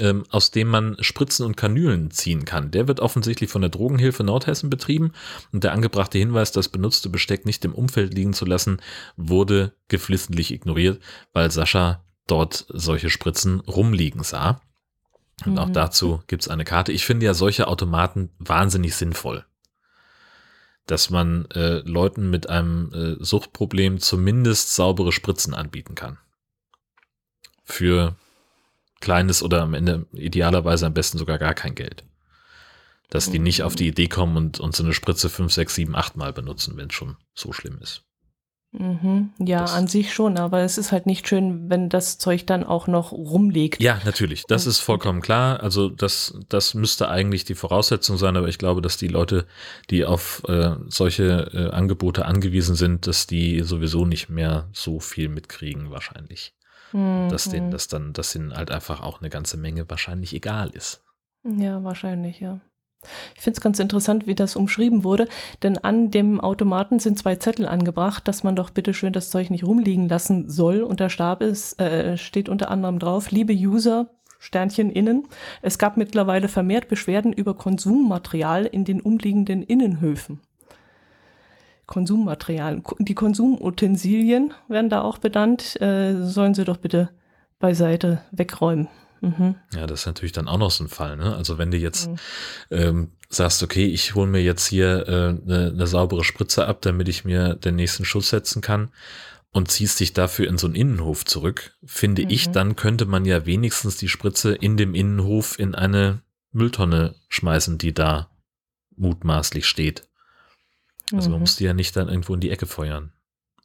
ähm, 0.00 0.24
aus 0.30 0.50
dem 0.50 0.68
man 0.68 0.96
Spritzen 0.98 1.46
und 1.46 1.56
Kanülen 1.56 2.10
ziehen 2.10 2.44
kann. 2.44 2.72
Der 2.72 2.88
wird 2.88 2.98
offensichtlich 2.98 3.50
von 3.50 3.62
der 3.62 3.70
Drogenhilfe 3.70 4.24
Nordhessen 4.24 4.68
betrieben 4.68 5.12
und 5.52 5.62
der 5.62 5.72
angebrachte 5.72 6.18
Hinweis, 6.18 6.50
das 6.50 6.68
benutzte 6.68 7.08
Besteck 7.08 7.46
nicht 7.46 7.64
im 7.64 7.74
Umfeld 7.74 8.14
liegen 8.14 8.32
zu 8.32 8.44
lassen, 8.44 8.80
wurde 9.16 9.74
geflissentlich 9.86 10.52
ignoriert, 10.52 11.00
weil 11.32 11.52
Sascha 11.52 12.04
dort 12.26 12.66
solche 12.68 13.10
Spritzen 13.10 13.60
rumliegen 13.60 14.22
sah. 14.22 14.60
Und 15.44 15.58
auch 15.58 15.68
mhm. 15.68 15.72
dazu 15.72 16.22
gibt 16.26 16.42
es 16.42 16.48
eine 16.48 16.64
Karte. 16.64 16.92
Ich 16.92 17.04
finde 17.04 17.26
ja 17.26 17.34
solche 17.34 17.66
Automaten 17.66 18.30
wahnsinnig 18.38 18.94
sinnvoll. 18.94 19.44
Dass 20.86 21.10
man 21.10 21.46
äh, 21.52 21.78
Leuten 21.80 22.30
mit 22.30 22.48
einem 22.48 22.92
äh, 22.92 23.24
Suchtproblem 23.24 24.00
zumindest 24.00 24.74
saubere 24.74 25.12
Spritzen 25.12 25.54
anbieten 25.54 25.94
kann. 25.94 26.18
Für 27.64 28.16
kleines 29.00 29.42
oder 29.42 29.62
am 29.62 29.74
Ende 29.74 30.06
idealerweise 30.12 30.86
am 30.86 30.94
besten 30.94 31.18
sogar 31.18 31.38
gar 31.38 31.54
kein 31.54 31.74
Geld. 31.74 32.04
Dass 33.10 33.30
die 33.30 33.38
nicht 33.38 33.62
auf 33.62 33.74
die 33.74 33.88
Idee 33.88 34.08
kommen 34.08 34.36
und, 34.36 34.58
und 34.58 34.74
so 34.74 34.82
eine 34.82 34.94
Spritze 34.94 35.28
5, 35.28 35.52
6, 35.52 35.74
7, 35.74 35.94
8 35.94 36.16
Mal 36.16 36.32
benutzen, 36.32 36.76
wenn 36.76 36.88
es 36.88 36.94
schon 36.94 37.16
so 37.34 37.52
schlimm 37.52 37.78
ist. 37.80 38.04
Mhm. 38.72 39.32
Ja, 39.38 39.60
das 39.60 39.74
an 39.74 39.86
sich 39.86 40.14
schon, 40.14 40.38
aber 40.38 40.60
es 40.60 40.78
ist 40.78 40.92
halt 40.92 41.04
nicht 41.04 41.28
schön, 41.28 41.68
wenn 41.68 41.90
das 41.90 42.16
Zeug 42.16 42.46
dann 42.46 42.64
auch 42.64 42.86
noch 42.86 43.12
rumliegt. 43.12 43.82
Ja, 43.82 44.00
natürlich, 44.04 44.44
das 44.48 44.66
ist 44.66 44.80
vollkommen 44.80 45.20
klar. 45.20 45.62
Also 45.62 45.90
das, 45.90 46.38
das 46.48 46.72
müsste 46.72 47.08
eigentlich 47.10 47.44
die 47.44 47.54
Voraussetzung 47.54 48.16
sein, 48.16 48.36
aber 48.36 48.48
ich 48.48 48.56
glaube, 48.56 48.80
dass 48.80 48.96
die 48.96 49.08
Leute, 49.08 49.46
die 49.90 50.06
auf 50.06 50.42
äh, 50.48 50.76
solche 50.88 51.50
äh, 51.52 51.70
Angebote 51.70 52.24
angewiesen 52.24 52.74
sind, 52.74 53.06
dass 53.06 53.26
die 53.26 53.60
sowieso 53.60 54.06
nicht 54.06 54.30
mehr 54.30 54.68
so 54.72 55.00
viel 55.00 55.28
mitkriegen 55.28 55.90
wahrscheinlich. 55.90 56.54
Mhm. 56.92 57.28
Dass 57.28 57.50
denen 57.50 57.70
das 57.70 57.88
dann, 57.88 58.14
dass 58.14 58.34
ihnen 58.34 58.54
halt 58.54 58.70
einfach 58.70 59.02
auch 59.02 59.20
eine 59.20 59.28
ganze 59.28 59.58
Menge 59.58 59.88
wahrscheinlich 59.90 60.32
egal 60.34 60.70
ist. 60.70 61.04
Ja, 61.44 61.84
wahrscheinlich, 61.84 62.40
ja. 62.40 62.60
Ich 63.34 63.42
finde 63.42 63.56
es 63.56 63.60
ganz 63.60 63.78
interessant, 63.78 64.26
wie 64.26 64.34
das 64.34 64.56
umschrieben 64.56 65.04
wurde, 65.04 65.28
denn 65.62 65.78
an 65.78 66.10
dem 66.10 66.40
Automaten 66.40 66.98
sind 66.98 67.18
zwei 67.18 67.36
Zettel 67.36 67.66
angebracht, 67.66 68.28
dass 68.28 68.44
man 68.44 68.56
doch 68.56 68.70
bitte 68.70 68.94
schön 68.94 69.12
das 69.12 69.30
Zeug 69.30 69.50
nicht 69.50 69.64
rumliegen 69.64 70.08
lassen 70.08 70.48
soll. 70.48 70.82
Und 70.82 71.00
der 71.00 71.08
Stab 71.08 71.42
ist, 71.42 71.80
äh, 71.80 72.16
steht 72.16 72.48
unter 72.48 72.70
anderem 72.70 72.98
drauf, 72.98 73.30
liebe 73.30 73.52
User, 73.52 74.08
Sternchen 74.38 74.90
innen. 74.90 75.28
Es 75.62 75.78
gab 75.78 75.96
mittlerweile 75.96 76.48
vermehrt 76.48 76.88
Beschwerden 76.88 77.32
über 77.32 77.54
Konsummaterial 77.54 78.66
in 78.66 78.84
den 78.84 79.00
umliegenden 79.00 79.62
Innenhöfen. 79.62 80.40
Konsummaterial. 81.86 82.82
Die 82.98 83.14
Konsumutensilien 83.14 84.54
werden 84.68 84.90
da 84.90 85.02
auch 85.02 85.18
benannt, 85.18 85.80
äh, 85.80 86.14
sollen 86.24 86.54
sie 86.54 86.64
doch 86.64 86.78
bitte 86.78 87.10
beiseite 87.58 88.22
wegräumen. 88.32 88.88
Mhm. 89.22 89.54
Ja, 89.72 89.86
das 89.86 90.00
ist 90.00 90.06
natürlich 90.06 90.32
dann 90.32 90.48
auch 90.48 90.58
noch 90.58 90.72
so 90.72 90.84
ein 90.84 90.88
Fall. 90.88 91.16
Ne? 91.16 91.34
Also 91.34 91.56
wenn 91.56 91.70
du 91.70 91.76
jetzt 91.76 92.08
mhm. 92.08 92.16
ähm, 92.70 93.12
sagst, 93.28 93.62
okay, 93.62 93.86
ich 93.86 94.16
hole 94.16 94.26
mir 94.26 94.42
jetzt 94.42 94.66
hier 94.66 95.08
äh, 95.08 95.12
eine, 95.12 95.70
eine 95.72 95.86
saubere 95.86 96.24
Spritze 96.24 96.66
ab, 96.66 96.82
damit 96.82 97.08
ich 97.08 97.24
mir 97.24 97.54
den 97.54 97.76
nächsten 97.76 98.04
Schuss 98.04 98.30
setzen 98.30 98.60
kann 98.62 98.90
und 99.52 99.70
ziehst 99.70 100.00
dich 100.00 100.12
dafür 100.12 100.48
in 100.48 100.58
so 100.58 100.66
einen 100.66 100.74
Innenhof 100.74 101.24
zurück, 101.24 101.76
finde 101.84 102.24
mhm. 102.24 102.30
ich, 102.30 102.50
dann 102.50 102.74
könnte 102.74 103.06
man 103.06 103.24
ja 103.24 103.46
wenigstens 103.46 103.96
die 103.96 104.08
Spritze 104.08 104.54
in 104.54 104.76
dem 104.76 104.94
Innenhof 104.94 105.56
in 105.56 105.76
eine 105.76 106.22
Mülltonne 106.50 107.14
schmeißen, 107.28 107.78
die 107.78 107.94
da 107.94 108.28
mutmaßlich 108.96 109.66
steht. 109.66 110.08
Also 111.12 111.30
man 111.30 111.38
mhm. 111.38 111.42
muss 111.42 111.56
die 111.56 111.64
ja 111.64 111.74
nicht 111.74 111.94
dann 111.94 112.08
irgendwo 112.08 112.34
in 112.34 112.40
die 112.40 112.50
Ecke 112.50 112.66
feuern. 112.66 113.12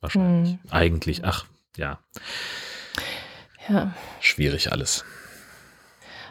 Wahrscheinlich. 0.01 0.53
Mhm. 0.53 0.59
Eigentlich. 0.69 1.25
Ach, 1.25 1.45
ja. 1.77 1.99
Ja. 3.67 3.95
Schwierig 4.21 4.71
alles. 4.71 5.03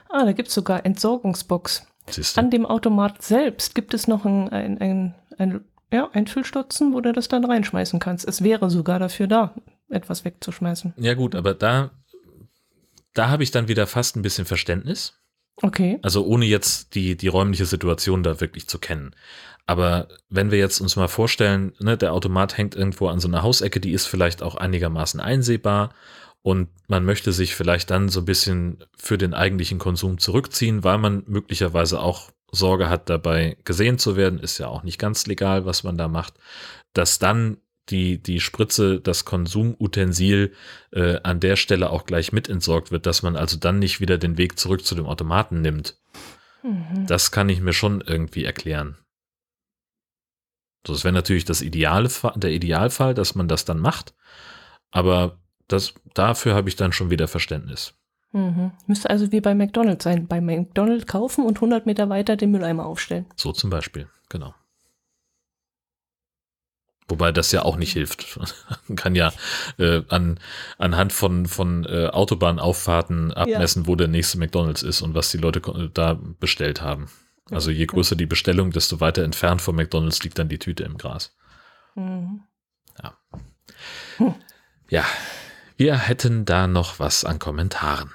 Ah, 0.08 0.24
da 0.24 0.32
gibt 0.32 0.48
es 0.48 0.54
sogar 0.54 0.84
Entsorgungsbox. 0.84 1.86
Siehste? 2.08 2.40
An 2.40 2.50
dem 2.50 2.66
Automat 2.66 3.22
selbst 3.22 3.74
gibt 3.74 3.94
es 3.94 4.06
noch 4.06 4.24
ein, 4.24 4.48
ein, 4.48 4.78
ein, 4.78 5.14
ein, 5.38 5.64
ja, 5.92 6.08
ein 6.12 6.26
Füllstutzen, 6.26 6.92
wo 6.92 7.00
du 7.00 7.12
das 7.12 7.28
dann 7.28 7.44
reinschmeißen 7.44 7.98
kannst. 7.98 8.26
Es 8.26 8.42
wäre 8.42 8.70
sogar 8.70 8.98
dafür 8.98 9.26
da, 9.26 9.54
etwas 9.88 10.24
wegzuschmeißen. 10.24 10.94
Ja 10.96 11.14
gut, 11.14 11.34
aber 11.34 11.54
da, 11.54 11.90
da 13.14 13.28
habe 13.28 13.42
ich 13.42 13.50
dann 13.50 13.68
wieder 13.68 13.86
fast 13.86 14.16
ein 14.16 14.22
bisschen 14.22 14.44
Verständnis. 14.44 15.14
Okay. 15.62 15.98
Also 16.02 16.24
ohne 16.26 16.44
jetzt 16.44 16.94
die, 16.94 17.16
die 17.16 17.28
räumliche 17.28 17.64
Situation 17.64 18.22
da 18.22 18.40
wirklich 18.40 18.68
zu 18.68 18.78
kennen. 18.78 19.14
Aber 19.66 20.08
wenn 20.28 20.50
wir 20.50 20.58
jetzt 20.58 20.80
uns 20.80 20.96
mal 20.96 21.08
vorstellen, 21.08 21.72
ne, 21.80 21.96
der 21.96 22.12
Automat 22.12 22.56
hängt 22.56 22.76
irgendwo 22.76 23.08
an 23.08 23.18
so 23.18 23.26
einer 23.26 23.42
Hausecke, 23.42 23.80
die 23.80 23.92
ist 23.92 24.06
vielleicht 24.06 24.42
auch 24.42 24.54
einigermaßen 24.54 25.18
einsehbar 25.18 25.92
und 26.46 26.68
man 26.86 27.04
möchte 27.04 27.32
sich 27.32 27.56
vielleicht 27.56 27.90
dann 27.90 28.08
so 28.08 28.20
ein 28.20 28.24
bisschen 28.24 28.84
für 28.96 29.18
den 29.18 29.34
eigentlichen 29.34 29.80
Konsum 29.80 30.18
zurückziehen, 30.18 30.84
weil 30.84 30.96
man 30.96 31.24
möglicherweise 31.26 31.98
auch 31.98 32.30
Sorge 32.52 32.88
hat, 32.88 33.10
dabei 33.10 33.56
gesehen 33.64 33.98
zu 33.98 34.14
werden, 34.14 34.38
ist 34.38 34.58
ja 34.58 34.68
auch 34.68 34.84
nicht 34.84 35.00
ganz 35.00 35.26
legal, 35.26 35.66
was 35.66 35.82
man 35.82 35.98
da 35.98 36.06
macht, 36.06 36.34
dass 36.92 37.18
dann 37.18 37.56
die, 37.88 38.22
die 38.22 38.38
Spritze, 38.38 39.00
das 39.00 39.24
Konsumutensil 39.24 40.52
äh, 40.92 41.18
an 41.24 41.40
der 41.40 41.56
Stelle 41.56 41.90
auch 41.90 42.06
gleich 42.06 42.30
mit 42.30 42.48
entsorgt 42.48 42.92
wird, 42.92 43.06
dass 43.06 43.24
man 43.24 43.34
also 43.34 43.56
dann 43.56 43.80
nicht 43.80 44.00
wieder 44.00 44.16
den 44.16 44.38
Weg 44.38 44.56
zurück 44.56 44.84
zu 44.84 44.94
dem 44.94 45.06
Automaten 45.06 45.62
nimmt. 45.62 45.98
Mhm. 46.62 47.08
Das 47.08 47.32
kann 47.32 47.48
ich 47.48 47.60
mir 47.60 47.72
schon 47.72 48.02
irgendwie 48.02 48.44
erklären. 48.44 48.96
So, 50.86 50.92
das 50.92 51.02
wäre 51.02 51.12
natürlich 51.12 51.44
das 51.44 51.60
Ideale, 51.60 52.08
der 52.36 52.52
Idealfall, 52.52 53.14
dass 53.14 53.34
man 53.34 53.48
das 53.48 53.64
dann 53.64 53.80
macht. 53.80 54.14
Aber 54.92 55.40
das, 55.68 55.94
dafür 56.14 56.54
habe 56.54 56.68
ich 56.68 56.76
dann 56.76 56.92
schon 56.92 57.10
wieder 57.10 57.28
Verständnis. 57.28 57.94
Mhm. 58.32 58.72
Müsste 58.86 59.10
also 59.10 59.32
wie 59.32 59.40
bei 59.40 59.54
McDonald's 59.54 60.04
sein. 60.04 60.26
Bei 60.26 60.40
McDonald's 60.40 61.06
kaufen 61.06 61.44
und 61.44 61.56
100 61.56 61.86
Meter 61.86 62.08
weiter 62.08 62.36
den 62.36 62.50
Mülleimer 62.50 62.86
aufstellen. 62.86 63.26
So 63.36 63.52
zum 63.52 63.70
Beispiel, 63.70 64.08
genau. 64.28 64.54
Wobei 67.08 67.30
das 67.30 67.52
ja 67.52 67.62
auch 67.62 67.76
nicht 67.76 67.92
hilft. 67.92 68.38
Man 68.88 68.96
kann 68.96 69.14
ja 69.14 69.32
äh, 69.78 70.02
an, 70.08 70.40
anhand 70.76 71.12
von, 71.12 71.46
von 71.46 71.84
äh, 71.84 72.08
Autobahnauffahrten 72.08 73.32
abmessen, 73.32 73.82
ja. 73.82 73.88
wo 73.88 73.94
der 73.94 74.08
nächste 74.08 74.38
McDonalds 74.38 74.82
ist 74.82 75.02
und 75.02 75.14
was 75.14 75.30
die 75.30 75.38
Leute 75.38 75.60
da 75.94 76.18
bestellt 76.40 76.82
haben. 76.82 77.08
Also 77.50 77.70
je 77.70 77.86
größer 77.86 78.16
die 78.16 78.26
Bestellung, 78.26 78.72
desto 78.72 79.00
weiter 79.00 79.22
entfernt 79.22 79.62
von 79.62 79.76
McDonalds 79.76 80.22
liegt 80.24 80.38
dann 80.38 80.48
die 80.48 80.58
Tüte 80.58 80.82
im 80.82 80.98
Gras. 80.98 81.36
Mhm. 81.94 82.42
Ja. 83.00 83.16
Hm. 84.16 84.34
Ja, 84.88 85.04
wir 85.76 85.96
hätten 85.96 86.44
da 86.44 86.66
noch 86.66 86.98
was 86.98 87.24
an 87.24 87.38
Kommentaren. 87.38 88.10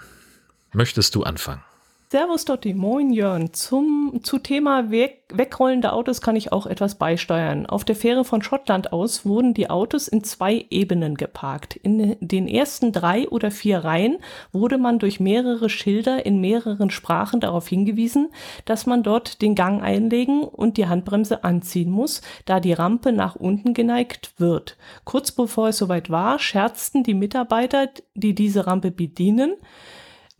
Möchtest 0.73 1.15
du 1.15 1.23
anfangen? 1.23 1.63
Servus 2.11 2.43
Dotti, 2.43 2.73
moin 2.73 3.13
Jörn. 3.13 3.53
Zum 3.53 4.19
zu 4.21 4.37
Thema 4.37 4.91
Weg, 4.91 5.23
wegrollende 5.31 5.93
Autos 5.93 6.19
kann 6.19 6.35
ich 6.35 6.51
auch 6.51 6.65
etwas 6.65 6.95
beisteuern. 6.95 7.65
Auf 7.65 7.85
der 7.85 7.95
Fähre 7.95 8.25
von 8.25 8.41
Schottland 8.41 8.91
aus 8.91 9.25
wurden 9.25 9.53
die 9.53 9.69
Autos 9.69 10.09
in 10.09 10.21
zwei 10.25 10.65
Ebenen 10.69 11.15
geparkt. 11.15 11.77
In 11.77 12.17
den 12.19 12.49
ersten 12.49 12.91
drei 12.91 13.29
oder 13.29 13.49
vier 13.49 13.85
Reihen 13.85 14.17
wurde 14.51 14.77
man 14.77 14.99
durch 14.99 15.21
mehrere 15.21 15.69
Schilder 15.69 16.25
in 16.25 16.41
mehreren 16.41 16.89
Sprachen 16.89 17.39
darauf 17.39 17.69
hingewiesen, 17.69 18.27
dass 18.65 18.85
man 18.85 19.03
dort 19.03 19.41
den 19.41 19.55
Gang 19.55 19.81
einlegen 19.81 20.43
und 20.43 20.75
die 20.75 20.87
Handbremse 20.87 21.45
anziehen 21.45 21.91
muss, 21.91 22.21
da 22.43 22.59
die 22.59 22.73
Rampe 22.73 23.13
nach 23.13 23.37
unten 23.37 23.73
geneigt 23.73 24.33
wird. 24.37 24.75
Kurz 25.05 25.31
bevor 25.31 25.69
es 25.69 25.77
soweit 25.77 26.09
war, 26.09 26.39
scherzten 26.39 27.03
die 27.03 27.13
Mitarbeiter, 27.13 27.87
die 28.15 28.35
diese 28.35 28.67
Rampe 28.67 28.91
bedienen, 28.91 29.55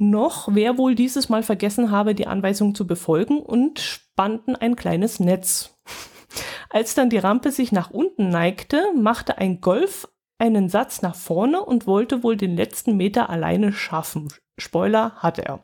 noch, 0.01 0.49
wer 0.51 0.77
wohl 0.77 0.95
dieses 0.95 1.29
Mal 1.29 1.43
vergessen 1.43 1.91
habe, 1.91 2.15
die 2.15 2.27
Anweisung 2.27 2.75
zu 2.75 2.85
befolgen 2.85 3.39
und 3.39 3.79
spannten 3.79 4.55
ein 4.55 4.75
kleines 4.75 5.19
Netz. 5.19 5.77
Als 6.69 6.95
dann 6.95 7.09
die 7.09 7.17
Rampe 7.17 7.51
sich 7.51 7.71
nach 7.71 7.91
unten 7.91 8.29
neigte, 8.29 8.81
machte 8.95 9.37
ein 9.37 9.61
Golf 9.61 10.07
einen 10.37 10.69
Satz 10.69 11.01
nach 11.01 11.15
vorne 11.15 11.63
und 11.63 11.85
wollte 11.85 12.23
wohl 12.23 12.35
den 12.35 12.55
letzten 12.55 12.97
Meter 12.97 13.29
alleine 13.29 13.71
schaffen. 13.73 14.27
Spoiler 14.57 15.13
hatte 15.17 15.45
er. 15.45 15.63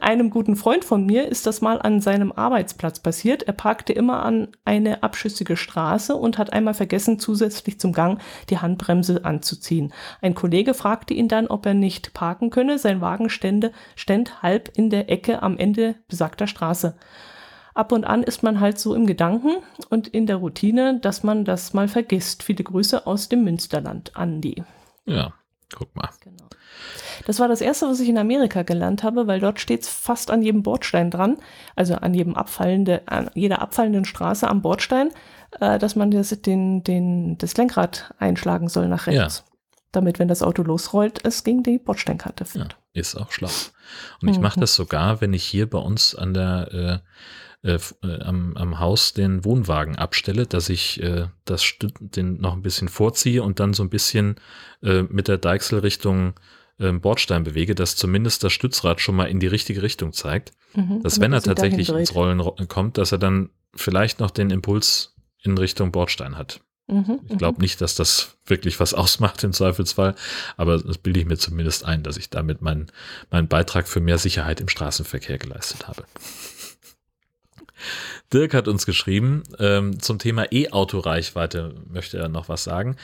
Einem 0.00 0.30
guten 0.30 0.56
Freund 0.56 0.84
von 0.84 1.04
mir 1.04 1.28
ist 1.28 1.46
das 1.46 1.60
mal 1.60 1.80
an 1.80 2.00
seinem 2.00 2.32
Arbeitsplatz 2.32 3.00
passiert. 3.00 3.42
Er 3.42 3.52
parkte 3.52 3.92
immer 3.92 4.22
an 4.22 4.48
eine 4.64 5.02
abschüssige 5.02 5.56
Straße 5.56 6.14
und 6.14 6.38
hat 6.38 6.52
einmal 6.52 6.74
vergessen, 6.74 7.18
zusätzlich 7.18 7.78
zum 7.78 7.92
Gang 7.92 8.20
die 8.50 8.58
Handbremse 8.58 9.24
anzuziehen. 9.24 9.92
Ein 10.22 10.34
Kollege 10.34 10.74
fragte 10.74 11.14
ihn 11.14 11.28
dann, 11.28 11.46
ob 11.48 11.66
er 11.66 11.74
nicht 11.74 12.14
parken 12.14 12.50
könne. 12.50 12.78
Sein 12.78 13.00
Wagen 13.00 13.30
stände, 13.30 13.72
ständ 13.96 14.42
halb 14.42 14.70
in 14.76 14.90
der 14.90 15.10
Ecke 15.10 15.42
am 15.42 15.56
Ende 15.58 15.96
besagter 16.08 16.46
Straße. 16.46 16.96
Ab 17.74 17.92
und 17.92 18.04
an 18.04 18.22
ist 18.22 18.42
man 18.42 18.60
halt 18.60 18.78
so 18.78 18.94
im 18.94 19.06
Gedanken 19.06 19.58
und 19.88 20.08
in 20.08 20.26
der 20.26 20.36
Routine, 20.36 20.98
dass 21.00 21.22
man 21.22 21.44
das 21.44 21.74
mal 21.74 21.86
vergisst. 21.86 22.42
Viele 22.42 22.64
Grüße 22.64 23.06
aus 23.06 23.28
dem 23.28 23.44
Münsterland, 23.44 24.16
Andi. 24.16 24.64
Ja, 25.04 25.32
guck 25.74 25.94
mal. 25.94 26.08
Genau. 26.20 26.48
Das 27.26 27.40
war 27.40 27.48
das 27.48 27.60
erste, 27.60 27.86
was 27.86 28.00
ich 28.00 28.08
in 28.08 28.18
Amerika 28.18 28.62
gelernt 28.62 29.02
habe, 29.02 29.26
weil 29.26 29.40
dort 29.40 29.60
steht 29.60 29.82
es 29.82 29.88
fast 29.88 30.30
an 30.30 30.42
jedem 30.42 30.62
Bordstein 30.62 31.10
dran, 31.10 31.36
also 31.76 31.94
an 31.94 32.14
jedem 32.14 32.34
abfallende, 32.34 33.02
an 33.06 33.30
jeder 33.34 33.60
abfallenden 33.60 34.04
Straße 34.04 34.48
am 34.48 34.62
Bordstein, 34.62 35.10
äh, 35.60 35.78
dass 35.78 35.96
man 35.96 36.10
das, 36.10 36.30
den, 36.30 36.84
den, 36.84 37.38
das 37.38 37.56
Lenkrad 37.56 38.14
einschlagen 38.18 38.68
soll 38.68 38.88
nach 38.88 39.06
rechts. 39.06 39.38
Ja. 39.38 39.52
Damit, 39.92 40.18
wenn 40.18 40.28
das 40.28 40.42
Auto 40.42 40.62
losrollt, 40.62 41.24
es 41.24 41.44
gegen 41.44 41.62
die 41.62 41.78
Bordsteinkante 41.78 42.44
fährt. 42.44 42.76
Ja, 42.92 43.00
ist 43.00 43.14
auch 43.14 43.32
schlau. 43.32 43.48
Und 44.20 44.28
ich 44.28 44.36
mhm. 44.36 44.42
mache 44.42 44.60
das 44.60 44.74
sogar, 44.74 45.22
wenn 45.22 45.32
ich 45.32 45.44
hier 45.44 45.68
bei 45.68 45.78
uns 45.78 46.14
an 46.14 46.34
der 46.34 47.02
äh, 47.04 47.08
äh, 47.62 47.78
äh, 48.04 48.20
am, 48.22 48.56
am 48.56 48.78
Haus 48.78 49.14
den 49.14 49.44
Wohnwagen 49.44 49.96
abstelle, 49.96 50.46
dass 50.46 50.68
ich 50.68 51.02
äh, 51.02 51.26
das 51.44 51.74
den 51.80 52.40
noch 52.40 52.52
ein 52.52 52.62
bisschen 52.62 52.88
vorziehe 52.88 53.42
und 53.42 53.58
dann 53.58 53.74
so 53.74 53.82
ein 53.82 53.90
bisschen 53.90 54.36
äh, 54.82 55.02
mit 55.02 55.26
der 55.26 55.38
Deichsel 55.38 55.80
Richtung 55.80 56.34
ähm, 56.78 57.00
Bordstein 57.00 57.42
bewege, 57.42 57.74
dass 57.74 57.96
zumindest 57.96 58.44
das 58.44 58.52
Stützrad 58.52 59.00
schon 59.00 59.16
mal 59.16 59.24
in 59.24 59.40
die 59.40 59.48
richtige 59.48 59.82
Richtung 59.82 60.12
zeigt. 60.12 60.52
Mhm, 60.74 61.02
dass 61.02 61.18
wenn 61.20 61.32
er 61.32 61.42
tatsächlich 61.42 61.88
ins 61.88 62.14
Rollen 62.14 62.40
kommt, 62.68 62.98
dass 62.98 63.10
er 63.10 63.18
dann 63.18 63.50
vielleicht 63.74 64.20
noch 64.20 64.30
den 64.30 64.50
Impuls 64.50 65.16
in 65.42 65.56
Richtung 65.58 65.90
Bordstein 65.90 66.36
hat. 66.36 66.60
Mhm, 66.86 67.20
ich 67.28 67.38
glaube 67.38 67.58
mhm. 67.58 67.62
nicht, 67.62 67.80
dass 67.80 67.94
das 67.94 68.36
wirklich 68.46 68.80
was 68.80 68.94
ausmacht 68.94 69.42
im 69.44 69.52
Zweifelsfall, 69.52 70.14
aber 70.56 70.78
das 70.78 70.98
bilde 70.98 71.20
ich 71.20 71.26
mir 71.26 71.38
zumindest 71.38 71.84
ein, 71.84 72.02
dass 72.02 72.16
ich 72.16 72.30
damit 72.30 72.62
meinen, 72.62 72.86
meinen 73.30 73.48
Beitrag 73.48 73.88
für 73.88 74.00
mehr 74.00 74.18
Sicherheit 74.18 74.60
im 74.60 74.68
Straßenverkehr 74.68 75.38
geleistet 75.38 75.88
habe. 75.88 76.04
Dirk 78.32 78.54
hat 78.54 78.68
uns 78.68 78.86
geschrieben, 78.86 79.42
ähm, 79.58 80.00
zum 80.00 80.18
Thema 80.18 80.52
E-Auto-Reichweite 80.52 81.74
möchte 81.88 82.18
er 82.18 82.28
noch 82.28 82.48
was 82.48 82.64
sagen. 82.64 82.96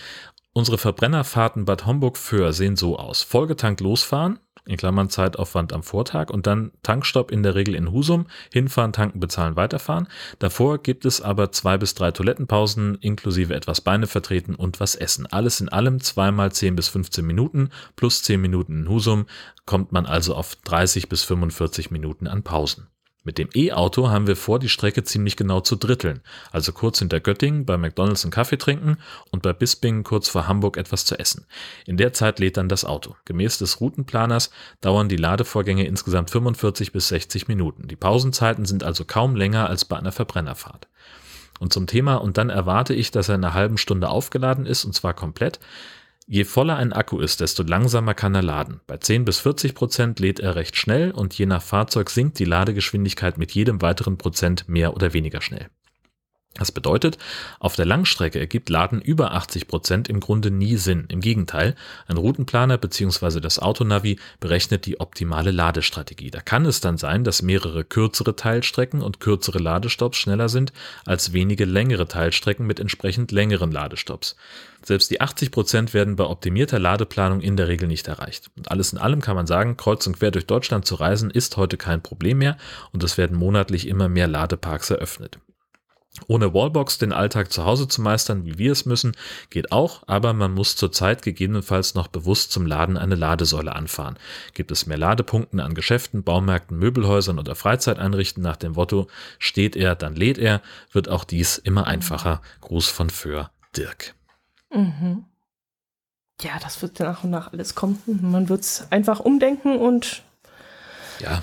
Unsere 0.53 0.79
Verbrennerfahrten 0.79 1.64
Bad 1.64 1.85
Homburg-Föhr 1.85 2.53
sehen 2.53 2.77
so 2.77 2.97
aus. 2.97 3.22
Vollgetankt 3.22 3.81
losfahren, 3.81 4.39
in 4.66 4.77
Klammern 4.77 5.11
Zeitaufwand 5.11 5.72
am 5.72 5.83
Vortag 5.83 6.31
und 6.31 6.47
dann 6.47 6.72
Tankstopp 6.83 7.31
in 7.31 7.43
der 7.43 7.55
Regel 7.55 7.75
in 7.75 7.93
Husum, 7.93 8.27
hinfahren, 8.53 8.93
tanken, 8.93 9.20
bezahlen, 9.20 9.57
weiterfahren. 9.57 10.09
Davor 10.39 10.79
gibt 10.79 11.05
es 11.05 11.20
aber 11.20 11.53
zwei 11.53 11.77
bis 11.77 11.95
drei 11.95 12.12
Toilettenpausen 12.12 12.97
inklusive 12.97 13.55
etwas 13.55 13.81
Beine 13.81 14.07
vertreten 14.07 14.55
und 14.55 14.81
was 14.81 14.95
essen. 14.95 15.27
Alles 15.27 15.61
in 15.61 15.68
allem 15.68 16.01
zweimal 16.01 16.53
10 16.53 16.77
bis 16.77 16.89
15 16.89 17.27
Minuten 17.27 17.70
plus 17.97 18.22
10 18.22 18.41
Minuten 18.41 18.83
in 18.83 18.89
Husum 18.89 19.27
kommt 19.66 19.93
man 19.93 20.07
also 20.07 20.35
auf 20.35 20.57
30 20.57 21.09
bis 21.09 21.25
45 21.25 21.91
Minuten 21.91 22.27
an 22.27 22.43
Pausen. 22.43 22.89
Mit 23.27 23.39
dem 23.39 23.49
E-Auto 23.55 24.11
haben 24.11 24.27
wir 24.27 24.37
vor, 24.37 24.59
die 24.59 24.68
Strecke 24.68 25.03
ziemlich 25.03 25.37
genau 25.37 25.61
zu 25.61 25.77
dritteln, 25.77 26.20
also 26.53 26.72
kurz 26.72 26.99
hinter 26.99 27.20
Göttingen 27.20 27.64
bei 27.64 27.79
McDonalds 27.79 28.22
einen 28.22 28.31
Kaffee 28.31 28.59
trinken 28.59 28.99
und 29.31 29.43
bei 29.43 29.55
Bisping 29.55 30.03
kurz 30.03 30.29
vor 30.29 30.47
Hamburg 30.47 30.77
etwas 30.77 31.07
zu 31.07 31.18
essen. 31.18 31.47
In 31.87 31.97
der 31.97 32.12
Zeit 32.12 32.39
lädt 32.39 32.59
dann 32.59 32.68
das 32.68 32.85
Auto. 32.85 33.16
Gemäß 33.25 33.57
des 33.57 33.81
Routenplaners 33.81 34.51
dauern 34.83 35.09
die 35.09 35.16
Ladevorgänge 35.16 35.87
insgesamt 35.87 36.31
45 36.31 36.93
bis 36.93 37.09
60 37.09 37.49
Minuten. 37.49 37.89
Die 37.89 37.97
Pausenzeiten 37.97 38.66
sind 38.66 38.85
also 38.85 39.07
kaum 39.07 39.37
länger 39.37 39.70
als 39.70 39.87
bei 39.87 39.97
einer 39.97 40.12
Verbrennerfahrt. 40.12 40.87
Und 41.61 41.72
zum 41.72 41.87
Thema, 41.87 42.16
und 42.16 42.37
dann 42.37 42.51
erwarte 42.51 42.93
ich, 42.93 43.11
dass 43.11 43.31
er 43.31 43.37
in 43.37 43.45
einer 43.45 43.55
halben 43.55 43.79
Stunde 43.79 44.11
aufgeladen 44.11 44.66
ist, 44.66 44.85
und 44.85 44.95
zwar 44.95 45.14
komplett. 45.14 45.61
Je 46.27 46.45
voller 46.45 46.77
ein 46.77 46.95
Akku 46.95 47.20
ist, 47.20 47.41
desto 47.41 47.62
langsamer 47.62 48.14
kann 48.14 48.35
er 48.35 48.43
laden. 48.43 48.81
Bei 48.87 48.97
10 48.97 49.27
bis 49.27 49.41
40 49.41 49.75
Prozent 49.75 50.20
lädt 50.20 50.41
er 50.41 50.57
recht 50.57 50.77
schnell 50.77 51.11
und 51.11 51.37
je 51.37 51.45
nach 51.45 51.62
Fahrzeug 51.62 52.09
sinkt 52.09 52.39
die 52.39 52.47
Ladegeschwindigkeit 52.47 53.37
mit 53.37 53.53
jedem 53.53 53.83
weiteren 53.83 54.16
Prozent 54.16 54.66
mehr 54.66 54.95
oder 54.95 55.12
weniger 55.12 55.43
schnell. 55.43 55.68
Das 56.55 56.70
bedeutet, 56.70 57.18
auf 57.59 57.74
der 57.74 57.84
Langstrecke 57.84 58.38
ergibt 58.38 58.68
Laden 58.68 59.00
über 59.00 59.32
80 59.32 59.66
Prozent 59.66 60.09
im 60.09 60.20
Grunde 60.20 60.52
nie 60.52 60.76
Sinn. 60.76 61.07
Im 61.09 61.20
Gegenteil, 61.20 61.74
ein 62.07 62.16
Routenplaner 62.16 62.78
bzw. 62.78 63.40
das 63.40 63.59
Autonavi 63.59 64.20
berechnet 64.39 64.86
die 64.86 65.01
optimale 65.01 65.51
Ladestrategie. 65.51 66.31
Da 66.31 66.40
kann 66.40 66.64
es 66.64 66.81
dann 66.81 66.97
sein, 66.97 67.24
dass 67.24 67.43
mehrere 67.43 67.85
kürzere 67.85 68.36
Teilstrecken 68.36 69.02
und 69.02 69.18
kürzere 69.18 69.59
Ladestops 69.59 70.16
schneller 70.16 70.48
sind 70.48 70.72
als 71.05 71.32
wenige 71.32 71.64
längere 71.64 72.06
Teilstrecken 72.06 72.66
mit 72.66 72.78
entsprechend 72.78 73.32
längeren 73.32 73.72
Ladestops. 73.72 74.36
Selbst 74.85 75.10
die 75.10 75.20
80 75.20 75.51
Prozent 75.51 75.93
werden 75.93 76.14
bei 76.14 76.24
optimierter 76.24 76.78
Ladeplanung 76.78 77.40
in 77.40 77.56
der 77.56 77.66
Regel 77.66 77.89
nicht 77.89 78.06
erreicht. 78.06 78.51
Und 78.56 78.70
alles 78.70 78.93
in 78.93 78.98
allem 78.98 79.22
kann 79.22 79.35
man 79.35 79.48
sagen, 79.48 79.76
kreuz 79.76 80.06
und 80.06 80.18
quer 80.20 80.31
durch 80.31 80.47
Deutschland 80.47 80.86
zu 80.86 80.94
reisen 80.94 81.31
ist 81.31 81.56
heute 81.56 81.76
kein 81.76 82.01
Problem 82.01 82.39
mehr 82.39 82.59
und 82.93 83.02
es 83.02 83.18
werden 83.18 83.36
monatlich 83.36 83.89
immer 83.89 84.09
mehr 84.09 84.28
Ladeparks 84.28 84.90
eröffnet. 84.90 85.39
Ohne 86.28 86.55
Wallbox 86.55 86.99
den 86.99 87.12
Alltag 87.12 87.53
zu 87.53 87.65
Hause 87.65 87.89
zu 87.89 88.01
meistern, 88.01 88.47
wie 88.47 88.57
wir 88.57 88.70
es 88.70 88.86
müssen, 88.86 89.16
geht 89.51 89.73
auch, 89.73 90.05
aber 90.07 90.32
man 90.32 90.53
muss 90.53 90.77
zurzeit 90.77 91.23
gegebenenfalls 91.23 91.95
noch 91.95 92.07
bewusst 92.07 92.53
zum 92.53 92.66
Laden 92.66 92.97
eine 92.97 93.16
Ladesäule 93.16 93.74
anfahren. 93.74 94.16
Gibt 94.55 94.70
es 94.70 94.86
mehr 94.86 94.97
Ladepunkten 94.97 95.59
an 95.59 95.74
Geschäften, 95.74 96.23
Baumärkten, 96.23 96.78
Möbelhäusern 96.78 97.41
oder 97.41 97.57
Freizeiteinrichten 97.57 98.43
nach 98.43 98.57
dem 98.57 98.73
Motto, 98.73 99.09
steht 99.41 99.74
er, 99.74 99.97
dann 99.97 100.15
lädt 100.15 100.39
er, 100.39 100.62
wird 100.93 101.09
auch 101.09 101.24
dies 101.24 101.59
immer 101.59 101.86
einfacher. 101.89 102.41
Gruß 102.61 102.89
von 102.89 103.11
Föhr, 103.11 103.51
Dirk. 103.77 104.15
Mhm. 104.73 105.24
Ja, 106.41 106.53
das 106.62 106.81
wird 106.81 107.01
nach 107.01 107.24
und 107.24 107.31
nach 107.31 107.53
alles 107.53 107.74
kommen. 107.74 108.01
Man 108.07 108.49
wird 108.49 108.61
es 108.61 108.86
einfach 108.91 109.19
umdenken 109.19 109.77
und 109.77 110.23
ja, 111.20 111.43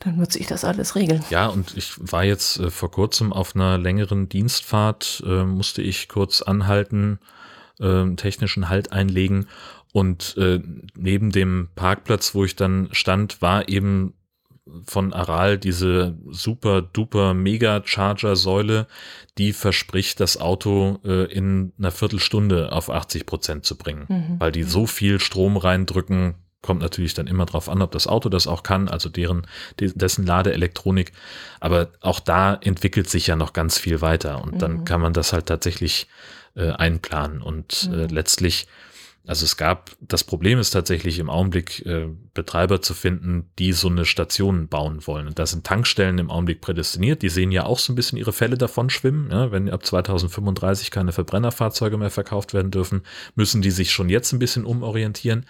dann 0.00 0.18
wird 0.18 0.32
sich 0.32 0.46
das 0.46 0.64
alles 0.64 0.94
regeln. 0.94 1.24
Ja, 1.30 1.46
und 1.46 1.76
ich 1.76 1.94
war 1.98 2.24
jetzt 2.24 2.58
äh, 2.58 2.70
vor 2.70 2.90
kurzem 2.90 3.32
auf 3.32 3.54
einer 3.54 3.78
längeren 3.78 4.28
Dienstfahrt, 4.28 5.22
äh, 5.26 5.44
musste 5.44 5.82
ich 5.82 6.08
kurz 6.08 6.42
anhalten, 6.42 7.18
äh, 7.80 8.14
technischen 8.14 8.68
Halt 8.68 8.92
einlegen 8.92 9.46
und 9.92 10.36
äh, 10.36 10.60
neben 10.96 11.30
dem 11.30 11.68
Parkplatz, 11.74 12.34
wo 12.34 12.44
ich 12.44 12.56
dann 12.56 12.88
stand, 12.92 13.40
war 13.42 13.68
eben 13.68 14.14
von 14.86 15.12
Aral 15.12 15.58
diese 15.58 16.16
super 16.28 16.82
duper 16.82 17.34
Mega 17.34 17.82
Charger 17.84 18.36
Säule, 18.36 18.86
die 19.38 19.52
verspricht, 19.52 20.20
das 20.20 20.36
Auto 20.36 20.98
äh, 21.04 21.24
in 21.32 21.72
einer 21.78 21.90
Viertelstunde 21.90 22.72
auf 22.72 22.90
80 22.90 23.26
Prozent 23.26 23.64
zu 23.64 23.76
bringen, 23.76 24.06
mhm. 24.08 24.40
weil 24.40 24.52
die 24.52 24.64
so 24.64 24.86
viel 24.86 25.20
Strom 25.20 25.56
reindrücken, 25.56 26.34
kommt 26.62 26.82
natürlich 26.82 27.14
dann 27.14 27.26
immer 27.26 27.46
drauf 27.46 27.68
an, 27.68 27.82
ob 27.82 27.92
das 27.92 28.06
Auto 28.06 28.28
das 28.28 28.46
auch 28.46 28.62
kann, 28.62 28.88
also 28.88 29.08
deren, 29.08 29.46
dessen 29.78 30.26
Ladeelektronik. 30.26 31.12
Aber 31.60 31.90
auch 32.00 32.20
da 32.20 32.54
entwickelt 32.54 33.08
sich 33.08 33.26
ja 33.28 33.36
noch 33.36 33.52
ganz 33.52 33.78
viel 33.78 34.00
weiter 34.00 34.42
und 34.42 34.54
mhm. 34.54 34.58
dann 34.58 34.84
kann 34.84 35.00
man 35.00 35.12
das 35.12 35.32
halt 35.32 35.46
tatsächlich 35.46 36.08
äh, 36.56 36.70
einplanen 36.70 37.42
und 37.42 37.88
äh, 37.92 37.96
mhm. 37.96 38.00
äh, 38.00 38.06
letztlich 38.06 38.66
also 39.28 39.44
es 39.44 39.58
gab, 39.58 39.90
das 40.00 40.24
Problem 40.24 40.58
ist 40.58 40.70
tatsächlich 40.70 41.18
im 41.18 41.28
Augenblick 41.28 41.84
äh, 41.84 42.06
Betreiber 42.32 42.80
zu 42.80 42.94
finden, 42.94 43.50
die 43.58 43.74
so 43.74 43.88
eine 43.88 44.06
Station 44.06 44.68
bauen 44.68 45.06
wollen. 45.06 45.26
Und 45.26 45.38
da 45.38 45.44
sind 45.44 45.66
Tankstellen 45.66 46.16
im 46.16 46.30
Augenblick 46.30 46.62
prädestiniert. 46.62 47.20
Die 47.20 47.28
sehen 47.28 47.52
ja 47.52 47.66
auch 47.66 47.78
so 47.78 47.92
ein 47.92 47.94
bisschen 47.94 48.16
ihre 48.16 48.32
Fälle 48.32 48.56
davon 48.56 48.88
schwimmen. 48.88 49.30
Ja, 49.30 49.52
wenn 49.52 49.68
ab 49.68 49.84
2035 49.84 50.90
keine 50.90 51.12
Verbrennerfahrzeuge 51.12 51.98
mehr 51.98 52.08
verkauft 52.08 52.54
werden 52.54 52.70
dürfen, 52.70 53.02
müssen 53.34 53.60
die 53.60 53.70
sich 53.70 53.92
schon 53.92 54.08
jetzt 54.08 54.32
ein 54.32 54.38
bisschen 54.38 54.64
umorientieren. 54.64 55.44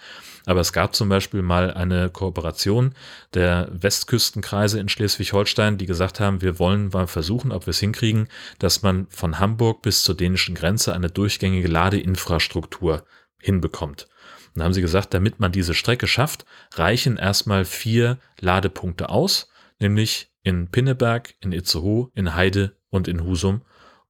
Aber 0.45 0.61
es 0.61 0.73
gab 0.73 0.95
zum 0.95 1.09
Beispiel 1.09 1.41
mal 1.41 1.73
eine 1.73 2.09
Kooperation 2.09 2.93
der 3.33 3.69
Westküstenkreise 3.71 4.79
in 4.79 4.89
Schleswig-Holstein, 4.89 5.77
die 5.77 5.85
gesagt 5.85 6.19
haben, 6.19 6.41
wir 6.41 6.59
wollen 6.59 6.89
mal 6.89 7.07
versuchen, 7.07 7.51
ob 7.51 7.65
wir 7.65 7.71
es 7.71 7.79
hinkriegen, 7.79 8.27
dass 8.59 8.81
man 8.81 9.07
von 9.09 9.39
Hamburg 9.39 9.81
bis 9.81 10.03
zur 10.03 10.15
dänischen 10.15 10.55
Grenze 10.55 10.93
eine 10.93 11.09
durchgängige 11.09 11.67
Ladeinfrastruktur 11.67 13.03
hinbekommt. 13.39 14.07
Und 14.49 14.57
dann 14.57 14.65
haben 14.65 14.73
sie 14.73 14.81
gesagt, 14.81 15.13
damit 15.13 15.39
man 15.39 15.51
diese 15.51 15.73
Strecke 15.73 16.07
schafft, 16.07 16.45
reichen 16.73 17.17
erstmal 17.17 17.65
vier 17.65 18.17
Ladepunkte 18.39 19.09
aus, 19.09 19.49
nämlich 19.79 20.31
in 20.43 20.69
Pinneberg, 20.69 21.35
in 21.39 21.51
Itzehoe, 21.51 22.09
in 22.15 22.35
Heide 22.35 22.75
und 22.89 23.07
in 23.07 23.23
Husum. 23.23 23.61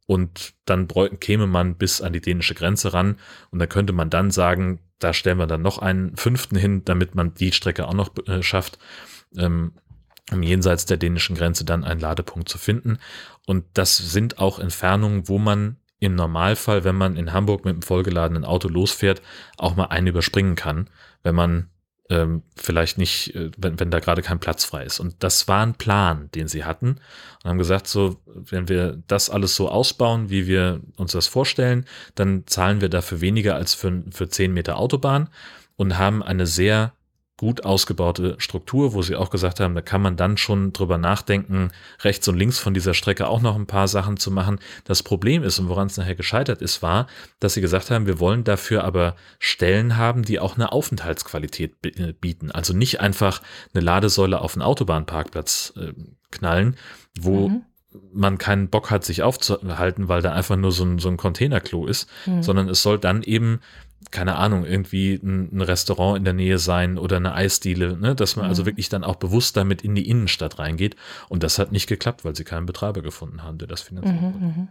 Und 0.05 0.53
dann 0.65 0.87
käme 1.19 1.45
man 1.45 1.75
bis 1.75 2.01
an 2.01 2.13
die 2.13 2.21
dänische 2.21 2.55
Grenze 2.55 2.93
ran 2.93 3.19
und 3.51 3.59
da 3.59 3.67
könnte 3.67 3.93
man 3.93 4.09
dann 4.09 4.31
sagen, 4.31 4.79
da 4.99 5.13
stellen 5.13 5.37
wir 5.37 5.47
dann 5.47 5.61
noch 5.61 5.79
einen 5.79 6.15
fünften 6.15 6.55
hin, 6.55 6.83
damit 6.85 7.15
man 7.15 7.33
die 7.33 7.51
Strecke 7.51 7.87
auch 7.87 7.93
noch 7.93 8.11
äh, 8.27 8.43
schafft, 8.43 8.77
ähm, 9.37 9.73
um 10.31 10.43
jenseits 10.43 10.85
der 10.85 10.97
dänischen 10.97 11.35
Grenze 11.35 11.65
dann 11.65 11.83
einen 11.83 11.99
Ladepunkt 11.99 12.49
zu 12.49 12.57
finden. 12.57 12.99
Und 13.45 13.65
das 13.73 13.97
sind 13.97 14.37
auch 14.37 14.59
Entfernungen, 14.59 15.27
wo 15.27 15.39
man 15.39 15.77
im 15.99 16.15
Normalfall, 16.15 16.83
wenn 16.83 16.95
man 16.95 17.15
in 17.15 17.33
Hamburg 17.33 17.65
mit 17.65 17.73
einem 17.73 17.81
vollgeladenen 17.81 18.45
Auto 18.45 18.67
losfährt, 18.67 19.21
auch 19.57 19.75
mal 19.75 19.85
einen 19.85 20.07
überspringen 20.07 20.55
kann, 20.55 20.89
wenn 21.23 21.35
man 21.35 21.69
ähm, 22.09 22.41
vielleicht 22.55 22.97
nicht, 22.97 23.35
äh, 23.35 23.51
wenn, 23.57 23.79
wenn 23.79 23.91
da 23.91 23.99
gerade 23.99 24.21
kein 24.21 24.39
Platz 24.39 24.65
frei 24.65 24.83
ist. 24.83 24.99
Und 24.99 25.15
das 25.19 25.47
war 25.47 25.65
ein 25.65 25.75
Plan, 25.75 26.29
den 26.33 26.47
sie 26.47 26.65
hatten 26.65 26.99
und 27.43 27.49
haben 27.49 27.57
gesagt, 27.57 27.87
so, 27.87 28.19
wenn 28.25 28.67
wir 28.67 29.01
das 29.07 29.29
alles 29.29 29.55
so 29.55 29.69
ausbauen, 29.69 30.29
wie 30.29 30.47
wir 30.47 30.81
uns 30.97 31.11
das 31.11 31.27
vorstellen, 31.27 31.85
dann 32.15 32.45
zahlen 32.47 32.81
wir 32.81 32.89
dafür 32.89 33.21
weniger 33.21 33.55
als 33.55 33.75
für, 33.75 34.03
für 34.11 34.27
10 34.27 34.53
Meter 34.53 34.77
Autobahn 34.77 35.29
und 35.75 35.97
haben 35.97 36.23
eine 36.23 36.47
sehr 36.47 36.93
gut 37.39 37.63
ausgebaute 37.63 38.35
Struktur, 38.37 38.93
wo 38.93 39.01
sie 39.01 39.15
auch 39.15 39.29
gesagt 39.29 39.61
haben, 39.61 39.73
da 39.73 39.79
kann 39.79 40.01
man 40.01 40.17
dann 40.17 40.35
schon 40.35 40.73
drüber 40.73 40.97
nachdenken, 40.97 41.71
rechts 42.01 42.27
und 42.27 42.35
links 42.35 42.59
von 42.59 42.73
dieser 42.73 42.93
Strecke 42.93 43.29
auch 43.29 43.39
noch 43.39 43.55
ein 43.55 43.65
paar 43.65 43.87
Sachen 43.87 44.17
zu 44.17 44.29
machen. 44.29 44.59
Das 44.83 45.03
Problem 45.03 45.41
ist, 45.43 45.57
und 45.57 45.69
woran 45.69 45.87
es 45.87 45.95
nachher 45.95 46.15
gescheitert 46.15 46.61
ist, 46.61 46.81
war, 46.81 47.07
dass 47.39 47.53
sie 47.53 47.61
gesagt 47.61 47.91
haben, 47.91 48.07
wir 48.07 48.19
wollen 48.19 48.43
dafür 48.43 48.83
aber 48.83 49.15
Stellen 49.39 49.95
haben, 49.95 50.23
die 50.23 50.37
auch 50.37 50.55
eine 50.55 50.73
Aufenthaltsqualität 50.73 51.77
äh, 51.85 52.11
bieten. 52.11 52.51
Also 52.51 52.73
nicht 52.73 52.99
einfach 52.99 53.41
eine 53.73 53.85
Ladesäule 53.85 54.41
auf 54.41 54.55
einen 54.55 54.61
Autobahnparkplatz 54.61 55.71
äh, 55.77 55.93
knallen, 56.31 56.75
wo 57.17 57.47
mhm 57.47 57.61
man 58.13 58.37
keinen 58.37 58.69
Bock 58.69 58.91
hat, 58.91 59.03
sich 59.03 59.23
aufzuhalten, 59.23 60.09
weil 60.09 60.21
da 60.21 60.31
einfach 60.31 60.55
nur 60.55 60.71
so 60.71 60.83
ein, 60.83 60.99
so 60.99 61.09
ein 61.09 61.17
Containerklo 61.17 61.87
ist, 61.87 62.07
mhm. 62.27 62.43
sondern 62.43 62.69
es 62.69 62.83
soll 62.83 62.99
dann 62.99 63.23
eben 63.23 63.61
keine 64.11 64.35
Ahnung, 64.35 64.65
irgendwie 64.65 65.15
ein, 65.15 65.49
ein, 65.55 65.61
Restaurant 65.61 66.17
in 66.17 66.23
der 66.23 66.33
Nähe 66.33 66.57
sein 66.57 66.97
oder 66.97 67.17
eine 67.17 67.33
Eisdiele, 67.33 67.97
ne? 67.97 68.15
dass 68.15 68.35
man 68.35 68.45
also 68.45 68.61
mhm. 68.61 68.63
also 68.63 68.65
wirklich 68.65 68.89
dann 68.89 69.03
auch 69.03 69.17
bewusst 69.17 69.57
damit 69.57 69.81
in 69.81 69.95
die 69.95 70.09
Innenstadt 70.09 70.57
reingeht. 70.57 70.95
Und 71.27 71.43
das 71.43 71.59
hat 71.59 71.71
nicht 71.71 71.87
geklappt, 71.87 72.25
weil 72.25 72.35
sie 72.35 72.43
keinen 72.43 72.65
Betreiber 72.65 73.01
gefunden 73.01 73.43
haben, 73.43 73.57
der 73.57 73.67
das 73.67 73.81
finanziert. 73.81 74.21
Mhm, 74.21 74.41
mhm. 74.41 74.67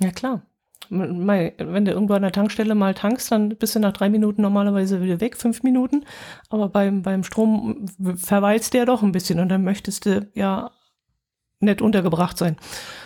Ja, 0.00 0.10
klar. 0.10 0.42
Wenn 0.88 1.84
du 1.84 1.92
irgendwo 1.92 2.14
an 2.14 2.22
der 2.22 2.32
Tankstelle 2.32 2.74
mal 2.74 2.94
tankst, 2.94 3.30
dann 3.30 3.50
bist 3.50 3.74
du 3.74 3.80
nach 3.80 3.92
drei 3.92 4.08
Minuten 4.08 4.42
normalerweise 4.42 5.02
wieder 5.02 5.20
weg, 5.20 5.36
fünf 5.36 5.62
Minuten. 5.62 6.04
Aber 6.48 6.68
beim, 6.68 7.02
beim 7.02 7.22
Strom 7.22 7.86
verweilst 8.16 8.74
der 8.74 8.86
doch 8.86 9.02
ein 9.02 9.12
bisschen 9.12 9.38
und 9.40 9.50
dann 9.50 9.62
möchtest 9.62 10.06
du 10.06 10.28
ja 10.34 10.70
nett 11.60 11.82
untergebracht 11.82 12.38
sein. 12.38 12.56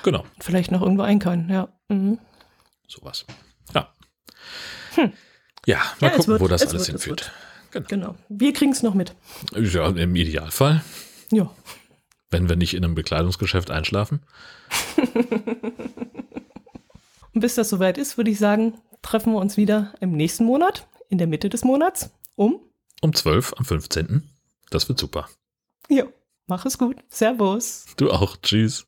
Genau. 0.04 0.24
Vielleicht 0.40 0.70
noch 0.70 0.82
irgendwo 0.82 1.02
einkaufen, 1.02 1.50
ja. 1.50 1.68
Mhm. 1.88 2.18
Sowas. 2.86 3.26
Ja. 3.74 3.88
Hm. 4.94 5.12
Ja, 5.66 5.78
mal 6.00 6.08
ja, 6.08 6.16
gucken, 6.16 6.32
wird, 6.32 6.40
wo 6.40 6.48
das 6.48 6.62
alles 6.62 6.88
wird, 6.88 7.00
hinführt. 7.00 7.32
Genau. 7.70 7.86
genau. 7.88 8.14
Wir 8.28 8.52
kriegen 8.52 8.72
es 8.72 8.82
noch 8.82 8.94
mit. 8.94 9.14
Ja, 9.56 9.88
im 9.88 10.14
Idealfall. 10.14 10.82
Ja. 11.30 11.50
Wenn 12.30 12.48
wir 12.48 12.56
nicht 12.56 12.74
in 12.74 12.84
einem 12.84 12.94
Bekleidungsgeschäft 12.94 13.70
einschlafen. 13.70 14.20
Und 17.32 17.40
bis 17.40 17.54
das 17.56 17.68
soweit 17.68 17.98
ist, 17.98 18.16
würde 18.16 18.30
ich 18.30 18.38
sagen, 18.38 18.74
treffen 19.02 19.32
wir 19.32 19.40
uns 19.40 19.56
wieder 19.56 19.94
im 20.00 20.12
nächsten 20.12 20.44
Monat, 20.44 20.86
in 21.08 21.18
der 21.18 21.26
Mitte 21.26 21.48
des 21.48 21.64
Monats, 21.64 22.10
um? 22.36 22.60
Um 23.00 23.12
12 23.12 23.54
am 23.56 23.64
15. 23.64 24.28
Das 24.70 24.88
wird 24.88 24.98
super. 24.98 25.28
Ja, 25.88 26.04
mach 26.46 26.64
es 26.64 26.78
gut. 26.78 26.96
Servus. 27.08 27.86
Du 27.96 28.10
auch. 28.10 28.36
Tschüss. 28.42 28.86